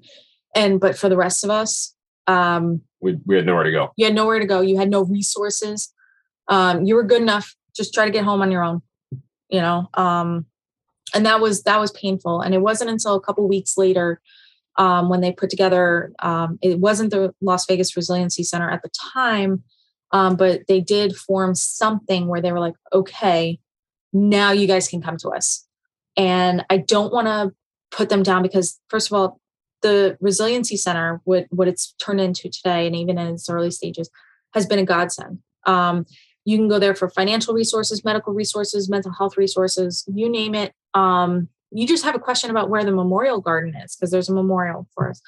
and 0.54 0.80
but 0.80 0.96
for 0.96 1.10
the 1.10 1.18
rest 1.18 1.44
of 1.44 1.50
us, 1.50 1.96
um, 2.28 2.82
We 3.02 3.18
we 3.26 3.36
had 3.36 3.46
nowhere 3.46 3.64
to 3.64 3.72
go. 3.72 3.92
You 3.96 4.06
had 4.06 4.16
nowhere 4.16 4.40
to 4.40 4.46
go. 4.46 4.62
You 4.62 4.78
had 4.78 4.90
no 4.90 5.04
resources. 5.04 5.94
Um, 6.48 6.84
you 6.86 6.96
were 6.96 7.04
good 7.04 7.22
enough. 7.22 7.56
Just 7.76 7.94
try 7.94 8.06
to 8.06 8.12
get 8.12 8.26
home 8.26 8.42
on 8.42 8.52
your 8.52 8.64
own. 8.64 8.82
You 9.50 9.62
know, 9.62 9.88
um, 9.94 10.46
and 11.14 11.26
that 11.26 11.40
was 11.40 11.64
that 11.64 11.80
was 11.80 11.92
painful. 11.92 12.42
And 12.42 12.54
it 12.54 12.60
wasn't 12.60 12.90
until 12.90 13.16
a 13.16 13.22
couple 13.22 13.48
weeks 13.48 13.78
later 13.78 14.20
um, 14.78 15.10
when 15.10 15.22
they 15.22 15.32
put 15.32 15.50
together. 15.50 16.12
Um, 16.22 16.60
it 16.62 16.80
wasn't 16.80 17.12
the 17.12 17.34
Las 17.42 17.66
Vegas 17.66 17.96
Resiliency 17.96 18.44
Center 18.44 18.70
at 18.70 18.82
the 18.82 18.90
time, 19.14 19.64
um, 20.12 20.36
but 20.36 20.62
they 20.68 20.82
did 20.82 21.16
form 21.16 21.56
something 21.56 22.28
where 22.28 22.42
they 22.42 22.52
were 22.52 22.60
like, 22.60 22.76
okay, 22.94 23.60
now 24.14 24.52
you 24.52 24.68
guys 24.68 24.88
can 24.88 25.02
come 25.02 25.18
to 25.18 25.30
us. 25.30 25.66
And 26.16 26.66
I 26.70 26.78
don't 26.78 27.14
want 27.14 27.28
to 27.28 27.54
put 27.92 28.10
them 28.10 28.24
down 28.24 28.42
because, 28.42 28.80
first 28.90 29.08
of 29.08 29.14
all, 29.14 29.40
the 29.82 30.18
Resiliency 30.20 30.78
Center, 30.78 31.22
what, 31.24 31.46
what 31.50 31.68
it's 31.68 31.94
turned 31.94 32.22
into 32.22 32.50
today, 32.50 32.88
and 32.88 32.96
even 32.96 33.18
in 33.18 33.28
its 33.28 33.50
early 33.50 33.72
stages, 33.72 34.10
has 34.54 34.66
been 34.66 34.80
a 34.80 34.86
godsend. 34.86 35.40
Um, 35.66 36.06
you 36.46 36.58
can 36.58 36.68
go 36.68 36.80
there 36.80 36.96
for 36.96 37.10
financial 37.10 37.54
resources, 37.54 38.06
medical 38.06 38.34
resources, 38.34 38.90
mental 38.90 39.12
health 39.12 39.38
resources, 39.38 40.06
you 40.08 40.30
name 40.30 40.56
it. 40.56 40.74
Um, 40.94 41.50
you 41.72 41.86
just 41.86 42.06
have 42.06 42.16
a 42.16 42.20
question 42.20 42.50
about 42.50 42.70
where 42.70 42.86
the 42.86 42.92
memorial 42.92 43.42
garden 43.42 43.76
is 43.76 43.96
because 43.96 44.12
there's 44.12 44.30
a 44.30 44.34
memorial 44.34 44.88
for 44.94 45.10
us 45.10 45.22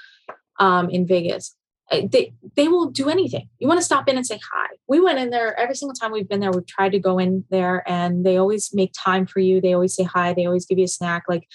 um, 0.60 0.90
in 0.90 1.06
Vegas. 1.06 1.56
Uh, 1.92 2.02
they 2.10 2.34
they 2.56 2.68
will 2.68 2.90
do 2.90 3.10
anything. 3.10 3.50
You 3.58 3.68
want 3.68 3.80
to 3.80 3.86
stop 3.86 4.08
in 4.08 4.16
and 4.16 4.26
say 4.26 4.40
hi. 4.52 4.68
We 4.88 5.02
went 5.02 5.20
in 5.20 5.32
there 5.32 5.60
every 5.60 5.76
single 5.76 5.96
time 5.96 6.12
we've 6.12 6.30
been 6.30 6.40
there. 6.40 6.52
We've 6.52 6.66
tried 6.66 6.92
to 6.92 7.00
go 7.00 7.18
in 7.18 7.44
there, 7.50 7.84
and 7.90 8.26
they 8.26 8.38
always 8.38 8.74
make 8.74 8.94
time 8.94 9.26
for 9.26 9.40
you. 9.40 9.60
They 9.60 9.74
always 9.74 9.96
say 9.96 10.04
hi. 10.04 10.34
They 10.34 10.46
always 10.46 10.66
give 10.66 10.78
you 10.78 10.86
a 10.86 10.88
snack. 10.88 11.24
Like, 11.28 11.48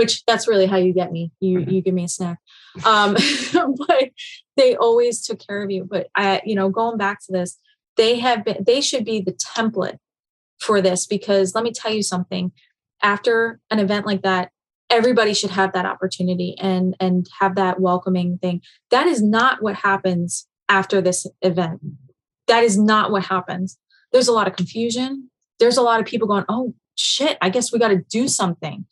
which 0.00 0.24
that's 0.24 0.48
really 0.48 0.64
how 0.64 0.78
you 0.78 0.94
get 0.94 1.12
me. 1.12 1.30
You 1.40 1.58
Mhm. 1.58 1.72
you 1.72 1.82
give 1.82 1.92
me 1.92 2.04
a 2.04 2.08
snack. 2.08 2.38
Um, 2.86 3.14
but 3.86 4.08
they 4.56 4.74
always 4.76 5.22
took 5.26 5.46
care 5.46 5.62
of 5.62 5.70
you. 5.70 5.84
But 5.84 6.08
I, 6.14 6.40
you 6.46 6.54
know, 6.54 6.70
going 6.70 6.96
back 6.96 7.18
to 7.26 7.32
this, 7.32 7.58
they 7.98 8.18
have 8.18 8.42
been. 8.46 8.64
They 8.66 8.80
should 8.80 9.04
be 9.04 9.20
the 9.20 9.32
template 9.32 9.98
for 10.58 10.80
this 10.80 11.06
because 11.06 11.54
let 11.54 11.64
me 11.64 11.70
tell 11.72 11.92
you 11.92 12.02
something. 12.02 12.50
After 13.02 13.60
an 13.70 13.78
event 13.78 14.06
like 14.06 14.22
that, 14.22 14.50
everybody 14.88 15.34
should 15.34 15.50
have 15.50 15.74
that 15.74 15.84
opportunity 15.84 16.56
and 16.58 16.96
and 16.98 17.28
have 17.40 17.54
that 17.56 17.78
welcoming 17.78 18.38
thing 18.38 18.60
that 18.90 19.06
is 19.06 19.22
not 19.22 19.62
what 19.62 19.76
happens 19.76 20.48
after 20.68 21.00
this 21.00 21.26
event 21.42 21.80
that 22.48 22.64
is 22.64 22.76
not 22.76 23.12
what 23.12 23.24
happens 23.24 23.78
there's 24.12 24.26
a 24.26 24.32
lot 24.32 24.48
of 24.48 24.56
confusion 24.56 25.30
there's 25.60 25.76
a 25.76 25.82
lot 25.82 26.00
of 26.00 26.06
people 26.06 26.26
going 26.26 26.44
oh 26.48 26.74
shit 26.96 27.38
i 27.40 27.48
guess 27.48 27.72
we 27.72 27.78
got 27.78 27.88
to 27.94 28.02
do 28.10 28.26
something 28.26 28.84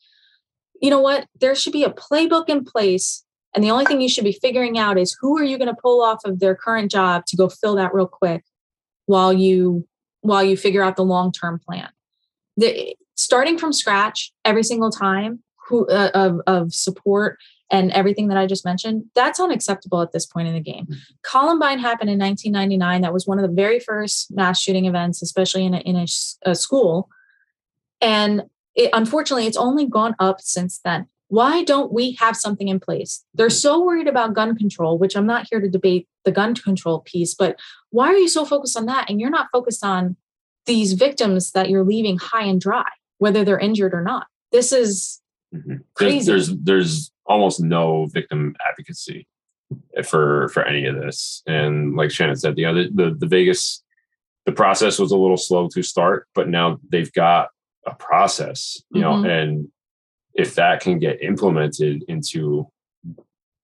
you 0.81 0.91
know 0.91 1.01
what 1.01 1.27
there 1.41 1.55
should 1.55 1.73
be 1.73 1.85
a 1.85 1.91
playbook 1.91 2.49
in 2.49 2.65
place 2.65 3.25
and 3.55 3.65
the 3.65 3.71
only 3.71 3.85
thing 3.87 4.01
you 4.01 4.09
should 4.09 4.25
be 4.25 4.39
figuring 4.41 4.79
out 4.79 4.99
is 4.99 5.17
who 5.21 5.39
are 5.39 5.45
you 5.45 5.59
going 5.59 5.75
to 5.75 5.81
pull 5.81 6.03
off 6.03 6.21
of 6.25 6.41
their 6.41 6.55
current 6.55 6.91
job 6.91 7.25
to 7.27 7.37
go 7.37 7.49
fill 7.49 7.77
that 7.77 7.95
real 7.95 8.07
quick 8.07 8.45
while 9.07 9.33
you 9.33 9.87
while 10.21 10.45
you 10.45 10.57
figure 10.57 10.83
out 10.83 10.97
the 10.97 11.05
long 11.05 11.33
term 11.33 11.59
plan 11.59 11.89
the, 12.57 12.97
starting 13.15 13.59
from 13.59 13.73
scratch 13.73 14.33
every 14.45 14.63
single 14.63 14.91
time 14.91 15.43
who 15.69 15.87
uh, 15.89 16.11
of, 16.15 16.41
of 16.47 16.73
support 16.73 17.39
and 17.71 17.93
everything 17.93 18.29
that 18.29 18.39
I 18.39 18.47
just 18.47 18.65
mentioned, 18.65 19.05
that's 19.15 19.39
unacceptable 19.39 20.01
at 20.01 20.13
this 20.13 20.25
point 20.25 20.49
in 20.49 20.55
the 20.55 20.61
game. 20.61 20.89
Columbine 21.23 21.79
happened 21.79 22.11
in 22.11 22.19
1999. 22.19 23.03
That 23.03 23.13
was 23.13 23.27
one 23.27 23.39
of 23.39 23.49
the 23.49 23.55
very 23.55 23.79
first 23.79 24.35
mass 24.35 24.61
shooting 24.61 24.87
events, 24.87 25.21
especially 25.21 25.67
in 25.67 25.75
a, 25.75 25.79
in 25.81 25.97
a, 25.97 26.07
a 26.43 26.55
school. 26.55 27.11
And 28.01 28.45
it, 28.79 28.91
unfortunately, 28.93 29.47
it's 29.47 29.57
only 29.57 29.87
gone 29.87 30.15
up 30.19 30.41
since 30.41 30.81
then. 30.85 31.09
Why 31.27 31.63
don't 31.65 31.93
we 31.93 32.13
have 32.13 32.37
something 32.37 32.69
in 32.69 32.81
place? 32.81 33.25
They're 33.35 33.51
so 33.51 33.85
worried 33.85 34.09
about 34.09 34.33
gun 34.33 34.57
control, 34.57 34.97
which 34.97 35.15
I'm 35.15 35.27
not 35.27 35.47
here 35.51 35.61
to 35.61 35.69
debate 35.69 36.09
the 36.25 36.31
gun 36.31 36.55
control 36.55 37.01
piece, 37.01 37.35
but 37.35 37.59
why 37.91 38.07
are 38.09 38.17
you 38.17 38.29
so 38.29 38.47
focused 38.47 38.79
on 38.79 38.87
that? 38.87 39.11
And 39.11 39.21
you're 39.21 39.29
not 39.29 39.49
focused 39.53 39.85
on 39.85 40.17
these 40.65 40.95
victims 40.95 41.51
that 41.53 41.69
you're 41.69 41.85
leaving 41.85 42.17
high 42.19 42.45
and 42.45 42.61
dry, 42.61 42.87
whether 43.19 43.45
they're 43.45 43.59
injured 43.59 43.93
or 43.93 44.01
not. 44.03 44.27
This 44.53 44.73
is 44.73 45.21
Mhm. 45.55 45.83
Crazy. 45.95 46.27
There's, 46.31 46.49
there's 46.49 46.59
there's 46.63 47.13
almost 47.25 47.59
no 47.61 48.07
victim 48.07 48.55
advocacy 48.69 49.27
for 50.05 50.49
for 50.49 50.63
any 50.63 50.85
of 50.87 50.95
this, 50.95 51.43
and 51.47 51.97
like 51.97 52.11
Shannon 52.11 52.37
said, 52.37 52.59
you 52.59 52.67
know, 52.67 52.75
the, 52.75 52.91
the 52.93 53.15
the 53.15 53.27
Vegas 53.27 53.83
the 54.45 54.53
process 54.53 54.99
was 54.99 55.11
a 55.11 55.17
little 55.17 55.39
slow 55.39 55.69
to 55.69 55.83
start, 55.83 56.27
but 56.35 56.49
now 56.49 56.79
they've 56.91 57.13
got 57.13 57.49
a 57.93 57.95
process, 57.97 58.83
you 58.91 59.01
know, 59.01 59.15
Mhm. 59.15 59.29
and 59.29 59.69
if 60.35 60.55
that 60.55 60.81
can 60.81 60.99
get 60.99 61.23
implemented 61.23 62.05
into, 62.09 62.69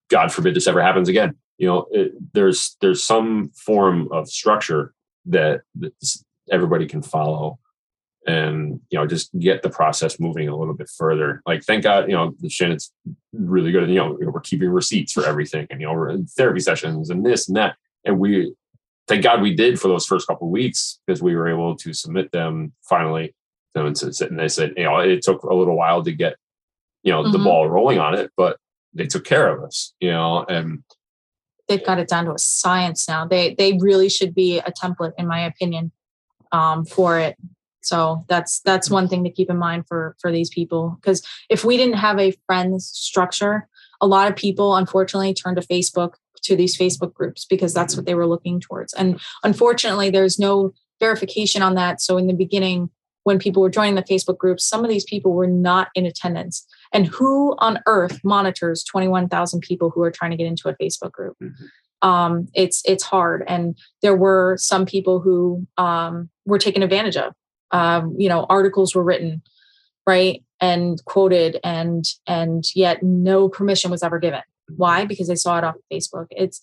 God 0.08 0.32
forbid 0.32 0.54
this 0.54 0.66
ever 0.66 0.82
happens 0.82 1.08
again, 1.08 1.36
you 1.58 1.66
know, 1.68 1.86
it, 1.92 2.12
there's 2.32 2.76
there's 2.80 3.02
some 3.02 3.50
form 3.50 4.08
of 4.12 4.28
structure 4.28 4.92
that, 5.26 5.62
everybody 6.52 6.86
can 6.86 7.00
follow 7.00 7.58
and 8.26 8.78
you 8.90 8.98
know 8.98 9.06
just 9.06 9.30
get 9.38 9.62
the 9.62 9.70
process 9.70 10.20
moving 10.20 10.46
a 10.46 10.54
little 10.56 10.74
bit 10.74 10.90
further. 10.90 11.40
Like 11.46 11.62
thank 11.64 11.84
god 11.84 12.06
you 12.08 12.14
know 12.14 12.34
the 12.38 12.50
shannon's 12.50 12.92
really 13.32 13.72
good 13.72 13.84
at 13.84 13.88
you 13.88 13.94
know 13.94 14.16
we're 14.20 14.40
keeping 14.40 14.68
receipts 14.68 15.12
for 15.12 15.24
everything 15.24 15.66
and 15.70 15.80
you 15.80 15.86
know 15.86 15.94
we're 15.94 16.10
in 16.10 16.26
therapy 16.26 16.60
sessions 16.60 17.08
and 17.08 17.24
this 17.24 17.48
and 17.48 17.56
that. 17.56 17.76
And 18.04 18.18
we 18.18 18.54
thank 19.08 19.22
god 19.22 19.40
we 19.40 19.54
did 19.54 19.80
for 19.80 19.88
those 19.88 20.04
first 20.04 20.26
couple 20.26 20.48
of 20.48 20.52
weeks 20.52 21.00
because 21.06 21.22
we 21.22 21.34
were 21.34 21.48
able 21.48 21.76
to 21.76 21.94
submit 21.94 22.30
them 22.30 22.72
finally 22.82 23.34
and 23.74 24.00
and 24.02 24.38
they 24.38 24.48
said 24.48 24.72
you 24.76 24.84
know 24.84 24.98
it 24.98 25.22
took 25.22 25.42
a 25.42 25.54
little 25.54 25.76
while 25.76 26.02
to 26.02 26.12
get 26.12 26.36
you 27.02 27.12
know 27.12 27.30
the 27.30 27.38
Mhm. 27.38 27.44
ball 27.44 27.68
rolling 27.68 27.98
on 27.98 28.14
it 28.14 28.30
but 28.36 28.58
they 28.92 29.06
took 29.06 29.24
care 29.24 29.48
of 29.54 29.62
us 29.62 29.94
you 30.00 30.10
know 30.10 30.44
and 30.48 30.84
they've 31.68 31.84
got 31.84 31.98
it 31.98 32.08
down 32.08 32.26
to 32.26 32.32
a 32.32 32.38
science 32.38 33.08
now. 33.08 33.26
They 33.26 33.54
they 33.54 33.78
really 33.80 34.08
should 34.08 34.34
be 34.34 34.58
a 34.58 34.72
template, 34.72 35.12
in 35.18 35.26
my 35.26 35.40
opinion, 35.40 35.92
um, 36.52 36.84
for 36.84 37.18
it. 37.18 37.36
So 37.82 38.24
that's 38.28 38.60
that's 38.60 38.90
one 38.90 39.08
thing 39.08 39.24
to 39.24 39.30
keep 39.30 39.50
in 39.50 39.58
mind 39.58 39.86
for 39.86 40.16
for 40.20 40.30
these 40.32 40.50
people. 40.50 40.98
Because 41.00 41.22
if 41.48 41.64
we 41.64 41.76
didn't 41.76 41.96
have 41.96 42.18
a 42.18 42.32
friends 42.46 42.86
structure, 42.86 43.68
a 44.00 44.06
lot 44.06 44.28
of 44.28 44.36
people 44.36 44.76
unfortunately 44.76 45.34
turn 45.34 45.54
to 45.56 45.62
Facebook 45.62 46.14
to 46.42 46.56
these 46.56 46.76
Facebook 46.76 47.14
groups 47.14 47.46
because 47.46 47.72
that's 47.72 47.96
what 47.96 48.04
they 48.04 48.14
were 48.14 48.26
looking 48.26 48.60
towards. 48.60 48.92
And 48.92 49.18
unfortunately, 49.42 50.10
there's 50.10 50.38
no 50.38 50.72
verification 51.00 51.62
on 51.62 51.74
that. 51.74 52.00
So 52.00 52.18
in 52.18 52.26
the 52.26 52.34
beginning, 52.34 52.90
when 53.24 53.38
people 53.38 53.62
were 53.62 53.70
joining 53.70 53.96
the 53.96 54.02
Facebook 54.02 54.38
groups, 54.38 54.64
some 54.64 54.84
of 54.84 54.90
these 54.90 55.04
people 55.04 55.32
were 55.32 55.46
not 55.46 55.88
in 55.94 56.06
attendance. 56.06 56.66
And 56.92 57.06
who 57.06 57.56
on 57.58 57.80
earth 57.86 58.20
monitors 58.22 58.84
21,000 58.84 59.60
people 59.60 59.90
who 59.90 60.02
are 60.02 60.10
trying 60.10 60.30
to 60.30 60.36
get 60.36 60.46
into 60.46 60.68
a 60.68 60.76
Facebook 60.76 61.12
group? 61.12 61.36
Mhm. 61.42 61.52
Um, 62.02 62.48
it's 62.54 62.82
it's 62.84 63.02
hard, 63.02 63.44
and 63.48 63.78
there 64.02 64.14
were 64.14 64.56
some 64.58 64.84
people 64.84 65.20
who 65.20 65.66
um, 65.78 66.28
were 66.44 66.58
taken 66.58 66.82
advantage 66.82 67.16
of. 67.16 67.32
Um, 67.70 68.14
you 68.18 68.28
know, 68.28 68.44
articles 68.50 68.94
were 68.94 69.02
written, 69.02 69.42
right, 70.06 70.44
and 70.60 71.02
quoted, 71.06 71.58
and 71.64 72.04
and 72.26 72.64
yet 72.74 73.02
no 73.02 73.48
permission 73.48 73.90
was 73.90 74.02
ever 74.02 74.18
given. 74.18 74.42
Why? 74.76 75.06
Because 75.06 75.28
they 75.28 75.34
saw 75.34 75.56
it 75.56 75.64
off 75.64 75.76
Facebook. 75.90 76.26
It's 76.30 76.60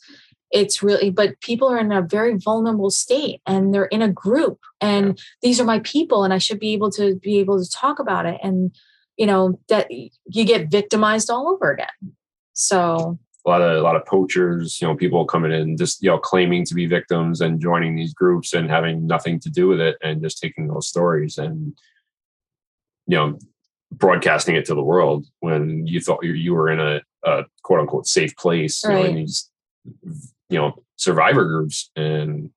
it's 0.52 0.84
really, 0.84 1.10
but 1.10 1.40
people 1.42 1.70
are 1.70 1.80
in 1.80 1.92
a 1.92 2.02
very 2.02 2.38
vulnerable 2.38 2.90
state, 2.90 3.42
and 3.46 3.74
they're 3.74 3.86
in 3.86 4.02
a 4.02 4.12
group, 4.12 4.60
and 4.80 5.20
these 5.42 5.60
are 5.60 5.66
my 5.66 5.80
people, 5.80 6.24
and 6.24 6.34
I 6.34 6.38
should 6.38 6.60
be 6.60 6.74
able 6.74 6.92
to 6.92 7.16
be 7.16 7.40
able 7.40 7.64
to 7.64 7.70
talk 7.70 8.00
about 8.00 8.26
it, 8.26 8.40
and 8.44 8.76
you 9.18 9.26
know 9.26 9.60
that 9.70 9.90
you 9.92 10.46
get 10.46 10.72
victimized 10.72 11.30
all 11.30 11.50
over 11.50 11.72
again. 11.72 12.16
So 12.54 13.20
a 13.46 13.50
lot 13.50 13.62
of 13.62 13.78
a 13.78 13.82
lot 13.82 13.96
of 13.96 14.06
poachers, 14.06 14.80
you 14.82 14.88
know, 14.88 14.96
people 14.96 15.26
coming 15.26 15.52
in 15.52 15.78
just 15.78 16.04
you 16.04 16.10
know 16.10 16.18
claiming 16.18 16.66
to 16.66 16.74
be 16.74 16.86
victims 16.86 17.42
and 17.42 17.62
joining 17.62 17.96
these 17.96 18.14
groups 18.14 18.54
and 18.54 18.70
having 18.70 19.08
nothing 19.08 19.40
to 19.42 19.50
do 19.50 19.68
with 19.68 19.80
it 19.80 19.98
and 20.04 20.22
just 20.22 20.40
taking 20.40 20.68
those 20.68 20.88
stories 20.88 21.38
and 21.38 21.78
you 23.08 23.18
know 23.18 23.38
broadcasting 23.92 24.56
it 24.56 24.66
to 24.66 24.76
the 24.76 24.84
world 24.84 25.28
when 25.40 25.86
you 25.86 26.00
thought 26.00 26.24
you, 26.24 26.54
were 26.54 26.70
in 26.70 26.80
a, 26.80 27.02
a 27.26 27.44
quote 27.64 27.82
unquote 27.82 28.08
safe 28.08 28.36
place, 28.38 28.84
you 28.84 28.90
know, 28.90 29.04
in 29.04 29.16
these 29.16 29.50
you 30.52 30.58
know 30.60 30.84
survivor 30.98 31.46
groups 31.46 31.90
and 31.96 32.50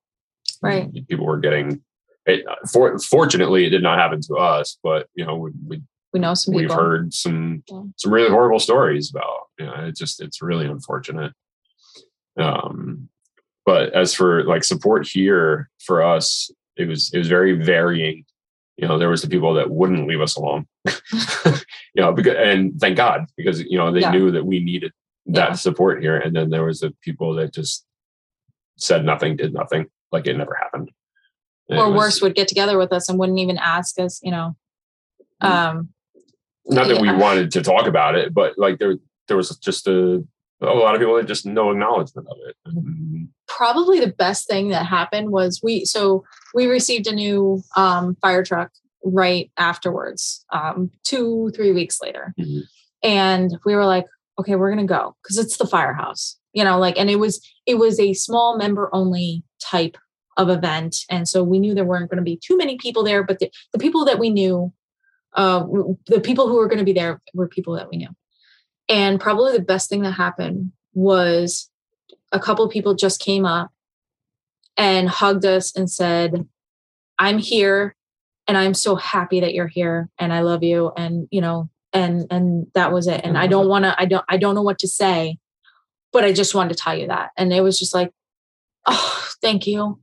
Right. 0.61 0.89
people 1.07 1.25
were 1.25 1.37
getting 1.39 1.81
it. 2.25 2.43
For, 2.71 2.97
fortunately, 2.99 3.65
it 3.65 3.69
did 3.69 3.83
not 3.83 3.99
happen 3.99 4.19
to 4.21 4.35
us, 4.35 4.77
but 4.83 5.07
you 5.15 5.25
know 5.25 5.35
we, 5.35 5.51
we 5.67 5.81
we 6.13 6.19
know 6.19 6.33
some 6.33 6.53
we've 6.55 6.69
people. 6.69 6.83
heard 6.83 7.13
some 7.13 7.63
Yeah. 7.69 7.83
some 7.97 8.11
really 8.13 8.29
horrible 8.29 8.59
stories 8.59 9.09
about 9.11 9.47
you 9.59 9.65
know 9.65 9.73
it's 9.87 9.99
just 9.99 10.21
it's 10.21 10.41
really 10.41 10.65
unfortunate 10.65 11.33
um 12.37 13.09
but 13.65 13.93
as 13.93 14.13
for 14.13 14.43
like 14.43 14.63
support 14.63 15.07
here 15.07 15.69
for 15.85 16.01
us 16.03 16.49
it 16.77 16.87
was 16.87 17.11
it 17.13 17.17
was 17.17 17.27
very 17.29 17.53
varying 17.53 18.25
you 18.77 18.87
know 18.87 18.97
there 18.97 19.09
was 19.09 19.21
the 19.21 19.29
people 19.29 19.53
that 19.53 19.69
wouldn't 19.69 20.07
leave 20.07 20.21
us 20.21 20.35
alone 20.35 20.65
you 21.95 22.01
know 22.01 22.11
because 22.11 22.35
and 22.37 22.79
thank 22.79 22.97
god 22.97 23.25
because 23.37 23.61
you 23.61 23.77
know 23.77 23.91
they 23.91 24.01
Yeah. 24.01 24.11
knew 24.11 24.31
that 24.31 24.45
we 24.45 24.59
needed 24.61 24.91
that 25.27 25.49
Yeah. 25.49 25.53
support 25.53 26.01
here 26.01 26.17
and 26.17 26.35
then 26.35 26.49
there 26.49 26.63
was 26.63 26.79
the 26.81 26.91
people 27.01 27.33
that 27.35 27.53
just 27.53 27.85
said 28.77 29.03
nothing 29.05 29.35
did 29.37 29.53
nothing 29.53 29.87
like 30.11 30.27
it 30.27 30.37
never 30.37 30.55
happened 30.55 30.91
And 31.69 31.79
or 31.79 31.89
was- 31.89 31.97
worse 31.97 32.21
would 32.21 32.35
get 32.35 32.47
together 32.47 32.77
with 32.77 32.91
us 32.93 33.09
and 33.09 33.17
wouldn't 33.17 33.39
even 33.39 33.57
ask 33.57 33.99
us 33.99 34.19
you 34.23 34.31
know 34.31 34.55
Mm. 35.43 35.49
um 35.49 35.89
not 36.67 36.87
that 36.87 37.01
we 37.01 37.11
wanted 37.11 37.51
to 37.51 37.61
talk 37.61 37.85
about 37.87 38.15
it, 38.15 38.33
but 38.33 38.57
like 38.57 38.79
there 38.79 38.95
there 39.27 39.37
was 39.37 39.55
just 39.57 39.87
a 39.87 40.23
a 40.61 40.65
lot 40.65 40.95
of 40.95 41.01
people 41.01 41.15
had 41.17 41.27
just 41.27 41.45
no 41.45 41.69
acknowledgement 41.71 42.27
of 42.31 42.37
it. 42.47 42.55
And 42.65 43.27
probably 43.47 43.99
the 43.99 44.07
best 44.17 44.47
thing 44.47 44.69
that 44.69 44.85
happened 44.85 45.29
was 45.31 45.59
we 45.61 45.85
so 45.85 46.23
we 46.55 46.65
received 46.67 47.05
a 47.07 47.11
new 47.13 47.61
um, 47.75 48.15
fire 48.21 48.43
truck 48.43 48.71
right 49.03 49.51
afterwards 49.57 50.43
um, 50.53 50.89
two 51.03 51.51
three 51.55 51.71
weeks 51.73 51.99
later 52.01 52.33
Mhm. 52.39 52.61
and 53.03 53.51
we 53.65 53.75
were 53.75 53.85
like 53.85 54.05
okay 54.39 54.55
we're 54.55 54.69
gonna 54.69 54.85
go 54.85 55.15
because 55.21 55.37
it's 55.37 55.57
the 55.57 55.67
firehouse 55.67 56.37
you 56.53 56.63
know 56.63 56.79
like 56.79 56.97
and 56.97 57.09
it 57.09 57.17
was 57.17 57.41
it 57.65 57.75
was 57.75 57.99
a 57.99 58.13
small 58.13 58.57
member 58.57 58.89
only 58.93 59.43
type 59.61 59.97
of 60.37 60.49
event 60.49 60.97
and 61.09 61.27
so 61.27 61.43
we 61.43 61.59
knew 61.59 61.73
there 61.73 61.85
weren't 61.85 62.09
going 62.09 62.17
to 62.17 62.23
be 62.23 62.37
too 62.37 62.57
many 62.57 62.77
people 62.77 63.03
there 63.03 63.23
but 63.23 63.39
the, 63.39 63.49
the 63.71 63.79
people 63.79 64.03
that 64.03 64.19
we 64.19 64.29
knew 64.29 64.71
uh 65.35 65.63
the 66.07 66.19
people 66.19 66.47
who 66.47 66.55
were 66.55 66.67
going 66.67 66.79
to 66.79 66.85
be 66.85 66.93
there 66.93 67.21
were 67.33 67.47
people 67.47 67.75
that 67.75 67.89
we 67.89 67.97
knew. 67.97 68.09
And 68.87 69.19
probably 69.19 69.53
the 69.53 69.63
best 69.63 69.89
thing 69.89 70.03
that 70.03 70.11
happened 70.11 70.71
was 70.93 71.69
a 72.31 72.39
couple 72.39 72.67
people 72.69 72.93
just 72.93 73.19
came 73.19 73.45
up 73.45 73.71
and 74.77 75.09
hugged 75.09 75.45
us 75.45 75.75
and 75.75 75.89
said 75.89 76.47
i'm 77.17 77.37
here 77.37 77.95
and 78.47 78.57
i'm 78.57 78.73
so 78.73 78.95
happy 78.95 79.39
that 79.39 79.53
you're 79.53 79.67
here 79.67 80.09
and 80.19 80.33
i 80.33 80.41
love 80.41 80.63
you 80.63 80.91
and 80.97 81.27
you 81.31 81.39
know 81.39 81.69
and 81.95 82.27
and 82.29 82.67
that 82.73 82.91
was 82.91 83.07
it. 83.07 83.21
And 83.23 83.37
i 83.37 83.47
don't 83.47 83.67
want 83.67 83.85
to 83.85 83.99
i 83.99 84.05
don't 84.05 84.25
i 84.29 84.37
don't 84.37 84.55
know 84.55 84.61
what 84.61 84.79
to 84.79 84.87
say 84.87 85.37
but 86.11 86.23
i 86.23 86.31
just 86.31 86.55
wanted 86.55 86.69
to 86.69 86.75
tell 86.75 86.95
you 86.95 87.07
that. 87.07 87.31
And 87.37 87.53
it 87.53 87.61
was 87.61 87.79
just 87.79 87.93
like 87.93 88.11
oh 88.85 89.27
thank 89.41 89.67
you. 89.67 89.99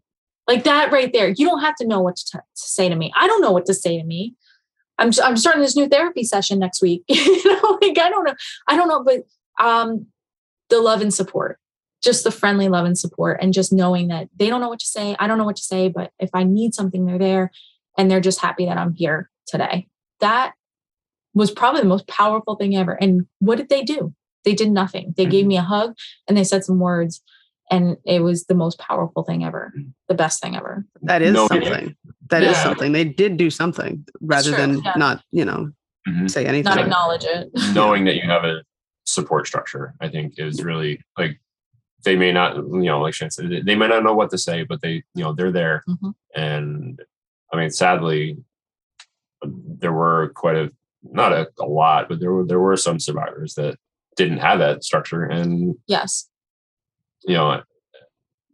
Like 0.48 0.64
that 0.64 0.90
right 0.90 1.12
there. 1.12 1.28
You 1.28 1.46
don't 1.46 1.60
have 1.60 1.76
to 1.76 1.86
know 1.86 2.00
what 2.00 2.16
to, 2.16 2.24
t- 2.24 2.38
to 2.38 2.44
say 2.54 2.88
to 2.88 2.96
me. 2.96 3.12
I 3.16 3.28
don't 3.28 3.40
know 3.40 3.52
what 3.52 3.66
to 3.66 3.74
say 3.74 3.96
to 3.98 4.04
me. 4.04 4.34
I'm 4.98 5.10
i'm 5.22 5.36
starting 5.36 5.62
this 5.62 5.76
new 5.76 5.88
therapy 5.88 6.24
session 6.24 6.58
next 6.58 6.82
week. 6.82 7.04
You 7.08 7.44
know 7.44 7.78
like 7.80 7.98
i 7.98 8.10
don't 8.10 8.24
know 8.24 8.34
i 8.68 8.76
don't 8.76 8.88
know 8.88 9.02
but 9.04 9.22
um 9.64 10.06
the 10.68 10.80
love 10.80 11.02
and 11.02 11.12
support 11.12 11.58
just 12.02 12.24
the 12.24 12.30
friendly 12.30 12.68
love 12.68 12.84
and 12.86 12.98
support 12.98 13.38
and 13.40 13.52
just 13.52 13.72
knowing 13.72 14.08
that 14.08 14.28
they 14.36 14.48
don't 14.48 14.60
know 14.60 14.68
what 14.68 14.80
to 14.80 14.86
say 14.86 15.14
i 15.18 15.26
don't 15.26 15.38
know 15.38 15.44
what 15.44 15.56
to 15.56 15.62
say 15.62 15.88
but 15.88 16.10
if 16.18 16.30
i 16.34 16.44
need 16.44 16.74
something 16.74 17.04
they're 17.04 17.18
there 17.18 17.50
and 17.98 18.10
they're 18.10 18.20
just 18.20 18.40
happy 18.40 18.66
that 18.66 18.78
i'm 18.78 18.94
here 18.94 19.30
today. 19.52 19.86
That 20.20 20.54
was 21.34 21.50
probably 21.50 21.80
the 21.80 21.86
most 21.88 22.06
powerful 22.06 22.56
thing 22.56 22.76
ever 22.76 22.92
and 23.00 23.26
what 23.40 23.56
did 23.58 23.68
they 23.68 23.82
do 23.82 24.14
they 24.44 24.54
did 24.54 24.70
nothing 24.70 25.14
they 25.16 25.24
gave 25.26 25.46
me 25.46 25.56
a 25.56 25.62
hug 25.62 25.94
and 26.28 26.36
they 26.36 26.44
said 26.44 26.64
some 26.64 26.78
words 26.78 27.22
and 27.70 27.96
it 28.04 28.20
was 28.20 28.44
the 28.46 28.54
most 28.54 28.78
powerful 28.78 29.22
thing 29.22 29.44
ever 29.44 29.72
the 30.08 30.14
best 30.14 30.42
thing 30.42 30.56
ever 30.56 30.84
That 31.02 31.22
is 31.22 31.32
No, 31.34 31.46
something. 31.48 31.96
That 32.30 32.42
is 32.42 32.50
Yeah. 32.56 32.62
something. 32.62 32.92
They 32.92 33.04
did 33.04 33.36
do 33.36 33.50
something 33.50 34.04
rather 34.20 34.50
true, 34.50 34.56
than 34.58 34.80
yeah. 34.82 34.94
not, 34.96 35.22
you 35.32 35.44
know, 35.44 35.70
Mhm. 36.08 36.30
say 36.30 36.44
anything. 36.46 36.64
not 36.64 36.78
acknowledge 36.78 37.24
it 37.24 37.50
knowing 37.74 38.04
that 38.06 38.16
you 38.16 38.22
have 38.22 38.44
a 38.44 38.62
support 39.04 39.46
structure, 39.46 39.94
I 40.00 40.08
think, 40.08 40.34
is 40.38 40.62
really 40.64 41.00
like 41.18 41.40
they 42.04 42.16
may 42.16 42.32
not, 42.32 42.56
you 42.56 42.88
know, 42.90 43.00
like 43.00 43.14
Shan 43.14 43.30
said, 43.30 43.48
they- 43.50 43.60
they 43.62 43.74
may 43.76 43.86
not 43.86 44.02
know 44.02 44.14
what 44.14 44.30
to 44.30 44.38
say, 44.38 44.64
but 44.64 44.80
they, 44.82 44.94
you 45.14 45.22
know, 45.22 45.32
they're 45.34 45.52
there. 45.52 45.84
Mhm. 45.88 46.14
And 46.34 47.00
I 47.52 47.56
mean, 47.58 47.70
sadly, 47.70 48.36
there 49.44 49.92
were 49.92 50.32
quite 50.34 50.56
a 50.56 50.70
not 51.02 51.32
a, 51.32 51.48
a 51.60 51.66
lot, 51.66 52.08
but 52.08 52.20
there 52.20 52.32
were 52.32 52.46
there 52.46 52.60
were 52.60 52.76
some 52.76 52.98
survivors 52.98 53.54
that 53.54 53.76
didn't 54.16 54.38
have 54.38 54.58
that 54.58 54.84
structure, 54.84 55.24
and 55.24 55.76
yes 55.86 56.28
you 57.24 57.34
know, 57.34 57.62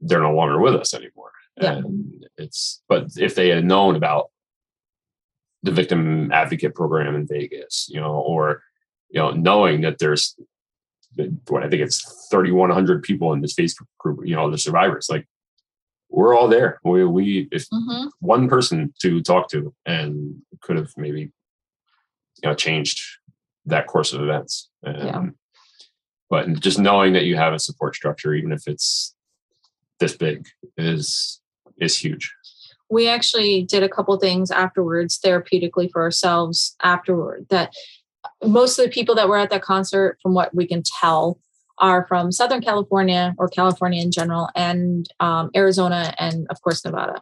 they're 0.01 0.21
no 0.21 0.35
longer 0.35 0.61
with 0.61 0.75
us 0.75 0.95
anymore. 0.95 1.33
Yeah. 1.61 1.79
And 1.79 2.27
it's 2.37 2.83
but 2.89 3.09
if 3.17 3.35
they 3.35 3.49
had 3.49 3.65
known 3.65 3.97
about 3.97 4.31
the 5.63 5.73
victim 5.73 6.31
advocate 6.31 6.75
program 6.75 7.15
in 7.17 7.27
Vegas, 7.27 7.89
you 7.91 8.01
know, 8.01 8.15
or 8.15 8.63
you 9.11 9.21
know, 9.21 9.33
knowing 9.33 9.81
that 9.81 9.99
there's 9.99 10.37
what 11.49 11.65
I 11.65 11.69
think 11.69 11.83
it's 11.83 12.29
3,100 12.31 13.03
people 13.03 13.33
in 13.33 13.41
this 13.41 13.55
Facebook 13.55 13.89
group, 13.99 14.21
you 14.25 14.37
know, 14.37 14.51
the 14.51 14.59
survivors, 14.59 15.09
like 15.11 15.27
we're 16.11 16.37
all 16.37 16.47
there. 16.47 16.79
We 16.85 17.05
we 17.05 17.49
if 17.51 17.67
hmm 17.73 18.07
one 18.21 18.49
person 18.49 18.93
to 19.01 19.23
talk 19.23 19.49
to 19.51 19.75
and 19.87 20.43
could 20.61 20.77
have 20.77 20.91
maybe 20.97 21.31
you 22.43 22.49
know 22.49 22.55
changed 22.55 23.01
that 23.67 23.87
course 23.87 24.13
of 24.13 24.23
events. 24.23 24.69
And, 24.83 24.97
Yeah. 24.97 25.27
But 26.31 26.61
just 26.61 26.79
knowing 26.79 27.15
that 27.15 27.25
you 27.25 27.37
have 27.37 27.55
a 27.55 27.59
support 27.59 27.95
structure, 27.95 28.35
even 28.35 28.53
if 28.53 28.69
it's 28.69 29.15
this 29.99 30.17
big, 30.17 30.47
is 30.77 31.41
is 31.79 31.97
huge. 31.99 32.33
we 32.91 33.09
actually 33.09 33.63
did 33.63 33.83
a 33.83 33.89
couple 33.89 34.17
things 34.19 34.51
afterwards 34.51 35.19
therapeutically 35.19 35.91
for 35.91 36.03
ourselves 36.03 36.77
afterward 36.83 37.47
that 37.51 37.73
most 38.45 38.79
of 38.79 38.85
the 38.85 38.91
people 38.91 39.15
that 39.15 39.29
were 39.29 39.37
at 39.37 39.51
that 39.51 39.63
concert 39.63 40.19
from 40.23 40.35
what 40.35 40.55
we 40.55 40.67
can 40.67 40.83
tell 41.01 41.39
are 41.79 42.07
from 42.07 42.33
southern 42.33 42.61
california 42.61 43.35
or 43.39 43.49
california 43.49 44.03
in 44.03 44.11
general 44.11 44.49
and 44.55 45.09
um, 45.21 45.51
arizona 45.55 46.15
and 46.19 46.47
of 46.51 46.61
course 46.63 46.85
nevada 46.85 47.21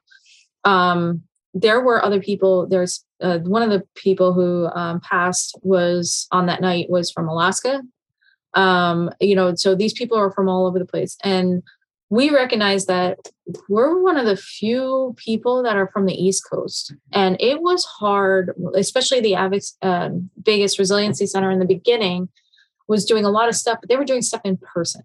um, 0.64 1.22
there 1.54 1.80
were 1.80 2.04
other 2.04 2.20
people 2.20 2.66
there's 2.66 3.04
uh, 3.20 3.38
one 3.40 3.62
of 3.62 3.70
the 3.70 3.82
people 3.94 4.32
who 4.32 4.66
um, 4.74 5.00
passed 5.00 5.58
was 5.62 6.26
on 6.32 6.46
that 6.46 6.60
night 6.60 6.90
was 6.90 7.10
from 7.10 7.28
alaska. 7.28 7.82
Um, 8.54 9.10
you 9.20 9.34
know 9.36 9.54
so 9.54 9.74
these 9.74 9.92
people 9.92 10.18
are 10.18 10.32
from 10.32 10.48
all 10.48 10.66
over 10.66 10.78
the 10.78 10.86
place. 10.86 11.16
And 11.22 11.62
we 12.08 12.30
recognize 12.30 12.86
that 12.86 13.18
we're 13.68 14.00
one 14.00 14.16
of 14.16 14.26
the 14.26 14.36
few 14.36 15.14
people 15.16 15.62
that 15.64 15.76
are 15.76 15.88
from 15.88 16.06
the 16.06 16.14
East 16.14 16.44
Coast, 16.48 16.94
and 17.12 17.36
it 17.40 17.60
was 17.60 17.84
hard, 17.84 18.52
especially 18.74 19.20
the 19.20 19.32
Avex, 19.32 19.74
um, 19.82 20.30
Vegas 20.44 20.78
Resiliency 20.78 21.26
Center 21.26 21.50
in 21.50 21.58
the 21.58 21.66
beginning 21.66 22.28
was 22.88 23.04
doing 23.04 23.24
a 23.24 23.30
lot 23.30 23.48
of 23.48 23.56
stuff, 23.56 23.78
but 23.80 23.88
they 23.88 23.96
were 23.96 24.04
doing 24.04 24.22
stuff 24.22 24.40
in 24.44 24.56
person, 24.56 25.02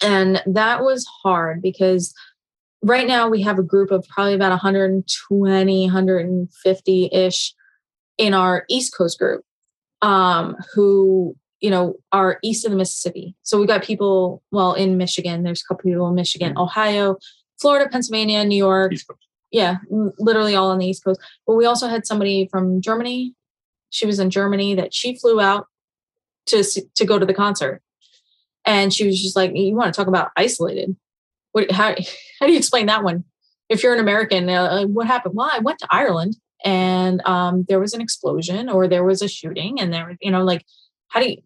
and 0.00 0.42
that 0.46 0.82
was 0.82 1.06
hard 1.22 1.60
because 1.60 2.14
right 2.82 3.06
now 3.06 3.28
we 3.28 3.42
have 3.42 3.58
a 3.58 3.62
group 3.62 3.90
of 3.90 4.06
probably 4.08 4.34
about 4.34 4.50
120, 4.50 5.84
150 5.84 7.08
ish 7.12 7.54
in 8.18 8.34
our 8.34 8.64
East 8.68 8.94
Coast 8.96 9.18
group 9.18 9.44
um, 10.02 10.56
who 10.74 11.34
you 11.60 11.70
know 11.70 11.94
are 12.10 12.38
east 12.42 12.66
of 12.66 12.72
the 12.72 12.76
Mississippi. 12.76 13.34
So 13.42 13.58
we've 13.58 13.68
got 13.68 13.82
people 13.82 14.42
well 14.50 14.74
in 14.74 14.98
Michigan. 14.98 15.44
There's 15.44 15.62
a 15.62 15.66
couple 15.66 15.90
people 15.90 16.08
in 16.08 16.14
Michigan, 16.14 16.58
Ohio, 16.58 17.16
Florida, 17.60 17.88
Pennsylvania, 17.88 18.44
New 18.44 18.56
York. 18.56 18.92
Yeah, 19.50 19.76
literally 20.18 20.54
all 20.54 20.70
on 20.70 20.78
the 20.78 20.86
East 20.86 21.04
Coast. 21.04 21.20
But 21.46 21.54
we 21.54 21.66
also 21.66 21.88
had 21.88 22.06
somebody 22.06 22.48
from 22.50 22.80
Germany. 22.80 23.34
She 23.90 24.06
was 24.06 24.18
in 24.18 24.30
Germany 24.30 24.74
that 24.74 24.92
she 24.92 25.16
flew 25.16 25.40
out 25.40 25.66
to 26.46 26.64
to 26.94 27.04
go 27.04 27.18
to 27.18 27.26
the 27.26 27.34
concert, 27.34 27.80
and 28.66 28.92
she 28.92 29.06
was 29.06 29.22
just 29.22 29.36
like, 29.36 29.52
"You 29.54 29.74
want 29.74 29.94
to 29.94 29.96
talk 29.96 30.08
about 30.08 30.30
isolated? 30.36 30.96
What? 31.52 31.70
How 31.70 31.94
how 32.40 32.46
do 32.46 32.52
you 32.52 32.58
explain 32.58 32.86
that 32.86 33.04
one? 33.04 33.24
If 33.68 33.82
you're 33.82 33.94
an 33.94 34.00
American, 34.00 34.48
uh, 34.48 34.84
what 34.84 35.06
happened? 35.06 35.34
Well, 35.34 35.50
I 35.52 35.60
went 35.60 35.78
to 35.78 35.88
Ireland, 35.90 36.36
and 36.64 37.22
um, 37.26 37.64
there 37.68 37.80
was 37.80 37.94
an 37.94 38.00
explosion, 38.00 38.68
or 38.68 38.88
there 38.88 39.04
was 39.04 39.22
a 39.22 39.28
shooting, 39.28 39.80
and 39.80 39.92
there, 39.92 40.16
you 40.20 40.30
know, 40.30 40.44
like, 40.44 40.64
how 41.08 41.20
do 41.20 41.30
you? 41.30 41.36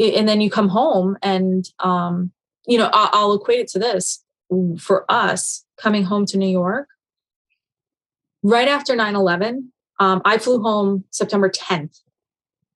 And 0.00 0.28
then 0.28 0.40
you 0.40 0.50
come 0.50 0.68
home, 0.68 1.16
and 1.22 1.64
um, 1.80 2.32
you 2.66 2.78
know, 2.78 2.90
I'll, 2.92 3.10
I'll 3.12 3.34
equate 3.34 3.60
it 3.60 3.68
to 3.68 3.78
this 3.78 4.24
for 4.78 5.04
us 5.10 5.64
coming 5.76 6.04
home 6.04 6.24
to 6.26 6.38
New 6.38 6.48
York 6.48 6.88
right 8.42 8.68
after 8.68 8.94
9-11 8.94 9.68
um, 10.00 10.22
i 10.24 10.38
flew 10.38 10.60
home 10.60 11.04
september 11.10 11.50
10th 11.50 12.00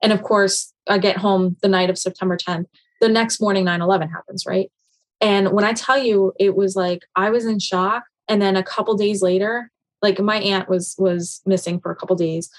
and 0.03 0.13
of 0.13 0.23
course 0.23 0.73
i 0.89 0.99
get 0.99 1.17
home 1.17 1.57
the 1.63 1.69
night 1.69 1.91
of 1.91 1.99
september 1.99 2.37
10th 2.37 2.67
the 3.01 3.09
next 3.09 3.41
morning 3.41 3.65
9-11 3.65 4.11
happens 4.11 4.45
right 4.47 4.71
and 5.23 5.53
when 5.53 5.65
i 5.65 5.73
tell 5.73 5.97
you 5.97 6.35
it 6.39 6.55
was 6.55 6.77
like 6.77 7.01
i 7.17 7.31
was 7.31 7.47
in 7.47 7.59
shock 7.59 8.03
and 8.29 8.43
then 8.43 8.57
a 8.57 8.63
couple 8.63 8.95
days 8.95 9.23
later 9.23 9.71
like 10.03 10.19
my 10.19 10.37
aunt 10.37 10.69
was 10.69 10.95
was 10.99 11.41
missing 11.47 11.81
for 11.81 11.91
a 11.91 11.97
couple 11.97 12.17
days 12.17 12.51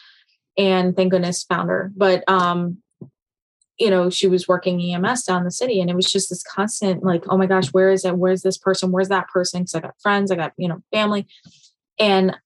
and 0.58 0.96
thank 0.96 1.12
goodness 1.12 1.44
found 1.44 1.70
her. 1.70 1.92
But 1.96 2.24
um 2.28 2.78
you 3.80 3.90
know 3.90 4.10
she 4.10 4.28
was 4.28 4.48
working 4.48 4.82
ems 4.82 5.24
down 5.24 5.44
the 5.44 5.52
city 5.52 5.82
and 5.82 5.90
it 5.90 5.96
was 5.96 6.12
just 6.12 6.30
this 6.30 6.44
constant 6.44 7.04
like 7.04 7.24
oh 7.28 7.38
my 7.38 7.46
gosh 7.46 7.68
where 7.70 7.92
is 7.92 8.06
it? 8.06 8.18
Where's 8.18 8.42
this 8.42 8.58
person? 8.58 8.92
Where's 8.92 9.10
that 9.10 9.28
person? 9.28 9.62
Because 9.62 9.76
i 9.76 9.80
got 9.80 10.00
friends 10.02 10.32
i 10.32 10.36
got 10.36 10.54
you 10.58 10.68
know 10.68 10.82
family. 10.92 11.28
And 12.00 12.38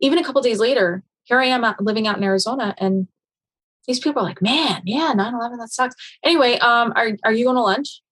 even 0.00 0.18
a 0.18 0.24
couple 0.24 0.40
days 0.42 0.60
later 0.60 1.02
here 1.24 1.40
i 1.40 1.46
am 1.46 1.64
living 1.80 2.06
out 2.06 2.16
in 2.16 2.24
arizona 2.24 2.74
and 2.78 3.08
these 3.86 4.00
people 4.00 4.22
are 4.22 4.26
like 4.26 4.42
man 4.42 4.82
yeah 4.84 5.12
9-11 5.14 5.58
that 5.58 5.70
sucks. 5.70 5.94
Anyway 6.22 6.58
um 6.58 6.92
are, 6.96 7.10
are 7.24 7.32
you 7.32 7.44
going 7.44 7.56
to 7.56 7.62
lunch 7.62 8.02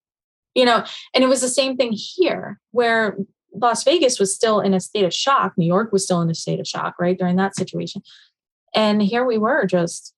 you 0.54 0.64
know 0.64 0.84
and 1.14 1.24
it 1.24 1.28
was 1.28 1.40
the 1.40 1.48
same 1.48 1.76
thing 1.76 1.92
here 1.92 2.60
where 2.72 3.16
las 3.54 3.84
vegas 3.84 4.18
was 4.18 4.34
still 4.34 4.60
in 4.60 4.74
a 4.74 4.80
state 4.80 5.04
of 5.04 5.12
shock 5.14 5.52
new 5.56 5.66
york 5.66 5.92
was 5.92 6.04
still 6.04 6.20
in 6.20 6.30
a 6.30 6.34
state 6.34 6.60
of 6.60 6.66
shock 6.66 6.94
right 7.00 7.18
during 7.18 7.36
that 7.36 7.54
situation 7.56 8.02
and 8.74 9.02
here 9.02 9.24
we 9.24 9.38
were 9.38 9.66
just 9.66 10.14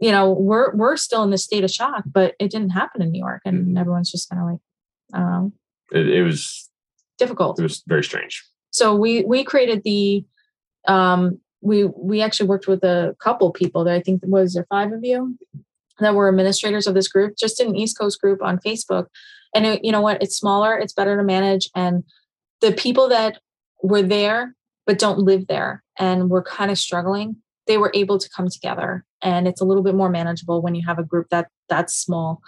you 0.00 0.10
know 0.10 0.30
we're 0.32 0.74
we're 0.74 0.96
still 0.96 1.22
in 1.22 1.30
this 1.30 1.44
state 1.44 1.64
of 1.64 1.70
shock 1.70 2.04
but 2.06 2.34
it 2.38 2.50
didn't 2.50 2.70
happen 2.70 3.02
in 3.02 3.10
new 3.10 3.18
york 3.20 3.42
and 3.44 3.68
Mhm. 3.68 3.80
everyone's 3.80 4.10
just 4.10 4.28
kind 4.30 4.40
of 4.42 4.48
like 4.48 4.60
i 5.14 5.18
don't 5.18 5.30
know 5.30 5.52
It, 5.92 6.08
it 6.08 6.22
was 6.22 6.70
difficult 7.18 7.58
it 7.58 7.62
was 7.62 7.82
very 7.86 8.04
strange. 8.04 8.44
so 8.70 8.94
we 8.94 9.24
we 9.24 9.44
created 9.44 9.82
the 9.84 10.24
um 10.86 11.40
we 11.60 11.84
we 11.84 12.20
actually 12.22 12.48
worked 12.48 12.68
with 12.68 12.84
a 12.84 13.16
couple 13.18 13.50
people 13.50 13.82
that 13.84 13.94
i 13.94 14.00
think 14.00 14.20
was 14.24 14.54
there 14.54 14.66
five 14.70 14.92
of 14.92 15.00
you 15.02 15.36
that 15.98 16.14
were 16.14 16.28
administrators 16.28 16.86
of 16.86 16.94
this 16.94 17.08
group 17.08 17.36
just 17.36 17.58
an 17.60 17.74
east 17.74 17.98
coast 17.98 18.20
group 18.20 18.40
on 18.42 18.58
facebook 18.58 19.06
and 19.54 19.66
it, 19.66 19.84
you 19.84 19.92
know 19.92 20.00
what 20.00 20.22
it's 20.22 20.36
smaller 20.36 20.76
it's 20.76 20.92
better 20.92 21.16
to 21.16 21.22
manage 21.22 21.70
and 21.74 22.04
the 22.60 22.72
people 22.72 23.08
that 23.08 23.38
were 23.82 24.02
there 24.02 24.54
but 24.86 24.98
don't 24.98 25.18
live 25.18 25.46
there 25.46 25.82
and 25.98 26.30
were 26.30 26.42
kind 26.42 26.70
of 26.70 26.78
struggling 26.78 27.36
they 27.68 27.78
were 27.78 27.92
able 27.94 28.18
to 28.18 28.28
come 28.30 28.48
together 28.48 29.04
and 29.22 29.46
it's 29.46 29.60
a 29.60 29.64
little 29.64 29.82
bit 29.82 29.94
more 29.94 30.08
manageable 30.08 30.62
when 30.62 30.74
you 30.74 30.84
have 30.86 30.98
a 30.98 31.04
group 31.04 31.28
that 31.30 31.48
that's 31.68 31.94
small. 31.94 32.40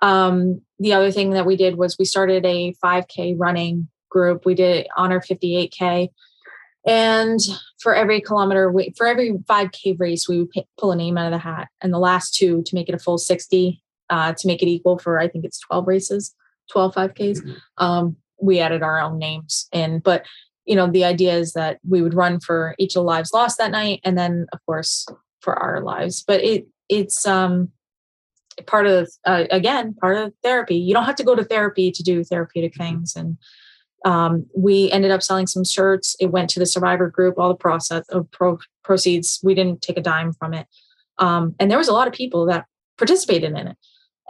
Um, 0.00 0.62
the 0.78 0.94
other 0.94 1.12
thing 1.12 1.30
that 1.30 1.46
we 1.46 1.56
did 1.56 1.76
was 1.76 1.96
we 1.98 2.04
started 2.04 2.44
a 2.44 2.74
5k 2.84 3.36
running 3.38 3.88
group. 4.10 4.44
We 4.44 4.54
did 4.54 4.88
honor 4.96 5.20
58k 5.20 6.08
and 6.84 7.38
for 7.80 7.94
every 7.94 8.20
kilometer 8.20 8.70
we, 8.70 8.92
for 8.96 9.06
every 9.06 9.32
5k 9.32 10.00
race 10.00 10.28
we 10.28 10.40
would 10.40 10.50
p- 10.50 10.66
pull 10.78 10.90
a 10.90 10.96
name 10.96 11.16
out 11.16 11.26
of 11.26 11.32
the 11.32 11.38
hat. 11.38 11.68
And 11.80 11.92
the 11.92 11.98
last 11.98 12.34
two 12.34 12.62
to 12.64 12.74
make 12.74 12.88
it 12.88 12.94
a 12.94 12.98
full 12.98 13.18
60 13.18 13.80
uh, 14.10 14.32
to 14.32 14.46
make 14.46 14.60
it 14.60 14.68
equal 14.68 14.98
for 14.98 15.18
i 15.18 15.26
think 15.26 15.42
it's 15.42 15.60
12 15.60 15.86
races 15.86 16.34
12 16.72 16.94
5ks 16.94 17.40
um, 17.78 18.16
we 18.40 18.58
added 18.58 18.82
our 18.82 19.00
own 19.00 19.18
names 19.18 19.68
in 19.72 20.00
but 20.00 20.24
you 20.64 20.76
know 20.76 20.90
the 20.90 21.04
idea 21.04 21.34
is 21.34 21.52
that 21.52 21.78
we 21.88 22.02
would 22.02 22.14
run 22.14 22.40
for 22.40 22.74
each 22.78 22.96
of 22.96 23.00
the 23.00 23.02
lives 23.02 23.32
lost 23.32 23.58
that 23.58 23.70
night 23.70 24.00
and 24.04 24.18
then 24.18 24.46
of 24.52 24.58
course 24.66 25.06
for 25.40 25.54
our 25.54 25.82
lives 25.82 26.22
but 26.22 26.42
it 26.42 26.66
it's 26.88 27.26
um 27.26 27.68
part 28.66 28.86
of 28.86 29.10
uh, 29.24 29.44
again 29.50 29.94
part 29.94 30.16
of 30.16 30.32
therapy. 30.42 30.76
You 30.76 30.94
don't 30.94 31.04
have 31.04 31.16
to 31.16 31.24
go 31.24 31.34
to 31.34 31.44
therapy 31.44 31.90
to 31.90 32.02
do 32.02 32.24
therapeutic 32.24 32.74
things 32.76 33.16
and 33.16 33.36
um, 34.04 34.46
we 34.56 34.90
ended 34.90 35.12
up 35.12 35.22
selling 35.22 35.46
some 35.46 35.64
shirts. 35.64 36.16
It 36.18 36.32
went 36.32 36.50
to 36.50 36.58
the 36.58 36.66
survivor 36.66 37.08
group 37.08 37.38
all 37.38 37.48
the 37.48 37.54
process 37.54 38.04
of 38.08 38.28
pro- 38.32 38.58
proceeds. 38.82 39.38
We 39.44 39.54
didn't 39.54 39.80
take 39.80 39.96
a 39.96 40.02
dime 40.02 40.32
from 40.32 40.54
it. 40.54 40.66
Um, 41.18 41.54
and 41.60 41.70
there 41.70 41.78
was 41.78 41.86
a 41.86 41.92
lot 41.92 42.08
of 42.08 42.12
people 42.12 42.46
that 42.46 42.66
participated 42.98 43.52
in 43.52 43.68
it 43.68 43.76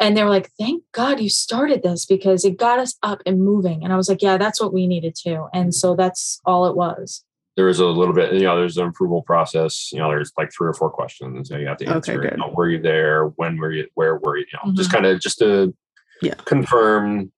and 0.00 0.16
they 0.16 0.22
were 0.24 0.30
like 0.30 0.50
thank 0.58 0.82
god 0.92 1.20
you 1.20 1.28
started 1.28 1.82
this 1.82 2.06
because 2.06 2.44
it 2.44 2.56
got 2.56 2.78
us 2.78 2.96
up 3.02 3.20
and 3.26 3.42
moving 3.42 3.84
and 3.84 3.92
i 3.92 3.96
was 3.96 4.08
like 4.08 4.22
yeah 4.22 4.36
that's 4.36 4.60
what 4.60 4.72
we 4.72 4.86
needed 4.86 5.14
to 5.14 5.46
and 5.52 5.74
so 5.74 5.94
that's 5.94 6.40
all 6.44 6.66
it 6.66 6.76
was 6.76 7.24
there 7.54 7.68
is 7.68 7.80
a 7.80 7.86
little 7.86 8.14
bit, 8.14 8.32
you 8.32 8.44
know, 8.44 8.56
there's 8.56 8.78
an 8.78 8.86
approval 8.86 9.20
process. 9.20 9.90
You 9.92 9.98
know, 9.98 10.08
there's 10.08 10.32
like 10.38 10.50
three 10.56 10.68
or 10.68 10.72
four 10.72 10.88
questions 10.88 11.50
that 11.50 11.60
you 11.60 11.66
have 11.66 11.76
to 11.76 11.84
Okay, 11.84 11.94
answer. 11.96 12.18
good. 12.18 12.30
You 12.30 12.36
know, 12.38 12.48
were 12.48 12.70
you 12.70 12.80
there? 12.80 13.26
When 13.36 13.58
were 13.58 13.70
you? 13.72 13.88
Where 13.92 14.16
were 14.16 14.38
you? 14.38 14.46
You 14.50 14.58
know, 14.64 14.72
just 14.74 14.88
Mhm. 14.88 14.92
kind 14.94 15.04
of 15.04 15.20
just 15.20 15.38
to 15.40 15.76
Yeah. 16.22 16.32
confirm, 16.46 17.30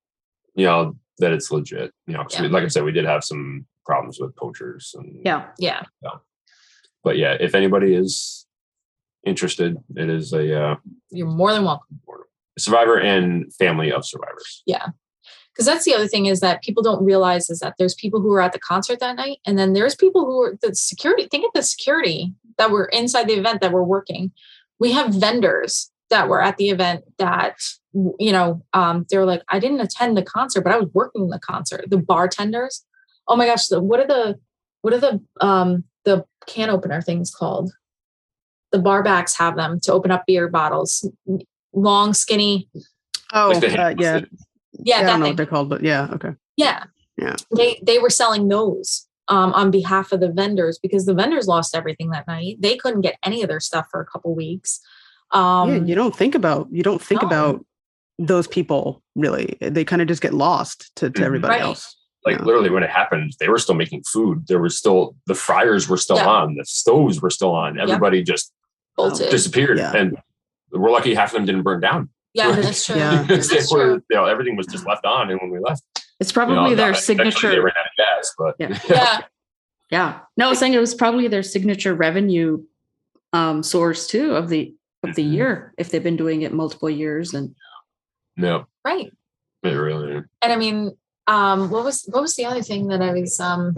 you 0.54 0.66
know, 0.66 0.94
that 1.18 1.32
it's 1.32 1.50
legit. 1.50 1.92
You 2.06 2.14
know, 2.14 2.22
'cause 2.22 2.40
we- 2.40 2.46
like 2.46 2.62
I 2.62 2.68
said, 2.68 2.84
we 2.84 2.92
did 2.92 3.06
have 3.06 3.24
some 3.24 3.66
problems 3.84 4.20
with 4.20 4.36
poachers, 4.36 4.94
and 4.96 5.20
Yeah. 5.24 5.48
yeah 5.58 5.82
But 7.02 7.18
yeah, 7.18 7.36
if 7.40 7.56
anybody 7.56 7.96
is 7.96 8.46
interested, 9.26 9.76
it 9.96 10.08
is 10.08 10.32
a 10.32 10.62
uh, 10.62 10.76
you're 11.10 11.26
more 11.26 11.52
than 11.52 11.64
welcome 11.64 11.98
survivor 12.58 12.98
and 12.98 13.52
family 13.54 13.92
of 13.92 14.04
survivors. 14.06 14.62
Yeah. 14.66 14.88
Because 15.52 15.66
that's 15.66 15.84
the 15.84 15.94
other 15.94 16.08
thing 16.08 16.26
is 16.26 16.40
that 16.40 16.62
people 16.62 16.82
don't 16.82 17.04
realize 17.04 17.48
is 17.48 17.60
that 17.60 17.74
there's 17.78 17.94
people 17.94 18.20
who 18.20 18.28
were 18.28 18.40
at 18.40 18.52
the 18.52 18.58
concert 18.58 18.98
that 19.00 19.16
night 19.16 19.38
and 19.46 19.56
then 19.56 19.72
there's 19.72 19.94
people 19.94 20.24
who 20.24 20.42
are 20.42 20.58
the 20.60 20.74
security 20.74 21.28
think 21.30 21.44
of 21.44 21.52
the 21.54 21.62
security 21.62 22.34
that 22.58 22.70
were 22.70 22.86
inside 22.86 23.28
the 23.28 23.34
event 23.34 23.60
that 23.60 23.72
were 23.72 23.84
working. 23.84 24.32
We 24.80 24.92
have 24.92 25.14
vendors 25.14 25.92
that 26.10 26.28
were 26.28 26.42
at 26.42 26.56
the 26.56 26.70
event 26.70 27.04
that 27.18 27.56
you 28.18 28.32
know 28.32 28.62
um, 28.72 29.06
they 29.08 29.16
were 29.16 29.24
like 29.24 29.42
i 29.48 29.58
didn't 29.58 29.80
attend 29.80 30.16
the 30.16 30.22
concert 30.22 30.62
but 30.62 30.72
i 30.72 30.78
was 30.78 30.90
working 30.92 31.28
the 31.28 31.38
concert. 31.38 31.84
The 31.88 31.98
bartenders? 31.98 32.84
Oh 33.28 33.36
my 33.36 33.46
gosh 33.46 33.68
the, 33.68 33.80
what 33.80 34.00
are 34.00 34.06
the 34.06 34.38
what 34.82 34.92
are 34.92 34.98
the 34.98 35.20
um 35.40 35.84
the 36.04 36.24
can 36.46 36.70
opener 36.70 37.00
things 37.00 37.30
called? 37.30 37.72
The 38.72 38.78
bar 38.78 39.02
backs 39.02 39.38
have 39.38 39.56
them 39.56 39.80
to 39.80 39.92
open 39.92 40.10
up 40.10 40.24
beer 40.26 40.48
bottles 40.48 41.08
long 41.74 42.14
skinny 42.14 42.68
Oh, 43.32 43.50
Like 43.52 43.64
uh, 43.64 43.68
hand- 43.68 44.00
yeah. 44.00 44.20
yeah 44.74 44.96
I 44.98 45.02
don't 45.02 45.06
know 45.20 45.24
thing. 45.26 45.30
what 45.32 45.36
they're 45.36 45.46
called, 45.46 45.68
but 45.68 45.82
yeah, 45.82 46.08
okay. 46.12 46.30
Yeah. 46.56 46.84
Yeah. 47.16 47.34
They 47.56 47.80
they 47.82 47.98
were 47.98 48.10
selling 48.10 48.48
those 48.48 49.06
um, 49.28 49.52
on 49.54 49.70
behalf 49.70 50.12
of 50.12 50.20
the 50.20 50.30
vendors 50.30 50.78
because 50.78 51.06
the 51.06 51.14
vendors 51.14 51.48
lost 51.48 51.74
everything 51.74 52.10
that 52.10 52.26
night. 52.28 52.56
They 52.60 52.76
couldn't 52.76 53.00
get 53.00 53.16
any 53.24 53.42
of 53.42 53.48
their 53.48 53.60
stuff 53.60 53.86
for 53.90 54.00
a 54.00 54.06
couple 54.06 54.34
weeks. 54.34 54.80
Um, 55.32 55.68
yeah, 55.70 55.82
you 55.84 55.94
don't 55.94 56.14
think 56.14 56.34
about 56.34 56.68
you 56.70 56.82
don't 56.82 57.02
think 57.02 57.22
no. 57.22 57.28
about 57.28 57.66
those 58.18 58.46
people 58.46 59.02
really. 59.16 59.56
They 59.60 59.84
kind 59.84 60.00
of 60.02 60.06
just 60.08 60.22
get 60.22 60.34
lost 60.34 60.94
to, 60.96 61.10
to 61.10 61.20
Mhm. 61.20 61.24
everybody 61.24 61.52
Right. 61.54 61.62
else. 61.62 61.96
Like 62.24 62.38
Yeah. 62.38 62.44
literally, 62.44 62.70
when 62.70 62.82
it 62.84 62.90
happened, 62.90 63.32
they 63.40 63.48
were 63.48 63.58
still 63.58 63.74
making 63.74 64.02
food. 64.04 64.46
There 64.46 64.60
was 64.60 64.78
still 64.78 65.16
the 65.26 65.34
fryers 65.34 65.88
were 65.88 65.96
still 65.96 66.16
Yeah. 66.16 66.28
on, 66.28 66.54
the 66.56 66.64
stoves 66.64 67.20
were 67.20 67.30
still 67.30 67.52
on. 67.52 67.80
Everybody 67.80 68.22
just 68.22 68.52
bolted. 68.96 69.30
disappeared, 69.30 69.78
Yeah. 69.78 69.92
and 69.96 70.16
we're 70.74 70.90
lucky 70.90 71.14
half 71.14 71.30
of 71.30 71.34
them 71.34 71.46
didn't 71.46 71.62
burn 71.62 71.80
down. 71.80 72.08
yeah, 72.34 72.52
that's 72.52 72.84
true. 72.86 72.96
Yeah. 72.96 73.22
Because 73.22 73.48
they 73.50 73.56
That's 73.56 73.72
were, 73.72 73.84
true. 73.84 74.02
you 74.10 74.16
know, 74.16 74.24
everything 74.26 74.56
was 74.56 74.66
just 74.66 74.86
left 74.86 75.04
on, 75.06 75.30
and 75.30 75.40
when 75.40 75.50
we 75.50 75.58
left, 75.60 75.82
It's 76.20 76.30
you 76.30 76.34
probably 76.34 76.54
know, 76.56 76.74
their 76.74 76.90
eventually 76.90 77.16
They 77.16 77.30
signature. 77.30 77.62
ran 77.62 77.74
out 77.76 77.86
of 77.86 77.96
gas, 77.96 78.34
but 78.38 78.54
Yeah. 78.58 78.78
Yeah, 78.88 79.20
Yeah. 79.90 80.18
No, 80.36 80.46
I 80.46 80.48
was 80.50 80.58
saying 80.58 80.74
it 80.74 80.78
was 80.78 80.94
probably 80.94 81.28
their 81.28 81.42
signature 81.42 81.94
revenue 81.94 82.62
um, 83.32 83.62
source 83.62 84.06
too 84.06 84.34
of 84.34 84.48
the 84.48 84.74
of 85.02 85.14
the 85.16 85.24
Mhm. 85.24 85.32
year 85.32 85.74
if 85.76 85.90
they've 85.90 86.02
been 86.02 86.16
doing 86.16 86.42
it 86.42 86.52
multiple 86.52 86.88
years 86.88 87.34
and 87.34 87.54
no, 88.36 88.66
right. 88.84 89.12
it 89.62 89.68
really. 89.70 90.22
And 90.42 90.52
I 90.52 90.56
mean, 90.56 90.96
um, 91.26 91.68
what 91.70 91.84
was 91.84 92.04
what 92.10 92.22
was 92.22 92.34
the 92.36 92.46
other 92.46 92.62
thing 92.62 92.88
that 92.88 93.02
I 93.02 93.12
was 93.12 93.38
um 93.38 93.74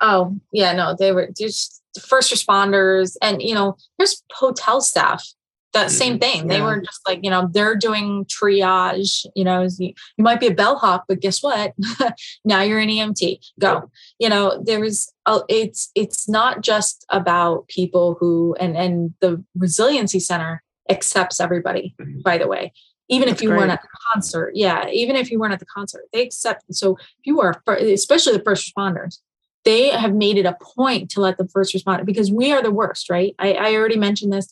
oh 0.00 0.36
yeah, 0.52 0.72
no, 0.72 0.94
they 0.98 1.12
were 1.12 1.28
just 1.36 1.82
first 2.00 2.32
responders 2.32 3.16
and 3.22 3.42
you 3.42 3.54
know, 3.54 3.76
there's 3.98 4.22
hotel 4.32 4.80
staff. 4.80 5.24
That 5.72 5.90
same 5.90 6.18
thing. 6.18 6.48
They 6.48 6.58
Yeah. 6.58 6.64
were 6.66 6.80
just 6.82 7.00
like, 7.08 7.20
you 7.22 7.30
know, 7.30 7.48
they're 7.50 7.76
doing 7.76 8.26
triage, 8.26 9.24
you 9.34 9.42
know, 9.42 9.66
you, 9.78 9.94
might 10.18 10.38
be 10.38 10.48
a 10.48 10.54
bellhop, 10.54 11.04
but 11.08 11.20
guess 11.20 11.42
what? 11.42 11.72
now 12.44 12.60
you're 12.60 12.78
an 12.78 12.90
EMT. 12.90 13.38
Go. 13.58 13.90
You 14.18 14.28
know, 14.28 14.62
there 14.62 14.80
was 14.80 15.12
a, 15.26 15.40
it's 15.48 15.90
it's 15.94 16.28
not 16.28 16.60
just 16.60 17.06
about 17.08 17.68
people 17.68 18.16
who 18.20 18.54
and 18.60 18.76
and 18.76 19.14
the 19.20 19.42
resiliency 19.56 20.20
center 20.20 20.62
accepts 20.90 21.40
everybody, 21.40 21.94
Mhm. 22.00 22.22
by 22.22 22.36
the 22.38 22.48
way 22.48 22.72
even 23.08 23.28
if 23.28 23.34
That's 23.34 23.42
you 23.42 23.48
weren't 23.50 23.70
at 23.70 23.82
the 23.82 23.88
concert 24.14 24.52
yeah 24.54 24.88
even 24.88 25.16
if 25.16 25.30
you 25.30 25.38
weren't 25.38 25.52
at 25.52 25.58
the 25.58 25.66
concert 25.66 26.02
they 26.12 26.22
accept 26.22 26.64
so 26.74 26.96
if 26.96 27.24
you 27.26 27.40
are 27.40 27.60
especially 27.68 28.32
the 28.32 28.42
first 28.42 28.72
responders 28.74 29.18
they 29.64 29.90
have 29.90 30.14
made 30.14 30.38
it 30.38 30.46
a 30.46 30.56
point 30.62 31.10
to 31.10 31.20
let 31.20 31.36
the 31.36 31.46
first 31.48 31.74
responder 31.74 32.04
because 32.06 32.30
we 32.32 32.52
are 32.52 32.62
the 32.62 32.70
worst 32.70 33.10
right 33.10 33.34
i, 33.38 33.52
I 33.52 33.74
already 33.74 33.96
mentioned 33.96 34.32
this 34.32 34.48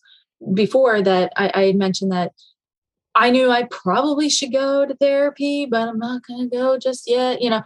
before 0.55 1.03
that 1.03 1.33
I, 1.37 1.51
I 1.55 1.63
had 1.67 1.77
mentioned 1.77 2.13
that 2.13 2.33
i 3.15 3.31
knew 3.31 3.51
i 3.51 3.65
probably 3.71 4.29
should 4.29 4.53
go 4.53 4.87
to 4.87 4.95
therapy 4.95 5.67
but 5.67 5.89
i'm 5.89 5.99
not 5.99 6.23
going 6.27 6.49
to 6.49 6.57
go 6.57 6.79
just 6.79 7.09
yet 7.09 7.43
you 7.43 7.51
know 7.51 7.63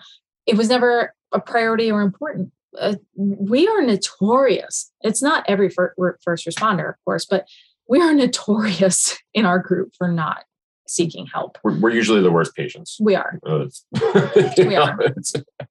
it 0.47 0.57
was 0.57 0.69
never 0.69 1.15
a 1.33 1.41
priority 1.41 1.91
or 1.91 2.03
important 2.03 2.51
uh, 2.79 2.95
we 3.17 3.69
are 3.69 3.83
notorious 3.83 4.91
it's 5.03 5.23
not 5.23 5.45
every 5.49 5.71
fir- 5.71 5.95
first 6.23 6.47
responder 6.47 6.89
of 6.89 6.97
course 7.05 7.25
but 7.25 7.47
we 7.89 8.01
are 8.01 8.13
notorious 8.25 9.17
in 9.35 9.45
our 9.47 9.59
group 9.59 9.93
for 9.97 10.09
not 10.09 10.45
seeking 10.87 11.27
help. 11.27 11.57
We're, 11.65 11.79
we're 11.81 11.91
usually 11.95 12.21
the 12.21 12.31
worst 12.31 12.55
patients. 12.55 12.99
We 13.01 13.15
are. 13.15 13.41
It's- 13.47 14.59
you 14.59 14.67
We 14.69 14.77
are. 14.77 14.99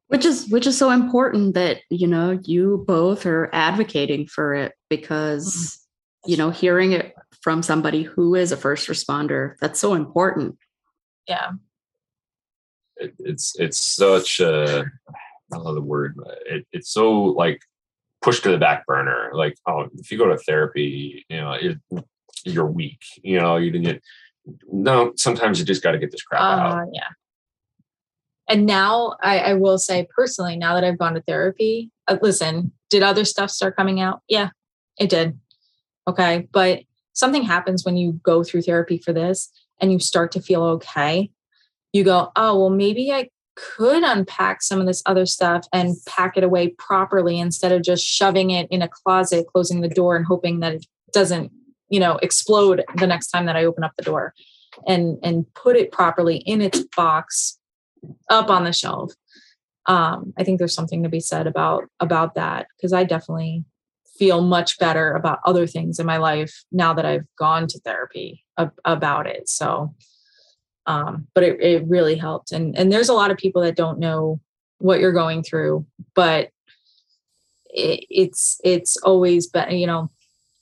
which 0.08 0.26
is 0.26 0.48
which 0.50 0.66
is 0.66 0.78
so 0.78 0.90
important 0.90 1.54
that 1.54 1.82
you 1.92 2.08
know 2.08 2.40
you 2.44 2.84
both 2.88 3.26
are 3.28 3.50
advocating 3.54 4.26
for 4.26 4.56
it 4.56 4.74
because 4.90 5.80
you 6.26 6.38
know 6.38 6.50
hearing 6.50 6.92
it 6.92 7.14
from 7.42 7.62
somebody 7.62 8.04
who 8.04 8.36
is 8.36 8.52
a 8.52 8.58
first 8.58 8.88
responder 8.88 9.56
that's 9.60 9.80
so 9.80 9.94
important 9.94 10.58
Yeah. 11.28 11.52
it, 12.98 13.14
it's 13.20 13.54
it's 13.60 13.78
such 13.80 14.40
a 14.40 14.86
I 15.52 15.56
don't 15.58 15.66
know 15.66 15.74
the 15.76 15.82
word. 15.82 16.16
but 16.18 16.40
It, 16.46 16.66
it's 16.72 16.90
so 16.90 17.12
like 17.12 17.62
pushed 18.22 18.44
to 18.44 18.50
the 18.50 18.58
back 18.58 18.86
burner. 18.86 19.32
Like, 19.34 19.56
oh, 19.68 19.88
if 20.00 20.12
you 20.12 20.18
go 20.18 20.28
to 20.28 20.38
therapy, 20.38 21.26
you 21.30 21.38
know, 21.38 21.52
it, 21.54 21.78
you're 22.44 22.66
weak. 22.66 23.02
You 23.22 23.40
know, 23.40 23.58
you 23.58 23.72
didn't. 23.72 24.02
No, 24.72 25.14
sometimes 25.16 25.60
you 25.60 25.66
just 25.66 25.84
got 25.84 25.92
to 25.92 26.00
get 26.00 26.12
this 26.12 26.24
crap 26.24 26.42
out. 26.42 26.78
Uh, 26.78 26.86
yeah. 26.92 27.10
And 28.50 28.66
now 28.66 29.16
I, 29.24 29.40
I 29.40 29.54
will 29.54 29.78
say 29.78 30.08
personally, 30.16 30.58
now 30.58 30.74
that 30.74 30.84
I've 30.84 30.98
gone 30.98 31.14
to 31.14 31.22
therapy, 31.22 31.92
uh, 32.08 32.18
listen, 32.22 32.72
did 32.90 33.04
other 33.04 33.24
stuff 33.26 33.50
start 33.52 33.76
coming 33.76 34.02
out? 34.02 34.22
Yeah, 34.28 34.50
it 35.00 35.10
did. 35.10 35.40
Okay. 36.08 36.48
But 36.52 36.82
something 37.14 37.44
happens 37.44 37.86
when 37.86 37.98
you 37.98 38.20
go 38.24 38.44
through 38.44 38.64
therapy 38.64 38.98
for 38.98 39.14
this 39.14 39.52
and 39.80 39.92
you 39.92 40.00
start 40.00 40.32
to 40.34 40.42
feel 40.42 40.64
okay. 40.64 41.32
You 41.94 42.04
go, 42.04 42.32
oh, 42.36 42.60
well, 42.60 42.70
maybe 42.70 43.12
I 43.12 43.30
could 43.56 44.04
unpack 44.04 44.62
some 44.62 44.80
of 44.80 44.88
this 44.88 45.04
other 45.06 45.26
stuff 45.26 45.68
and 45.72 45.96
pack 46.08 46.38
it 46.38 46.44
away 46.44 46.70
properly 46.70 47.40
instead 47.40 47.72
of 47.72 47.84
just 47.84 48.04
shoving 48.04 48.50
it 48.50 48.68
in 48.72 48.82
a 48.82 48.88
closet, 48.88 49.46
closing 49.52 49.82
the 49.82 49.90
door 49.90 50.16
and 50.16 50.26
hoping 50.26 50.60
that 50.60 50.74
it 50.74 50.86
doesn't, 51.14 51.52
you 51.90 52.00
know, 52.00 52.18
explode 52.24 52.84
the 52.96 53.08
next 53.08 53.30
time 53.30 53.46
that 53.46 53.56
I 53.56 53.66
open 53.66 53.84
up 53.84 53.94
the 53.96 54.04
door 54.04 54.34
and 54.88 55.20
and 55.22 55.46
put 55.54 55.76
it 55.76 55.92
properly 55.92 56.38
in 56.38 56.62
its 56.62 56.84
box 56.96 57.60
up 58.30 58.50
on 58.50 58.64
the 58.64 58.74
shelf. 58.74 59.14
Um, 59.86 60.34
I 60.38 60.44
think 60.44 60.58
there's 60.58 60.74
something 60.74 61.04
to 61.04 61.10
be 61.10 61.20
said 61.20 61.46
about 61.46 61.86
about 62.00 62.36
that 62.36 62.68
because 62.76 62.94
I 62.94 63.04
definitely 63.04 63.66
feel 64.18 64.42
much 64.42 64.78
better 64.80 65.14
about 65.14 65.40
other 65.46 65.68
things 65.68 66.00
in 66.00 66.06
my 66.06 66.18
life 66.18 66.64
now 66.72 66.94
that 66.94 67.06
I've 67.06 67.26
gone 67.38 67.68
to 67.68 67.80
therapy 67.80 68.44
ab- 68.58 68.80
about 68.86 69.28
it. 69.28 69.50
So 69.50 69.96
Um, 70.86 71.28
but 71.34 71.44
it, 71.44 71.62
it 71.62 71.88
really 71.88 72.16
helped. 72.16 72.52
And 72.52 72.78
and 72.78 72.92
there's 72.92 73.10
a 73.10 73.14
lot 73.14 73.32
of 73.32 73.38
people 73.38 73.62
that 73.62 73.76
don't 73.78 74.00
know 74.00 74.40
what 74.80 75.00
you're 75.00 75.14
going 75.14 75.44
through, 75.44 75.86
but 76.14 76.50
it, 77.70 78.06
it's 78.10 78.60
it's 78.64 78.98
always 78.98 79.48
better, 79.48 79.74
you 79.74 79.88
know, 79.88 80.12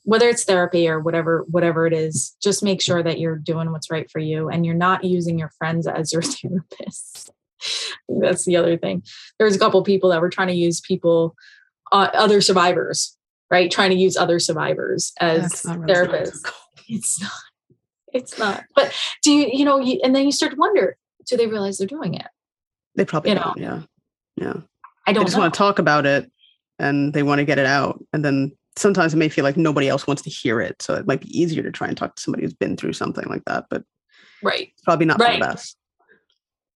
whether 0.04 0.30
it's 0.30 0.44
therapy 0.44 0.88
or 0.88 1.00
whatever 1.00 1.46
whatever 1.50 1.88
it 1.88 1.94
is, 1.94 2.36
just 2.42 2.64
make 2.64 2.82
sure 2.82 3.02
that 3.04 3.20
you're 3.20 3.38
doing 3.38 3.72
what's 3.72 3.90
right 3.92 4.10
for 4.12 4.20
you 4.20 4.48
and 4.50 4.66
you're 4.66 4.76
not 4.76 5.04
using 5.04 5.40
your 5.40 5.52
friends 5.58 5.88
as 5.88 6.14
your 6.14 6.22
therapists. 6.36 7.30
That's 8.08 8.46
the 8.46 8.58
other 8.58 8.78
thing. 8.78 9.04
There 9.38 9.46
was 9.46 9.56
a 9.56 9.60
couple 9.60 9.84
people 9.84 10.10
that 10.12 10.22
were 10.22 10.30
trying 10.30 10.50
to 10.50 10.54
use 10.54 10.82
people, 10.82 11.36
uh, 11.92 12.10
other 12.14 12.42
survivors, 12.42 13.18
right? 13.52 13.70
Trying 13.70 13.92
to 13.92 13.96
use 13.98 14.18
other 14.18 14.40
survivors 14.40 15.14
as 15.20 15.64
really 15.66 15.94
therapists. 15.94 16.50
It's 16.90 17.22
not. 17.22 17.32
It's 18.12 18.38
not. 18.40 18.64
But 18.76 18.94
do 19.24 19.32
you, 19.32 19.50
you 19.54 19.64
know, 19.64 19.80
you, 19.80 20.02
and 20.04 20.14
then 20.14 20.26
you 20.26 20.32
start 20.34 20.52
to 20.52 20.58
wonder, 20.58 20.98
do 21.26 21.38
they 21.38 21.48
realize 21.48 21.78
they're 21.78 21.88
doing 21.88 22.16
it? 22.16 22.26
They 22.96 23.06
probably 23.06 23.30
You 23.32 23.38
don't. 23.40 23.58
Yeah. 23.58 23.82
Yeah. 24.36 24.54
I 25.08 25.14
don't 25.14 25.22
they 25.24 25.26
just 25.28 25.38
know. 25.38 25.44
want 25.44 25.54
to 25.54 25.58
talk 25.58 25.80
about 25.80 26.06
it 26.06 26.30
and 26.80 27.14
they 27.14 27.24
want 27.24 27.40
to 27.40 27.46
get 27.46 27.60
it 27.60 27.66
out. 27.66 28.04
And 28.12 28.26
then 28.26 28.52
sometimes 28.78 29.14
it 29.14 29.18
may 29.18 29.30
feel 29.30 29.46
like 29.46 29.56
nobody 29.56 29.88
else 29.88 30.06
wants 30.06 30.22
to 30.24 30.30
hear 30.30 30.60
it. 30.60 30.82
So 30.82 30.96
it 30.96 31.08
might 31.08 31.22
be 31.22 31.40
easier 31.40 31.64
to 31.64 31.72
try 31.72 31.88
and 31.88 31.96
talk 31.96 32.16
to 32.16 32.22
somebody 32.22 32.44
who's 32.44 32.54
been 32.54 32.76
through 32.76 32.94
something 32.94 33.26
like 33.30 33.46
that, 33.46 33.68
but 33.70 33.84
right. 34.44 34.74
probably 34.84 35.06
not 35.06 35.18
for 35.18 35.24
Right. 35.24 35.40
the 35.40 35.46
best. 35.48 35.78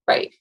right 0.08 0.32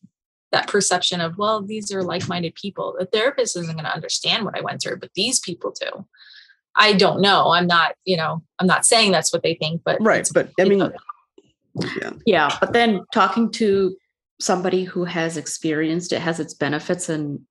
that 0.55 0.67
perception 0.67 1.19
of 1.21 1.37
well 1.37 1.61
these 1.61 1.91
are 1.93 2.01
like-minded 2.13 2.53
people 2.55 2.95
the 2.97 3.05
therapist 3.05 3.57
isn't 3.57 3.75
going 3.75 3.83
to 3.91 3.93
understand 3.99 4.45
what 4.45 4.57
i 4.57 4.61
went 4.61 4.81
through 4.81 4.97
but 4.97 5.09
these 5.13 5.39
people 5.47 5.71
do 5.81 6.05
i 6.75 6.93
don't 6.93 7.19
know 7.21 7.51
i'm 7.51 7.67
not 7.67 7.89
you 8.05 8.15
know 8.15 8.41
i'm 8.59 8.67
not 8.67 8.85
saying 8.85 9.11
that's 9.11 9.31
what 9.33 9.43
they 9.43 9.55
think 9.55 9.81
but 9.83 9.97
Right. 10.01 10.27
But 10.33 10.51
I 10.59 10.63
mean, 10.63 10.79
yeah. 12.01 12.11
Yeah, 12.25 12.57
but 12.61 12.71
then 12.71 13.01
talking 13.13 13.51
to 13.53 13.97
somebody 14.39 14.85
who 14.85 15.03
has 15.03 15.35
experienced 15.35 16.13
it 16.13 16.21
has 16.21 16.39
its 16.39 16.53
benefits 16.53 17.09
and 17.09 17.41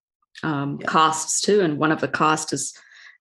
um, 0.42 0.78
Yeah. 0.80 0.86
costs 0.86 1.40
too. 1.42 1.60
And 1.60 1.78
one 1.78 1.92
of 1.92 2.00
the 2.00 2.08
costs 2.08 2.52
is 2.52 2.72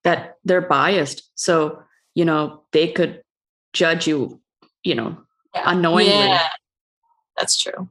that 0.02 0.36
they're 0.44 0.60
biased. 0.78 1.30
So, 1.34 1.82
you 2.14 2.24
know, 2.24 2.64
they 2.72 2.88
could 2.92 3.22
judge 3.72 4.06
you, 4.06 4.40
you 4.82 4.94
know, 4.94 5.10
Yeah. 5.54 5.62
unknowingly. 5.72 6.12
yeah 6.12 6.48
that's 7.38 7.56
true 7.62 7.88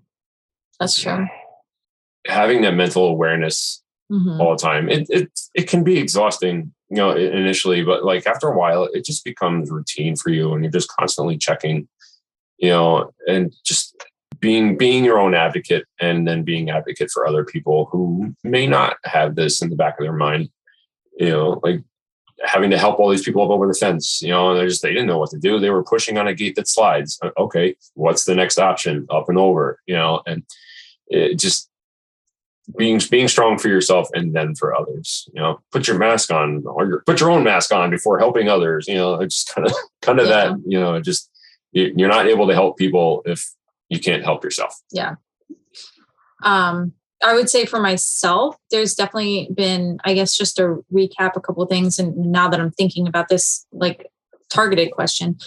that's 0.80 0.98
true 1.00 1.28
Having 2.28 2.62
that 2.62 2.74
mental 2.76 3.08
awareness 3.08 3.82
Mhm. 4.12 4.40
all 4.40 4.52
the 4.52 4.62
time, 4.62 4.90
it, 4.90 5.08
it 5.10 5.30
it 5.56 5.68
can 5.68 5.84
be 5.84 5.98
exhausting, 5.98 6.74
you 6.90 6.98
know, 6.98 7.12
initially, 7.16 7.84
but 7.84 8.04
like 8.04 8.28
after 8.28 8.48
a 8.48 8.58
while, 8.58 8.84
it 8.94 9.06
just 9.06 9.24
becomes 9.24 9.72
routine 9.72 10.16
for 10.16 10.30
you, 10.30 10.54
and 10.54 10.64
you're 10.64 10.72
just 10.72 10.90
constantly 10.90 11.38
checking, 11.38 11.88
you 12.58 12.70
know, 12.70 13.12
and 13.28 13.54
just 13.66 13.96
being 14.40 14.78
being 14.78 15.04
your 15.06 15.20
own 15.20 15.34
advocate, 15.34 15.86
and 16.00 16.28
then 16.28 16.44
being 16.44 16.70
advocate 16.70 17.10
for 17.12 17.26
other 17.26 17.44
people 17.46 17.86
who 17.92 18.36
may 18.44 18.68
not 18.68 18.98
have 19.06 19.36
this 19.36 19.62
in 19.62 19.70
the 19.70 19.76
back 19.76 19.98
of 20.00 20.04
their 20.04 20.14
mind, 20.14 20.50
you 21.18 21.30
know, 21.30 21.60
like 21.64 21.82
having 22.44 22.70
to 22.72 22.78
help 22.78 23.00
all 23.00 23.10
these 23.10 23.24
people 23.24 23.42
up 23.42 23.50
over 23.50 23.68
the 23.68 23.74
fence, 23.74 24.22
you 24.22 24.30
know, 24.30 24.52
and 24.52 24.60
they 24.60 24.68
just 24.68 24.82
they 24.82 24.90
didn't 24.94 25.08
know 25.08 25.18
what 25.18 25.30
to 25.30 25.40
do. 25.40 25.60
They 25.60 25.70
were 25.70 25.84
pushing 25.84 26.18
on 26.18 26.28
a 26.28 26.34
gate 26.34 26.56
that 26.56 26.68
slides. 26.68 27.18
Uh, 27.24 27.32
Okay, 27.38 27.76
what's 27.96 28.26
the 28.26 28.36
next 28.36 28.60
option? 28.60 29.08
Up 29.10 29.30
and 29.30 29.38
over, 29.38 29.80
you 29.88 29.96
know, 29.96 30.22
and 30.28 30.44
it 31.08 31.40
just 31.40 31.70
being 32.78 33.02
being 33.12 33.28
strong 33.28 33.58
for 33.58 33.68
yourself 33.68 34.08
and 34.14 34.34
then 34.34 34.56
for 34.56 34.74
others. 34.76 35.28
You 35.34 35.42
know, 35.42 35.60
put 35.72 35.88
your 35.88 35.98
mask 35.98 36.32
on 36.32 36.64
or 36.66 36.86
your, 36.88 37.04
put 37.06 37.20
your 37.20 37.30
own 37.32 37.44
mask 37.44 37.74
on 37.74 37.90
before 37.90 38.20
helping 38.20 38.48
others. 38.50 38.88
You 38.88 38.96
know, 38.96 39.16
it's 39.16 39.44
kind 39.44 39.68
of 39.68 39.74
kind 40.02 40.20
of 40.20 40.28
Yeah. 40.28 40.50
that. 40.50 40.58
You 40.66 40.80
know, 40.80 41.00
just 41.02 41.30
you- 41.72 41.94
you're 41.98 42.10
not 42.10 42.28
able 42.28 42.48
to 42.48 42.54
help 42.54 42.78
people 42.78 43.22
if 43.26 43.50
you 43.90 44.00
can't 44.00 44.24
help 44.24 44.44
yourself. 44.44 44.76
Yeah. 44.92 45.16
Um 46.44 46.94
i 47.26 47.34
would 47.34 47.50
say 47.50 47.66
for 47.66 47.80
myself 47.80 48.58
there's 48.70 48.96
definitely 48.96 49.48
been 49.56 49.98
i 50.04 50.14
guess 50.14 50.36
just 50.38 50.58
to 50.58 50.84
recap 50.92 51.38
a 51.38 51.40
couple 51.40 51.64
of 51.64 51.70
things 51.70 51.98
and 51.98 52.14
now 52.18 52.50
that 52.50 52.60
i'm 52.60 52.72
thinking 52.72 53.08
about 53.08 53.30
this 53.30 53.66
like 53.72 54.08
targeted 54.50 54.92
question 54.92 55.38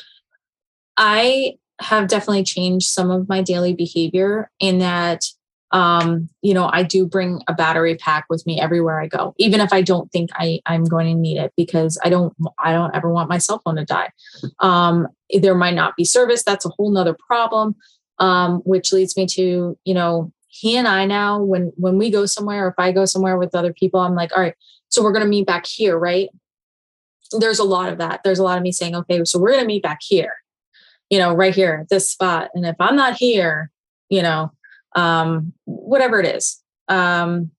i 0.97 1.53
have 1.83 2.09
definitely 2.09 2.43
changed 2.45 2.89
some 2.89 3.11
of 3.11 3.29
my 3.29 3.43
daily 3.43 3.75
behavior 3.75 4.51
in 4.59 4.79
that 4.79 5.27
um 5.73 6.29
you 6.43 6.55
know 6.55 6.71
i 6.73 6.83
do 6.83 7.05
bring 7.05 7.43
a 7.49 7.53
battery 7.53 7.97
pack 7.97 8.25
with 8.31 8.47
me 8.47 8.61
everywhere 8.61 9.01
i 9.01 9.07
go 9.07 9.35
even 9.39 9.61
if 9.61 9.73
i 9.73 9.83
don't 9.83 10.13
think 10.13 10.31
i 10.35 10.61
i'm 10.67 10.85
going 10.85 11.07
to 11.07 11.15
need 11.15 11.39
it 11.39 11.53
because 11.57 11.99
i 12.05 12.09
don't 12.09 12.33
i 12.59 12.73
don't 12.73 12.95
ever 12.95 13.11
want 13.11 13.29
my 13.29 13.39
cell 13.39 13.61
phone 13.65 13.77
to 13.77 13.85
die. 13.85 14.11
Um 14.61 15.09
there 15.43 15.57
might 15.57 15.75
not 15.75 15.97
be 15.97 16.05
service. 16.05 16.45
That's 16.45 16.65
a 16.65 16.71
whole 16.71 16.91
nother 16.91 17.17
problem 17.27 17.75
um 18.19 18.61
which 18.65 18.93
leads 18.93 19.17
me 19.17 19.27
to 19.27 19.77
you 19.85 19.95
know 19.95 20.33
he 20.49 20.77
and 20.77 20.89
i 20.89 21.05
now 21.05 21.43
when 21.43 21.73
when 21.77 21.99
we 21.99 22.11
go 22.11 22.25
somewhere 22.25 22.69
if 22.69 22.75
i 22.79 22.91
go 22.91 23.05
somewhere 23.05 23.37
with 23.37 23.55
other 23.55 23.73
people 23.73 24.01
i'm 24.01 24.15
like 24.15 24.35
all 24.35 24.43
right 24.43 24.55
so 24.89 25.03
we're 25.03 25.13
to 25.13 25.27
meet 25.27 25.47
back 25.47 25.67
here 25.67 25.99
right? 25.99 26.31
There's 27.33 27.59
a 27.59 27.65
lot 27.65 27.91
of 27.93 27.99
that. 27.99 28.21
There's 28.23 28.39
a 28.39 28.45
lot 28.45 28.57
of 28.57 28.63
me 28.63 28.71
saying 28.73 28.95
okay 28.95 29.25
so 29.25 29.39
we're 29.39 29.59
to 29.59 29.67
meet 29.67 29.83
back 29.83 29.99
here 30.01 30.35
you 31.11 31.19
know 31.19 31.35
right 31.35 31.55
here 31.55 31.81
at 31.83 31.89
this 31.89 32.09
spot. 32.09 32.51
And 32.55 32.65
if 32.65 32.77
i'm 32.79 32.97
not 32.97 33.15
here 33.15 33.71
you 34.09 34.23
know 34.23 34.53
um 34.97 35.53
whatever 35.65 36.19
it 36.19 36.27
is. 36.27 36.61
Um 36.89 37.51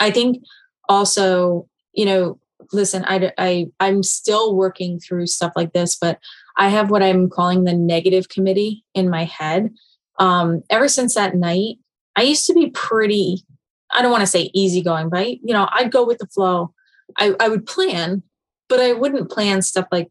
i 0.00 0.10
think 0.10 0.42
also 0.88 1.68
you 1.92 2.04
know 2.06 2.38
listen 2.72 3.04
i 3.06 3.30
i 3.38 3.66
i'm 3.80 4.02
still 4.02 4.54
working 4.54 4.98
through 4.98 5.26
stuff 5.26 5.52
like 5.56 5.72
this 5.72 5.96
but 5.96 6.18
i 6.56 6.68
have 6.68 6.90
what 6.90 7.02
i'm 7.02 7.28
calling 7.28 7.64
the 7.64 7.72
negative 7.72 8.28
committee 8.28 8.84
in 8.94 9.10
my 9.10 9.24
head. 9.24 9.70
Um 10.18 10.62
ever 10.70 10.88
since 10.88 11.14
that 11.14 11.34
night 11.34 11.76
i 12.16 12.22
used 12.22 12.46
to 12.46 12.54
be 12.54 12.70
pretty 12.70 13.44
i 13.92 14.02
don't 14.02 14.12
want 14.12 14.22
to 14.22 14.26
say 14.26 14.50
easygoing 14.54 15.08
but 15.08 15.20
I, 15.20 15.38
you 15.42 15.52
know 15.54 15.68
i'd 15.72 15.92
go 15.92 16.06
with 16.06 16.18
the 16.18 16.26
flow. 16.26 16.72
I 17.18 17.34
i 17.40 17.48
would 17.48 17.66
plan 17.66 18.22
but 18.68 18.80
i 18.80 18.92
wouldn't 18.92 19.30
plan 19.30 19.62
stuff 19.62 19.86
like 19.90 20.10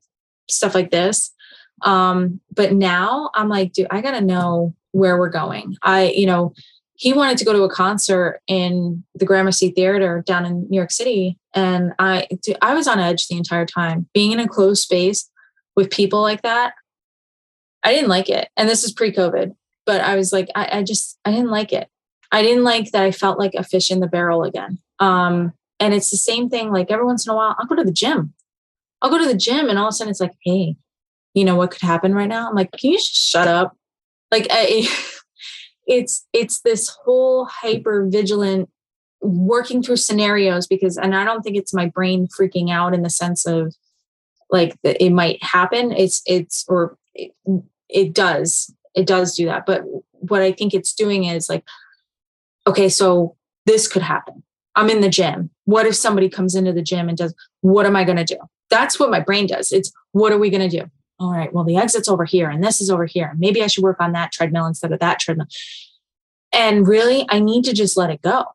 stuff 0.50 0.74
like 0.74 0.92
this. 0.92 1.32
Um 1.84 2.42
but 2.54 2.74
now 2.74 3.30
i'm 3.36 3.50
like 3.50 3.74
dude 3.74 3.88
i 3.92 4.02
gotta 4.02 4.22
know 4.22 4.74
where 4.92 5.18
we're 5.18 5.30
going. 5.30 5.76
I 5.82 6.10
you 6.16 6.26
know 6.26 6.54
he 7.00 7.14
wanted 7.14 7.38
to 7.38 7.46
go 7.46 7.54
to 7.54 7.64
a 7.64 7.70
concert 7.70 8.42
in 8.46 9.06
the 9.16 9.26
gramercy 9.26 9.70
theater 9.70 10.22
down 10.26 10.46
in 10.46 10.68
new 10.70 10.76
york 10.76 10.92
city 10.92 11.38
and 11.54 11.94
i 11.98 12.28
i 12.62 12.74
was 12.74 12.88
on 12.88 13.00
edge 13.00 13.28
the 13.28 13.38
entire 13.38 13.66
time. 13.66 14.08
Being 14.14 14.34
in 14.34 14.40
a 14.40 14.48
closed 14.48 14.84
space 14.84 15.30
with 15.76 15.90
people 15.90 16.22
like 16.22 16.44
that 16.44 16.74
i 17.84 17.94
didn't 17.94 18.10
like 18.10 18.30
it. 18.30 18.50
And 18.56 18.70
this 18.70 18.84
is 18.84 18.94
pre-covid 18.94 19.56
but 19.86 20.02
i 20.02 20.16
was 20.16 20.32
like 20.32 20.50
I, 20.56 20.80
I 20.80 20.84
just 20.84 21.18
i 21.26 21.32
didn't 21.32 21.52
like 21.52 21.74
it. 21.74 21.88
I 22.32 22.44
didn't 22.44 22.64
like 22.64 22.92
that 22.92 23.04
i 23.04 23.12
felt 23.12 23.40
like 23.40 23.56
a 23.56 23.64
fish 23.64 23.90
in 23.90 24.02
the 24.02 24.08
barrel 24.08 24.44
again. 24.44 24.78
Um 25.00 25.54
and 25.80 25.94
it's 25.94 26.12
the 26.12 26.18
same 26.18 26.50
thing 26.50 26.72
like 26.72 26.92
every 26.92 27.06
once 27.06 27.26
in 27.26 27.32
a 27.32 27.36
while 27.36 27.56
i'll 27.58 27.66
go 27.66 27.76
to 27.76 27.84
the 27.84 27.92
gym. 27.92 28.34
I'll 29.02 29.10
go 29.10 29.18
to 29.18 29.28
the 29.28 29.38
gym 29.38 29.70
and 29.70 29.80
all 29.80 29.88
of 29.88 29.92
a 29.92 29.94
sudden 29.94 30.12
it's 30.12 30.20
like 30.20 30.36
hey 30.44 30.76
you 31.34 31.46
know 31.46 31.56
what 31.56 31.72
could 31.72 31.82
happen 31.82 32.14
right 32.14 32.28
now? 32.28 32.50
I'm 32.50 32.56
like 32.56 32.72
can 32.74 32.92
you 32.92 33.00
shut 33.00 33.48
up 33.48 33.78
like 34.32 34.48
I, 34.50 34.88
it's 35.88 36.26
it's 36.34 36.62
this 36.62 36.90
whole 36.90 37.46
hyper 37.46 38.08
vigilant 38.10 38.70
working 39.22 39.84
through 39.84 39.98
scenarios 39.98 40.66
because 40.66 40.98
and 40.98 41.14
i 41.14 41.26
don't 41.26 41.42
think 41.42 41.58
it's 41.58 41.74
my 41.74 41.88
brain 41.88 42.28
freaking 42.28 42.72
out 42.72 42.94
in 42.94 43.02
the 43.02 43.10
sense 43.10 43.46
of 43.46 43.74
like 44.50 44.76
it 44.84 45.12
might 45.12 45.42
happen. 45.44 45.92
It's 45.92 46.22
it's 46.26 46.66
or 46.68 46.98
it, 47.14 47.32
it 47.88 48.14
does 48.14 48.74
it 48.96 49.06
does 49.06 49.36
do 49.36 49.46
that. 49.46 49.66
But 49.66 49.84
what 50.12 50.42
i 50.42 50.52
think 50.52 50.74
it's 50.74 50.94
doing 50.94 51.24
is 51.24 51.48
like 51.48 51.64
okay 52.68 52.90
so 52.90 53.36
this 53.66 53.88
could 53.88 54.02
happen. 54.02 54.44
I'm 54.76 54.90
in 54.90 55.02
the 55.02 55.10
gym. 55.10 55.50
What 55.66 55.86
if 55.86 55.96
somebody 55.96 56.30
comes 56.30 56.56
into 56.56 56.74
the 56.74 56.82
gym 56.82 57.10
and 57.10 57.18
does 57.18 57.34
what 57.62 57.86
am 57.86 57.96
i 57.96 58.04
going 58.04 58.18
to 58.18 58.26
do? 58.26 58.38
That's 58.70 59.00
what 59.00 59.10
my 59.10 59.20
brain 59.20 59.48
does. 59.48 59.72
It's 59.72 59.92
what 60.12 60.32
are 60.32 60.38
we 60.38 60.50
going 60.50 60.68
to 60.68 60.80
do 60.80 60.90
all 61.20 61.32
right 61.32 61.54
well 61.54 61.64
the 61.64 61.78
exit's 61.78 62.08
over 62.08 62.26
here 62.26 62.50
and 62.50 62.64
this 62.64 62.82
is 62.82 62.90
over 62.90 63.06
here. 63.06 63.36
Maybe 63.38 63.62
i 63.62 63.68
should 63.68 63.84
work 63.84 64.00
on 64.00 64.14
that 64.14 64.32
treadmill 64.32 64.66
instead 64.66 64.92
of 64.92 65.00
that 65.00 65.20
treadmill. 65.20 65.48
And 66.52 66.88
really 66.88 67.26
i 67.30 67.40
need 67.40 67.64
to 67.66 67.74
just 67.74 67.98
let 67.98 68.10
it 68.10 68.22
go. 68.22 68.46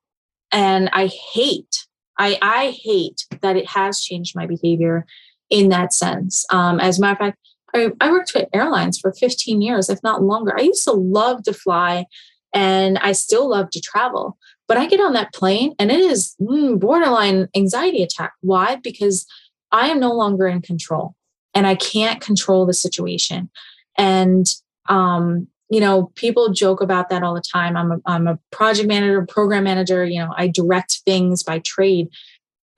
And 0.52 0.88
i 0.92 1.06
hate 1.06 1.86
i 2.18 2.38
i 2.42 2.70
hate 2.70 3.26
that 3.42 3.56
it 3.56 3.68
has 3.68 4.00
changed 4.00 4.36
my 4.36 4.46
behavior 4.46 5.06
in 5.50 5.68
that 5.68 5.92
sense. 5.92 6.46
Um 6.50 6.80
as 6.80 6.98
a 6.98 7.00
matter 7.00 7.12
of 7.12 7.18
fact 7.18 7.38
I, 7.74 7.90
I 8.00 8.10
worked 8.10 8.32
with 8.34 8.48
airlines 8.52 8.98
for 8.98 9.12
15 9.12 9.60
years 9.60 9.90
if 9.90 10.02
not 10.02 10.22
longer. 10.22 10.58
I 10.58 10.62
used 10.62 10.84
to 10.84 10.92
love 10.92 11.42
to 11.44 11.52
fly 11.52 12.06
and 12.52 12.98
i 12.98 13.12
still 13.12 13.48
love 13.48 13.68
to 13.70 13.80
travel 13.80 14.38
but 14.68 14.76
i 14.76 14.86
get 14.86 15.00
on 15.00 15.12
that 15.12 15.34
plane 15.34 15.74
and 15.78 15.90
it 15.90 16.00
is 16.00 16.36
mm, 16.40 16.78
borderline 16.78 17.48
anxiety 17.54 18.02
attack. 18.02 18.32
Why? 18.40 18.76
Because 18.76 19.26
i 19.72 19.88
am 19.88 20.00
no 20.00 20.12
longer 20.12 20.46
in 20.46 20.62
control 20.62 21.14
and 21.54 21.66
i 21.66 21.74
can't 21.74 22.20
control 22.20 22.66
the 22.66 22.74
situation. 22.74 23.50
And 23.96 24.46
um 24.88 25.46
you 25.70 25.80
know 25.80 26.12
people 26.14 26.52
joke 26.52 26.80
about 26.80 27.08
that 27.08 27.22
all 27.22 27.34
the 27.34 27.42
time. 27.52 27.76
I'm 27.76 27.92
a, 27.92 27.98
I'm 28.06 28.26
a 28.26 28.38
project 28.50 28.88
manager 28.88 29.24
program 29.26 29.64
manager 29.64 30.04
you 30.04 30.20
know 30.20 30.32
i 30.36 30.46
direct 30.48 31.00
things 31.04 31.42
by 31.42 31.60
trade. 31.60 32.08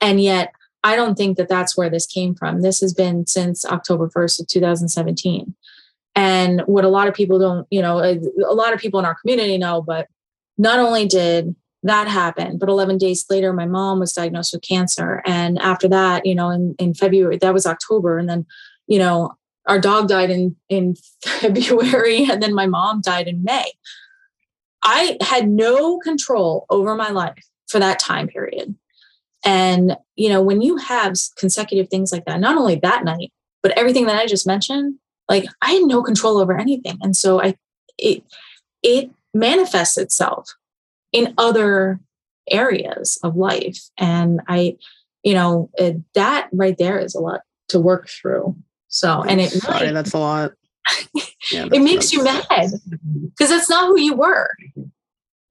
And 0.01 0.21
yet 0.21 0.51
i 0.83 0.95
don't 0.95 1.15
think 1.15 1.37
that 1.37 1.49
that's 1.49 1.75
where 1.77 1.89
this 1.89 2.05
came 2.05 2.35
from. 2.35 2.61
This 2.61 2.79
has 2.81 2.93
been 2.93 3.25
since 3.27 3.65
october 3.65 4.09
1st 4.09 4.41
of 4.41 4.47
2017 4.47 5.55
And 6.15 6.61
what 6.65 6.83
a 6.83 6.89
lot 6.89 7.07
of 7.07 7.13
people 7.13 7.37
don't, 7.37 7.67
you 7.69 7.81
know, 7.81 7.99
a, 7.99 8.19
a 8.43 8.55
lot 8.55 8.73
of 8.73 8.79
people 8.79 8.99
in 8.99 9.05
our 9.05 9.15
community 9.15 9.57
know, 9.59 9.83
but 9.83 10.07
not 10.57 10.79
only 10.79 11.05
did 11.07 11.55
that 11.87 12.07
happened. 12.07 12.59
but 12.59 12.69
11 12.69 12.97
days 12.97 13.25
later, 13.29 13.51
my 13.53 13.65
mom 13.65 13.99
was 13.99 14.13
diagnosed 14.13 14.53
with 14.53 14.61
cancer. 14.61 15.21
And 15.25 15.59
after 15.59 15.87
that, 15.87 16.25
you 16.25 16.35
know, 16.35 16.49
in, 16.49 16.75
in 16.79 16.93
February, 16.93 17.37
that 17.37 17.53
was 17.53 17.65
October. 17.65 18.17
And 18.17 18.29
then, 18.29 18.45
you 18.87 18.99
know, 18.99 19.33
our 19.67 19.79
dog 19.79 20.07
died 20.07 20.29
in, 20.29 20.55
in 20.69 20.95
February, 21.25 22.25
and 22.29 22.41
then 22.41 22.53
my 22.53 22.67
mom 22.67 23.01
died 23.01 23.27
in 23.27 23.43
May. 23.43 23.71
I 24.83 25.17
had 25.21 25.49
no 25.49 25.99
control 25.99 26.65
over 26.69 26.95
my 26.95 27.09
life 27.09 27.43
for 27.67 27.79
that 27.79 27.99
time 27.99 28.27
period. 28.27 28.75
And, 29.43 29.97
you 30.15 30.29
know, 30.29 30.41
when 30.41 30.61
you 30.61 30.77
have 30.77 31.15
consecutive 31.37 31.89
things 31.89 32.11
like 32.11 32.25
that, 32.25 32.39
not 32.39 32.57
only 32.57 32.75
that 32.75 33.03
night, 33.03 33.31
but 33.61 33.77
everything 33.77 34.05
that 34.05 34.15
I 34.15 34.25
just 34.25 34.47
mentioned, 34.47 34.95
like 35.29 35.45
I 35.61 35.73
had 35.73 35.83
no 35.83 36.01
control 36.01 36.37
over 36.37 36.57
anything. 36.57 36.97
And 37.01 37.15
so 37.15 37.41
I, 37.41 37.55
it, 37.97 38.23
it 38.83 39.11
manifests 39.33 39.97
itself 39.97 40.55
in 41.11 41.33
other 41.37 41.99
areas 42.49 43.17
of 43.23 43.35
life. 43.35 43.79
And 43.97 44.41
I, 44.47 44.77
you 45.23 45.33
know, 45.33 45.69
it, 45.75 45.97
that 46.13 46.49
right 46.51 46.77
there 46.77 46.99
is 46.99 47.15
a 47.15 47.19
lot 47.19 47.41
to 47.69 47.79
work 47.79 48.09
through. 48.09 48.55
So, 48.87 49.23
and 49.23 49.41
it 49.41 49.51
Sorry, 49.51 49.81
really, 49.81 49.93
that's 49.93 50.13
a 50.13 50.19
lot. 50.19 50.51
Yeah, 51.51 51.67
it 51.71 51.81
makes 51.81 52.11
you 52.11 52.25
mad 52.25 52.43
because 52.49 53.49
that's 53.49 53.69
not 53.69 53.87
who 53.87 53.97
you 53.97 54.15
were, 54.15 54.49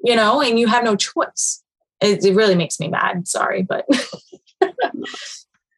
you 0.05 0.15
know, 0.15 0.43
and 0.43 0.59
you 0.59 0.67
have 0.67 0.85
no 0.85 0.95
choice. 0.95 1.63
It, 2.03 2.23
it 2.23 2.35
really 2.35 2.55
makes 2.55 2.79
me 2.79 2.89
mad. 2.89 3.27
Sorry, 3.27 3.63
but 3.63 3.87
I 4.63 4.69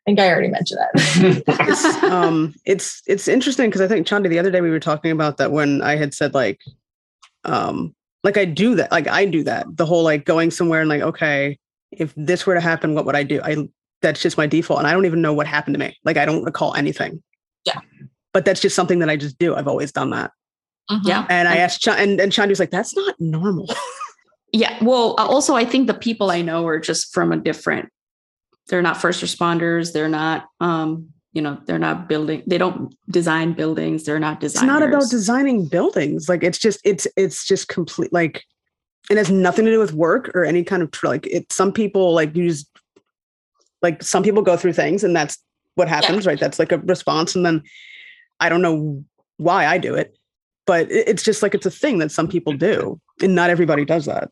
think 0.05 0.19
I 0.19 0.29
already 0.29 0.49
mentioned 0.49 0.81
that. 0.81 1.45
It's, 1.47 1.85
um, 2.05 2.53
it's 2.65 3.03
it's 3.07 3.29
interesting 3.29 3.69
because 3.69 3.81
I 3.81 3.87
think 3.87 4.09
Chandi 4.09 4.29
the 4.29 4.41
other 4.41 4.51
day 4.51 4.61
we 4.61 4.71
were 4.71 4.81
talking 4.81 5.13
about 5.13 5.37
that 5.37 5.53
when 5.53 5.83
I 5.83 5.95
had 5.95 6.15
said 6.15 6.35
like, 6.35 6.61
um, 7.45 7.95
like 8.29 8.37
I 8.37 8.45
do 8.45 8.75
that, 8.75 8.93
like 8.93 9.09
I 9.09 9.25
do 9.25 9.43
that, 9.45 9.67
the 9.77 9.87
whole 9.87 10.03
like 10.03 10.25
going 10.25 10.51
somewhere 10.51 10.81
and 10.81 10.89
like, 10.89 11.03
okay, 11.03 11.59
if 11.91 12.13
this 12.17 12.47
were 12.47 12.55
to 12.55 12.61
happen, 12.61 12.95
what 12.95 13.07
would 13.07 13.17
I 13.17 13.23
do? 13.23 13.41
I 13.43 13.69
that's 14.03 14.21
just 14.21 14.37
my 14.37 14.47
default, 14.47 14.79
and 14.79 14.87
I 14.87 14.93
don't 14.93 15.07
even 15.07 15.23
know 15.23 15.33
what 15.33 15.47
happened 15.47 15.75
to 15.75 15.81
me. 15.81 15.97
Like 16.05 16.17
I 16.17 16.25
don't 16.25 16.45
recall 16.45 16.75
anything. 16.75 17.23
Yeah. 17.65 17.81
But 18.33 18.45
that's 18.45 18.61
just 18.61 18.77
something 18.77 18.99
that 18.99 19.09
I 19.09 19.17
just 19.17 19.39
do. 19.39 19.55
I've 19.55 19.67
always 19.67 19.91
done 19.93 20.11
that. 20.11 20.31
Yeah. 21.03 21.27
And 21.29 21.49
I 21.49 21.57
asked, 21.57 21.83
Ch- 21.83 21.89
and 21.89 22.21
and 22.21 22.31
Chandi 22.33 22.51
was 22.51 22.61
like, 22.61 22.71
"That's 22.71 22.95
not 22.95 23.15
normal." 23.19 23.69
Yeah. 24.53 24.83
Well, 24.83 25.15
uh, 25.19 25.27
also, 25.27 25.55
I 25.55 25.65
think 25.65 25.87
the 25.87 25.95
people 25.95 26.31
I 26.31 26.43
know 26.43 26.67
are 26.67 26.81
just 26.81 27.13
from 27.13 27.33
a 27.33 27.37
different, 27.37 27.91
they're 28.69 28.83
not 28.83 28.97
first 28.97 29.23
responders. 29.23 29.93
They're 29.93 30.09
not, 30.09 30.47
um, 30.61 31.11
you 31.39 31.43
know, 31.43 31.57
they're 31.67 31.79
not 31.79 32.09
building, 32.09 32.43
they 32.49 32.59
don't 32.59 32.93
design 33.09 33.53
buildings. 33.53 34.03
They're 34.03 34.19
not 34.19 34.41
designing. 34.41 34.69
it's 34.69 34.73
not 34.81 34.83
about 34.83 35.09
designing 35.09 35.67
buildings 35.67 36.29
like 36.29 36.43
it's 36.43 36.59
just 36.59 36.81
it's 36.83 37.07
it's 37.17 37.47
just 37.47 37.69
complete 37.69 38.13
like 38.13 38.43
it 39.09 39.17
has 39.17 39.31
nothing 39.31 39.65
to 39.67 39.71
do 39.71 39.79
with 39.79 39.93
work 39.93 40.33
or 40.35 40.45
any 40.45 40.65
kind 40.65 40.83
of 40.83 40.91
like 41.05 41.29
it 41.29 41.53
some 41.53 41.73
people 41.73 42.13
like 42.13 42.35
use 42.35 42.67
like 43.83 44.03
some 44.03 44.25
people 44.25 44.43
go 44.43 44.57
through 44.57 44.73
things 44.73 45.05
and 45.05 45.15
that's 45.15 45.39
what 45.77 45.87
happens 45.87 46.27
right 46.27 46.41
that's 46.41 46.59
like 46.59 46.73
a 46.73 46.79
response 46.79 47.37
and 47.37 47.47
then 47.47 47.63
i 48.41 48.49
don't 48.49 48.63
know 48.63 49.05
why 49.37 49.65
i 49.65 49.79
do 49.79 49.95
it 49.95 50.19
but 50.67 50.91
it- 50.91 51.07
it's 51.07 51.23
just 51.23 51.41
like 51.41 51.55
it's 51.55 51.67
a 51.67 51.71
thing 51.71 51.99
that 51.99 52.11
some 52.11 52.27
people 52.27 52.53
do 52.53 53.01
and 53.23 53.33
not 53.37 53.49
everybody 53.49 53.85
does 53.85 54.07
that 54.07 54.29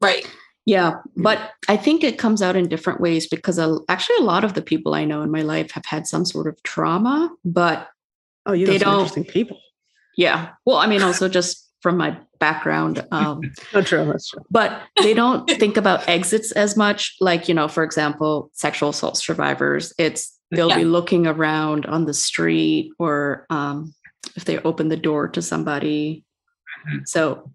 right. 0.00 0.26
Yeah. 0.66 0.94
But 1.16 1.50
I 1.68 1.76
think 1.76 2.04
it 2.04 2.18
comes 2.18 2.40
out 2.42 2.54
in 2.56 2.68
different 2.68 3.00
ways 3.00 3.26
because 3.26 3.58
actually 3.88 4.16
a 4.20 4.22
lot 4.24 4.44
of 4.44 4.54
the 4.54 4.62
people 4.62 4.94
I 4.94 5.04
know 5.04 5.22
in 5.22 5.30
my 5.30 5.42
life 5.42 5.72
have 5.72 5.84
had 5.86 6.06
some 6.06 6.24
sort 6.24 6.46
of 6.46 6.62
trauma. 6.62 7.30
But 7.44 7.88
oh 8.46 8.52
you 8.52 8.66
know 8.66 8.72
They 8.72 8.78
don't- 8.78 8.94
interesting 8.94 9.24
people 9.24 9.58
yeah. 10.16 10.50
Well, 10.66 10.76
I 10.76 10.86
mean, 10.86 11.00
also 11.02 11.26
just 11.28 11.70
from 11.80 11.96
my 11.96 12.16
background, 12.38 13.02
um, 13.12 13.40
no 13.74 13.80
true 13.82 14.14
but 14.50 14.82
they 15.02 15.14
don't 15.14 15.48
think 15.48 15.76
about 15.78 16.06
exits 16.08 16.52
as 16.52 16.76
much 16.76 17.16
like 17.20 17.48
you 17.48 17.54
know 17.54 17.66
for 17.68 17.82
example 17.82 18.50
sexual 18.52 18.90
assault 18.90 19.16
survivors 19.16 19.92
it's 19.98 20.38
they'll 20.50 20.68
Yeah. 20.68 20.78
be 20.78 20.84
looking 20.84 21.26
around 21.26 21.86
on 21.86 22.04
the 22.04 22.12
street 22.14 22.90
or 22.98 23.46
um, 23.50 23.94
if 24.36 24.44
they 24.44 24.58
open 24.58 24.88
the 24.90 24.96
door 24.96 25.28
to 25.28 25.40
somebody 25.42 26.24
Mhm. 26.88 27.06
so 27.08 27.50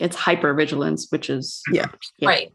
it's 0.00 0.16
hyper 0.16 0.54
vigilance, 0.54 1.06
which 1.10 1.30
is 1.30 1.62
Yeah. 1.70 1.86
Yeah. 2.18 2.28
Right. 2.28 2.52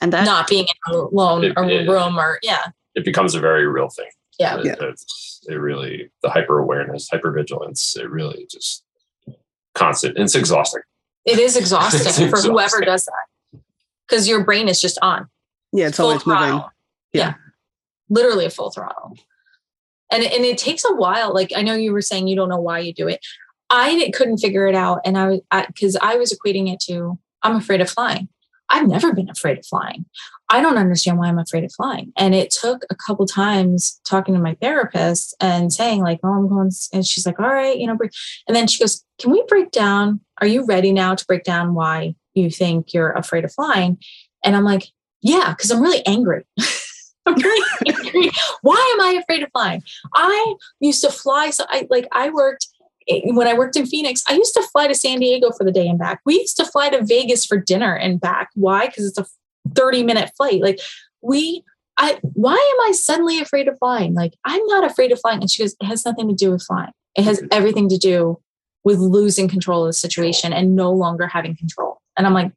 and 0.00 0.12
that 0.12 0.24
Not 0.24 0.48
being 0.48 0.66
alone 0.88 1.44
It- 1.44 1.52
or 1.56 1.64
it- 1.68 1.88
room 1.88 2.18
or, 2.18 2.38
yeah. 2.42 2.66
it 2.94 3.04
becomes 3.04 3.34
a 3.34 3.40
very 3.40 3.66
real 3.66 3.88
thing. 3.88 4.08
Yeah. 4.38 4.58
It, 4.58 4.64
Yeah. 4.66 4.72
it's- 4.74 5.40
it 5.48 5.54
really 5.54 6.10
the 6.22 6.30
hyper 6.30 6.58
awareness, 6.58 7.08
hyper 7.10 7.32
vigilance. 7.32 7.96
It 7.96 8.08
really 8.10 8.46
just 8.50 8.84
constant. 9.74 10.16
And 10.16 10.24
it's 10.24 10.34
exhausting. 10.34 10.82
It 11.24 11.38
is 11.38 11.56
exhausting 11.56 12.00
It's 12.06 12.18
for 12.30 12.40
whoever 12.48 12.80
does 12.80 13.04
that 13.06 13.60
because 14.08 14.28
your 14.28 14.44
brain 14.44 14.68
is 14.68 14.80
just 14.80 14.98
on. 15.02 15.28
yeah 15.72 15.86
it's 15.88 15.96
full 15.96 16.06
always 16.06 16.24
moving 16.26 16.40
throttle. 16.42 16.70
Yeah. 17.12 17.20
Yeah. 17.28 17.34
Literally 18.08 18.44
a 18.44 18.50
full 18.50 18.70
throttle. 18.70 19.16
And, 20.12 20.24
and 20.24 20.44
it 20.44 20.58
takes 20.58 20.84
a 20.84 20.92
while. 20.94 21.32
Like 21.32 21.52
I 21.54 21.62
know 21.62 21.74
you 21.74 21.92
were 21.92 22.02
saying 22.02 22.26
you 22.28 22.36
don't 22.36 22.48
know 22.48 22.60
why 22.60 22.80
you 22.80 22.92
do 22.92 23.06
it. 23.08 23.24
I 23.70 24.10
couldn't 24.14 24.38
figure 24.38 24.66
it 24.66 24.74
out. 24.74 25.00
And 25.04 25.16
I 25.16 25.28
was, 25.28 25.40
because 25.68 25.96
I, 25.96 26.16
was 26.16 26.36
equating 26.36 26.72
it 26.72 26.80
to, 26.88 27.18
I'm 27.42 27.56
afraid 27.56 27.80
of 27.80 27.88
flying. 27.88 28.28
I've 28.68 28.88
never 28.88 29.12
been 29.12 29.30
afraid 29.30 29.58
of 29.58 29.66
flying. 29.66 30.06
I 30.48 30.60
don't 30.60 30.78
understand 30.78 31.18
why 31.18 31.28
I'm 31.28 31.38
afraid 31.38 31.64
of 31.64 31.72
flying. 31.72 32.12
And 32.16 32.34
it 32.34 32.50
took 32.50 32.84
a 32.90 32.94
couple 32.94 33.26
times 33.26 34.00
talking 34.04 34.34
to 34.34 34.40
my 34.40 34.56
therapist 34.60 35.34
and 35.40 35.72
saying, 35.72 36.02
like, 36.02 36.20
oh, 36.22 36.32
I'm 36.32 36.48
going, 36.48 36.70
and 36.92 37.06
she's 37.06 37.26
like, 37.26 37.38
all 37.38 37.48
right, 37.48 37.78
you 37.78 37.86
know, 37.86 37.96
and 38.46 38.56
then 38.56 38.66
she 38.66 38.80
goes, 38.80 39.04
can 39.18 39.30
we 39.30 39.44
break 39.48 39.70
down? 39.70 40.20
Are 40.40 40.46
you 40.46 40.64
ready 40.64 40.92
now 40.92 41.14
to 41.14 41.24
break 41.26 41.44
down 41.44 41.74
why 41.74 42.14
you 42.34 42.50
think 42.50 42.92
you're 42.92 43.12
afraid 43.12 43.44
of 43.44 43.52
flying? 43.52 43.98
And 44.44 44.56
I'm 44.56 44.64
like, 44.64 44.88
yeah, 45.22 45.50
because 45.50 45.70
I'm 45.70 45.82
really 45.82 46.04
angry. 46.06 46.44
I'm 47.26 47.34
really 47.34 47.66
angry. 47.86 48.30
Why 48.62 48.94
am 48.94 49.06
I 49.06 49.20
afraid 49.20 49.42
of 49.42 49.50
flying? 49.52 49.82
I 50.14 50.54
used 50.80 51.02
to 51.02 51.10
fly. 51.10 51.50
So 51.50 51.64
I 51.68 51.86
like 51.90 52.08
I 52.12 52.30
worked 52.30 52.66
when 53.24 53.46
I 53.46 53.54
worked 53.54 53.76
in 53.76 53.86
Phoenix. 53.86 54.22
I 54.28 54.34
used 54.34 54.54
to 54.54 54.62
fly 54.72 54.86
to 54.86 54.94
San 54.94 55.20
Diego 55.20 55.50
for 55.50 55.64
the 55.64 55.72
day 55.72 55.86
and 55.86 55.98
back. 55.98 56.20
We 56.24 56.38
used 56.40 56.56
to 56.58 56.64
fly 56.64 56.90
to 56.90 57.04
Vegas 57.04 57.44
for 57.44 57.58
dinner 57.58 57.94
and 57.94 58.20
back. 58.20 58.50
Why? 58.54 58.86
Because 58.86 59.06
it's 59.06 59.18
a 59.18 59.26
30 59.74 60.04
minute 60.04 60.30
flight. 60.36 60.60
Like 60.60 60.80
we. 61.22 61.64
I, 62.02 62.18
why 62.22 62.54
am 62.54 62.88
I 62.88 62.92
suddenly 62.92 63.40
afraid 63.40 63.68
of 63.68 63.76
flying? 63.78 64.14
Like, 64.14 64.32
I'm 64.46 64.64
not 64.68 64.84
afraid 64.84 65.12
of 65.12 65.20
flying. 65.20 65.42
And 65.42 65.50
she 65.50 65.62
goes, 65.62 65.76
it 65.78 65.84
has 65.84 66.06
nothing 66.06 66.28
to 66.28 66.34
do 66.34 66.50
with 66.50 66.62
flying. 66.62 66.92
It 67.14 67.24
has 67.24 67.44
everything 67.50 67.90
to 67.90 67.98
do 67.98 68.40
with 68.84 68.98
losing 68.98 69.48
control 69.48 69.84
of 69.84 69.88
the 69.88 69.92
situation 69.92 70.54
and 70.54 70.74
no 70.74 70.90
longer 70.92 71.26
having 71.26 71.56
control. 71.56 72.00
And 72.16 72.26
I'm 72.26 72.32
like, 72.32 72.52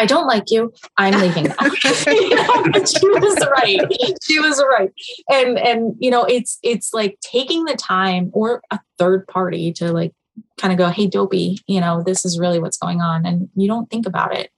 I 0.00 0.06
don't 0.06 0.26
like 0.26 0.50
you. 0.50 0.72
I'm 0.96 1.12
leaving. 1.20 1.44
You 1.44 1.50
know, 1.50 2.72
she 2.86 3.06
was 3.08 3.46
right. 3.50 3.80
She 4.22 4.38
was 4.40 4.64
right. 4.70 4.90
And 5.30 5.58
and 5.58 5.94
you 5.98 6.10
know, 6.10 6.24
it's 6.24 6.58
it's 6.62 6.94
like 6.94 7.18
taking 7.20 7.66
the 7.66 7.74
time 7.76 8.30
or 8.32 8.62
a 8.70 8.80
third 8.98 9.26
party 9.28 9.72
to 9.74 9.92
like 9.92 10.12
kind 10.58 10.72
of 10.72 10.78
go, 10.78 10.88
hey, 10.88 11.06
dopey, 11.06 11.58
you 11.66 11.80
know, 11.82 12.02
this 12.02 12.24
is 12.24 12.38
really 12.38 12.58
what's 12.58 12.78
going 12.78 13.02
on. 13.02 13.26
And 13.26 13.50
you 13.54 13.68
don't 13.68 13.90
think 13.90 14.06
about 14.06 14.34
it. 14.34 14.50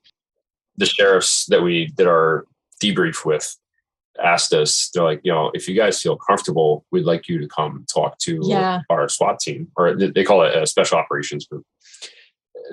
The 0.76 0.86
sheriffs 0.86 1.46
that 1.46 1.62
we 1.62 1.86
did 1.86 2.06
our 2.06 2.46
debrief 2.80 3.24
with 3.24 3.56
asked 4.22 4.52
us, 4.52 4.90
they're 4.94 5.02
like, 5.02 5.22
you 5.24 5.32
know, 5.32 5.50
if 5.54 5.68
you 5.68 5.74
guys 5.74 6.00
feel 6.00 6.16
comfortable, 6.16 6.84
we'd 6.92 7.04
like 7.04 7.26
you 7.28 7.40
to 7.40 7.48
come 7.48 7.84
talk 7.92 8.16
to 8.18 8.38
Yeah. 8.44 8.82
our 8.90 9.08
SWAT 9.08 9.40
team, 9.40 9.72
or 9.76 9.96
they 9.96 10.22
call 10.22 10.42
it 10.42 10.56
a 10.56 10.68
special 10.68 10.98
operations 10.98 11.46
group. 11.46 11.64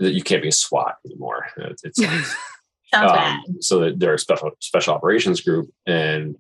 That 0.02 0.12
you 0.14 0.22
can't 0.22 0.44
be 0.44 0.50
a 0.50 0.52
SWAT 0.52 0.98
anymore. 1.06 1.48
It's, 1.58 1.84
it's 1.84 2.00
Sounds 2.94 3.12
um, 3.12 3.18
bad. 3.18 3.40
so 3.64 3.80
that 3.80 4.00
they're 4.00 4.16
a 4.16 4.20
special 4.20 4.52
special 4.60 4.94
operations 4.94 5.42
group, 5.42 5.70
and 5.86 6.36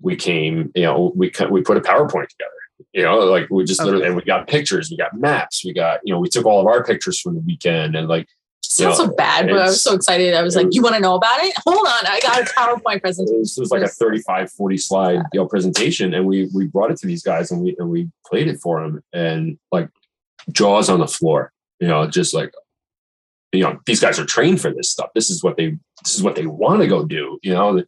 we 0.00 0.16
came. 0.16 0.70
You 0.74 0.82
know, 0.82 1.12
we 1.14 1.30
cut, 1.30 1.50
we 1.50 1.62
put 1.62 1.76
a 1.76 1.80
PowerPoint 1.80 2.28
together. 2.28 2.50
You 2.92 3.02
know, 3.02 3.18
like 3.20 3.48
we 3.50 3.64
just 3.64 3.80
Okay. 3.80 3.86
literally, 3.86 4.06
and 4.06 4.16
we 4.16 4.22
got 4.22 4.46
pictures, 4.46 4.90
we 4.90 4.96
got 4.96 5.18
maps, 5.18 5.64
we 5.64 5.72
got 5.72 6.00
you 6.04 6.12
know, 6.12 6.20
we 6.20 6.28
took 6.28 6.44
all 6.44 6.60
of 6.60 6.66
our 6.66 6.84
pictures 6.84 7.20
from 7.20 7.34
the 7.34 7.40
weekend, 7.40 7.96
and 7.96 8.08
like 8.08 8.26
Sounds 8.62 8.98
you 8.98 9.06
so 9.06 9.12
bad, 9.14 9.46
but 9.46 9.58
I 9.58 9.64
was 9.66 9.80
so 9.80 9.94
excited. 9.94 10.34
I 10.34 10.42
was 10.42 10.56
like, 10.56 10.66
was- 10.66 10.74
you 10.76 10.82
want 10.82 10.96
to 10.96 11.00
know 11.00 11.14
about 11.14 11.42
it? 11.42 11.54
Hold 11.66 11.86
on. 11.86 12.06
I 12.06 12.20
got 12.20 12.40
a 12.42 12.44
PowerPoint 12.44 13.00
presentation. 13.00 13.38
was, 13.38 13.56
it 13.56 13.60
was 13.60 13.70
like 13.70 13.82
a 13.82 13.88
35 13.88 14.50
40 14.52 14.76
slide 14.76 15.20
you 15.32 15.40
know 15.40 15.46
presentation 15.46 16.12
and 16.14 16.26
we 16.26 16.48
we 16.54 16.66
brought 16.66 16.90
it 16.90 16.98
to 16.98 17.06
these 17.06 17.22
guys 17.22 17.50
and 17.50 17.62
we 17.62 17.74
and 17.78 17.88
we 17.88 18.10
played 18.26 18.48
it 18.48 18.60
for 18.60 18.82
them 18.82 19.02
and 19.12 19.58
like 19.72 19.88
jaws 20.52 20.88
on 20.90 20.98
the 21.00 21.06
floor 21.06 21.52
you 21.80 21.88
know 21.88 22.06
just 22.06 22.34
like 22.34 22.52
you 23.52 23.62
know 23.62 23.78
these 23.86 24.00
guys 24.00 24.18
are 24.18 24.24
trained 24.24 24.60
for 24.60 24.72
this 24.72 24.90
stuff 24.90 25.10
this 25.14 25.30
is 25.30 25.42
what 25.42 25.56
they 25.56 25.76
this 26.04 26.14
is 26.14 26.22
what 26.22 26.34
they 26.34 26.46
want 26.46 26.80
to 26.80 26.88
go 26.88 27.04
do 27.04 27.38
you 27.42 27.52
know 27.52 27.82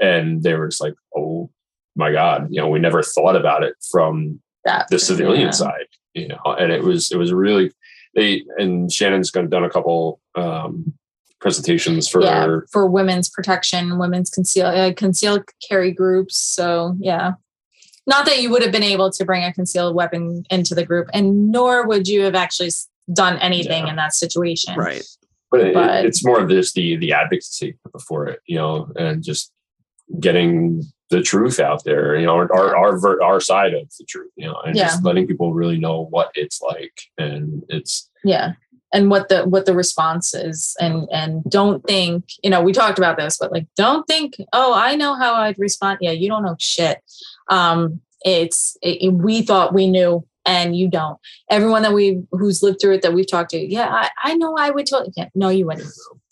and 0.00 0.42
they 0.42 0.54
were 0.54 0.68
just 0.68 0.80
like 0.80 0.94
oh 1.16 1.50
my 1.94 2.12
god 2.12 2.48
you 2.50 2.60
know 2.60 2.68
we 2.68 2.78
never 2.78 3.02
thought 3.02 3.36
about 3.36 3.62
it 3.62 3.74
from 3.90 4.40
That, 4.64 4.88
the 4.90 4.98
civilian 4.98 5.46
yeah. 5.46 5.50
side 5.50 5.86
you 6.14 6.28
know 6.28 6.40
and 6.58 6.72
it 6.72 6.82
was 6.82 7.10
it 7.12 7.16
was 7.16 7.32
really 7.32 7.72
they 8.14 8.44
and 8.58 8.90
shannon's 8.90 9.30
gonna 9.30 9.48
done 9.48 9.64
a 9.64 9.70
couple 9.70 10.20
um 10.34 10.92
presentations 11.40 12.08
for 12.08 12.22
yeah, 12.22 12.58
for 12.72 12.86
women's 12.86 13.28
protection, 13.28 13.98
women's 13.98 14.30
conceal 14.30 14.66
uh, 14.66 14.92
concealed 14.94 15.44
carry 15.68 15.92
groups. 15.92 16.36
So 16.36 16.96
yeah, 16.98 17.34
not 18.06 18.26
that 18.26 18.40
you 18.42 18.50
would 18.50 18.62
have 18.62 18.72
been 18.72 18.82
able 18.82 19.10
to 19.10 19.24
bring 19.24 19.44
a 19.44 19.52
concealed 19.52 19.94
weapon 19.94 20.44
into 20.50 20.74
the 20.74 20.84
group, 20.84 21.08
and 21.12 21.50
nor 21.50 21.86
would 21.86 22.08
you 22.08 22.22
have 22.22 22.34
actually 22.34 22.70
done 23.12 23.38
anything 23.38 23.84
Yeah. 23.84 23.90
in 23.90 23.96
that 23.96 24.14
situation. 24.14 24.74
Right. 24.76 25.04
but, 25.50 25.60
it, 25.60 25.76
it's 26.06 26.24
more 26.24 26.40
of 26.40 26.50
just 26.50 26.74
the 26.74 26.96
the 26.96 27.12
advocacy 27.12 27.76
before 27.92 28.26
it, 28.26 28.40
you 28.46 28.56
know, 28.56 28.90
and 28.96 29.22
just 29.22 29.52
getting 30.20 30.82
the 31.10 31.22
truth 31.22 31.60
out 31.60 31.84
there, 31.84 32.16
you 32.18 32.26
know, 32.26 32.34
our 32.34 32.52
our 32.54 32.76
our, 32.76 33.22
our 33.22 33.40
side 33.40 33.74
of 33.74 33.88
the 33.98 34.04
truth, 34.04 34.32
you 34.36 34.46
know, 34.46 34.60
and 34.64 34.76
just 34.76 35.04
letting 35.04 35.26
people 35.26 35.54
really 35.54 35.78
know 35.78 36.06
what 36.10 36.30
it's 36.34 36.60
like, 36.60 37.00
and 37.16 37.62
it's 37.68 38.10
Yeah. 38.24 38.52
And 38.92 39.10
what 39.10 39.28
the 39.28 39.44
what 39.44 39.66
the 39.66 39.74
response 39.74 40.32
is, 40.32 40.74
and 40.80 41.08
and 41.12 41.42
don't 41.44 41.84
think 41.84 42.24
you 42.42 42.50
know 42.50 42.62
we 42.62 42.72
talked 42.72 42.98
about 42.98 43.16
this, 43.18 43.36
but 43.36 43.50
like 43.52 43.66
don't 43.76 44.06
think 44.06 44.36
oh 44.52 44.72
I 44.74 44.94
know 44.94 45.14
how 45.14 45.34
I'd 45.34 45.58
respond. 45.58 45.98
Yeah, 46.00 46.12
you 46.12 46.28
don't 46.28 46.44
know 46.44 46.56
shit. 46.58 47.02
Um, 47.50 48.00
it's 48.22 48.76
it, 48.82 49.12
we 49.12 49.42
thought 49.42 49.74
we 49.74 49.88
knew, 49.88 50.24
and 50.46 50.76
you 50.76 50.88
don't. 50.88 51.18
Everyone 51.50 51.82
that 51.82 51.92
we 51.92 52.22
who's 52.30 52.62
lived 52.62 52.80
through 52.80 52.94
it 52.94 53.02
that 53.02 53.12
we've 53.12 53.28
talked 53.30 53.50
to, 53.50 53.58
yeah, 53.58 53.88
I, 53.90 54.10
I 54.30 54.34
know 54.34 54.54
I 54.56 54.70
would 54.70 54.86
totally. 54.86 55.12
Yeah, 55.16 55.28
no, 55.34 55.48
you 55.48 55.66
wouldn't. 55.66 55.88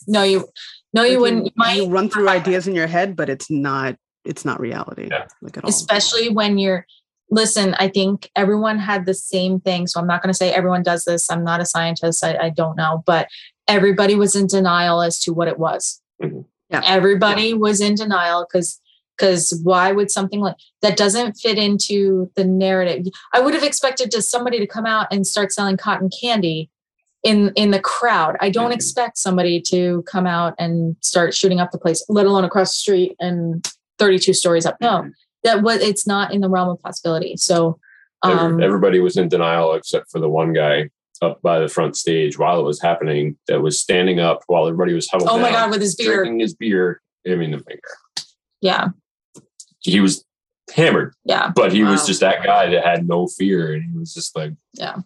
No, 0.06 0.22
you 0.22 0.48
no 0.92 1.02
you 1.02 1.12
Like, 1.14 1.20
wouldn't. 1.20 1.44
You 1.46 1.52
might 1.56 1.76
you 1.76 1.88
run 1.88 2.08
through 2.08 2.28
ideas 2.28 2.66
in 2.68 2.74
your 2.74 2.86
head, 2.86 3.16
but 3.16 3.28
it's 3.28 3.50
not 3.50 3.96
it's 4.24 4.44
not 4.44 4.60
reality. 4.60 5.08
Yeah. 5.10 5.26
Like 5.42 5.56
at 5.58 5.64
all. 5.64 5.70
especially 5.70 6.28
when 6.30 6.56
you're 6.58 6.86
listen 7.30 7.74
i 7.78 7.88
think 7.88 8.30
everyone 8.36 8.78
had 8.78 9.06
the 9.06 9.14
same 9.14 9.58
thing 9.58 9.86
so 9.86 9.98
i'm 9.98 10.06
not 10.06 10.22
going 10.22 10.30
to 10.30 10.36
say 10.36 10.52
everyone 10.52 10.82
does 10.82 11.04
this 11.06 11.30
i'm 11.30 11.42
not 11.42 11.58
a 11.58 11.64
scientist 11.64 12.22
I, 12.22 12.36
I 12.36 12.50
don't 12.50 12.76
know 12.76 13.02
but 13.06 13.28
everybody 13.66 14.14
was 14.14 14.36
in 14.36 14.46
denial 14.46 15.00
as 15.00 15.18
to 15.20 15.32
what 15.32 15.48
it 15.48 15.58
was 15.58 16.02
Mhm. 16.22 16.44
Yeah. 16.68 16.82
everybody 16.84 17.54
was 17.54 17.80
in 17.80 17.94
denial 17.94 18.46
because 18.46 18.78
because 19.16 19.60
why 19.62 19.92
would 19.92 20.10
something 20.10 20.40
like 20.40 20.56
that 20.82 20.96
doesn't 20.96 21.34
fit 21.34 21.58
into 21.58 22.30
the 22.36 22.44
narrative? 22.44 23.06
I 23.32 23.40
would 23.40 23.54
have 23.54 23.62
expected 23.62 24.10
just 24.10 24.30
somebody 24.30 24.58
to 24.58 24.66
come 24.66 24.86
out 24.86 25.06
and 25.12 25.26
start 25.26 25.52
selling 25.52 25.76
cotton 25.76 26.10
candy 26.20 26.70
in 27.22 27.52
in 27.56 27.70
the 27.70 27.80
crowd. 27.80 28.36
I 28.40 28.50
don't 28.50 28.70
Mhm. 28.70 28.74
expect 28.74 29.18
somebody 29.18 29.60
to 29.68 30.02
come 30.02 30.26
out 30.26 30.54
and 30.58 30.96
start 31.00 31.34
shooting 31.34 31.60
up 31.60 31.70
the 31.70 31.78
place 31.78 32.04
let 32.08 32.26
alone 32.26 32.44
across 32.44 32.70
the 32.72 32.78
street 32.78 33.16
and 33.20 33.66
32 33.98 34.34
stories 34.34 34.66
up. 34.66 34.76
No 34.80 35.08
that 35.44 35.62
was 35.62 35.80
it's 35.82 36.06
not 36.06 36.32
in 36.32 36.40
the 36.40 36.48
realm 36.48 36.68
of 36.68 36.82
possibility. 36.82 37.36
So 37.36 37.78
um 38.22 38.62
everybody 38.62 39.00
was 39.00 39.16
in 39.16 39.28
denial 39.28 39.74
except 39.74 40.10
for 40.10 40.18
the 40.18 40.28
one 40.28 40.52
guy 40.52 40.90
up 41.22 41.40
by 41.42 41.58
the 41.60 41.68
front 41.68 41.96
stage 41.96 42.38
while 42.38 42.58
it 42.60 42.64
was 42.64 42.80
happening 42.82 43.36
that 43.48 43.62
was 43.62 43.80
standing 43.80 44.18
up 44.20 44.40
while 44.48 44.66
everybody 44.66 44.92
was 44.92 45.08
huddled 45.08 45.28
oh 45.30 45.38
my 45.38 45.44
down, 45.50 45.52
god 45.52 45.70
with 45.70 45.80
his 45.80 45.94
beard. 45.94 46.24
drinking 46.24 46.40
his 46.40 46.54
beer, 46.54 47.00
giving 47.24 47.50
the 47.52 47.58
finger. 47.58 47.80
yeah 48.60 48.88
He 49.84 50.00
was 50.00 50.24
hammered, 50.74 51.14
yeah 51.24 51.52
but 51.54 51.72
he 51.72 51.84
was 51.84 52.06
just 52.06 52.20
that 52.20 52.42
guy 52.42 52.70
that 52.70 52.84
had 52.84 53.06
no 53.06 53.26
fear, 53.26 53.74
and 53.74 53.84
he 53.84 53.96
was 53.96 54.12
just 54.14 54.34
like, 54.36 54.52
yeah 54.74 54.96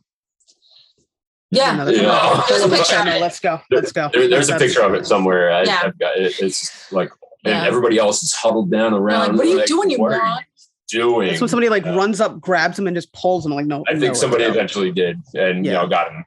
Yeah. 1.51 1.89
You 1.89 2.03
know. 2.03 2.45
There's 2.49 2.63
a 2.63 2.69
picture 2.69 2.97
of 2.97 3.07
it. 3.07 3.21
Let's 3.21 3.41
go. 3.41 3.61
Let's 3.71 3.93
go. 3.93 4.11
There- 4.13 4.29
there's 4.29 4.49
a 4.49 4.53
That's- 4.53 4.71
picture 4.71 4.83
of 4.87 4.95
it 4.95 5.07
somewhere. 5.07 5.51
I, 5.53 5.63
Yeah. 5.65 5.81
I've 5.85 5.99
got 5.99 6.17
it. 6.17 6.35
It's 6.41 6.93
like, 6.93 7.11
and 7.45 7.55
Yeah. 7.55 7.67
everybody 7.67 7.99
else 7.99 8.23
is 8.23 8.33
huddled 8.35 8.71
down 8.71 8.93
around. 8.95 9.31
like, 9.31 9.37
what 9.39 9.47
are 9.47 9.51
you 9.51 9.57
like, 9.59 9.67
doing 9.67 9.91
you're 9.91 9.99
moron 9.99 10.45
doing? 10.89 11.29
That's 11.29 11.41
when 11.41 11.49
somebody 11.49 11.69
like 11.71 11.85
Yeah. 11.85 11.97
runs 11.97 12.21
up, 12.21 12.41
grabs 12.41 12.79
him, 12.79 12.87
and 12.87 12.95
just 12.95 13.13
pulls 13.13 13.45
him. 13.47 13.53
Like 13.53 13.67
no. 13.67 13.83
I 13.89 13.95
no, 13.95 14.01
think 14.01 14.17
somebody 14.17 14.45
let's 14.45 14.57
eventually 14.57 14.93
did, 14.93 15.19
and 15.35 15.65
you 15.65 15.73
know, 15.73 15.87
got 15.87 16.11
him. 16.13 16.25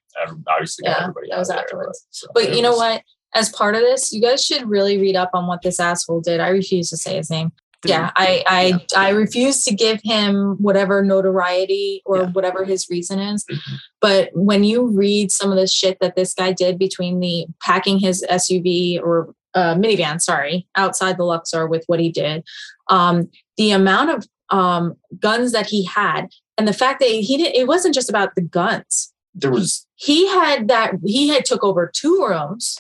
Obviously, 0.48 0.84
got 0.84 0.90
Yeah, 0.98 1.02
everybody. 1.04 1.28
that 1.30 1.38
was 1.40 1.50
of 1.50 1.56
there, 1.56 1.64
afterwards. 1.66 2.06
so 2.12 2.28
but 2.34 2.44
it 2.44 2.56
you 2.56 2.62
know 2.62 2.76
what 2.76 3.02
as 3.34 3.50
part 3.50 3.76
of 3.76 3.82
this 3.82 4.12
you 4.12 4.22
guys 4.22 4.44
should 4.44 4.68
really 4.70 4.98
read 4.98 5.16
up 5.16 5.30
on 5.34 5.48
what 5.48 5.62
this 5.62 5.80
asshole 5.80 6.20
did 6.20 6.40
i 6.42 6.50
refuse 6.50 6.90
to 6.90 6.98
say 6.98 7.16
his 7.16 7.30
name 7.30 7.52
yeah 7.86 8.12
i 8.16 8.44
i 8.48 8.64
Yeah. 8.68 8.78
i 8.96 9.10
refuse 9.10 9.64
to 9.64 9.74
give 9.74 10.00
him 10.04 10.56
whatever 10.60 11.04
notoriety 11.04 12.02
or 12.06 12.18
Yeah. 12.18 12.26
whatever 12.32 12.64
his 12.66 12.90
reason 12.90 13.20
is 13.20 13.46
Mhm. 13.46 13.78
but 14.00 14.30
when 14.34 14.64
you 14.64 14.86
read 14.88 15.32
some 15.32 15.52
of 15.52 15.58
the 15.58 15.68
shit 15.68 15.98
that 16.02 16.16
this 16.16 16.34
guy 16.34 16.52
did 16.52 16.78
between 16.78 17.20
the 17.20 17.46
packing 17.62 18.00
his 18.00 18.24
suv 18.30 19.02
or 19.02 19.34
uh, 19.54 19.76
minivan 19.76 20.22
sorry 20.22 20.68
outside 20.76 21.18
the 21.18 21.24
luxor 21.26 21.68
with 21.68 21.84
what 21.88 22.00
he 22.00 22.10
did 22.12 22.44
um 22.90 23.30
the 23.58 23.72
amount 23.72 24.10
of 24.10 24.28
um 24.50 24.96
guns 25.20 25.52
that 25.52 25.66
he 25.68 25.84
had 25.86 26.28
and 26.58 26.68
the 26.68 26.74
fact 26.74 27.00
that 27.00 27.10
he 27.10 27.38
didn't 27.38 27.56
it 27.56 27.68
wasn't 27.68 27.94
just 27.94 28.10
about 28.10 28.34
the 28.36 28.42
guns 28.42 29.12
there 29.34 29.52
was 29.52 29.86
he 29.96 30.28
had 30.28 30.68
that 30.68 30.94
he 31.06 31.28
had 31.30 31.46
took 31.46 31.64
over 31.64 31.90
two 31.94 32.26
rooms 32.28 32.78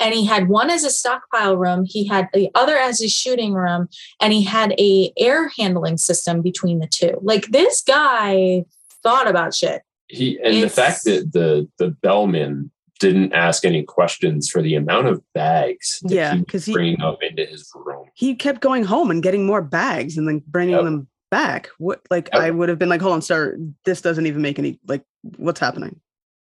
and 0.00 0.14
he 0.14 0.24
had 0.24 0.48
one 0.48 0.70
as 0.70 0.82
a 0.84 0.90
stockpile 0.90 1.56
room 1.56 1.84
he 1.84 2.06
had 2.06 2.28
the 2.32 2.50
other 2.54 2.76
as 2.76 3.00
his 3.00 3.12
shooting 3.12 3.52
room 3.52 3.88
and 4.20 4.32
he 4.32 4.42
had 4.42 4.72
a 4.78 5.12
air 5.18 5.48
handling 5.58 5.96
system 5.98 6.40
between 6.42 6.78
the 6.80 6.86
two 6.88 7.18
like 7.22 7.46
this 7.48 7.82
guy 7.82 8.64
thought 9.02 9.28
about 9.28 9.54
shit 9.54 9.82
he, 10.08 10.40
and 10.42 10.60
the 10.62 10.68
fact 10.68 11.04
that 11.04 11.32
the 11.32 11.68
the 11.78 11.90
bellman 12.02 12.70
didn't 12.98 13.32
ask 13.32 13.64
any 13.64 13.82
questions 13.82 14.50
for 14.50 14.60
the 14.60 14.74
amount 14.74 15.06
of 15.06 15.22
bags 15.32 16.00
that 16.02 16.14
Yeah, 16.14 16.32
he 16.32 16.36
was 16.38 16.44
because 16.44 16.64
he 16.66 16.72
bringing 16.74 17.00
up 17.00 17.22
into 17.22 17.46
his 17.46 17.70
room. 17.74 18.06
he 18.14 18.34
kept 18.34 18.60
going 18.60 18.84
home 18.84 19.10
and 19.10 19.22
getting 19.22 19.46
more 19.46 19.62
bags 19.62 20.18
and 20.18 20.28
then 20.28 20.42
bringing 20.46 20.74
Yep. 20.74 20.84
them 20.84 21.08
back. 21.30 21.70
What 21.78 22.00
like 22.10 22.28
Yep. 22.34 22.42
I 22.42 22.50
would 22.50 22.68
have 22.68 22.78
been 22.78 22.90
like, 22.90 23.00
hold 23.00 23.14
on, 23.14 23.22
sir, 23.22 23.56
this 23.86 24.02
doesn't 24.02 24.26
even 24.26 24.42
make 24.42 24.58
any 24.58 24.78
like 24.86 25.02
what's 25.38 25.60
happening. 25.60 25.98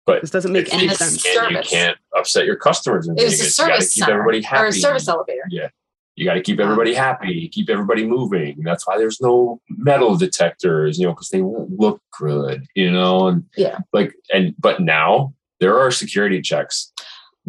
But 0.10 0.22
This 0.22 0.31
doesn't 0.31 0.52
make 0.52 0.73
any 0.73 0.86
you, 0.86 0.95
sense. 0.95 1.22
can't, 1.22 1.52
you 1.52 1.61
can't 1.61 1.98
upset 2.18 2.45
your 2.48 2.56
customers 2.56 3.07
in 3.07 3.15
it 3.15 3.23
was 3.26 3.34
a 3.34 3.38
Vegas. 3.38 3.60
You 3.60 3.65
got 3.65 3.68
to 3.68 3.73
service 3.73 3.94
keep 3.94 4.03
center 4.06 4.14
everybody 4.14 4.41
happy. 4.41 4.64
or 4.64 4.65
a 4.68 4.73
service 4.73 5.07
elevator 5.07 5.44
Yeah. 5.52 5.68
You 6.15 6.26
got 6.26 6.34
to 6.34 6.41
keep 6.41 6.60
everybody 6.60 6.95
happy, 6.95 7.48
keep 7.49 7.69
everybody 7.69 8.06
moving. 8.07 8.57
That's 8.64 8.88
why 8.88 8.98
there's 8.98 9.22
no 9.22 9.61
metal 9.69 10.18
detectors, 10.18 10.98
you 10.98 11.06
know, 11.06 11.14
because 11.14 11.30
they 11.30 11.41
won't 11.44 11.69
look 11.80 12.02
good, 12.18 12.65
you 12.76 12.91
know. 12.91 13.27
And 13.27 13.44
Yeah. 13.56 13.77
like, 13.94 14.15
and 14.34 14.56
but 14.60 14.81
now 14.81 15.36
there 15.60 15.80
are 15.80 15.91
security 15.91 16.41
checks 16.41 16.91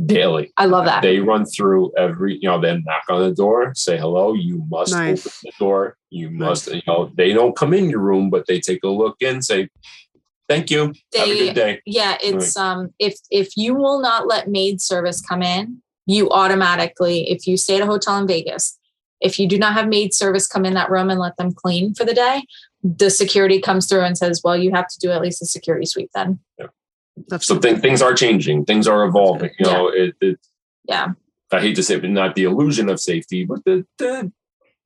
daily. 0.04 0.52
i 0.58 0.66
love 0.66 0.84
that 0.84 1.00
They 1.02 1.18
run 1.20 1.46
through 1.46 1.92
every, 1.96 2.34
you 2.42 2.48
know, 2.48 2.60
then 2.60 2.82
knock 2.86 3.04
on 3.08 3.22
the 3.22 3.34
door, 3.34 3.72
say 3.74 3.96
hello. 3.96 4.34
You 4.34 4.64
must 4.68 4.92
Nice. 4.92 5.26
open 5.26 5.32
the 5.44 5.52
door. 5.58 5.96
You 6.10 6.28
must, 6.30 6.66
you 6.72 6.82
know, 6.86 7.10
they 7.16 7.32
don't 7.32 7.56
come 7.56 7.72
in 7.72 7.88
your 7.88 8.00
room, 8.00 8.28
but 8.30 8.46
they 8.46 8.60
take 8.60 8.84
a 8.84 8.88
look 8.88 9.16
in, 9.20 9.40
say, 9.42 9.68
thank 10.50 10.70
you. 10.70 10.92
Have 11.14 11.28
a 11.28 11.38
good 11.38 11.54
day. 11.54 11.80
yeah 11.86 12.16
it's 12.20 12.56
um 12.56 12.92
if 12.98 13.14
if 13.30 13.48
you 13.56 13.74
will 13.74 14.00
not 14.00 14.26
let 14.26 14.48
maid 14.48 14.80
service 14.80 15.20
come 15.30 15.42
in 15.42 15.80
you 16.06 16.28
automatically 16.30 17.30
if 17.30 17.46
you 17.46 17.56
stay 17.56 17.76
at 17.76 17.82
a 17.82 17.86
hotel 17.86 18.18
in 18.18 18.26
vegas 18.26 18.78
if 19.20 19.38
you 19.38 19.46
do 19.46 19.58
not 19.58 19.74
have 19.74 19.86
maid 19.88 20.12
service 20.12 20.46
come 20.46 20.64
in 20.64 20.74
that 20.74 20.90
room 20.90 21.08
and 21.10 21.20
let 21.20 21.36
them 21.36 21.52
clean 21.52 21.94
for 21.94 22.04
the 22.04 22.14
day 22.14 22.42
the 22.82 23.10
security 23.10 23.60
comes 23.60 23.86
through 23.86 24.04
and 24.08 24.16
says 24.18 24.40
well 24.44 24.56
you 24.56 24.70
have 24.72 24.88
to 24.88 24.98
do 24.98 25.10
at 25.10 25.22
least 25.22 25.40
a 25.42 25.46
security 25.46 25.86
sweep 25.86 26.10
then 26.14 26.38
That's 27.28 27.46
So 27.46 27.58
th- 27.58 27.80
things 27.80 28.00
are 28.02 28.14
changing. 28.14 28.64
Things 28.64 28.88
are 28.88 29.04
evolving. 29.04 29.50
You 29.58 29.66
know, 29.66 29.88
it, 29.88 30.14
it, 30.20 30.38
yeah 30.84 31.08
I 31.52 31.60
hate 31.60 31.76
to 31.76 31.82
say, 31.82 31.96
it, 31.96 32.02
but 32.02 32.10
not 32.10 32.34
the 32.34 32.44
illusion 32.44 32.88
of 32.88 33.00
safety, 33.00 33.44
but 33.44 33.64
the, 33.64 33.84
the 33.98 34.32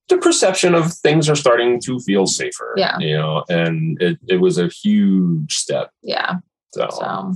the 0.08 0.18
perception 0.18 0.74
of 0.74 0.92
things 0.92 1.28
are 1.28 1.36
starting 1.36 1.80
to 1.80 1.98
feel 2.00 2.26
safer. 2.26 2.74
Yeah. 2.76 2.98
You 2.98 3.16
know, 3.16 3.44
and 3.48 4.00
it, 4.02 4.18
it 4.28 4.36
was 4.40 4.58
a 4.58 4.68
huge 4.68 5.56
step. 5.56 5.90
yeah 6.02 6.36
So, 6.74 6.88
so 6.90 7.32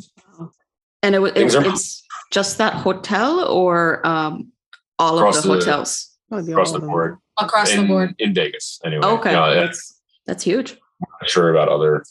And 1.02 1.14
it, 1.14 1.20
wa- 1.20 1.28
it, 1.34 1.54
are- 1.54 1.64
it's 1.66 2.02
just 2.30 2.58
that 2.58 2.74
hotel 2.74 3.46
or 3.48 4.06
um, 4.06 4.52
all 4.98 5.18
of 5.18 5.34
the 5.34 5.40
the- 5.40 5.48
hotels? 5.48 6.04
Across 6.30 6.72
the 6.72 6.80
board. 6.80 7.16
across 7.40 7.72
in, 7.72 7.80
the 7.80 7.86
board 7.86 8.14
in 8.18 8.34
Vegas, 8.34 8.78
anyway. 8.84 9.02
Okay, 9.06 9.30
You 9.30 9.36
know, 9.36 9.42
I'm 9.44 9.56
that's 9.56 9.98
that's 10.26 10.44
huge. 10.44 10.76
not 11.00 11.26
sure 11.30 11.48
about 11.50 11.70
other. 11.70 12.04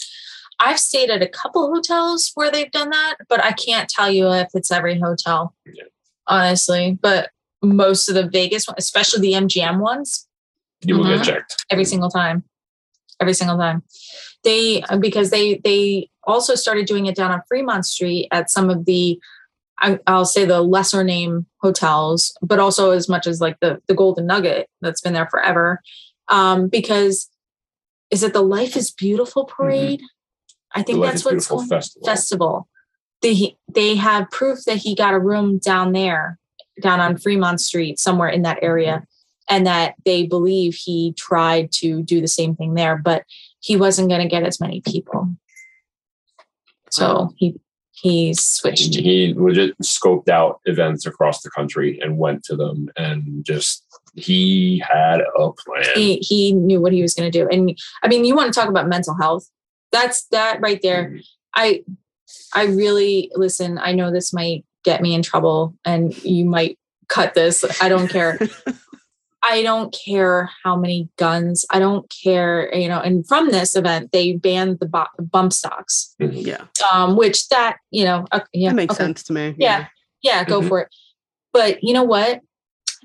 i've 0.60 0.80
stayed 0.80 1.12
at 1.12 1.22
a 1.22 1.28
couple 1.28 1.72
hotels 1.72 2.32
where 2.34 2.50
they've 2.50 2.72
done 2.72 2.90
that 2.90 3.18
but 3.30 3.44
i 3.46 3.52
can't 3.52 3.88
tell 3.88 4.10
you 4.10 4.28
if 4.32 4.48
it's 4.56 4.72
every 4.72 4.98
hotel 5.00 5.54
Yeah. 5.68 5.84
honestly 6.26 6.98
but 7.00 7.30
most 7.62 8.10
of 8.10 8.16
the 8.16 8.28
vegas 8.28 8.68
one- 8.68 8.76
especially 8.80 9.22
the 9.22 9.34
mgm 9.34 9.80
ones 9.80 10.27
You 10.82 10.98
will 10.98 11.06
Mhm. 11.06 11.18
get 11.18 11.26
checked. 11.26 11.66
every 11.70 11.86
single 11.86 12.10
time. 12.10 12.44
Every 13.20 13.34
single 13.34 13.58
time. 13.58 13.84
They 14.44 14.84
because 15.00 15.30
they 15.32 15.60
they 15.64 16.10
also 16.24 16.56
started 16.56 16.86
doing 16.86 17.06
it 17.08 17.16
down 17.16 17.32
on 17.32 17.42
fremont 17.48 17.86
street 17.86 18.28
at 18.32 18.50
some 18.50 18.70
of 18.70 18.86
the 18.86 19.20
i'll 20.08 20.26
say 20.26 20.44
the 20.44 20.60
lesser 20.62 21.04
name 21.04 21.46
hotels 21.62 22.36
but 22.42 22.58
also 22.60 22.90
as 22.92 23.08
much 23.08 23.28
as 23.28 23.40
like 23.40 23.60
the 23.60 23.80
the 23.88 23.94
golden 23.94 24.26
nugget 24.26 24.68
that's 24.82 25.02
been 25.02 25.14
there 25.14 25.28
forever. 25.30 25.82
Um 26.30 26.68
because 26.68 27.30
is 28.10 28.24
it 28.24 28.34
the 28.34 28.42
life 28.42 28.76
is 28.78 28.90
beautiful 28.92 29.46
parade? 29.46 30.02
I 30.74 30.82
think 30.84 31.02
that's 31.02 31.26
what's 31.26 31.48
going 31.48 31.68
festival. 31.68 32.06
festival. 32.06 32.68
They 33.22 33.58
they 33.68 33.96
have 33.96 34.30
proof 34.32 34.60
that 34.66 34.78
he 34.78 34.96
got 34.96 35.14
a 35.14 35.20
room 35.20 35.58
down 35.60 35.92
there 35.92 36.38
down 36.82 37.00
on 37.00 37.18
fremont 37.18 37.60
street 37.62 38.00
somewhere 38.00 38.30
in 38.30 38.44
that 38.44 38.60
area 38.62 39.04
and 39.50 39.66
that 39.66 39.96
they 40.06 40.26
believe 40.26 40.76
he 40.76 41.14
tried 41.18 41.72
to 41.72 42.04
do 42.04 42.22
the 42.22 42.28
same 42.28 42.56
thing 42.56 42.74
there 42.74 42.98
but 42.98 43.24
he 43.60 43.76
wasn't 43.76 44.10
going 44.10 44.22
to 44.22 44.28
get 44.28 44.44
as 44.44 44.60
many 44.60 44.82
people 44.82 45.30
so 46.90 47.32
he 47.38 47.60
he 48.02 48.32
switched. 48.36 48.96
He 48.96 49.34
legit 49.36 49.76
scoped 49.80 50.30
out 50.30 50.62
events 50.66 51.08
across 51.08 51.42
the 51.42 51.50
country 51.50 52.00
and 52.00 52.20
went 52.20 52.44
to 52.44 52.56
them 52.56 52.90
and 52.96 53.44
just 53.44 53.84
he 54.14 54.84
had 54.88 55.22
a 55.22 55.52
plan. 55.52 55.84
He 55.96 56.18
he 56.18 56.54
knew 56.54 56.80
what 56.80 56.94
he 56.94 57.02
was 57.02 57.16
going 57.16 57.32
to 57.32 57.40
do, 57.40 57.48
and 57.50 57.78
I 58.04 58.08
mean, 58.08 58.24
you 58.24 58.36
want 58.36 58.54
to 58.54 58.60
talk 58.60 58.70
about 58.70 58.88
mental 58.88 59.16
health? 59.16 59.50
That's 59.92 60.26
that 60.28 60.62
right 60.62 60.80
there. 60.82 61.10
Mhm. 61.10 61.24
I 61.56 61.84
I 62.54 62.66
really 62.66 63.32
listen. 63.34 63.80
I 63.80 63.94
know 63.94 64.12
this 64.12 64.32
might 64.32 64.64
get 64.84 65.02
me 65.02 65.16
in 65.16 65.24
trouble, 65.24 65.76
and 65.84 66.16
you 66.24 66.46
might 66.46 66.78
cut 67.08 67.34
this. 67.34 67.66
I 67.82 67.90
don't 67.90 68.10
care. 68.10 68.40
I 69.44 69.62
don't 69.64 69.96
care 70.06 70.50
how 70.64 70.76
many 70.76 71.10
guns. 71.18 71.66
I 71.72 71.80
don't 71.80 72.12
care, 72.24 72.74
you 72.76 72.88
know. 72.88 73.00
And 73.00 73.26
from 73.28 73.50
this 73.52 73.76
event, 73.76 74.12
they 74.12 74.34
banned 74.34 74.80
the 74.80 74.88
bu- 74.88 75.24
bump 75.24 75.54
stocks, 75.54 76.16
Yeah, 76.20 76.66
um, 76.92 77.16
which 77.16 77.48
that 77.50 77.78
you 77.92 78.04
know, 78.04 78.26
uh, 78.32 78.42
yeah, 78.54 78.70
that 78.70 78.76
makes 78.76 78.96
okay. 78.96 79.04
sense 79.06 79.24
to 79.24 79.34
me. 79.34 79.56
Yeah, 79.58 79.88
yeah, 80.22 80.44
go 80.44 80.62
Mhm. 80.62 80.68
for 80.68 80.80
it. 80.82 80.90
But 81.54 81.84
you 81.84 81.94
know 81.94 82.04
what? 82.04 82.42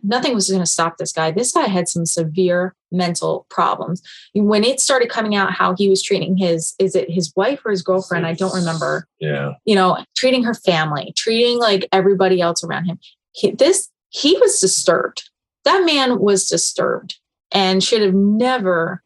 Nothing 0.04 0.34
was 0.34 0.48
going 0.48 0.60
to 0.62 0.66
stop 0.66 0.98
this 0.98 1.12
guy. 1.12 1.30
This 1.30 1.52
guy 1.52 1.68
had 1.68 1.88
some 1.88 2.04
severe 2.06 2.74
mental 2.90 3.46
problems. 3.50 4.02
When 4.34 4.64
it 4.64 4.80
started 4.80 5.08
coming 5.08 5.36
out 5.36 5.52
how 5.52 5.76
he 5.76 5.88
was 5.88 6.02
treating 6.02 6.36
his, 6.36 6.74
is 6.80 6.96
it 6.96 7.08
his 7.08 7.32
wife 7.36 7.60
or 7.64 7.70
his 7.70 7.82
girlfriend? 7.82 8.26
I 8.26 8.32
don't 8.32 8.52
remember. 8.54 9.06
Yeah. 9.20 9.52
You 9.64 9.76
know, 9.76 10.04
treating 10.16 10.42
her 10.42 10.54
family, 10.54 11.12
treating 11.16 11.58
like 11.58 11.88
everybody 11.92 12.40
else 12.40 12.64
around 12.64 12.86
him. 12.86 12.98
He, 13.30 13.52
this 13.52 13.90
he 14.08 14.36
was 14.38 14.58
disturbed. 14.58 15.30
That 15.64 15.84
man 15.84 16.18
was 16.20 16.46
disturbed 16.48 17.18
and 17.52 17.82
should 17.82 18.02
have 18.02 18.14
never, 18.14 19.02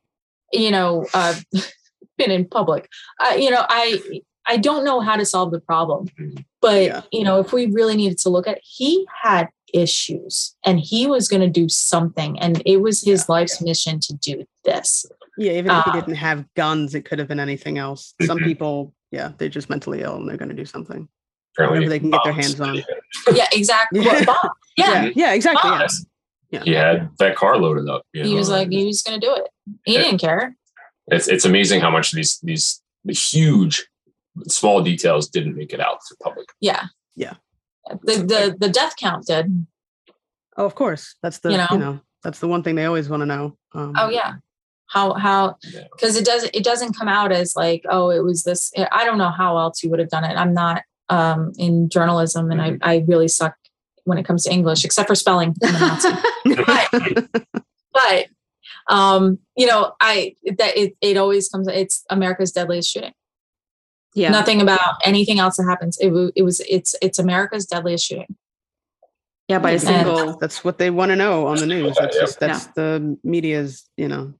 you 0.52 0.70
know, 0.70 1.06
uh, 1.14 1.34
been 2.18 2.30
in 2.30 2.46
public. 2.48 2.88
Uh, 3.20 3.34
you 3.34 3.50
know, 3.50 3.64
I 3.68 4.00
I 4.48 4.56
don't 4.58 4.84
know 4.84 5.00
how 5.00 5.16
to 5.16 5.24
solve 5.26 5.50
the 5.50 5.60
problem, 5.60 6.08
Mhm. 6.20 6.44
but 6.62 6.82
Yeah. 6.84 7.02
you 7.12 7.24
know, 7.24 7.40
if 7.40 7.52
we 7.52 7.66
really 7.66 7.96
needed 7.96 8.18
to 8.18 8.28
look 8.30 8.46
at, 8.46 8.60
he 8.62 9.04
had 9.22 9.48
issues 9.74 10.54
and 10.64 10.78
he 10.78 11.06
was 11.08 11.26
going 11.28 11.40
to 11.42 11.48
do 11.48 11.68
something, 11.68 12.38
and 12.38 12.62
it 12.64 12.76
was 12.80 13.02
his 13.02 13.28
life's 13.28 13.60
mission 13.60 13.98
to 14.00 14.14
do 14.14 14.44
this. 14.64 15.04
Yeah, 15.36 15.52
even 15.52 15.72
if 15.72 15.84
he 15.84 15.90
Uh, 15.90 15.94
didn't 15.94 16.14
have 16.14 16.44
guns, 16.54 16.94
it 16.94 17.04
could 17.04 17.18
have 17.18 17.26
been 17.28 17.40
anything 17.40 17.76
else. 17.76 18.14
Some 18.22 18.38
Mhm. 18.38 18.44
people, 18.44 18.94
yeah, 19.10 19.32
they're 19.36 19.48
just 19.50 19.68
mentally 19.68 20.00
ill 20.02 20.14
and 20.16 20.28
they're 20.28 20.36
going 20.38 20.48
to 20.48 20.54
do 20.54 20.64
something. 20.64 21.08
Apparently 21.54 21.78
Whatever 21.80 21.90
they 21.90 21.98
can 21.98 22.10
get 22.10 22.20
their 22.24 22.32
hands 22.32 22.60
on. 22.60 22.82
Yeah, 23.34 23.48
exactly. 23.52 24.00
Yeah. 24.00 24.12
What, 24.12 24.26
Bob? 24.26 24.50
Yeah, 24.78 25.04
yeah, 25.06 25.10
yeah, 25.16 25.32
exactly. 25.34 25.70
Bombs. 25.70 26.06
Yeah. 26.50 26.62
He 26.62 26.72
had 26.72 27.10
that 27.18 27.34
car 27.36 27.56
loaded 27.58 27.88
up. 27.88 28.02
you 28.12 28.24
he 28.24 28.34
was 28.34 28.48
like, 28.48 28.70
he 28.70 28.84
was 28.86 29.02
going 29.02 29.20
to 29.20 29.26
do 29.26 29.34
it. 29.34 29.48
He 29.84 29.94
Yeah. 29.94 30.02
didn't 30.02 30.20
care. 30.20 30.56
it's 31.08 31.28
it's 31.28 31.44
amazing 31.44 31.80
how 31.80 31.90
much 31.90 32.12
these 32.12 32.38
these 32.42 32.82
huge 33.08 33.86
small 34.48 34.82
details 34.82 35.28
didn't 35.28 35.56
make 35.56 35.72
it 35.72 35.80
out 35.80 35.98
to 36.08 36.16
public. 36.22 36.48
Yeah, 36.60 36.84
Yeah. 37.16 37.34
The 38.02 38.14
the 38.32 38.56
the 38.58 38.68
death 38.68 38.94
count 38.96 39.26
did. 39.26 39.66
Oh, 40.56 40.64
of 40.66 40.74
course. 40.74 41.14
That's 41.22 41.38
the 41.38 41.50
You 41.50 41.58
you 41.58 41.78
know? 41.78 41.92
know, 41.92 42.00
that's 42.22 42.40
the 42.40 42.48
one 42.48 42.62
thing 42.62 42.74
they 42.74 42.84
always 42.86 43.08
want 43.08 43.20
to 43.22 43.26
know. 43.26 43.56
Um, 43.74 43.92
Oh 43.96 44.08
yeah. 44.10 44.34
How 44.88 45.14
how 45.14 45.56
Yeah. 45.62 45.84
because 45.92 46.16
it 46.16 46.24
doesn't 46.24 46.54
it 46.54 46.64
doesn't 46.64 46.96
come 46.98 47.08
out 47.08 47.32
as 47.32 47.54
like 47.56 47.82
oh 47.88 48.10
it 48.10 48.22
was 48.24 48.42
this 48.44 48.72
I 48.92 49.04
don't 49.04 49.18
know 49.18 49.30
how 49.30 49.56
else 49.58 49.82
you 49.82 49.90
would 49.90 49.98
have 50.00 50.10
done 50.10 50.24
it. 50.24 50.36
I'm 50.36 50.54
not 50.54 50.82
um 51.08 51.52
in 51.58 51.88
journalism 51.88 52.50
and 52.50 52.60
I 52.60 52.78
I 52.82 53.04
really 53.06 53.28
suck 53.28 53.54
when 54.06 54.18
it 54.18 54.24
comes 54.24 54.44
to 54.44 54.50
English 54.52 54.84
except 54.84 55.08
for 55.08 55.14
spelling. 55.14 55.54
I'm 55.62 55.74
a 55.74 55.78
Nazi. 55.78 56.08
but 56.66 57.28
but 57.92 58.26
um 58.88 59.38
you 59.56 59.66
know 59.66 59.92
I 60.00 60.36
that 60.58 60.76
it 60.76 60.96
it 61.00 61.16
always 61.16 61.48
comes 61.48 61.68
it's 61.68 62.04
America's 62.10 62.52
deadliest 62.52 62.90
shooting. 62.90 63.12
Yeah. 64.14 64.30
Nothing 64.30 64.62
about 64.62 64.94
anything 65.04 65.38
else 65.40 65.58
that 65.58 65.64
happens. 65.64 65.98
It, 65.98 66.08
wa- 66.08 66.30
it 66.34 66.42
was 66.42 66.60
it's 66.60 66.94
it's 67.02 67.18
America's 67.18 67.66
deadliest 67.66 68.06
shooting. 68.06 68.34
Yeah, 69.48 69.58
by 69.60 69.70
a 69.70 69.72
And 69.74 69.82
single. 69.82 70.38
That's 70.38 70.64
what 70.64 70.78
they 70.78 70.90
want 70.90 71.10
to 71.10 71.16
know 71.16 71.46
on 71.46 71.58
the 71.58 71.66
news. 71.66 71.96
That's 72.00 72.16
just 72.18 72.40
that's 72.40 72.66
the 72.68 73.16
media's, 73.22 73.88
you 73.96 74.08
know. 74.08 74.34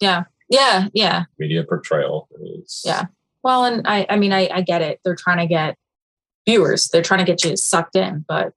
Yeah. 0.00 0.24
Yeah, 0.48 0.88
yeah. 0.94 1.24
Media 1.38 1.64
portrayal. 1.64 2.28
It's, 2.40 2.82
Yeah. 2.86 3.06
Well, 3.42 3.64
and 3.64 3.86
I, 3.86 4.06
I 4.08 4.16
mean, 4.16 4.32
I, 4.32 4.48
I 4.52 4.60
get 4.60 4.80
it. 4.80 5.00
They're 5.04 5.16
trying 5.16 5.38
to 5.38 5.46
get 5.46 5.76
viewers. 6.48 6.88
They're 6.88 7.02
trying 7.02 7.24
to 7.24 7.30
get 7.30 7.44
you 7.44 7.56
sucked 7.56 7.96
in. 7.96 8.24
But 8.26 8.52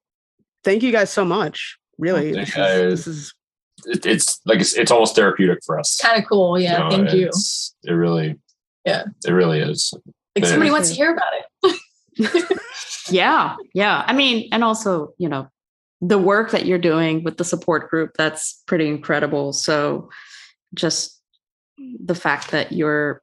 Thank 0.63 0.83
you 0.83 0.91
guys 0.91 1.09
so 1.09 1.25
much. 1.25 1.77
Really, 1.97 2.33
Thank 2.33 2.47
this 2.47 2.55
you 2.55 2.63
is, 2.63 3.05
this 3.05 3.15
is 3.15 3.33
it, 3.85 4.05
it's 4.05 4.39
like 4.45 4.59
it's, 4.59 4.75
it's 4.75 4.91
almost 4.91 5.15
therapeutic 5.15 5.59
for 5.65 5.79
us. 5.79 5.99
kind 5.99 6.21
of 6.21 6.27
cool. 6.27 6.59
Yeah. 6.59 6.79
know, 6.79 6.89
thank 6.89 7.13
you. 7.13 7.29
It 7.83 7.91
really. 7.91 8.37
Yeah. 8.85 9.05
It 9.25 9.31
really 9.31 9.59
is. 9.59 9.93
Like 10.35 10.45
yeah. 10.45 10.49
somebody 10.49 10.71
wants 10.71 10.89
to 10.89 10.95
hear 10.95 11.13
about 11.13 11.33
it. 11.33 12.59
Yeah. 13.11 13.55
Yeah. 13.73 14.03
I 14.05 14.13
mean, 14.13 14.49
and 14.51 14.63
also, 14.63 15.13
you 15.17 15.29
know, 15.29 15.47
the 16.01 16.17
work 16.17 16.51
that 16.51 16.65
you're 16.65 16.77
doing 16.77 17.23
with 17.23 17.37
the 17.37 17.43
support 17.43 17.89
group, 17.89 18.11
that's 18.17 18.61
pretty 18.67 18.87
incredible. 18.87 19.51
So 19.53 20.09
just 20.73 21.19
the 21.77 22.15
fact 22.15 22.51
that 22.51 22.71
you're 22.71 23.21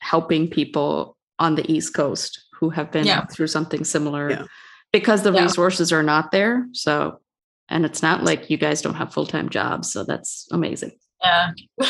helping 0.00 0.48
people 0.48 1.16
on 1.38 1.54
the 1.54 1.70
East 1.70 1.94
Coast 1.94 2.42
who 2.58 2.70
have 2.70 2.90
been 2.90 3.06
Yeah. 3.06 3.26
through 3.26 3.48
something 3.48 3.84
similar 3.84 4.30
Yeah. 4.30 4.44
Because 4.92 5.22
the 5.22 5.32
Yeah. 5.32 5.42
resources 5.44 5.92
are 5.92 6.02
not 6.02 6.30
there. 6.30 6.68
So, 6.72 7.20
and 7.68 7.84
it's 7.84 8.02
not 8.02 8.22
like 8.24 8.50
you 8.50 8.56
guys 8.56 8.82
don't 8.82 8.94
have 8.94 9.12
full 9.12 9.26
time 9.26 9.48
jobs. 9.48 9.92
So 9.92 10.04
that's 10.04 10.46
amazing. 10.52 10.92
Yeah. 11.22 11.52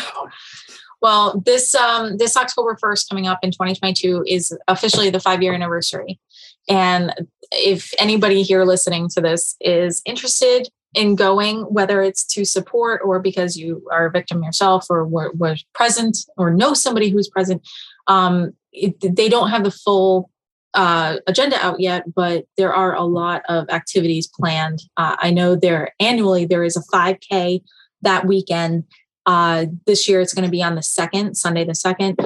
well, 1.02 1.40
this 1.44 1.74
um 1.74 2.16
this 2.18 2.36
October 2.36 2.76
1st 2.82 3.08
coming 3.08 3.26
up 3.26 3.40
in 3.42 3.50
2022 3.50 4.24
is 4.26 4.56
officially 4.68 5.10
the 5.10 5.20
five 5.20 5.42
year 5.42 5.52
anniversary. 5.54 6.20
And 6.68 7.12
if 7.50 7.92
anybody 7.98 8.42
here 8.42 8.64
listening 8.64 9.08
to 9.10 9.20
this 9.20 9.56
is 9.60 10.00
interested 10.06 10.68
in 10.94 11.16
going, 11.16 11.62
whether 11.62 12.02
it's 12.02 12.24
to 12.24 12.44
support 12.44 13.00
or 13.04 13.18
because 13.18 13.56
you 13.56 13.86
are 13.90 14.06
a 14.06 14.10
victim 14.10 14.42
yourself 14.42 14.86
or 14.90 15.06
were, 15.06 15.32
were 15.32 15.56
present 15.74 16.18
or 16.36 16.52
know 16.52 16.74
somebody 16.74 17.08
who's 17.08 17.28
present, 17.28 17.66
um, 18.06 18.52
it, 18.72 18.94
they 19.16 19.28
don't 19.28 19.48
have 19.50 19.64
the 19.64 19.70
full 19.70 20.30
uh, 20.74 21.16
agenda 21.26 21.56
out 21.64 21.80
yet, 21.80 22.14
but 22.14 22.46
there 22.56 22.74
are 22.74 22.94
a 22.94 23.02
lot 23.02 23.42
of 23.48 23.68
activities 23.68 24.28
planned. 24.28 24.80
Uh, 24.96 25.16
I 25.18 25.30
know 25.30 25.54
there 25.54 25.90
annually 26.00 26.46
there 26.46 26.64
is 26.64 26.76
a 26.76 26.82
5K 26.94 27.62
that 28.02 28.26
weekend. 28.26 28.84
Uh, 29.26 29.66
this 29.86 30.08
year 30.08 30.20
it's 30.20 30.34
going 30.34 30.44
to 30.46 30.50
be 30.50 30.62
on 30.62 30.74
the 30.74 30.82
second, 30.82 31.36
Sunday 31.36 31.64
the 31.64 31.74
second. 31.74 32.18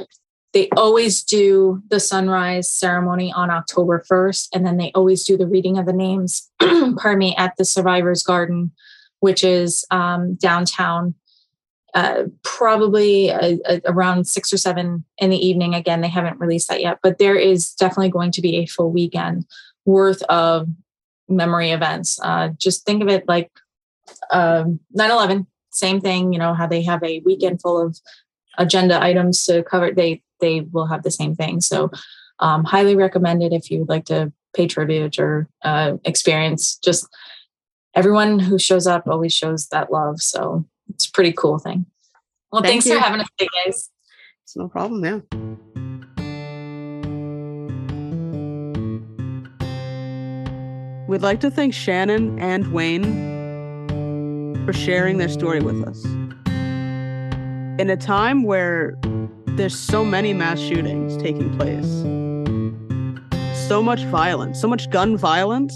They 0.53 0.71
always 0.71 1.23
do 1.23 1.83
the 1.91 2.01
sunrise 2.01 2.71
ceremony 2.71 3.33
on 3.33 3.51
October 3.51 4.05
1st, 4.11 4.49
and 4.55 4.65
then 4.65 4.79
they 4.79 4.91
always 4.95 5.25
do 5.25 5.37
the 5.37 5.47
reading 5.47 5.77
of 5.77 5.85
the 5.85 5.93
names, 5.93 6.51
pardon 6.61 7.19
me, 7.19 7.37
at 7.37 7.53
the 7.59 7.65
Survivors 7.65 8.23
Garden, 8.23 8.73
which 9.21 9.45
is 9.45 9.85
um, 9.91 10.35
downtown, 10.37 11.15
uh, 11.97 12.25
probably 12.43 13.31
uh, 13.31 13.57
uh, 13.65 13.81
around 13.87 14.29
six 14.29 14.53
or 14.53 14.59
seven 14.59 15.03
in 15.17 15.31
the 15.31 15.47
evening. 15.47 15.75
Again, 15.75 16.03
they 16.03 16.09
haven't 16.09 16.39
released 16.39 16.69
that 16.69 16.83
yet, 16.83 16.99
but 17.03 17.17
there 17.17 17.37
is 17.37 17.73
definitely 17.73 18.11
going 18.11 18.31
to 18.33 18.43
be 18.43 18.57
a 18.57 18.67
full 18.67 18.93
weekend 18.93 19.47
worth 19.87 20.23
of 20.25 20.69
memory 21.27 21.71
events. 21.71 22.21
Uh, 22.23 22.51
just 22.59 22.85
think 22.85 23.03
of 23.03 23.09
it 23.09 23.27
like 23.27 23.51
um, 24.31 24.79
9-11 24.97 25.47
same 25.71 26.01
thing 26.01 26.33
you 26.33 26.39
know 26.39 26.55
how 26.55 26.67
they 26.67 26.83
have 26.83 27.03
a 27.03 27.21
weekend 27.21 27.61
full 27.61 27.79
of 27.79 27.99
agenda 28.57 29.03
items 29.03 29.45
to 29.45 29.63
cover 29.65 29.93
they 29.93 30.23
they 30.41 30.61
will 30.61 30.87
have 30.87 31.03
the 31.03 31.11
same 31.11 31.35
thing 31.35 31.61
so 31.61 31.91
um, 32.39 32.65
highly 32.65 32.97
recommended 32.97 33.53
if 33.53 33.71
you'd 33.71 33.89
like 33.89 34.05
to 34.07 34.33
pay 34.55 34.67
tribute 34.67 35.19
or 35.19 35.49
uh, 35.65 35.97
experience 36.05 36.77
just 36.77 37.07
everyone 37.95 38.39
who 38.39 38.59
shows 38.59 38.87
up 38.87 39.07
always 39.07 39.35
shows 39.35 39.69
that 39.69 39.93
love 39.93 40.21
so 40.23 40.65
it's 40.89 41.07
a 41.07 41.13
pretty 41.13 41.33
cool 41.33 41.59
thing 41.59 41.87
well 42.53 42.63
Thank 42.63 42.73
thanks 42.73 42.87
you. 42.87 42.95
for 42.95 43.01
having 43.01 43.21
us 43.21 43.29
today 43.37 43.49
guys 43.65 43.91
it's 44.47 44.55
no 44.55 44.69
problem. 44.69 45.05
Yeah. 45.05 45.19
We'd 51.09 51.23
like 51.23 51.41
to 51.41 51.51
thank 51.51 51.75
Shannon 51.75 52.39
and 52.39 52.73
Wayne 52.73 53.03
for 54.65 54.73
sharing 54.73 55.19
their 55.19 55.29
story 55.29 55.59
with 55.59 55.83
us. 55.83 56.05
In 57.81 57.91
a 57.91 57.97
time 57.97 58.45
where 58.45 58.95
there's 59.57 59.77
so 59.77 60.05
many 60.05 60.33
mass 60.33 60.61
shootings 60.61 61.17
taking 61.17 61.57
place, 61.57 61.89
so 63.67 63.83
much 63.83 64.05
violence, 64.05 64.61
so 64.61 64.69
much 64.69 64.89
gun 64.91 65.17
violence, 65.17 65.75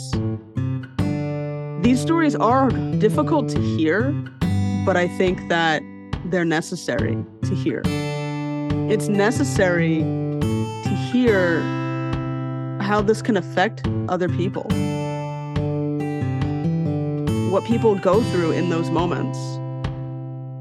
these 1.82 2.00
stories 2.00 2.36
are 2.36 2.70
difficult 3.00 3.48
to 3.48 3.60
hear, 3.60 4.12
but 4.84 4.96
I 4.96 5.08
think 5.08 5.48
that 5.48 5.82
they're 6.26 6.44
necessary 6.44 7.24
to 7.42 7.54
hear. 7.54 7.82
It's 8.90 9.08
necessary 9.08 9.98
to 9.98 10.88
hear 11.12 11.60
how 12.80 13.00
this 13.02 13.22
can 13.22 13.36
affect 13.36 13.86
other 14.08 14.28
people. 14.28 14.62
What 17.50 17.64
people 17.64 17.94
go 17.94 18.22
through 18.32 18.52
in 18.52 18.68
those 18.70 18.90
moments 18.90 19.38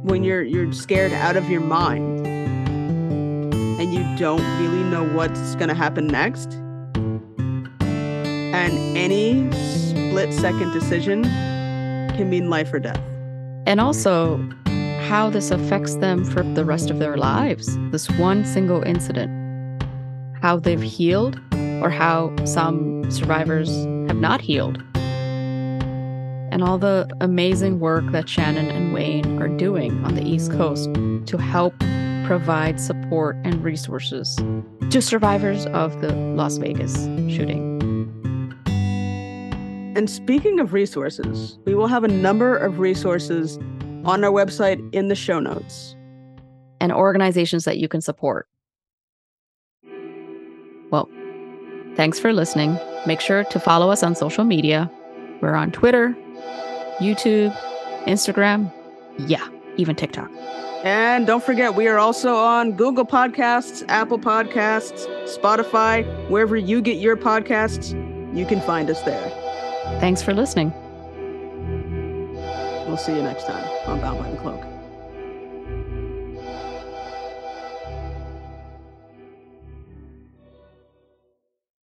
when 0.03 0.23
you're 0.23 0.43
you're 0.43 0.71
scared 0.73 1.11
out 1.13 1.35
of 1.35 1.49
your 1.49 1.61
mind 1.61 2.25
and 3.79 3.93
you 3.93 4.03
don't 4.17 4.43
really 4.59 4.83
know 4.83 5.07
what's 5.15 5.55
going 5.55 5.69
to 5.69 5.75
happen 5.75 6.07
next. 6.07 6.51
And 7.81 8.97
any 8.97 9.49
split 9.51 10.33
second 10.33 10.71
decision 10.73 11.23
can 11.23 12.29
mean 12.29 12.49
life 12.49 12.73
or 12.73 12.79
death. 12.79 13.08
And 13.69 13.79
also 13.79 14.37
how 15.01 15.29
this 15.29 15.51
affects 15.51 15.93
them 15.97 16.25
for 16.25 16.41
the 16.41 16.65
rest 16.65 16.89
of 16.89 16.97
their 16.97 17.17
lives. 17.17 17.77
This 17.91 18.09
one 18.09 18.43
single 18.43 18.81
incident, 18.81 19.83
how 20.41 20.57
they've 20.57 20.81
healed, 20.81 21.39
or 21.53 21.91
how 21.91 22.35
some 22.45 23.11
survivors 23.11 23.69
have 24.07 24.15
not 24.15 24.41
healed. 24.41 24.83
And 24.95 26.63
all 26.63 26.79
the 26.79 27.07
amazing 27.21 27.79
work 27.79 28.05
that 28.11 28.27
Shannon 28.27 28.71
and 28.71 28.91
Wayne 28.91 29.39
are 29.39 29.47
doing 29.47 30.03
on 30.03 30.15
the 30.15 30.23
East 30.23 30.51
Coast 30.53 30.91
to 31.27 31.37
help 31.37 31.77
provide 32.25 32.79
support 32.79 33.37
and 33.43 33.63
resources 33.63 34.35
to 34.89 34.99
survivors 34.99 35.67
of 35.67 36.01
the 36.01 36.11
Las 36.15 36.57
Vegas 36.57 37.05
shooting. 37.31 37.68
And 39.95 40.09
speaking 40.09 40.59
of 40.59 40.73
resources, 40.73 41.57
we 41.65 41.73
will 41.75 41.87
have 41.87 42.03
a 42.03 42.07
number 42.07 42.55
of 42.55 42.79
resources 42.79 43.57
on 44.05 44.23
our 44.23 44.31
website 44.31 44.79
in 44.93 45.07
the 45.07 45.15
show 45.15 45.39
notes. 45.39 45.95
And 46.79 46.91
organizations 46.91 47.65
that 47.65 47.77
you 47.77 47.87
can 47.87 48.01
support. 48.01 48.47
Well, 50.91 51.09
thanks 51.95 52.19
for 52.19 52.31
listening. 52.31 52.79
Make 53.05 53.19
sure 53.19 53.43
to 53.45 53.59
follow 53.59 53.91
us 53.91 54.03
on 54.03 54.15
social 54.15 54.43
media. 54.43 54.89
We're 55.41 55.55
on 55.55 55.71
Twitter, 55.71 56.15
YouTube, 56.99 57.55
Instagram, 58.05 58.71
yeah, 59.17 59.47
even 59.77 59.95
TikTok. 59.95 60.29
And 60.83 61.27
don't 61.27 61.43
forget, 61.43 61.75
we 61.75 61.87
are 61.87 61.97
also 61.97 62.35
on 62.35 62.73
Google 62.73 63.05
Podcasts, 63.05 63.83
Apple 63.89 64.19
Podcasts, 64.19 65.05
Spotify, 65.25 66.05
wherever 66.29 66.55
you 66.55 66.81
get 66.81 66.97
your 66.97 67.17
podcasts, 67.17 67.91
you 68.35 68.45
can 68.45 68.61
find 68.61 68.89
us 68.89 69.01
there. 69.01 69.38
Thanks 69.99 70.21
for 70.21 70.33
listening. 70.33 70.73
We'll 72.87 72.97
see 72.97 73.15
you 73.15 73.21
next 73.21 73.45
time 73.45 73.65
on 73.85 73.99
the 73.99 74.37
Cloak. 74.37 74.78